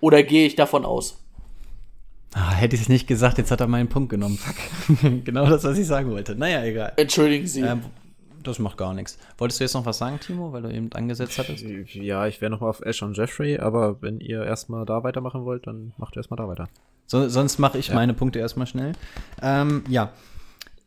Oder 0.00 0.22
gehe 0.22 0.46
ich 0.46 0.56
davon 0.56 0.86
aus? 0.86 1.22
Ah, 2.34 2.52
hätte 2.52 2.76
ich 2.76 2.82
es 2.82 2.88
nicht 2.88 3.06
gesagt, 3.06 3.38
jetzt 3.38 3.50
hat 3.50 3.60
er 3.60 3.66
meinen 3.66 3.88
Punkt 3.88 4.10
genommen. 4.10 4.38
Fuck. 4.38 5.24
genau 5.24 5.46
das, 5.46 5.64
was 5.64 5.78
ich 5.78 5.86
sagen 5.86 6.10
wollte. 6.10 6.34
Naja, 6.34 6.62
egal. 6.64 6.92
Entschuldigen 6.96 7.46
Sie. 7.46 7.62
Ähm, 7.62 7.82
das 8.42 8.58
macht 8.58 8.76
gar 8.76 8.94
nichts. 8.94 9.18
Wolltest 9.38 9.60
du 9.60 9.64
jetzt 9.64 9.74
noch 9.74 9.86
was 9.86 9.98
sagen, 9.98 10.20
Timo, 10.20 10.52
weil 10.52 10.62
du 10.62 10.72
eben 10.72 10.92
angesetzt 10.92 11.38
hattest? 11.38 11.64
Ja, 11.94 12.26
ich 12.26 12.40
wäre 12.40 12.50
noch 12.50 12.62
auf 12.62 12.80
Ash 12.80 13.02
und 13.02 13.16
Jeffrey, 13.16 13.58
aber 13.58 14.00
wenn 14.02 14.20
ihr 14.20 14.44
erstmal 14.44 14.84
da 14.86 15.02
weitermachen 15.02 15.44
wollt, 15.44 15.66
dann 15.66 15.92
macht 15.96 16.16
ihr 16.16 16.18
erstmal 16.18 16.36
da 16.36 16.48
weiter. 16.48 16.68
So, 17.06 17.28
sonst 17.28 17.58
mache 17.58 17.78
ich 17.78 17.88
ja. 17.88 17.94
meine 17.94 18.14
Punkte 18.14 18.38
erstmal 18.38 18.66
schnell. 18.66 18.92
Ähm, 19.42 19.82
ja, 19.88 20.12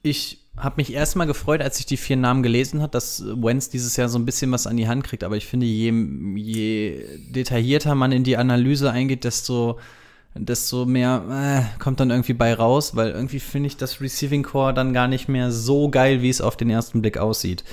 ich 0.03 0.39
habe 0.57 0.75
mich 0.77 0.93
erstmal 0.93 1.27
gefreut, 1.27 1.61
als 1.61 1.79
ich 1.79 1.85
die 1.85 1.97
vier 1.97 2.17
Namen 2.17 2.43
gelesen 2.43 2.81
habe, 2.81 2.91
dass 2.91 3.23
Wenz 3.23 3.69
dieses 3.69 3.95
Jahr 3.97 4.09
so 4.09 4.19
ein 4.19 4.25
bisschen 4.25 4.51
was 4.51 4.67
an 4.67 4.77
die 4.77 4.87
Hand 4.87 5.03
kriegt. 5.03 5.23
Aber 5.23 5.37
ich 5.37 5.45
finde, 5.45 5.65
je, 5.65 5.91
je 6.35 7.05
detaillierter 7.29 7.95
man 7.95 8.11
in 8.11 8.23
die 8.23 8.37
Analyse 8.37 8.91
eingeht, 8.91 9.23
desto 9.23 9.79
desto 10.35 10.85
mehr 10.85 11.23
äh, 11.29 11.79
kommt 11.79 11.99
dann 11.99 12.09
irgendwie 12.09 12.33
bei 12.33 12.53
raus, 12.53 12.95
weil 12.95 13.11
irgendwie 13.11 13.39
finde 13.39 13.67
ich 13.67 13.77
das 13.77 13.99
Receiving 13.99 14.43
Core 14.43 14.73
dann 14.73 14.93
gar 14.93 15.07
nicht 15.07 15.27
mehr 15.27 15.51
so 15.51 15.89
geil, 15.89 16.21
wie 16.21 16.29
es 16.29 16.41
auf 16.41 16.55
den 16.55 16.69
ersten 16.69 17.01
Blick 17.01 17.17
aussieht. 17.17 17.63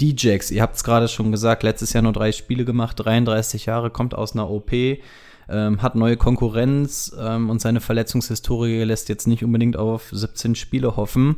D-Jax, 0.00 0.50
ihr 0.50 0.62
habt 0.62 0.76
es 0.76 0.84
gerade 0.84 1.08
schon 1.08 1.32
gesagt, 1.32 1.62
letztes 1.62 1.92
Jahr 1.92 2.02
nur 2.02 2.12
drei 2.12 2.32
Spiele 2.32 2.64
gemacht, 2.64 2.96
33 2.98 3.66
Jahre, 3.66 3.90
kommt 3.90 4.14
aus 4.14 4.34
einer 4.34 4.50
OP, 4.50 4.72
ähm, 4.72 5.82
hat 5.82 5.94
neue 5.94 6.16
Konkurrenz 6.16 7.14
ähm, 7.18 7.50
und 7.50 7.60
seine 7.60 7.80
Verletzungshistorie 7.80 8.82
lässt 8.84 9.08
jetzt 9.08 9.26
nicht 9.26 9.44
unbedingt 9.44 9.76
auf 9.76 10.08
17 10.10 10.54
Spiele 10.54 10.96
hoffen 10.96 11.36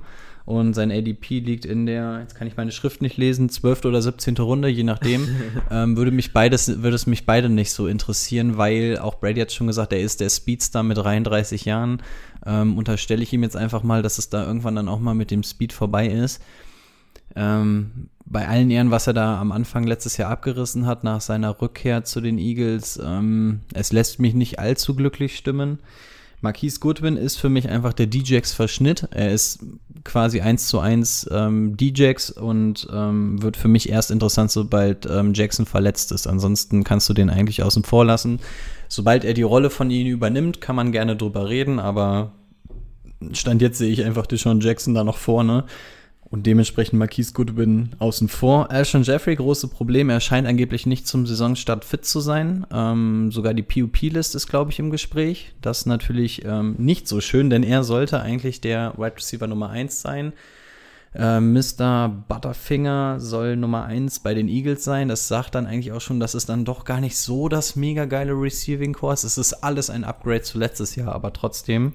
und 0.48 0.72
sein 0.72 0.90
ADP 0.90 1.40
liegt 1.40 1.66
in 1.66 1.84
der, 1.84 2.20
jetzt 2.20 2.34
kann 2.34 2.48
ich 2.48 2.56
meine 2.56 2.72
Schrift 2.72 3.02
nicht 3.02 3.18
lesen, 3.18 3.50
12. 3.50 3.84
oder 3.84 4.00
17. 4.00 4.34
Runde, 4.38 4.68
je 4.68 4.82
nachdem. 4.82 5.28
ähm, 5.70 5.94
würde 5.98 6.10
mich 6.10 6.32
beides, 6.32 6.82
würde 6.82 6.94
es 6.94 7.06
mich 7.06 7.26
beide 7.26 7.50
nicht 7.50 7.70
so 7.70 7.86
interessieren, 7.86 8.56
weil 8.56 8.98
auch 8.98 9.16
Brady 9.16 9.42
hat 9.42 9.52
schon 9.52 9.66
gesagt, 9.66 9.92
er 9.92 10.00
ist 10.00 10.22
der 10.22 10.30
Speedstar 10.30 10.82
mit 10.84 10.96
33 10.96 11.66
Jahren. 11.66 12.00
Ähm, 12.46 12.78
unterstelle 12.78 13.22
ich 13.22 13.30
ihm 13.34 13.42
jetzt 13.42 13.58
einfach 13.58 13.82
mal, 13.82 14.00
dass 14.00 14.16
es 14.16 14.30
da 14.30 14.46
irgendwann 14.46 14.74
dann 14.76 14.88
auch 14.88 15.00
mal 15.00 15.12
mit 15.12 15.30
dem 15.30 15.42
Speed 15.42 15.74
vorbei 15.74 16.06
ist. 16.06 16.40
Ähm, 17.36 18.08
bei 18.24 18.48
allen 18.48 18.70
Ehren, 18.70 18.90
was 18.90 19.06
er 19.06 19.12
da 19.12 19.38
am 19.38 19.52
Anfang 19.52 19.86
letztes 19.86 20.16
Jahr 20.16 20.30
abgerissen 20.30 20.86
hat, 20.86 21.04
nach 21.04 21.20
seiner 21.20 21.60
Rückkehr 21.60 22.04
zu 22.04 22.22
den 22.22 22.38
Eagles, 22.38 22.98
ähm, 23.04 23.60
es 23.74 23.92
lässt 23.92 24.18
mich 24.18 24.32
nicht 24.32 24.58
allzu 24.58 24.96
glücklich 24.96 25.36
stimmen. 25.36 25.80
Marquise 26.40 26.78
Goodwin 26.78 27.16
ist 27.16 27.36
für 27.36 27.48
mich 27.48 27.68
einfach 27.68 27.92
der 27.92 28.06
DJX-Verschnitt. 28.06 29.08
Er 29.10 29.32
ist 29.32 29.64
quasi 30.08 30.40
eins 30.40 30.68
zu 30.68 30.80
eins 30.80 31.28
ähm, 31.30 31.76
DJX 31.76 32.30
und 32.30 32.88
ähm, 32.92 33.40
wird 33.42 33.56
für 33.56 33.68
mich 33.68 33.90
erst 33.90 34.10
interessant, 34.10 34.50
sobald 34.50 35.06
ähm, 35.06 35.34
Jackson 35.34 35.66
verletzt 35.66 36.12
ist. 36.12 36.26
Ansonsten 36.26 36.82
kannst 36.82 37.08
du 37.08 37.14
den 37.14 37.30
eigentlich 37.30 37.62
außen 37.62 37.84
vor 37.84 38.04
lassen. 38.04 38.40
Sobald 38.88 39.24
er 39.24 39.34
die 39.34 39.42
Rolle 39.42 39.68
von 39.68 39.90
ihm 39.90 40.06
übernimmt, 40.06 40.60
kann 40.60 40.74
man 40.74 40.92
gerne 40.92 41.14
drüber 41.14 41.48
reden, 41.48 41.78
aber 41.78 42.32
Stand 43.32 43.60
jetzt 43.60 43.78
sehe 43.78 43.92
ich 43.92 44.04
einfach 44.04 44.26
Deshaun 44.26 44.60
Jackson 44.60 44.94
da 44.94 45.04
noch 45.04 45.18
vorne. 45.18 45.64
Und 46.30 46.44
dementsprechend 46.44 46.98
Marquise 46.98 47.32
Goodwin 47.32 47.90
außen 47.98 48.28
vor. 48.28 48.70
Alshon 48.70 49.02
Jeffrey, 49.02 49.34
große 49.34 49.68
Probleme. 49.68 50.12
Er 50.12 50.20
scheint 50.20 50.46
angeblich 50.46 50.84
nicht 50.84 51.08
zum 51.08 51.26
Saisonstart 51.26 51.86
fit 51.86 52.04
zu 52.04 52.20
sein. 52.20 52.66
Ähm, 52.70 53.32
sogar 53.32 53.54
die 53.54 53.62
PUP-List 53.62 54.34
ist, 54.34 54.46
glaube 54.46 54.70
ich, 54.70 54.78
im 54.78 54.90
Gespräch. 54.90 55.54
Das 55.62 55.80
ist 55.80 55.86
natürlich 55.86 56.44
ähm, 56.44 56.74
nicht 56.76 57.08
so 57.08 57.22
schön, 57.22 57.48
denn 57.48 57.62
er 57.62 57.82
sollte 57.82 58.20
eigentlich 58.20 58.60
der 58.60 58.92
Wide 58.98 59.16
Receiver 59.16 59.46
Nummer 59.46 59.70
1 59.70 60.02
sein. 60.02 60.34
Äh, 61.14 61.40
Mr. 61.40 62.08
Butterfinger 62.28 63.20
soll 63.20 63.56
Nummer 63.56 63.84
1 63.86 64.20
bei 64.20 64.34
den 64.34 64.48
Eagles 64.48 64.84
sein. 64.84 65.08
Das 65.08 65.28
sagt 65.28 65.54
dann 65.54 65.66
eigentlich 65.66 65.92
auch 65.92 66.02
schon, 66.02 66.20
dass 66.20 66.34
es 66.34 66.44
dann 66.44 66.66
doch 66.66 66.84
gar 66.84 67.00
nicht 67.00 67.16
so 67.16 67.48
das 67.48 67.74
mega 67.74 68.04
geile 68.04 68.32
Receiving 68.32 68.92
Course. 68.92 69.26
Es 69.26 69.38
ist 69.38 69.54
alles 69.64 69.88
ein 69.88 70.04
Upgrade 70.04 70.42
zu 70.42 70.58
letztes 70.58 70.94
Jahr, 70.94 71.14
aber 71.14 71.32
trotzdem 71.32 71.94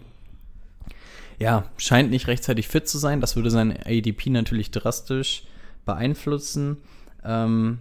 ja, 1.40 1.66
scheint 1.78 2.10
nicht 2.12 2.28
rechtzeitig 2.28 2.68
fit 2.68 2.88
zu 2.88 2.98
sein. 2.98 3.22
Das 3.22 3.36
würde 3.36 3.50
sein 3.52 3.78
ADP 3.86 4.30
natürlich 4.30 4.72
drastisch 4.72 5.44
beeinflussen. 5.86 6.78
Ähm, 7.26 7.80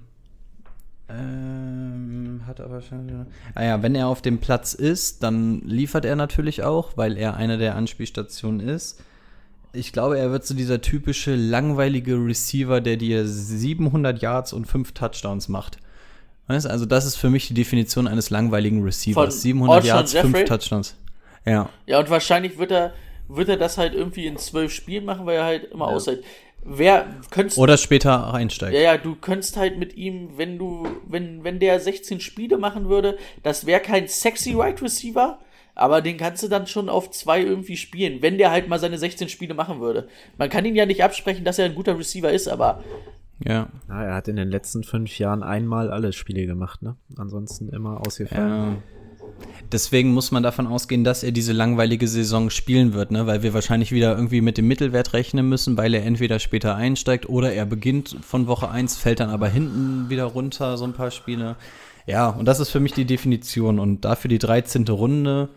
Ähm, 1.09 2.43
hat 2.47 2.61
aber 2.61 2.81
schon. 2.81 3.27
Ah 3.55 3.65
ja, 3.65 3.83
wenn 3.83 3.95
er 3.95 4.09
auf 4.09 4.23
dem 4.23 4.39
Platz 4.39 4.73
ist, 4.73 5.23
dann 5.23 5.61
liefert 5.61 6.05
er 6.05 6.17
natürlich 6.17 6.63
auch, 6.63 6.97
weil 6.97 7.19
er 7.19 7.37
eine 7.37 7.59
der 7.59 7.75
Anspielstationen 7.77 8.61
ist. 8.61 9.03
Ich 9.75 9.93
glaube, 9.93 10.19
er 10.19 10.31
wird 10.31 10.47
so 10.47 10.55
dieser 10.55 10.81
typische 10.81 11.35
langweilige 11.35 12.15
Receiver, 12.15 12.81
der 12.81 12.97
dir 12.97 13.27
700 13.27 14.21
Yards 14.21 14.53
und 14.53 14.67
5 14.67 14.93
Touchdowns 14.93 15.49
macht. 15.49 15.79
Weißt? 16.47 16.67
Also 16.67 16.85
das 16.87 17.05
ist 17.07 17.17
für 17.17 17.31
mich 17.31 17.49
die 17.49 17.55
Definition 17.55 18.07
eines 18.07 18.31
langweiligen 18.31 18.83
Receivers. 18.83 19.15
Von 19.35 19.41
700 19.41 19.77
Alshon 19.77 19.89
Yards, 19.89 20.13
5 20.13 20.25
Jeffrey? 20.25 20.45
Touchdowns. 20.45 20.97
Ja. 21.47 21.69
Ja, 21.87 21.99
und 22.01 22.11
wahrscheinlich 22.11 22.59
wird 22.59 22.71
er, 22.71 22.93
wird 23.29 23.49
er 23.49 23.57
das 23.57 23.79
halt 23.79 23.95
irgendwie 23.95 24.27
in 24.27 24.37
zwölf 24.37 24.73
Spielen 24.73 25.05
machen, 25.05 25.27
weil 25.27 25.37
er 25.37 25.45
halt 25.45 25.65
immer 25.65 25.89
aushält. 25.89 26.25
Wer 26.65 27.07
könntest 27.31 27.59
Oder 27.59 27.77
später 27.77 28.33
einsteigt. 28.33 28.73
Ja, 28.73 28.81
ja, 28.81 28.97
du 28.97 29.17
könntest 29.17 29.57
halt 29.57 29.79
mit 29.79 29.97
ihm, 29.97 30.37
wenn 30.37 30.59
du, 30.59 30.87
wenn, 31.09 31.43
wenn 31.43 31.59
der 31.59 31.81
16 31.81 32.21
Spiele 32.21 32.57
machen 32.57 32.89
würde, 32.89 33.19
das 33.43 33.67
wäre 33.67 33.81
kein 33.81 34.07
sexy 34.07 34.53
Right 34.53 34.81
Receiver, 34.81 35.41
aber 35.75 36.03
den 36.03 36.19
kannst 36.19 36.43
du 36.43 36.49
dann 36.49 36.69
schon 36.69 36.89
auf 36.89 37.11
zwei 37.11 37.43
irgendwie 37.43 37.77
spielen, 37.77 38.23
wenn 38.23 38.39
der 38.39 38.53
halt 38.53 38.69
mal 38.69 38.79
seine 38.79 38.99
16 38.99 39.29
Spiele 39.29 39.55
machen 39.55 39.81
würde. 39.81 40.09
Man 40.39 40.51
kann 40.51 40.65
ihn 40.65 40.77
ja 40.77 40.87
nicht 40.87 41.03
absprechen, 41.03 41.45
dass 41.45 41.59
er 41.59 41.65
ein 41.65 41.75
guter 41.75 41.99
Receiver 41.99 42.31
ist, 42.31 42.47
aber 42.47 42.85
Ja. 43.45 43.69
Ja, 43.89 44.05
er 44.05 44.15
hat 44.15 44.29
in 44.29 44.37
den 44.37 44.51
letzten 44.51 44.85
fünf 44.85 45.19
Jahren 45.19 45.43
einmal 45.43 45.91
alle 45.91 46.13
Spiele 46.13 46.47
gemacht, 46.47 46.83
ne? 46.83 46.97
Ansonsten 47.17 47.71
immer 47.71 48.07
ausgefallen. 48.07 48.77
Ja. 48.77 49.02
Deswegen 49.71 50.13
muss 50.13 50.31
man 50.31 50.43
davon 50.43 50.67
ausgehen, 50.67 51.03
dass 51.03 51.23
er 51.23 51.33
diese 51.33 51.53
langweilige 51.53 52.07
Saison 52.07 52.51
spielen 52.51 52.93
wird, 52.93 53.11
ne? 53.11 53.27
weil 53.27 53.43
wir 53.43 53.55
wahrscheinlich 53.55 53.93
wieder 53.93 54.15
irgendwie 54.15 54.41
mit 54.41 54.59
dem 54.59 54.69
Mittelwert 54.69 55.15
rechnen 55.15 55.49
müssen, 55.49 55.77
weil 55.77 55.95
er 55.95 56.05
entweder 56.05 56.39
später 56.39 56.77
einsteigt 56.77 57.29
oder 57.29 57.53
er 57.53 57.65
beginnt 57.65 58.17
von 58.23 58.47
Woche 58.47 58.71
1, 58.71 58.97
fällt 58.97 59.21
dann 59.21 59.31
aber 59.31 59.49
hinten 59.49 60.11
wieder 60.11 60.25
runter, 60.25 60.77
so 60.77 60.85
ein 60.85 60.93
paar 60.93 61.11
Spiele. 61.11 61.57
Ja, 62.07 62.29
und 62.29 62.47
das 62.47 62.61
ist 62.61 62.71
für 62.71 62.81
mich 62.81 62.93
die 62.93 63.05
Definition. 63.05 63.79
Und 63.79 64.05
dafür 64.05 64.29
die 64.29 64.39
13. 64.39 64.87
Runde, 64.89 65.49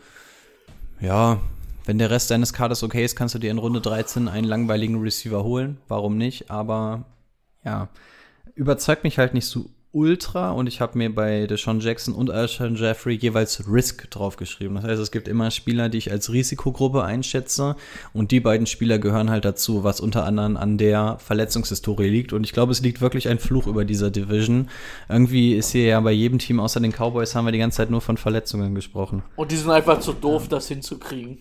ja, 1.02 1.40
wenn 1.86 1.98
der 2.00 2.10
Rest 2.10 2.32
deines 2.32 2.54
Kaders 2.54 2.84
okay 2.84 3.04
ist, 3.04 3.16
kannst 3.16 3.36
du 3.36 3.40
dir 3.40 3.52
in 3.52 3.58
Runde 3.58 3.82
13 3.82 4.28
einen 4.28 4.48
langweiligen 4.48 5.02
Receiver 5.02 5.44
holen. 5.44 5.78
Warum 5.88 6.18
nicht? 6.18 6.50
Aber 6.50 7.06
ja, 7.64 7.90
überzeugt 8.56 9.04
mich 9.04 9.18
halt 9.18 9.34
nicht 9.34 9.46
so 9.46 9.66
ultra 9.96 10.52
und 10.52 10.68
ich 10.68 10.82
habe 10.82 10.98
mir 10.98 11.14
bei 11.14 11.48
Deshaun 11.48 11.80
Jackson 11.80 12.14
und 12.14 12.30
Alshon 12.30 12.76
Jeffrey 12.76 13.16
jeweils 13.16 13.64
Risk 13.72 14.12
draufgeschrieben. 14.12 14.76
Das 14.76 14.84
heißt, 14.84 15.02
es 15.02 15.10
gibt 15.10 15.30
immer 15.30 15.50
Spieler, 15.52 15.88
die 15.88 15.98
ich 15.98 16.12
als 16.12 16.32
Risikogruppe 16.32 17.04
einschätze 17.04 17.78
und 18.14 18.32
die 18.32 18.42
beiden 18.42 18.68
Spieler 18.68 19.00
gehören 19.00 19.30
halt 19.30 19.46
dazu, 19.46 19.86
was 19.86 20.02
unter 20.02 20.26
anderem 20.26 20.58
an 20.58 20.78
der 20.78 21.18
Verletzungshistorie 21.20 22.10
liegt 22.10 22.34
und 22.34 22.44
ich 22.44 22.52
glaube, 22.52 22.74
es 22.74 22.82
liegt 22.82 23.00
wirklich 23.00 23.30
ein 23.30 23.40
Fluch 23.40 23.68
über 23.68 23.86
dieser 23.86 24.12
Division. 24.12 24.70
Irgendwie 25.08 25.56
ist 25.56 25.72
hier 25.72 25.86
ja 25.86 26.00
bei 26.02 26.12
jedem 26.12 26.40
Team 26.40 26.60
außer 26.60 26.82
den 26.82 26.92
Cowboys 26.92 27.34
haben 27.34 27.46
wir 27.46 27.54
die 27.54 27.60
ganze 27.60 27.78
Zeit 27.78 27.90
nur 27.90 28.02
von 28.02 28.18
Verletzungen 28.18 28.76
gesprochen. 28.76 29.24
und 29.38 29.52
die 29.52 29.56
sind 29.56 29.72
einfach 29.72 30.02
zu 30.02 30.12
doof, 30.12 30.50
das 30.50 30.68
hinzukriegen. 30.68 31.40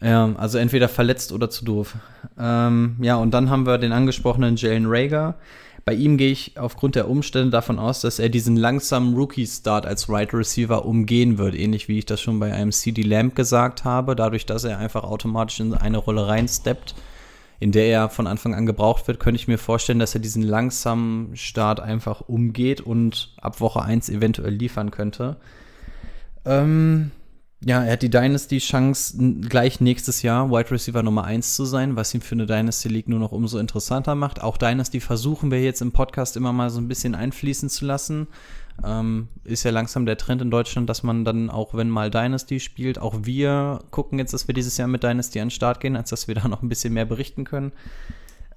Ja, 0.00 0.32
also 0.36 0.58
entweder 0.58 0.88
verletzt 0.88 1.32
oder 1.32 1.50
zu 1.50 1.64
doof. 1.64 1.94
Ähm, 2.38 2.96
ja, 3.00 3.16
und 3.16 3.32
dann 3.32 3.50
haben 3.50 3.66
wir 3.66 3.78
den 3.78 3.92
angesprochenen 3.92 4.56
Jalen 4.56 4.86
Rager. 4.86 5.36
Bei 5.84 5.94
ihm 5.94 6.16
gehe 6.16 6.30
ich 6.30 6.58
aufgrund 6.58 6.94
der 6.94 7.08
Umstände 7.08 7.50
davon 7.50 7.78
aus, 7.78 8.00
dass 8.00 8.18
er 8.18 8.28
diesen 8.28 8.56
langsamen 8.56 9.14
Rookie-Start 9.14 9.86
als 9.86 10.08
Right 10.08 10.32
Receiver 10.34 10.84
umgehen 10.84 11.38
wird, 11.38 11.54
ähnlich 11.54 11.88
wie 11.88 11.98
ich 11.98 12.06
das 12.06 12.20
schon 12.20 12.38
bei 12.38 12.52
einem 12.52 12.72
CD 12.72 13.02
Lamb 13.02 13.34
gesagt 13.34 13.84
habe, 13.84 14.14
dadurch, 14.14 14.46
dass 14.46 14.64
er 14.64 14.78
einfach 14.78 15.04
automatisch 15.04 15.60
in 15.60 15.74
eine 15.74 15.98
Rolle 15.98 16.26
reinsteppt, 16.28 16.94
in 17.60 17.72
der 17.72 17.86
er 17.86 18.08
von 18.08 18.26
Anfang 18.26 18.54
an 18.54 18.66
gebraucht 18.66 19.06
wird, 19.06 19.20
könnte 19.20 19.40
ich 19.40 19.48
mir 19.48 19.58
vorstellen, 19.58 19.98
dass 19.98 20.14
er 20.14 20.20
diesen 20.20 20.42
langsamen 20.42 21.36
Start 21.36 21.80
einfach 21.80 22.22
umgeht 22.22 22.80
und 22.80 23.34
ab 23.40 23.60
Woche 23.60 23.82
1 23.82 24.08
eventuell 24.08 24.54
liefern 24.54 24.90
könnte. 24.90 25.36
Ähm, 26.44 27.10
ja, 27.64 27.84
er 27.84 27.92
hat 27.92 28.02
die 28.02 28.10
Dynasty-Chance, 28.10 29.18
gleich 29.42 29.80
nächstes 29.80 30.22
Jahr 30.22 30.50
Wide 30.50 30.70
Receiver 30.70 31.02
Nummer 31.02 31.24
1 31.24 31.56
zu 31.56 31.66
sein, 31.66 31.94
was 31.94 32.14
ihn 32.14 32.22
für 32.22 32.34
eine 32.34 32.46
Dynasty 32.46 32.88
League 32.88 33.08
nur 33.08 33.18
noch 33.18 33.32
umso 33.32 33.58
interessanter 33.58 34.14
macht. 34.14 34.42
Auch 34.42 34.56
Dynasty 34.56 34.98
versuchen 34.98 35.50
wir 35.50 35.62
jetzt 35.62 35.82
im 35.82 35.92
Podcast 35.92 36.38
immer 36.38 36.54
mal 36.54 36.70
so 36.70 36.80
ein 36.80 36.88
bisschen 36.88 37.14
einfließen 37.14 37.68
zu 37.68 37.84
lassen. 37.84 38.28
Ähm, 38.82 39.28
ist 39.44 39.64
ja 39.64 39.72
langsam 39.72 40.06
der 40.06 40.16
Trend 40.16 40.40
in 40.40 40.50
Deutschland, 40.50 40.88
dass 40.88 41.02
man 41.02 41.26
dann 41.26 41.50
auch, 41.50 41.74
wenn 41.74 41.90
mal 41.90 42.10
Dynasty 42.10 42.60
spielt, 42.60 42.98
auch 42.98 43.14
wir 43.24 43.80
gucken 43.90 44.18
jetzt, 44.18 44.32
dass 44.32 44.48
wir 44.48 44.54
dieses 44.54 44.78
Jahr 44.78 44.88
mit 44.88 45.02
Dynasty 45.02 45.38
an 45.38 45.48
den 45.48 45.50
Start 45.50 45.80
gehen, 45.80 45.96
als 45.96 46.08
dass 46.08 46.28
wir 46.28 46.34
da 46.34 46.48
noch 46.48 46.62
ein 46.62 46.70
bisschen 46.70 46.94
mehr 46.94 47.04
berichten 47.04 47.44
können. 47.44 47.72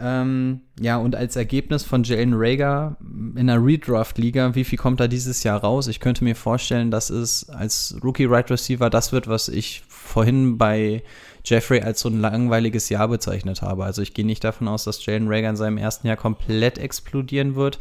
Ähm, 0.06 0.60
ja, 0.82 0.98
und 0.98 1.16
als 1.16 1.38
Ergebnis 1.38 1.86
von 1.86 2.04
Jalen 2.04 2.34
Rager 2.34 2.98
in 3.38 3.48
der 3.48 3.64
Redraft-Liga, 3.64 4.54
wie 4.54 4.66
viel 4.66 4.78
kommt 4.78 5.00
da 5.00 5.08
dieses 5.08 5.44
Jahr 5.44 5.62
raus? 5.62 5.88
Ich 5.88 6.02
könnte 6.02 6.26
mir 6.26 6.36
vorstellen, 6.36 6.92
dass 6.92 7.10
es 7.10 7.50
als 7.50 7.96
Rookie-Right 8.04 8.52
Receiver 8.52 8.90
das 8.90 9.14
wird, 9.14 9.30
was 9.30 9.48
ich 9.48 9.82
vorhin 9.88 10.58
bei 10.58 11.04
Jeffrey 11.46 11.80
als 11.80 12.02
so 12.02 12.10
ein 12.10 12.20
langweiliges 12.20 12.90
Jahr 12.90 13.08
bezeichnet 13.08 13.62
habe. 13.62 13.86
Also 13.86 14.02
ich 14.02 14.14
gehe 14.14 14.26
nicht 14.26 14.44
davon 14.44 14.68
aus, 14.68 14.84
dass 14.84 15.06
Jalen 15.06 15.30
Rager 15.30 15.50
in 15.50 15.56
seinem 15.56 15.78
ersten 15.78 16.08
Jahr 16.08 16.18
komplett 16.18 16.80
explodieren 16.80 17.56
wird. 17.56 17.80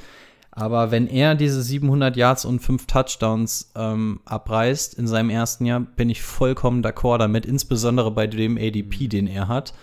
Aber 0.53 0.93
wenn 0.93 1.09
er 1.09 1.35
diese 1.35 1.61
700 1.61 2.17
Yards 2.17 2.45
und 2.45 2.61
5 2.61 2.87
Touchdowns 2.87 3.73
ähm, 3.75 4.21
abreißt 4.27 4.95
in 4.95 5.09
seinem 5.09 5.31
ersten 5.31 5.67
Jahr, 5.67 5.81
bin 5.81 6.09
ich 6.09 6.23
vollkommen 6.23 6.85
d'accord 6.85 7.19
damit, 7.19 7.47
insbesondere 7.47 8.13
bei 8.13 8.29
dem 8.29 8.57
ADP, 8.59 9.09
den 9.09 9.27
er 9.27 9.49
hat 9.49 9.75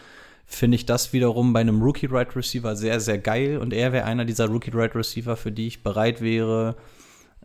finde 0.50 0.76
ich 0.76 0.86
das 0.86 1.14
wiederum 1.14 1.54
bei 1.54 1.62
einem 1.62 1.82
Rookie 1.82 2.08
Right 2.08 2.36
Receiver 2.36 2.76
sehr, 2.76 3.00
sehr 3.00 3.20
geil. 3.20 3.60
Und 3.60 3.72
er 3.72 3.94
wäre 3.94 4.06
einer 4.06 4.26
dieser 4.26 4.48
Rookie 4.48 4.72
Right 4.74 4.96
Receiver, 4.96 5.38
für 5.38 5.52
die 5.52 5.68
ich 5.68 5.84
bereit 5.84 6.22
wäre 6.22 6.76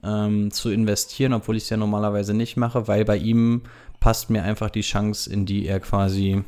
ähm, 0.03 0.51
zu 0.51 0.71
investieren, 0.71 1.35
obwohl 1.35 1.57
ich 1.57 1.65
es 1.65 1.71
ja 1.71 1.77
normalerweise 1.77 2.33
nicht 2.33 2.57
mache, 2.57 2.89
weil 2.89 3.05
bei 3.05 3.19
ihm 3.19 3.63
passt 4.01 4.31
mir 4.31 4.43
einfach 4.43 4.71
die 4.71 4.81
Chance, 4.81 5.31
in 5.31 5.45
die 5.45 5.67
er 5.67 5.81
quasi 5.81 6.43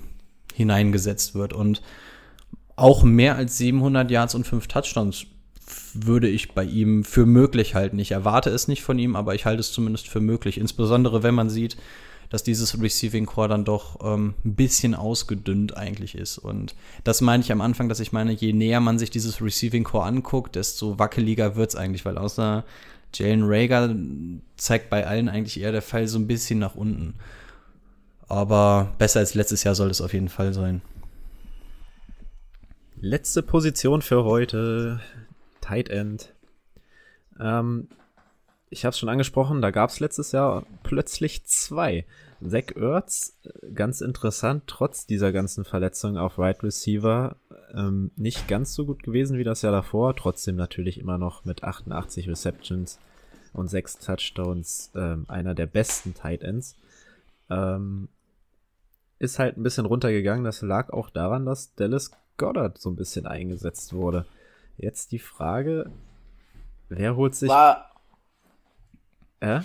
hineingesetzt 0.54 1.34
wird. 1.34 1.52
Und 1.52 1.82
auch 2.74 3.04
mehr 3.04 3.36
als 3.36 3.58
700 3.58 4.10
Yards 4.10 4.34
und 4.34 4.46
5 4.46 4.66
Touchdowns 4.66 5.26
würde 5.92 6.28
ich 6.28 6.54
bei 6.54 6.64
ihm 6.64 7.04
für 7.04 7.26
möglich 7.26 7.74
halten. 7.74 7.98
Ich 7.98 8.12
erwarte 8.12 8.48
es 8.50 8.66
nicht 8.66 8.82
von 8.82 8.98
ihm, 8.98 9.14
aber 9.14 9.34
ich 9.34 9.44
halte 9.44 9.60
es 9.60 9.72
zumindest 9.72 10.08
für 10.08 10.20
möglich. 10.20 10.58
Insbesondere 10.58 11.22
wenn 11.22 11.34
man 11.34 11.50
sieht, 11.50 11.76
dass 12.28 12.42
dieses 12.42 12.80
Receiving 12.80 13.26
Core 13.26 13.48
dann 13.48 13.64
doch 13.64 13.98
ähm, 14.02 14.34
ein 14.44 14.54
bisschen 14.54 14.94
ausgedünnt 14.94 15.76
eigentlich 15.76 16.14
ist. 16.14 16.38
Und 16.38 16.74
das 17.04 17.20
meine 17.20 17.42
ich 17.42 17.52
am 17.52 17.60
Anfang, 17.60 17.88
dass 17.88 18.00
ich 18.00 18.12
meine, 18.12 18.32
je 18.32 18.52
näher 18.52 18.80
man 18.80 18.98
sich 18.98 19.10
dieses 19.10 19.40
Receiving 19.40 19.84
Core 19.84 20.06
anguckt, 20.06 20.56
desto 20.56 20.98
wackeliger 20.98 21.56
wird 21.56 21.70
es 21.70 21.76
eigentlich, 21.76 22.04
weil 22.04 22.18
außer 22.18 22.64
Jalen 23.14 23.44
Rager 23.44 23.94
zeigt 24.56 24.90
bei 24.90 25.06
allen 25.06 25.28
eigentlich 25.28 25.60
eher 25.60 25.72
der 25.72 25.82
Fall 25.82 26.08
so 26.08 26.18
ein 26.18 26.26
bisschen 26.26 26.58
nach 26.58 26.74
unten. 26.74 27.14
Aber 28.28 28.92
besser 28.98 29.20
als 29.20 29.34
letztes 29.34 29.62
Jahr 29.64 29.74
soll 29.74 29.90
es 29.90 30.00
auf 30.00 30.12
jeden 30.12 30.28
Fall 30.28 30.52
sein. 30.52 30.82
Letzte 33.00 33.42
Position 33.42 34.02
für 34.02 34.24
heute. 34.24 35.00
Tight 35.60 35.88
End. 35.88 36.32
Ähm, 37.38 37.88
ich 38.70 38.84
habe 38.84 38.90
es 38.90 38.98
schon 38.98 39.08
angesprochen, 39.08 39.62
da 39.62 39.70
gab 39.70 39.90
es 39.90 40.00
letztes 40.00 40.32
Jahr 40.32 40.64
plötzlich 40.82 41.44
zwei. 41.44 42.04
Zach 42.44 42.76
Ertz, 42.76 43.38
äh, 43.44 43.72
ganz 43.72 44.00
interessant, 44.00 44.64
trotz 44.66 45.06
dieser 45.06 45.32
ganzen 45.32 45.64
Verletzungen 45.64 46.18
auf 46.18 46.38
Right 46.38 46.62
Receiver, 46.62 47.36
ähm, 47.74 48.10
nicht 48.16 48.48
ganz 48.48 48.74
so 48.74 48.84
gut 48.84 49.02
gewesen 49.02 49.38
wie 49.38 49.44
das 49.44 49.62
Jahr 49.62 49.72
davor, 49.72 50.14
trotzdem 50.16 50.56
natürlich 50.56 50.98
immer 50.98 51.18
noch 51.18 51.44
mit 51.44 51.64
88 51.64 52.28
Receptions 52.28 52.98
und 53.52 53.68
6 53.68 53.98
Touchdowns 53.98 54.90
ähm, 54.94 55.24
einer 55.28 55.54
der 55.54 55.66
besten 55.66 56.14
Tight 56.14 56.42
Ends. 56.42 56.76
Ähm, 57.48 58.08
ist 59.18 59.38
halt 59.38 59.56
ein 59.56 59.62
bisschen 59.62 59.86
runtergegangen, 59.86 60.44
das 60.44 60.60
lag 60.60 60.90
auch 60.90 61.08
daran, 61.08 61.46
dass 61.46 61.74
Dallas 61.74 62.10
Goddard 62.36 62.78
so 62.78 62.90
ein 62.90 62.96
bisschen 62.96 63.26
eingesetzt 63.26 63.94
wurde. 63.94 64.26
Jetzt 64.76 65.12
die 65.12 65.18
Frage, 65.18 65.90
wer 66.90 67.16
holt 67.16 67.34
sich... 67.34 67.48
War, 67.48 67.95
Äh? 69.40 69.60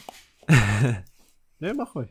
ne, 1.60 1.74
mach 1.74 1.96
ruhig. 1.96 2.10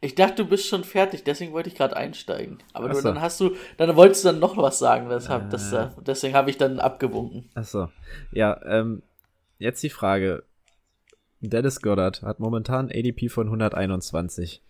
ich 0.00 0.14
dachte, 0.14 0.44
du 0.44 0.48
bist 0.48 0.66
schon 0.66 0.84
fertig, 0.84 1.24
deswegen 1.24 1.52
wollte 1.52 1.68
ich 1.68 1.74
gerade 1.74 1.96
einsteigen. 1.96 2.58
Aber 2.72 2.88
du, 2.88 3.00
dann 3.00 3.20
hast 3.20 3.40
du, 3.40 3.56
dann 3.76 3.96
wolltest 3.96 4.24
du 4.24 4.28
dann 4.28 4.38
noch 4.38 4.56
was 4.56 4.78
sagen, 4.78 5.08
deshalb, 5.08 5.46
Äh. 5.46 5.48
das, 5.50 5.72
äh, 5.72 5.88
deswegen 6.06 6.34
habe 6.34 6.50
ich 6.50 6.56
dann 6.58 6.78
abgewunken. 6.78 7.48
Achso. 7.54 7.88
Ja, 8.32 8.60
ähm, 8.64 9.02
jetzt 9.58 9.82
die 9.82 9.90
Frage. 9.90 10.44
Dallas 11.40 11.80
Goddard 11.82 12.22
hat 12.22 12.40
momentan 12.40 12.90
ADP 12.92 13.28
von 13.28 13.46
121. 13.46 14.62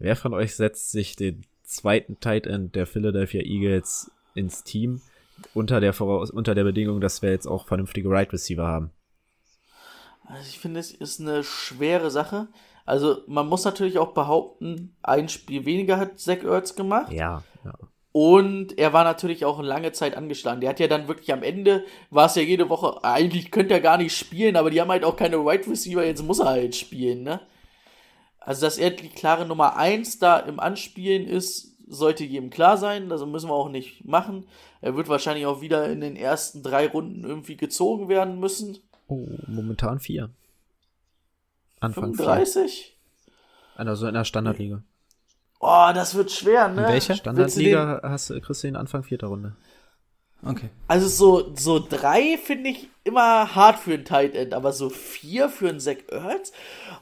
Wer 0.00 0.16
von 0.16 0.34
euch 0.34 0.54
setzt 0.56 0.90
sich 0.90 1.14
den 1.16 1.44
zweiten 1.62 2.18
Tight 2.18 2.46
End 2.46 2.74
der 2.74 2.86
Philadelphia 2.86 3.42
Eagles 3.42 4.10
ins 4.34 4.64
Team 4.64 5.00
unter 5.54 5.80
der, 5.80 5.92
Voraus 5.92 6.30
unter 6.30 6.54
der 6.56 6.64
Bedingung, 6.64 7.00
dass 7.00 7.22
wir 7.22 7.30
jetzt 7.30 7.46
auch 7.46 7.66
vernünftige 7.68 8.08
Right 8.10 8.32
Receiver 8.32 8.66
haben? 8.66 8.90
Also 10.28 10.48
ich 10.48 10.58
finde, 10.58 10.80
es 10.80 10.92
ist 10.92 11.20
eine 11.20 11.42
schwere 11.42 12.10
Sache. 12.10 12.48
Also 12.84 13.18
man 13.26 13.48
muss 13.48 13.64
natürlich 13.64 13.98
auch 13.98 14.12
behaupten, 14.12 14.96
ein 15.02 15.28
Spiel 15.28 15.64
weniger 15.64 15.98
hat 15.98 16.18
Zach 16.18 16.42
Ertz 16.44 16.74
gemacht. 16.74 17.12
Ja, 17.12 17.42
ja. 17.64 17.74
Und 18.12 18.78
er 18.78 18.92
war 18.92 19.04
natürlich 19.04 19.44
auch 19.44 19.60
lange 19.60 19.92
Zeit 19.92 20.16
angeschlagen. 20.16 20.60
Der 20.60 20.70
hat 20.70 20.80
ja 20.80 20.88
dann 20.88 21.08
wirklich 21.08 21.32
am 21.32 21.42
Ende, 21.42 21.84
war 22.10 22.26
es 22.26 22.34
ja 22.34 22.42
jede 22.42 22.68
Woche, 22.68 23.04
eigentlich 23.04 23.50
könnte 23.50 23.74
er 23.74 23.80
gar 23.80 23.98
nicht 23.98 24.16
spielen, 24.16 24.56
aber 24.56 24.70
die 24.70 24.80
haben 24.80 24.90
halt 24.90 25.04
auch 25.04 25.16
keine 25.16 25.44
Wide 25.44 25.70
Receiver, 25.70 26.04
jetzt 26.04 26.24
muss 26.24 26.38
er 26.38 26.46
halt 26.46 26.74
spielen, 26.74 27.22
ne? 27.22 27.40
Also, 28.40 28.62
dass 28.64 28.78
er 28.78 28.90
die 28.90 29.10
klare 29.10 29.44
Nummer 29.44 29.76
1 29.76 30.20
da 30.20 30.38
im 30.38 30.58
Anspielen 30.58 31.26
ist, 31.26 31.76
sollte 31.86 32.24
jedem 32.24 32.50
klar 32.50 32.76
sein. 32.76 33.10
Also 33.12 33.26
müssen 33.26 33.50
wir 33.50 33.54
auch 33.54 33.68
nicht 33.68 34.04
machen. 34.04 34.46
Er 34.80 34.96
wird 34.96 35.08
wahrscheinlich 35.08 35.46
auch 35.46 35.60
wieder 35.60 35.88
in 35.90 36.00
den 36.00 36.16
ersten 36.16 36.62
drei 36.62 36.86
Runden 36.86 37.24
irgendwie 37.24 37.56
gezogen 37.56 38.08
werden 38.08 38.38
müssen. 38.40 38.78
Oh, 39.08 39.26
momentan 39.46 39.98
vier. 39.98 40.30
Anfang 41.80 42.14
35? 42.14 42.94
Vier. 43.76 43.86
Also 43.86 44.06
in 44.06 44.14
der 44.14 44.24
Standardliga. 44.24 44.82
Oh, 45.60 45.90
das 45.94 46.14
wird 46.14 46.30
schwer, 46.30 46.68
ne? 46.68 46.82
In 46.82 46.88
welcher? 46.88 47.14
Standardliga 47.14 48.00
hast, 48.02 48.28
kriegst 48.28 48.62
du 48.62 48.68
den 48.68 48.76
Anfang 48.76 49.02
vierter 49.02 49.28
Runde. 49.28 49.56
Okay. 50.44 50.70
Also 50.86 51.08
so, 51.08 51.52
so 51.56 51.80
drei 51.80 52.38
finde 52.38 52.70
ich 52.70 52.88
immer 53.02 53.56
hart 53.56 53.80
für 53.80 53.94
ein 53.94 54.04
Tight 54.04 54.36
End, 54.36 54.54
aber 54.54 54.72
so 54.72 54.88
vier 54.88 55.48
für 55.48 55.68
einen 55.68 55.80
Zach 55.80 55.96
Ertz, 56.08 56.52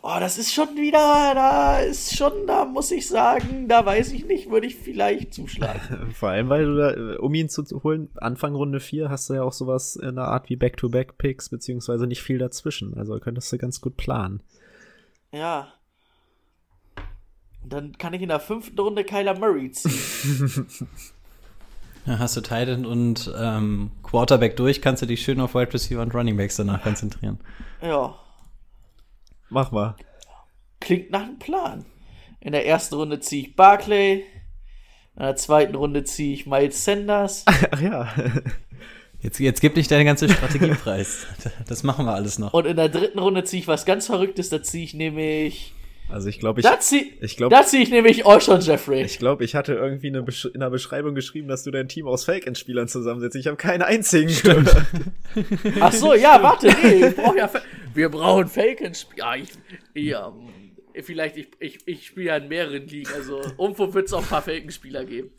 oh, 0.02 0.16
das 0.18 0.38
ist 0.38 0.54
schon 0.54 0.76
wieder, 0.76 1.32
da 1.34 1.80
ist 1.80 2.16
schon, 2.16 2.46
da 2.46 2.64
muss 2.64 2.90
ich 2.90 3.06
sagen, 3.06 3.68
da 3.68 3.84
weiß 3.84 4.12
ich 4.12 4.24
nicht, 4.24 4.50
würde 4.50 4.66
ich 4.66 4.76
vielleicht 4.76 5.34
zuschlagen. 5.34 6.10
Vor 6.14 6.30
allem, 6.30 6.48
weil 6.48 6.64
du 6.64 6.76
da, 6.76 7.18
um 7.18 7.34
ihn 7.34 7.50
zu 7.50 7.64
holen, 7.82 8.08
Anfang 8.16 8.54
Runde 8.54 8.80
vier 8.80 9.10
hast 9.10 9.28
du 9.28 9.34
ja 9.34 9.42
auch 9.42 9.52
sowas 9.52 9.96
in 9.96 10.14
der 10.14 10.28
Art 10.28 10.48
wie 10.48 10.56
Back-to-Back-Picks, 10.56 11.50
beziehungsweise 11.50 12.06
nicht 12.06 12.22
viel 12.22 12.38
dazwischen. 12.38 12.96
Also 12.96 13.18
könntest 13.18 13.52
du 13.52 13.58
ganz 13.58 13.82
gut 13.82 13.98
planen. 13.98 14.42
Ja. 15.32 15.72
Und 17.62 17.72
dann 17.72 17.98
kann 17.98 18.14
ich 18.14 18.22
in 18.22 18.28
der 18.28 18.40
fünften 18.40 18.78
Runde 18.78 19.04
Kyler 19.04 19.38
Murray 19.38 19.70
ziehen. 19.72 20.66
Hast 22.06 22.36
du 22.36 22.40
Titan 22.40 22.86
und 22.86 23.32
ähm, 23.36 23.90
Quarterback 24.02 24.56
durch, 24.56 24.80
kannst 24.80 25.02
du 25.02 25.06
dich 25.06 25.22
schön 25.22 25.40
auf 25.40 25.54
Wide 25.54 25.74
Receiver 25.74 26.00
und 26.02 26.14
Running 26.14 26.36
Backs 26.36 26.56
danach 26.56 26.82
konzentrieren. 26.82 27.40
Ja. 27.82 28.14
Mach 29.48 29.72
mal. 29.72 29.96
Klingt 30.80 31.10
nach 31.10 31.22
einem 31.22 31.38
Plan. 31.38 31.84
In 32.40 32.52
der 32.52 32.66
ersten 32.66 32.94
Runde 32.94 33.18
ziehe 33.18 33.42
ich 33.42 33.56
Barclay. 33.56 34.22
In 35.16 35.22
der 35.22 35.36
zweiten 35.36 35.74
Runde 35.74 36.04
ziehe 36.04 36.32
ich 36.34 36.46
Miles 36.46 36.84
Sanders. 36.84 37.44
Ach 37.70 37.80
ja. 37.80 38.08
Jetzt, 39.20 39.40
jetzt 39.40 39.60
gib 39.60 39.74
nicht 39.74 39.90
deine 39.90 40.04
ganze 40.04 40.28
Strategie 40.28 40.74
preis. 40.74 41.26
Das 41.66 41.82
machen 41.82 42.06
wir 42.06 42.14
alles 42.14 42.38
noch. 42.38 42.52
Und 42.52 42.66
in 42.66 42.76
der 42.76 42.88
dritten 42.88 43.18
Runde 43.18 43.42
ziehe 43.44 43.62
ich 43.62 43.66
was 43.66 43.84
ganz 43.84 44.06
Verrücktes. 44.06 44.50
Da 44.50 44.62
ziehe 44.62 44.84
ich 44.84 44.94
nämlich. 44.94 45.74
Also 46.08 46.28
ich 46.28 46.38
glaube, 46.38 46.60
ich, 46.60 46.66
ziehe 46.80 47.04
ich 47.20 47.36
glaube, 47.36 47.54
da 47.54 47.64
zieh 47.64 47.82
ich 47.82 47.90
nämlich 47.90 48.24
Alshon 48.26 48.60
Jeffrey. 48.60 49.02
ich 49.02 49.18
glaube, 49.18 49.44
ich 49.44 49.54
hatte 49.56 49.74
irgendwie 49.74 50.06
eine 50.06 50.22
Besch 50.22 50.44
in 50.44 50.60
der 50.60 50.70
Beschreibung 50.70 51.14
geschrieben, 51.16 51.48
dass 51.48 51.64
du 51.64 51.70
dein 51.72 51.88
Team 51.88 52.06
aus 52.06 52.24
Fake-Spielern 52.24 52.86
zusammensetzt. 52.86 53.34
Ich 53.36 53.48
habe 53.48 53.56
keinen 53.56 53.82
einzigen. 53.82 54.28
Stimmt. 54.30 54.70
Ach 55.80 55.92
so, 55.92 56.14
ja, 56.14 56.40
warte, 56.42 56.68
nee, 56.68 57.00
wir 57.00 57.10
brauchen 57.10 57.36
ja, 57.38 57.48
Fa- 57.48 57.62
wir 57.92 58.08
brauchen 58.08 58.46
Falcon. 58.46 58.92
Ja, 59.16 59.34
ich, 59.34 59.48
ja, 59.94 60.32
vielleicht, 61.02 61.36
ich, 61.38 61.48
ich, 61.58 61.78
ich 61.88 62.06
spiele 62.06 62.26
ja 62.26 62.36
in 62.36 62.46
mehreren 62.48 62.86
Ligen, 62.86 63.10
also 63.12 63.40
irgendwo 63.58 63.92
wird 63.92 64.06
es 64.06 64.12
auch 64.12 64.22
ein 64.22 64.28
paar 64.28 64.42
Falcon-Spieler 64.42 65.04
geben. 65.04 65.30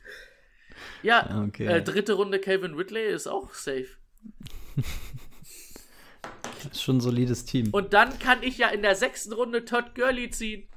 Ja, 1.01 1.45
Okay. 1.47 1.65
äh, 1.65 1.81
dritte 1.81 2.13
Runde 2.13 2.39
Calvin 2.39 2.73
Ridley 2.73 3.07
ist 3.13 3.27
auch 3.27 3.53
safe. 3.53 3.87
Schon 6.73 6.97
ein 6.97 7.01
solides 7.01 7.45
Team. 7.45 7.69
Und 7.71 7.93
dann 7.93 8.17
kann 8.19 8.41
ich 8.41 8.57
ja 8.57 8.69
in 8.69 8.81
der 8.81 8.95
sechsten 8.95 9.33
Runde 9.33 9.65
Todd 9.65 9.95
Gurley 9.95 10.29
ziehen. 10.29 10.67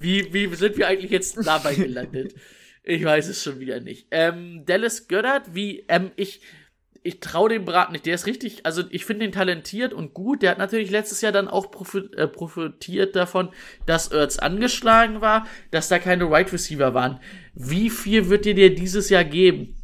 Wie, 0.00 0.32
wie 0.32 0.54
sind 0.54 0.76
wir 0.76 0.88
eigentlich 0.88 1.10
jetzt 1.10 1.36
dabei 1.44 1.74
gelandet? 1.74 2.34
Ich 2.84 3.04
weiß 3.04 3.28
es 3.28 3.42
schon 3.42 3.60
wieder 3.60 3.80
nicht. 3.80 4.06
Ähm, 4.10 4.64
Dallas 4.64 5.08
Goddard, 5.08 5.54
wie, 5.54 5.84
ähm, 5.88 6.10
ich, 6.16 6.40
ich 7.02 7.20
traue 7.20 7.50
dem 7.50 7.64
Brat 7.64 7.92
nicht. 7.92 8.06
Der 8.06 8.14
ist 8.14 8.26
richtig, 8.26 8.64
also 8.64 8.82
ich 8.90 9.04
finde 9.04 9.24
ihn 9.24 9.32
talentiert 9.32 9.92
und 9.92 10.14
gut. 10.14 10.42
Der 10.42 10.52
hat 10.52 10.58
natürlich 10.58 10.90
letztes 10.90 11.20
Jahr 11.20 11.32
dann 11.32 11.48
auch 11.48 11.66
äh, 12.16 12.26
profitiert 12.26 13.16
davon, 13.16 13.50
dass 13.86 14.08
Ertz 14.08 14.38
angeschlagen 14.38 15.20
war, 15.20 15.46
dass 15.70 15.88
da 15.88 15.98
keine 15.98 16.30
Wide 16.30 16.52
Receiver 16.52 16.94
waren. 16.94 17.20
Wie 17.54 17.90
viel 17.90 18.28
wird 18.30 18.44
dir 18.44 18.54
der 18.54 18.70
dieses 18.70 19.10
Jahr 19.10 19.24
geben? 19.24 19.77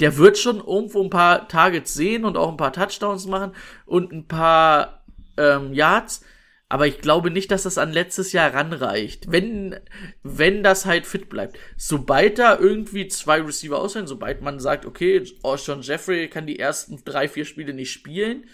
Der 0.00 0.16
wird 0.16 0.38
schon 0.38 0.58
irgendwo 0.58 1.02
ein 1.02 1.10
paar 1.10 1.46
Targets 1.48 1.94
sehen 1.94 2.24
und 2.24 2.36
auch 2.36 2.50
ein 2.50 2.56
paar 2.56 2.72
Touchdowns 2.72 3.26
machen 3.26 3.52
und 3.86 4.12
ein 4.12 4.26
paar 4.26 5.04
ähm, 5.36 5.72
Yards. 5.72 6.24
Aber 6.70 6.86
ich 6.86 7.00
glaube 7.00 7.32
nicht, 7.32 7.50
dass 7.50 7.64
das 7.64 7.78
an 7.78 7.92
letztes 7.92 8.32
Jahr 8.32 8.54
ranreicht. 8.54 9.30
Wenn, 9.30 9.74
wenn 10.22 10.62
das 10.62 10.86
halt 10.86 11.04
fit 11.04 11.28
bleibt. 11.28 11.58
Sobald 11.76 12.38
da 12.38 12.56
irgendwie 12.56 13.08
zwei 13.08 13.40
Receiver 13.42 13.78
ausfallen, 13.78 14.06
sobald 14.06 14.40
man 14.40 14.60
sagt, 14.60 14.86
okay, 14.86 15.24
Sean 15.56 15.82
Jeffrey 15.82 16.28
kann 16.28 16.46
die 16.46 16.60
ersten 16.60 17.02
drei, 17.04 17.28
vier 17.28 17.44
Spiele 17.44 17.74
nicht 17.74 17.90
spielen 17.90 18.44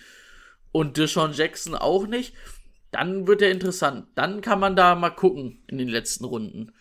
und 0.72 0.96
Deshaun 0.96 1.34
Jackson 1.34 1.74
auch 1.74 2.06
nicht, 2.06 2.34
dann 2.90 3.26
wird 3.26 3.42
er 3.42 3.50
interessant. 3.50 4.06
Dann 4.14 4.40
kann 4.40 4.60
man 4.60 4.76
da 4.76 4.94
mal 4.94 5.10
gucken 5.10 5.62
in 5.66 5.76
den 5.76 5.88
letzten 5.88 6.24
Runden. 6.24 6.72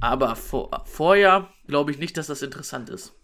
Aber 0.00 0.34
vor, 0.34 0.82
vorher 0.84 1.48
glaube 1.68 1.92
ich 1.92 1.98
nicht, 1.98 2.16
dass 2.16 2.26
das 2.26 2.42
interessant 2.42 2.90
ist. 2.90 3.14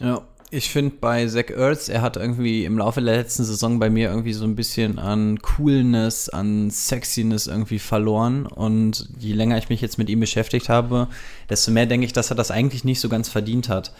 Ja, 0.00 0.22
ich 0.50 0.70
finde 0.70 0.94
bei 1.00 1.26
Zach 1.26 1.50
Ertz, 1.50 1.88
er 1.88 2.00
hat 2.00 2.16
irgendwie 2.16 2.64
im 2.64 2.78
Laufe 2.78 3.02
der 3.02 3.16
letzten 3.16 3.42
Saison 3.42 3.80
bei 3.80 3.90
mir 3.90 4.08
irgendwie 4.10 4.32
so 4.32 4.44
ein 4.44 4.54
bisschen 4.54 5.00
an 5.00 5.40
Coolness, 5.40 6.28
an 6.28 6.70
Sexiness 6.70 7.48
irgendwie 7.48 7.80
verloren. 7.80 8.46
Und 8.46 9.08
je 9.18 9.32
länger 9.32 9.58
ich 9.58 9.68
mich 9.68 9.80
jetzt 9.80 9.98
mit 9.98 10.08
ihm 10.08 10.20
beschäftigt 10.20 10.68
habe, 10.68 11.08
desto 11.50 11.72
mehr 11.72 11.86
denke 11.86 12.06
ich, 12.06 12.12
dass 12.12 12.30
er 12.30 12.36
das 12.36 12.52
eigentlich 12.52 12.84
nicht 12.84 13.00
so 13.00 13.08
ganz 13.08 13.28
verdient 13.28 13.68
hat. 13.68 13.92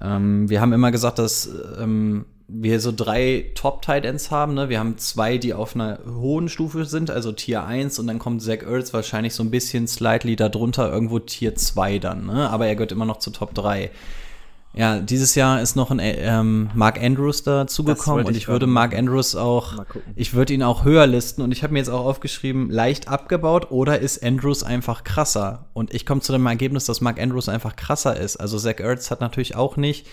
Ähm, 0.00 0.48
wir 0.48 0.60
haben 0.60 0.72
immer 0.72 0.92
gesagt, 0.92 1.18
dass 1.18 1.50
ähm, 1.80 2.26
wir 2.46 2.78
so 2.78 2.92
drei 2.92 3.50
Top-Tight-Ends 3.56 4.30
haben. 4.30 4.54
Ne? 4.54 4.68
Wir 4.68 4.78
haben 4.78 4.98
zwei, 4.98 5.38
die 5.38 5.54
auf 5.54 5.74
einer 5.74 5.98
hohen 6.06 6.48
Stufe 6.48 6.84
sind, 6.84 7.10
also 7.10 7.32
Tier 7.32 7.64
1, 7.64 7.98
und 7.98 8.06
dann 8.06 8.20
kommt 8.20 8.42
Zach 8.42 8.62
Ertz 8.62 8.92
wahrscheinlich 8.92 9.34
so 9.34 9.42
ein 9.42 9.50
bisschen 9.50 9.88
slightly 9.88 10.36
darunter, 10.36 10.92
irgendwo 10.92 11.18
Tier 11.18 11.56
2 11.56 11.98
dann. 11.98 12.26
Ne? 12.26 12.48
Aber 12.48 12.66
er 12.68 12.76
gehört 12.76 12.92
immer 12.92 13.06
noch 13.06 13.18
zu 13.18 13.30
Top 13.30 13.54
3. 13.54 13.90
Ja, 14.76 15.00
dieses 15.00 15.34
Jahr 15.34 15.62
ist 15.62 15.74
noch 15.74 15.90
ein 15.90 15.98
ähm, 16.02 16.68
Mark 16.74 17.02
Andrews 17.02 17.42
dazugekommen 17.42 18.26
und 18.26 18.32
ich 18.32 18.42
ich 18.42 18.48
würde 18.48 18.66
Mark 18.66 18.94
Andrews 18.94 19.34
auch, 19.34 19.86
ich 20.14 20.34
würde 20.34 20.52
ihn 20.52 20.62
auch 20.62 20.84
höher 20.84 21.06
listen 21.06 21.40
und 21.40 21.50
ich 21.50 21.62
habe 21.62 21.72
mir 21.72 21.78
jetzt 21.78 21.88
auch 21.88 22.04
aufgeschrieben, 22.04 22.70
leicht 22.70 23.08
abgebaut 23.08 23.70
oder 23.70 23.98
ist 24.00 24.22
Andrews 24.22 24.62
einfach 24.62 25.02
krasser? 25.02 25.64
Und 25.72 25.94
ich 25.94 26.04
komme 26.04 26.20
zu 26.20 26.32
dem 26.32 26.44
Ergebnis, 26.44 26.84
dass 26.84 27.00
Mark 27.00 27.18
Andrews 27.18 27.48
einfach 27.48 27.74
krasser 27.74 28.18
ist. 28.18 28.36
Also 28.36 28.58
Zach 28.58 28.78
Ertz 28.78 29.10
hat 29.10 29.22
natürlich 29.22 29.56
auch 29.56 29.78
nicht 29.78 30.06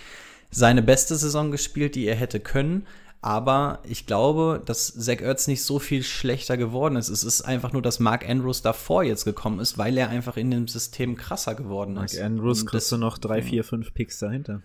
seine 0.50 0.82
beste 0.82 1.18
Saison 1.18 1.52
gespielt, 1.52 1.96
die 1.96 2.06
er 2.06 2.16
hätte 2.16 2.40
können. 2.40 2.88
Aber 3.26 3.80
ich 3.86 4.06
glaube, 4.06 4.62
dass 4.66 4.94
Zach 4.94 5.22
Ertz 5.22 5.48
nicht 5.48 5.64
so 5.64 5.80
viel 5.80 6.04
schlechter 6.04 6.58
geworden 6.58 6.98
ist. 6.98 7.08
Es 7.08 7.24
ist 7.24 7.42
einfach 7.44 7.72
nur, 7.72 7.82
dass 7.82 8.02
Mark 8.02 8.28
Andrews 8.30 8.62
davor 8.62 9.02
jetzt 9.04 9.24
gekommen 9.24 9.60
ist, 9.62 9.78
weil 9.78 9.98
er 9.98 10.10
einfach 10.10 10.36
in 10.36 10.52
dem 10.52 10.68
System 10.68 11.16
krasser 11.16 11.56
geworden 11.56 11.94
Mark 11.94 12.08
ist. 12.08 12.20
Andrews 12.20 12.62
Und 12.64 12.68
kriegst 12.70 12.92
du 12.92 12.98
noch 12.98 13.18
drei, 13.18 13.42
vier, 13.42 13.64
fünf 13.64 13.94
Picks 13.94 14.20
dahinter. 14.20 14.62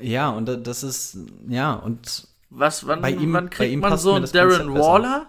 Ja, 0.00 0.28
und 0.30 0.46
da- 0.46 0.56
das 0.56 0.82
ist, 0.82 1.18
ja, 1.48 1.74
und 1.74 2.26
Was, 2.50 2.84
wann, 2.86 3.00
Bei 3.00 3.10
ihm- 3.12 3.32
wann 3.32 3.44
bei 3.46 3.50
kriegt 3.50 3.72
ihm 3.72 3.78
man 3.80 3.96
so 3.96 4.14
einen 4.14 4.24
Darren 4.30 4.48
Konzept 4.50 4.74
besser. 4.74 4.86
Waller? 4.88 5.26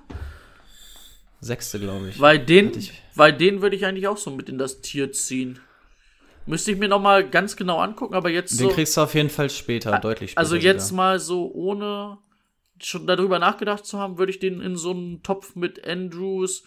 sechste, 1.39 1.79
glaube 1.79 2.09
ich. 2.09 2.19
Weil 2.19 2.39
den, 2.39 2.75
ich- 2.77 2.93
weil 3.15 3.33
den 3.33 3.61
würde 3.61 3.75
ich 3.75 3.85
eigentlich 3.85 4.07
auch 4.07 4.17
so 4.17 4.31
mit 4.31 4.49
in 4.49 4.57
das 4.57 4.81
Tier 4.81 5.11
ziehen. 5.11 5.59
Müsste 6.47 6.71
ich 6.71 6.77
mir 6.77 6.87
noch 6.87 7.01
mal 7.01 7.27
ganz 7.29 7.55
genau 7.55 7.77
angucken, 7.79 8.13
aber 8.15 8.29
jetzt 8.29 8.59
Den 8.59 8.69
so, 8.69 8.73
kriegst 8.73 8.95
du 8.97 9.01
auf 9.01 9.13
jeden 9.13 9.29
Fall 9.29 9.49
später, 9.49 9.99
deutlich 9.99 10.31
später. 10.31 10.39
also 10.39 10.55
jetzt 10.55 10.87
sogar. 10.87 11.05
mal 11.05 11.19
so 11.19 11.51
ohne 11.53 12.17
schon 12.79 13.05
darüber 13.07 13.39
nachgedacht 13.39 13.85
zu 13.85 13.99
haben, 13.99 14.17
würde 14.17 14.31
ich 14.31 14.39
den 14.39 14.61
in 14.61 14.75
so 14.75 14.91
einen 14.91 15.23
Topf 15.23 15.55
mit 15.55 15.85
Andrews, 15.85 16.63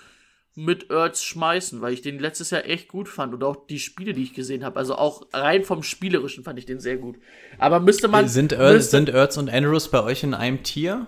mit 0.57 0.91
Ertz 0.91 1.23
schmeißen, 1.23 1.81
weil 1.81 1.93
ich 1.95 2.03
den 2.03 2.19
letztes 2.19 2.51
Jahr 2.51 2.65
echt 2.67 2.89
gut 2.89 3.09
fand 3.09 3.33
und 3.33 3.43
auch 3.45 3.67
die 3.69 3.79
Spiele, 3.79 4.13
die 4.13 4.25
ich 4.25 4.35
gesehen 4.35 4.65
habe, 4.65 4.79
also 4.79 4.97
auch 4.97 5.23
rein 5.33 5.65
vom 5.65 5.83
spielerischen 5.83 6.43
fand 6.45 6.59
ich 6.59 6.67
den 6.67 6.81
sehr 6.81 6.97
gut. 6.97 7.17
Aber 7.59 7.81
müsste 7.81 8.09
man 8.09 8.29
Sind, 8.29 8.51
müsste, 8.59 8.91
sind 8.91 9.09
Ertz 9.09 9.37
und 9.37 9.49
Andrews 9.49 9.89
bei 9.91 10.03
euch 10.03 10.25
in 10.25 10.35
einem 10.35 10.63
Tier? 10.65 11.07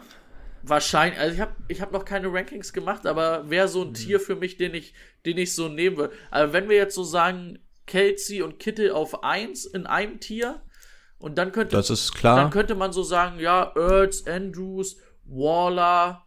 Wahrscheinlich, 0.62 1.19
also 1.19 1.35
ich 1.35 1.40
habe 1.40 1.53
ich 1.66 1.81
hab 1.81 1.93
noch 1.93 2.05
keine 2.05 2.32
Rankings 2.32 2.73
gemacht, 2.73 3.05
aber 3.07 3.51
wäre 3.51 3.66
so 3.66 3.82
ein 3.82 3.89
Mhm. 3.89 3.94
Tier 3.94 4.20
für 4.20 4.36
mich, 4.36 4.57
den 4.57 4.74
ich, 4.74 4.94
den 5.27 5.36
ich 5.36 5.55
so 5.57 5.69
nehmen 5.69 5.97
würde. 5.97 6.15
Aber 6.31 6.53
wenn 6.53 6.69
wir 6.69 6.77
jetzt 6.77 6.94
so 6.94 7.03
sagen, 7.03 7.59
Kelsey 7.87 8.43
und 8.43 8.59
Kittel 8.59 8.93
auf 8.93 9.25
1 9.25 9.67
in 9.67 9.87
einem 9.87 10.21
Tier 10.21 10.61
und 11.19 11.37
dann 11.39 11.53
könnte, 11.53 11.77
Das 11.77 11.91
ist 11.91 12.13
klar. 12.15 12.37
dann 12.37 12.51
könnte 12.51 12.75
man 12.75 12.93
so 12.93 13.03
sagen, 13.03 13.39
ja, 13.39 13.73
Ertz, 13.77 14.27
Andrews, 14.27 14.97
Waller, 15.25 16.25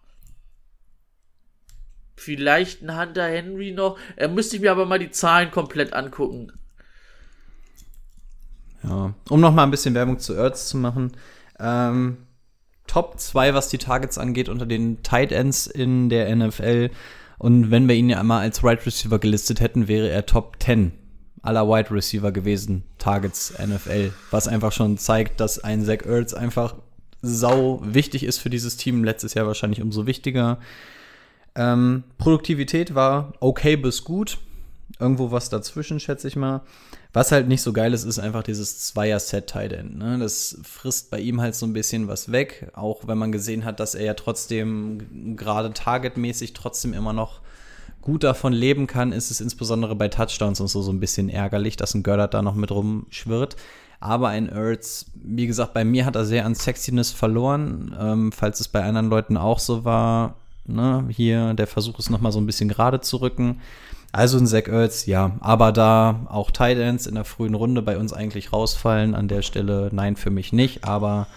vielleicht 2.16 2.82
ein 2.82 2.98
Hunter 2.98 3.26
Henry 3.28 3.72
noch. 3.72 3.98
Äh, 4.16 4.28
müsste 4.28 4.56
ich 4.56 4.62
mir 4.62 4.72
aber 4.72 4.86
mal 4.86 5.00
die 5.00 5.12
Zahlen 5.12 5.52
komplett 5.52 5.94
angucken. 5.94 6.52
Ja. 8.84 9.14
Um 9.30 9.42
noch 9.42 9.54
mal 9.54 9.64
ein 9.64 9.72
bisschen 9.72 9.96
Werbung 9.96 10.20
zu 10.20 10.34
Ertz 10.34 10.70
zu 10.70 10.78
machen. 10.78 11.12
Ähm, 11.60 12.18
Top 12.88 13.20
2, 13.20 13.54
was 13.54 13.70
die 13.70 13.80
Targets 13.80 14.18
angeht, 14.18 14.48
unter 14.48 14.66
den 14.66 15.02
Tight 15.04 15.32
Ends 15.32 15.68
in 15.68 16.10
der 16.10 16.34
NFL. 16.34 16.92
Und 17.38 17.72
wenn 17.72 17.88
wir 17.88 17.96
ihn 17.96 18.10
ja 18.10 18.20
einmal 18.20 18.42
als 18.42 18.64
Right 18.64 18.86
Receiver 18.86 19.20
gelistet 19.20 19.60
hätten, 19.60 19.88
wäre 19.88 20.10
er 20.10 20.26
Top 20.26 20.58
10. 20.62 20.92
aller 21.46 21.68
Wide 21.68 21.92
Receiver 21.92 22.32
gewesen, 22.32 22.84
Targets 22.98 23.54
NFL, 23.58 24.12
was 24.32 24.48
einfach 24.48 24.72
schon 24.72 24.98
zeigt, 24.98 25.40
dass 25.40 25.64
ein 25.64 25.86
Zach 25.86 26.06
Ertz 26.06 26.34
einfach 26.34 26.76
sau 27.22 27.82
wichtig 27.84 28.24
ist 28.24 28.40
für 28.40 28.50
dieses 28.50 28.78
Team. 28.78 29.04
Letztes 29.04 29.34
Jahr 29.34 29.48
wahrscheinlich 29.48 29.82
umso 29.82 30.06
wichtiger. 30.06 30.60
Ähm, 31.56 32.04
Produktivität 32.18 32.96
war 32.96 33.34
okay 33.40 33.76
bis 33.76 34.04
gut. 34.04 34.38
Irgendwo 35.00 35.32
was 35.32 35.50
dazwischen, 35.50 36.00
schätze 36.00 36.28
ich 36.28 36.36
mal. 36.36 36.62
Was 37.12 37.32
halt 37.32 37.48
nicht 37.48 37.62
so 37.62 37.74
geil 37.74 37.94
ist, 37.94 38.04
ist 38.04 38.20
einfach 38.20 38.44
dieses 38.44 38.80
Zweier-Set-Tight 38.88 39.74
End. 39.74 39.98
Ne? 39.98 40.20
Das 40.20 40.60
frisst 40.64 41.12
bei 41.12 41.20
ihm 41.20 41.42
halt 41.42 41.56
so 41.56 41.66
ein 41.66 41.74
bisschen 41.74 42.08
was 42.08 42.32
weg. 42.32 42.72
Auch 42.74 43.08
wenn 43.08 43.18
man 43.18 43.32
gesehen 43.32 43.66
hat, 43.66 43.80
dass 43.80 43.96
er 43.96 44.06
ja 44.06 44.14
trotzdem 44.14 45.36
gerade 45.38 45.74
targetmäßig 45.74 46.54
trotzdem 46.54 46.94
immer 46.94 47.14
noch 47.14 47.42
gut 48.06 48.24
davon 48.24 48.54
leben 48.54 48.88
kann, 48.88 49.12
ist 49.12 49.32
es 49.32 49.42
insbesondere 49.42 49.96
bei 49.96 50.08
Touchdowns 50.08 50.62
und 50.62 50.68
so 50.68 50.82
so 50.82 50.92
ein 50.92 51.00
bisschen 51.00 51.28
ärgerlich, 51.28 51.76
dass 51.76 51.96
ein 51.96 52.04
Gördert 52.04 52.34
da 52.34 52.42
noch 52.42 52.56
mit 52.56 52.72
rumschwirrt. 52.72 53.58
Aber 54.00 54.30
ein 54.30 54.48
Ertz, 54.48 55.08
wie 55.16 55.48
gesagt, 55.48 55.74
bei 55.74 55.84
mir 55.84 56.06
hat 56.06 56.16
er 56.16 56.26
sehr 56.26 56.46
an 56.46 56.54
Sexiness 56.54 57.12
verloren. 57.12 57.96
Ähm, 58.00 58.32
falls 58.32 58.60
es 58.60 58.68
bei 58.68 58.84
anderen 58.84 59.10
Leuten 59.10 59.38
auch 59.38 59.58
so 59.58 59.84
war, 59.84 60.36
ne, 60.66 61.06
hier 61.10 61.56
der 61.56 61.66
Versuch 61.66 61.98
ist 61.98 62.12
nochmal 62.12 62.32
so 62.32 62.40
ein 62.40 62.46
bisschen 62.46 62.70
gerade 62.70 63.02
zu 63.02 63.18
rücken. 63.18 63.62
Also 64.12 64.38
ein 64.38 64.46
Zach 64.46 64.68
Ertz, 64.68 65.08
ja. 65.08 65.32
Aber 65.40 65.72
da 65.72 66.28
auch 66.30 66.52
Tight 66.52 66.78
Ends 66.78 67.08
in 67.08 67.16
der 67.16 67.26
frühen 67.26 67.56
Runde 67.56 67.82
bei 67.82 67.98
uns 67.98 68.14
eigentlich 68.14 68.54
rausfallen, 68.54 69.16
an 69.16 69.28
der 69.28 69.42
Stelle 69.42 69.90
nein 69.92 70.16
für 70.16 70.30
mich 70.30 70.54
nicht, 70.54 70.84
aber 70.84 71.28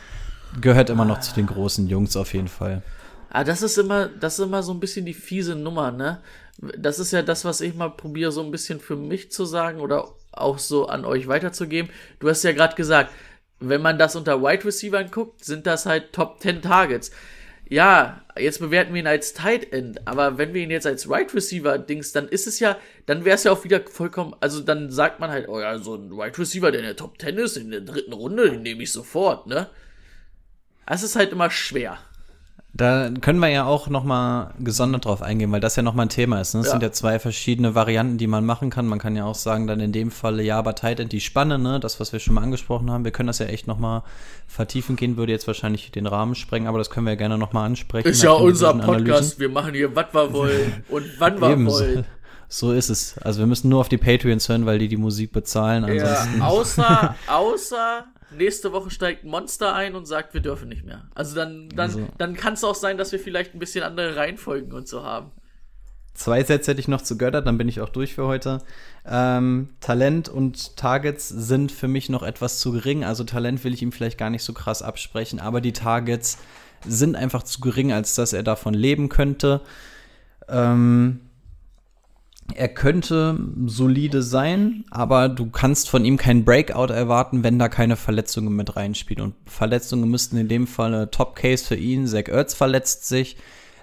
gehört 0.60 0.90
immer 0.90 1.06
noch 1.06 1.20
zu 1.20 1.34
den 1.34 1.46
großen 1.46 1.88
Jungs 1.88 2.14
auf 2.14 2.34
jeden 2.34 2.48
Fall. 2.48 2.82
Ah, 3.30 3.44
das 3.44 3.62
ist 3.62 3.78
immer, 3.78 4.08
das 4.08 4.38
ist 4.38 4.44
immer 4.44 4.62
so 4.62 4.72
ein 4.72 4.80
bisschen 4.80 5.04
die 5.06 5.14
fiese 5.14 5.54
Nummer, 5.54 5.90
ne? 5.90 6.18
Das 6.58 6.98
ist 6.98 7.12
ja 7.12 7.22
das, 7.22 7.44
was 7.44 7.60
ich 7.60 7.74
mal 7.74 7.90
probiere, 7.90 8.32
so 8.32 8.42
ein 8.42 8.50
bisschen 8.50 8.80
für 8.80 8.96
mich 8.96 9.30
zu 9.30 9.44
sagen 9.44 9.80
oder 9.80 10.08
auch 10.32 10.58
so 10.58 10.86
an 10.86 11.04
euch 11.04 11.28
weiterzugeben. 11.28 11.90
Du 12.18 12.28
hast 12.28 12.42
ja 12.42 12.52
gerade 12.52 12.74
gesagt, 12.74 13.12
wenn 13.60 13.82
man 13.82 13.98
das 13.98 14.16
unter 14.16 14.42
Wide 14.42 14.64
Receiver 14.64 15.04
guckt, 15.04 15.44
sind 15.44 15.66
das 15.66 15.86
halt 15.86 16.12
Top 16.12 16.40
10 16.40 16.62
Targets. 16.62 17.10
Ja, 17.70 18.24
jetzt 18.38 18.60
bewerten 18.60 18.94
wir 18.94 19.00
ihn 19.00 19.06
als 19.06 19.34
Tight 19.34 19.72
End, 19.72 20.06
aber 20.08 20.38
wenn 20.38 20.54
wir 20.54 20.62
ihn 20.62 20.70
jetzt 20.70 20.86
als 20.86 21.08
Wide 21.08 21.34
Receiver 21.34 21.76
dings, 21.76 22.12
dann 22.12 22.26
ist 22.26 22.46
es 22.46 22.60
ja, 22.60 22.78
dann 23.04 23.26
wäre 23.26 23.34
es 23.34 23.44
ja 23.44 23.52
auch 23.52 23.62
wieder 23.62 23.82
vollkommen, 23.82 24.34
also 24.40 24.60
dann 24.60 24.90
sagt 24.90 25.20
man 25.20 25.30
halt, 25.30 25.48
oh 25.48 25.60
ja, 25.60 25.78
so 25.78 25.96
ein 25.96 26.10
Wide 26.10 26.38
Receiver, 26.38 26.70
der 26.70 26.80
in 26.80 26.86
der 26.86 26.96
Top 26.96 27.20
10 27.20 27.36
ist, 27.36 27.58
in 27.58 27.70
der 27.70 27.82
dritten 27.82 28.14
Runde, 28.14 28.50
den 28.50 28.62
nehme 28.62 28.82
ich 28.82 28.90
sofort, 28.90 29.46
ne? 29.46 29.68
Es 30.86 31.02
ist 31.02 31.16
halt 31.16 31.32
immer 31.32 31.50
schwer. 31.50 31.98
Da 32.74 33.10
können 33.22 33.40
wir 33.40 33.48
ja 33.48 33.64
auch 33.64 33.88
noch 33.88 34.04
mal 34.04 34.52
gesondert 34.60 35.06
drauf 35.06 35.22
eingehen, 35.22 35.50
weil 35.50 35.60
das 35.60 35.74
ja 35.76 35.82
noch 35.82 35.94
mal 35.94 36.02
ein 36.02 36.08
Thema 36.10 36.40
ist. 36.40 36.54
Ne? 36.54 36.60
Es 36.60 36.66
Ja. 36.66 36.72
sind 36.72 36.82
ja 36.82 36.92
zwei 36.92 37.18
verschiedene 37.18 37.74
Varianten, 37.74 38.18
die 38.18 38.26
man 38.26 38.44
machen 38.44 38.68
kann. 38.70 38.86
Man 38.86 38.98
kann 38.98 39.16
ja 39.16 39.24
auch 39.24 39.34
sagen, 39.34 39.66
dann 39.66 39.80
in 39.80 39.90
dem 39.90 40.10
Falle, 40.10 40.42
ja, 40.42 40.58
aber 40.58 40.74
Tight 40.74 41.00
End 41.00 41.10
die 41.12 41.20
Spanne, 41.20 41.58
ne? 41.58 41.80
das, 41.80 41.98
was 41.98 42.12
wir 42.12 42.20
schon 42.20 42.34
mal 42.34 42.42
angesprochen 42.42 42.90
haben. 42.90 43.04
Wir 43.04 43.10
können 43.10 43.26
das 43.26 43.38
ja 43.38 43.46
echt 43.46 43.66
noch 43.66 43.78
mal 43.78 44.04
vertiefen 44.46 44.96
gehen, 44.96 45.16
würde 45.16 45.32
jetzt 45.32 45.46
wahrscheinlich 45.46 45.90
den 45.90 46.06
Rahmen 46.06 46.34
sprengen, 46.34 46.68
aber 46.68 46.78
das 46.78 46.90
können 46.90 47.06
wir 47.06 47.12
ja 47.12 47.18
gerne 47.18 47.38
noch 47.38 47.52
mal 47.52 47.64
ansprechen. 47.64 48.06
Ist 48.06 48.22
ja 48.22 48.32
unser. 48.32 48.74
Podcast, 48.74 49.40
wir 49.40 49.48
machen 49.48 49.74
hier, 49.74 49.96
was 49.96 50.12
wir 50.12 50.32
wollen 50.32 50.84
und 50.90 51.04
wann 51.18 51.40
wir 51.40 51.66
wollen. 51.66 52.04
so 52.48 52.72
ist 52.72 52.90
es. 52.90 53.16
Also 53.18 53.40
wir 53.40 53.46
müssen 53.46 53.70
nur 53.70 53.80
auf 53.80 53.88
die 53.88 53.98
Patreons 53.98 54.48
hören, 54.48 54.66
weil 54.66 54.78
die 54.78 54.88
die 54.88 54.96
Musik 54.98 55.32
bezahlen. 55.32 55.84
Ja, 55.92 56.04
Ansonsten 56.04 56.42
außer, 56.42 57.14
außer 57.26 58.04
nächste 58.36 58.72
Woche 58.72 58.90
steigt 58.90 59.24
ein 59.24 59.30
Monster 59.30 59.74
ein 59.74 59.94
und 59.94 60.06
sagt, 60.06 60.34
wir 60.34 60.40
dürfen 60.40 60.68
nicht 60.68 60.84
mehr. 60.84 61.08
Also 61.14 61.34
dann, 61.34 61.68
dann, 61.70 61.78
Also- 61.90 62.08
dann 62.18 62.34
kann 62.34 62.54
es 62.54 62.64
auch 62.64 62.74
sein, 62.74 62.98
dass 62.98 63.12
wir 63.12 63.18
vielleicht 63.18 63.54
ein 63.54 63.58
bisschen 63.58 63.84
andere 63.84 64.16
Reihenfolgen 64.16 64.72
und 64.72 64.86
so 64.88 65.02
haben. 65.04 65.30
Zwei 66.14 66.42
Sätze 66.42 66.72
hätte 66.72 66.80
ich 66.80 66.88
noch 66.88 67.02
zu 67.02 67.16
Götter, 67.16 67.42
dann 67.42 67.58
bin 67.58 67.68
ich 67.68 67.80
auch 67.80 67.90
durch 67.90 68.14
für 68.14 68.26
heute. 68.26 68.58
Ähm, 69.06 69.68
Talent 69.80 70.28
und 70.28 70.76
Targets 70.76 71.28
sind 71.28 71.70
für 71.70 71.86
mich 71.86 72.08
noch 72.08 72.24
etwas 72.24 72.58
zu 72.58 72.72
gering. 72.72 73.04
Also 73.04 73.22
Talent 73.22 73.62
will 73.62 73.72
ich 73.72 73.82
ihm 73.82 73.92
vielleicht 73.92 74.18
gar 74.18 74.28
nicht 74.28 74.42
so 74.42 74.52
krass 74.52 74.82
absprechen, 74.82 75.38
aber 75.38 75.60
die 75.60 75.72
Targets 75.72 76.38
sind 76.84 77.14
einfach 77.14 77.44
zu 77.44 77.60
gering, 77.60 77.92
als 77.92 78.16
dass 78.16 78.32
er 78.32 78.42
davon 78.42 78.74
leben 78.74 79.08
könnte. 79.08 79.60
Ähm, 80.48 81.20
er 82.54 82.68
könnte 82.68 83.38
solide 83.66 84.22
sein, 84.22 84.84
aber 84.90 85.28
du 85.28 85.50
kannst 85.50 85.90
von 85.90 86.04
ihm 86.04 86.16
keinen 86.16 86.44
Breakout 86.44 86.92
erwarten, 86.92 87.44
wenn 87.44 87.58
da 87.58 87.68
keine 87.68 87.96
Verletzungen 87.96 88.54
mit 88.54 88.76
reinspielen. 88.76 89.22
Und 89.22 89.34
Verletzungen 89.46 90.08
müssten 90.08 90.36
in 90.36 90.48
dem 90.48 90.66
Fall 90.66 90.94
eine 90.94 91.10
Top-Case 91.10 91.64
für 91.64 91.76
ihn. 91.76 92.06
Zach 92.06 92.28
Ertz 92.28 92.54
verletzt 92.54 93.06
sich. 93.06 93.36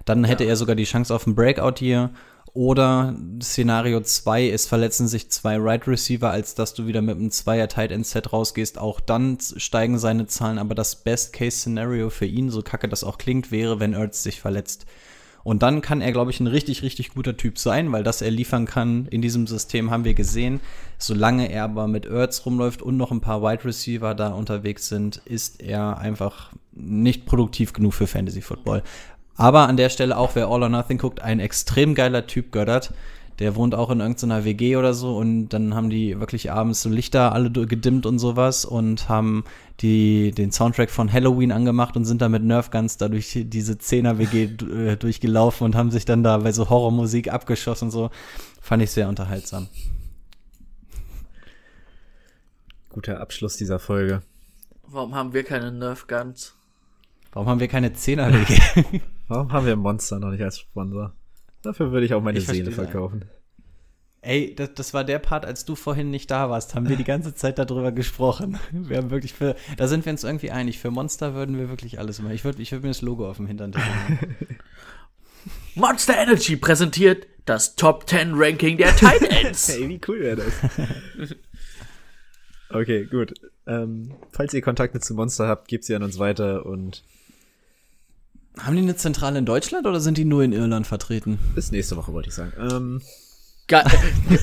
Dann 0.05 0.23
hätte 0.23 0.43
er 0.43 0.55
sogar 0.55 0.75
die 0.75 0.83
Chance 0.83 1.13
auf 1.13 1.25
einen 1.25 1.35
Breakout 1.35 1.79
hier. 1.79 2.11
Oder 2.53 3.15
Szenario 3.41 3.99
2 3.99 4.45
ist, 4.47 4.67
verletzen 4.67 5.09
sich 5.09 5.29
zwei 5.29 5.57
Right 5.57 5.87
Receiver, 5.87 6.31
als 6.31 6.55
dass 6.55 6.73
du 6.73 6.87
wieder 6.87 7.01
mit 7.01 7.17
einem 7.17 7.29
Zweier 7.29 7.67
Tight 7.67 7.91
End 7.91 8.07
Set 8.07 8.31
rausgehst. 8.31 8.77
Auch 8.77 9.01
dann 9.01 9.37
steigen 9.39 9.99
seine 9.99 10.27
Zahlen. 10.27 10.57
Aber 10.57 10.73
das 10.73 10.95
Best-Case-Szenario 10.95 12.09
für 12.09 12.25
ihn, 12.25 12.49
so 12.49 12.61
kacke 12.61 12.87
das 12.87 13.03
auch 13.03 13.17
klingt, 13.17 13.51
wäre, 13.51 13.79
wenn 13.79 13.93
Ertz 13.93 14.23
sich 14.23 14.39
verletzt. 14.39 14.85
Und 15.45 15.61
dann 15.61 15.81
kann 15.81 16.01
er, 16.01 16.11
glaube 16.11 16.31
ich, 16.31 16.39
ein 16.39 16.47
richtig, 16.47 16.81
richtig 16.81 17.13
guter 17.13 17.38
Typ 17.38 17.59
sein, 17.59 17.91
weil 17.91 18.03
das 18.03 18.23
er 18.23 18.31
liefern 18.31 18.65
kann 18.65 19.05
in 19.05 19.22
diesem 19.22 19.45
System, 19.45 19.91
haben 19.91 20.03
wir 20.03 20.15
gesehen. 20.15 20.59
Solange 20.97 21.51
er 21.51 21.65
aber 21.65 21.88
mit 21.88 22.07
Ertz 22.07 22.47
rumläuft 22.47 22.81
und 22.81 22.97
noch 22.97 23.11
ein 23.11 23.22
paar 23.22 23.43
Wide 23.43 23.63
Receiver 23.63 24.15
da 24.15 24.30
unterwegs 24.30 24.88
sind, 24.88 25.22
ist 25.26 25.61
er 25.61 25.99
einfach 25.99 26.51
nicht 26.72 27.27
produktiv 27.27 27.73
genug 27.73 27.93
für 27.93 28.07
Fantasy 28.07 28.41
Football. 28.41 28.81
Aber 29.35 29.67
an 29.67 29.77
der 29.77 29.89
Stelle 29.89 30.17
auch, 30.17 30.31
wer 30.34 30.47
All 30.47 30.63
or 30.63 30.69
Nothing 30.69 30.97
guckt, 30.97 31.22
ein 31.22 31.39
extrem 31.39 31.93
geiler 31.93 32.26
Typ 32.26 32.51
Göttert. 32.51 32.91
Der 33.40 33.56
wohnt 33.56 33.76
auch 33.76 33.90
in 33.90 33.99
irgendeiner 33.99 34.45
WG 34.45 34.78
oder 34.78 34.94
so 34.94 35.18
und 35.18 35.49
dann 35.49 35.76
haben 35.76 35.90
die 35.90 36.18
wirklich 36.22 36.52
abends 36.53 36.82
so 36.82 36.90
Lichter 36.90 37.34
alle 37.34 37.52
gedimmt 37.52 38.06
und 38.06 38.18
sowas 38.18 38.64
und 38.64 39.10
haben 39.10 39.44
die, 39.82 40.32
den 40.32 40.53
Soundtrack 40.53 40.90
von 40.90 41.12
Halloween 41.12 41.52
angemacht 41.52 41.98
und 41.98 42.06
sind 42.06 42.22
dann 42.22 42.32
mit 42.32 42.44
Nerf 42.44 42.72
Guns 42.72 42.95
da 42.95 43.10
durch 43.10 43.38
diese 43.45 43.74
10er 43.74 44.18
WG 44.20 44.48
du- 44.48 44.68
äh, 44.72 44.95
durchgelaufen 44.95 45.66
und 45.66 45.76
haben 45.76 45.91
sich 45.91 46.06
dann 46.06 46.24
da 46.24 46.38
bei 46.38 46.53
so 46.53 46.70
Horrormusik 46.70 47.32
abgeschossen 47.32 47.86
und 47.86 47.91
so. 47.91 48.10
Fand 48.62 48.82
ich 48.82 48.91
sehr 48.91 49.10
unterhaltsam. 49.10 49.68
Guter 52.90 53.20
Abschluss 53.20 53.57
dieser 53.57 53.80
Folge. 53.80 54.22
Warum 54.88 55.14
haben 55.14 55.34
wir 55.34 55.44
keine 55.44 55.74
Nerf 55.74 56.07
Guns? 56.07 56.56
Warum 57.34 57.49
haben 57.49 57.60
wir 57.60 57.68
keine 57.68 57.90
10er 57.90 58.32
WG? 58.32 59.02
Warum 59.28 59.52
haben 59.52 59.66
wir 59.66 59.76
Monster 59.76 60.20
noch 60.20 60.30
nicht 60.30 60.41
als 60.44 60.60
Sponsor? 60.60 61.12
Dafür 61.65 61.91
würde 61.91 62.05
ich 62.05 62.13
auch 62.13 62.21
meine 62.21 62.37
Ich 62.37 62.45
Seele 62.45 62.71
verstehe 62.71 62.85
verkaufen. 62.85 63.25
Ey, 64.21 64.55
das, 64.55 64.73
das 64.73 64.93
war 64.93 65.03
der 65.03 65.19
Part, 65.19 65.45
als 65.45 65.65
du 65.65 65.75
vorhin 65.75 66.09
nicht 66.09 66.31
da 66.31 66.49
warst, 66.49 66.73
haben 66.73 66.89
wir 66.89 66.95
die 66.95 67.03
ganze 67.03 67.35
Zeit 67.35 67.59
darüber 67.59 67.91
gesprochen. 67.91 68.57
Wir 68.71 68.97
haben 68.97 69.11
wirklich 69.11 69.33
für, 69.33 69.55
da 69.77 69.87
sind 69.87 70.03
wir 70.05 70.11
uns 70.11 70.23
irgendwie 70.23 70.49
einig. 70.49 70.79
Für 70.79 70.89
Monster 70.89 71.35
würden 71.35 71.57
wir 71.57 71.69
wirklich 71.69 71.99
alles 71.99 72.19
machen. 72.19 72.33
Ich 72.33 72.43
würde 72.43 72.61
ich 72.61 72.71
würd 72.71 72.81
mir 72.81 72.89
das 72.89 73.01
Logo 73.01 73.29
auf 73.29 73.37
dem 73.37 73.45
Hintern 73.45 73.71
tätowieren. 73.71 74.35
Monster 75.75 76.17
Energy 76.17 76.55
präsentiert 76.55 77.27
das 77.45 77.75
Top 77.75 78.09
10 78.09 78.31
Ranking 78.33 78.77
der 78.77 78.95
Tight 78.95 79.21
Ends. 79.21 79.67
Hey, 79.77 79.89
wie 79.89 80.01
cool 80.07 80.19
wäre 80.19 80.37
das? 80.37 81.35
okay, 82.69 83.05
gut. 83.05 83.33
Ähm, 83.67 84.15
falls 84.31 84.53
ihr 84.55 84.61
Kontakte 84.61 84.99
zu 84.99 85.13
Monster 85.13 85.47
habt, 85.47 85.67
gebt 85.67 85.83
sie 85.83 85.95
an 85.95 86.01
uns 86.01 86.17
weiter 86.17 86.65
und 86.65 87.03
Haben 88.60 88.76
die 88.76 88.82
eine 88.82 88.95
Zentrale 88.95 89.40
in 89.40 89.45
Deutschland 89.45 89.86
oder 89.86 89.99
sind 89.99 90.18
die 90.18 90.26
nur 90.26 90.44
in 90.44 90.53
Irland 90.53 90.88
vertreten? 90.88 91.40
bis 91.56 91.72
nächste 91.72 91.98
Woche, 91.98 92.14
wollte 92.14 92.30
ich 92.30 92.36
sagen. 92.36 92.53
Ähm, 92.57 93.02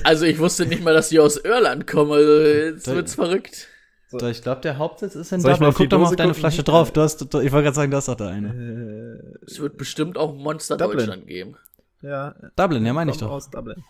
also 0.05 0.25
ich 0.25 0.39
wusste 0.39 0.67
nicht 0.67 0.83
mal, 0.83 0.95
dass 0.95 1.09
die 1.09 1.21
aus 1.21 1.37
Irland 1.37 1.87
kommen. 1.87 2.13
Also 2.13 2.33
jetzt 2.33 2.87
wird's 2.89 3.15
verrückt. 3.15 3.69
So. 4.09 4.27
Ich 4.27 4.43
glaube, 4.43 4.61
der 4.61 4.77
Hauptsitz 4.77 5.15
ist 5.15 5.33
in 5.33 5.41
Soll 5.41 5.53
ich 5.53 5.61
mal 5.61 5.71
Dublin. 5.71 5.89
Guck 5.89 5.91
doch 5.91 5.99
mal 6.01 6.09
auf 6.09 6.17
deine 6.17 6.31
gucken? 6.31 6.41
Flasche 6.41 6.63
drauf. 6.63 6.93
Du 6.93 7.01
hast, 7.01 7.19
du, 7.33 7.41
ich 7.41 7.51
wollte 7.51 7.65
gerade 7.65 7.75
sagen, 7.75 7.91
du 7.91 7.97
hast 7.97 8.09
doch 8.09 8.15
da 8.15 8.29
eine. 8.29 9.39
Es 9.47 9.59
wird 9.59 9.79
bestimmt 9.79 10.19
auch 10.19 10.35
Monster 10.35 10.77
Dublin. 10.77 10.99
Deutschland 10.99 11.27
geben. 11.27 11.57
ja, 12.03 12.35
Dublin, 12.57 12.85
ja, 12.85 12.93
meine 12.93 13.11
ich 13.11 13.17
doch. 13.17 13.31
aus 13.31 13.49
Dublin. 13.49 13.83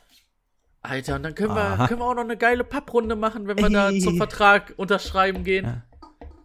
Alter, 0.83 1.17
und 1.17 1.23
dann 1.23 1.35
können 1.35 1.55
wir, 1.55 1.87
können 1.89 2.01
wir 2.01 2.07
auch 2.07 2.15
noch 2.15 2.25
eine 2.25 2.37
geile 2.37 2.65
Papprunde 2.65 3.17
machen, 3.17 3.47
wenn 3.49 3.57
wir 3.57 3.71
da 3.71 3.91
Ey. 3.91 3.99
zum 4.01 4.17
Vertrag 4.17 4.75
unterschreiben 4.77 5.45
gehen. 5.45 5.65
Ja. 5.65 5.83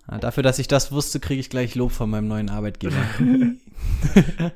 Ah, 0.08 0.20
dafür, 0.20 0.42
dass 0.42 0.58
ich 0.58 0.70
das 0.70 0.92
wusste, 0.92 1.20
kriege 1.20 1.42
ich 1.42 1.50
gleich 1.50 1.76
Lob 1.76 1.92
von 1.92 2.10
meinem 2.10 2.30
neuen 2.30 2.50
Arbeitgeber. 2.50 2.96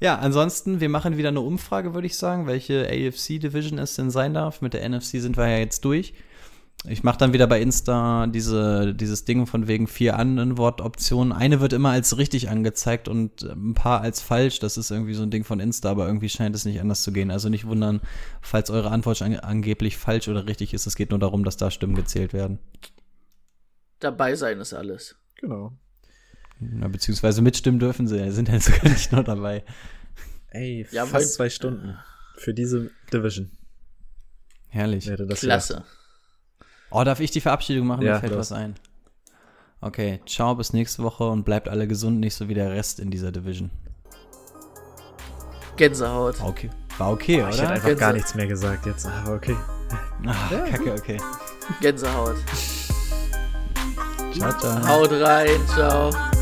ja, 0.00 0.18
ansonsten, 0.18 0.80
wir 0.80 0.90
machen 0.90 1.16
wieder 1.16 1.30
eine 1.30 1.40
Umfrage, 1.40 1.94
würde 1.94 2.06
ich 2.06 2.16
sagen, 2.18 2.46
welche 2.46 2.86
AFC-Division 2.86 3.78
es 3.78 3.94
denn 3.96 4.10
sein 4.10 4.34
darf. 4.34 4.60
Mit 4.60 4.74
der 4.74 4.86
NFC 4.86 5.20
sind 5.20 5.38
wir 5.38 5.48
ja 5.48 5.58
jetzt 5.58 5.84
durch. 5.86 6.12
Ich 6.88 7.02
mache 7.02 7.18
dann 7.18 7.32
wieder 7.32 7.46
bei 7.46 7.60
Insta 7.60 8.26
diese, 8.26 8.94
dieses 8.94 9.24
Ding 9.24 9.46
von 9.46 9.66
wegen 9.66 9.86
vier 9.86 10.18
Antwortoptionen. 10.18 11.32
Eine 11.32 11.60
wird 11.60 11.72
immer 11.72 11.90
als 11.90 12.18
richtig 12.18 12.50
angezeigt 12.50 13.08
und 13.08 13.42
ein 13.42 13.72
paar 13.72 14.02
als 14.02 14.20
falsch. 14.20 14.60
Das 14.60 14.76
ist 14.76 14.90
irgendwie 14.90 15.14
so 15.14 15.22
ein 15.22 15.30
Ding 15.30 15.44
von 15.44 15.58
Insta, 15.58 15.90
aber 15.90 16.06
irgendwie 16.06 16.28
scheint 16.28 16.54
es 16.54 16.66
nicht 16.66 16.80
anders 16.80 17.02
zu 17.02 17.12
gehen. 17.12 17.30
Also 17.30 17.48
nicht 17.48 17.66
wundern, 17.66 18.02
falls 18.42 18.70
eure 18.70 18.90
Antwort 18.90 19.22
an 19.22 19.34
angeblich 19.36 19.96
falsch 19.96 20.28
oder 20.28 20.46
richtig 20.46 20.74
ist. 20.74 20.86
Es 20.86 20.96
geht 20.96 21.10
nur 21.10 21.18
darum, 21.18 21.44
dass 21.44 21.56
da 21.56 21.70
Stimmen 21.70 21.94
gezählt 21.94 22.32
werden. 22.34 22.58
Dabei 24.00 24.34
sein 24.34 24.60
ist 24.60 24.72
alles. 24.74 25.16
Genau. 25.40 25.72
Ja, 26.80 26.88
beziehungsweise 26.88 27.42
mitstimmen 27.42 27.78
dürfen 27.80 28.06
sie, 28.06 28.30
sind 28.30 28.48
ja 28.48 28.58
sogar 28.60 28.84
nicht 28.84 29.12
nur 29.12 29.22
dabei. 29.24 29.64
Ey, 30.50 30.86
Ja, 30.90 31.04
fast 31.06 31.34
zwei 31.34 31.50
Stunden 31.50 31.98
für 32.36 32.54
diese 32.54 32.90
Division 33.12 33.50
Herrlich. 34.68 35.06
wäre 35.06 35.26
das 35.26 35.40
Klasse. 35.40 35.84
Oh, 36.90 37.02
darf 37.04 37.20
ich 37.20 37.30
die 37.30 37.40
Verabschiedung 37.40 37.86
machen? 37.86 38.02
Ja, 38.02 38.14
Mir 38.14 38.20
fällt 38.20 38.32
los. 38.32 38.50
was 38.50 38.52
ein. 38.52 38.74
Okay, 39.80 40.20
ciao, 40.26 40.54
bis 40.54 40.72
nächste 40.72 41.02
Woche 41.02 41.28
und 41.28 41.44
bleibt 41.44 41.68
alle 41.68 41.86
gesund, 41.86 42.20
nicht 42.20 42.34
so 42.34 42.48
wie 42.48 42.54
der 42.54 42.70
Rest 42.70 43.00
in 43.00 43.10
dieser 43.10 43.32
Division. 43.32 43.70
Gänsehaut. 45.76 46.40
War 46.40 46.48
okay. 46.48 46.70
War 46.98 47.10
okay, 47.12 47.40
Ich 47.40 47.46
hätte 47.46 47.58
oder? 47.62 47.70
einfach 47.72 47.88
Gänse- 47.90 47.96
gar 48.00 48.12
nichts 48.14 48.34
mehr 48.34 48.46
gesagt 48.46 48.86
jetzt, 48.86 49.06
aber 49.06 49.34
okay. 49.34 49.56
Ah, 50.24 50.48
Kacke, 50.70 50.92
okay. 50.94 51.18
Gänsehaut. 51.82 52.36
Ciao, 54.38 54.52
ciao. 54.58 54.84
Haut 54.84 55.10
rein, 55.12 55.66
ciao. 55.66 56.35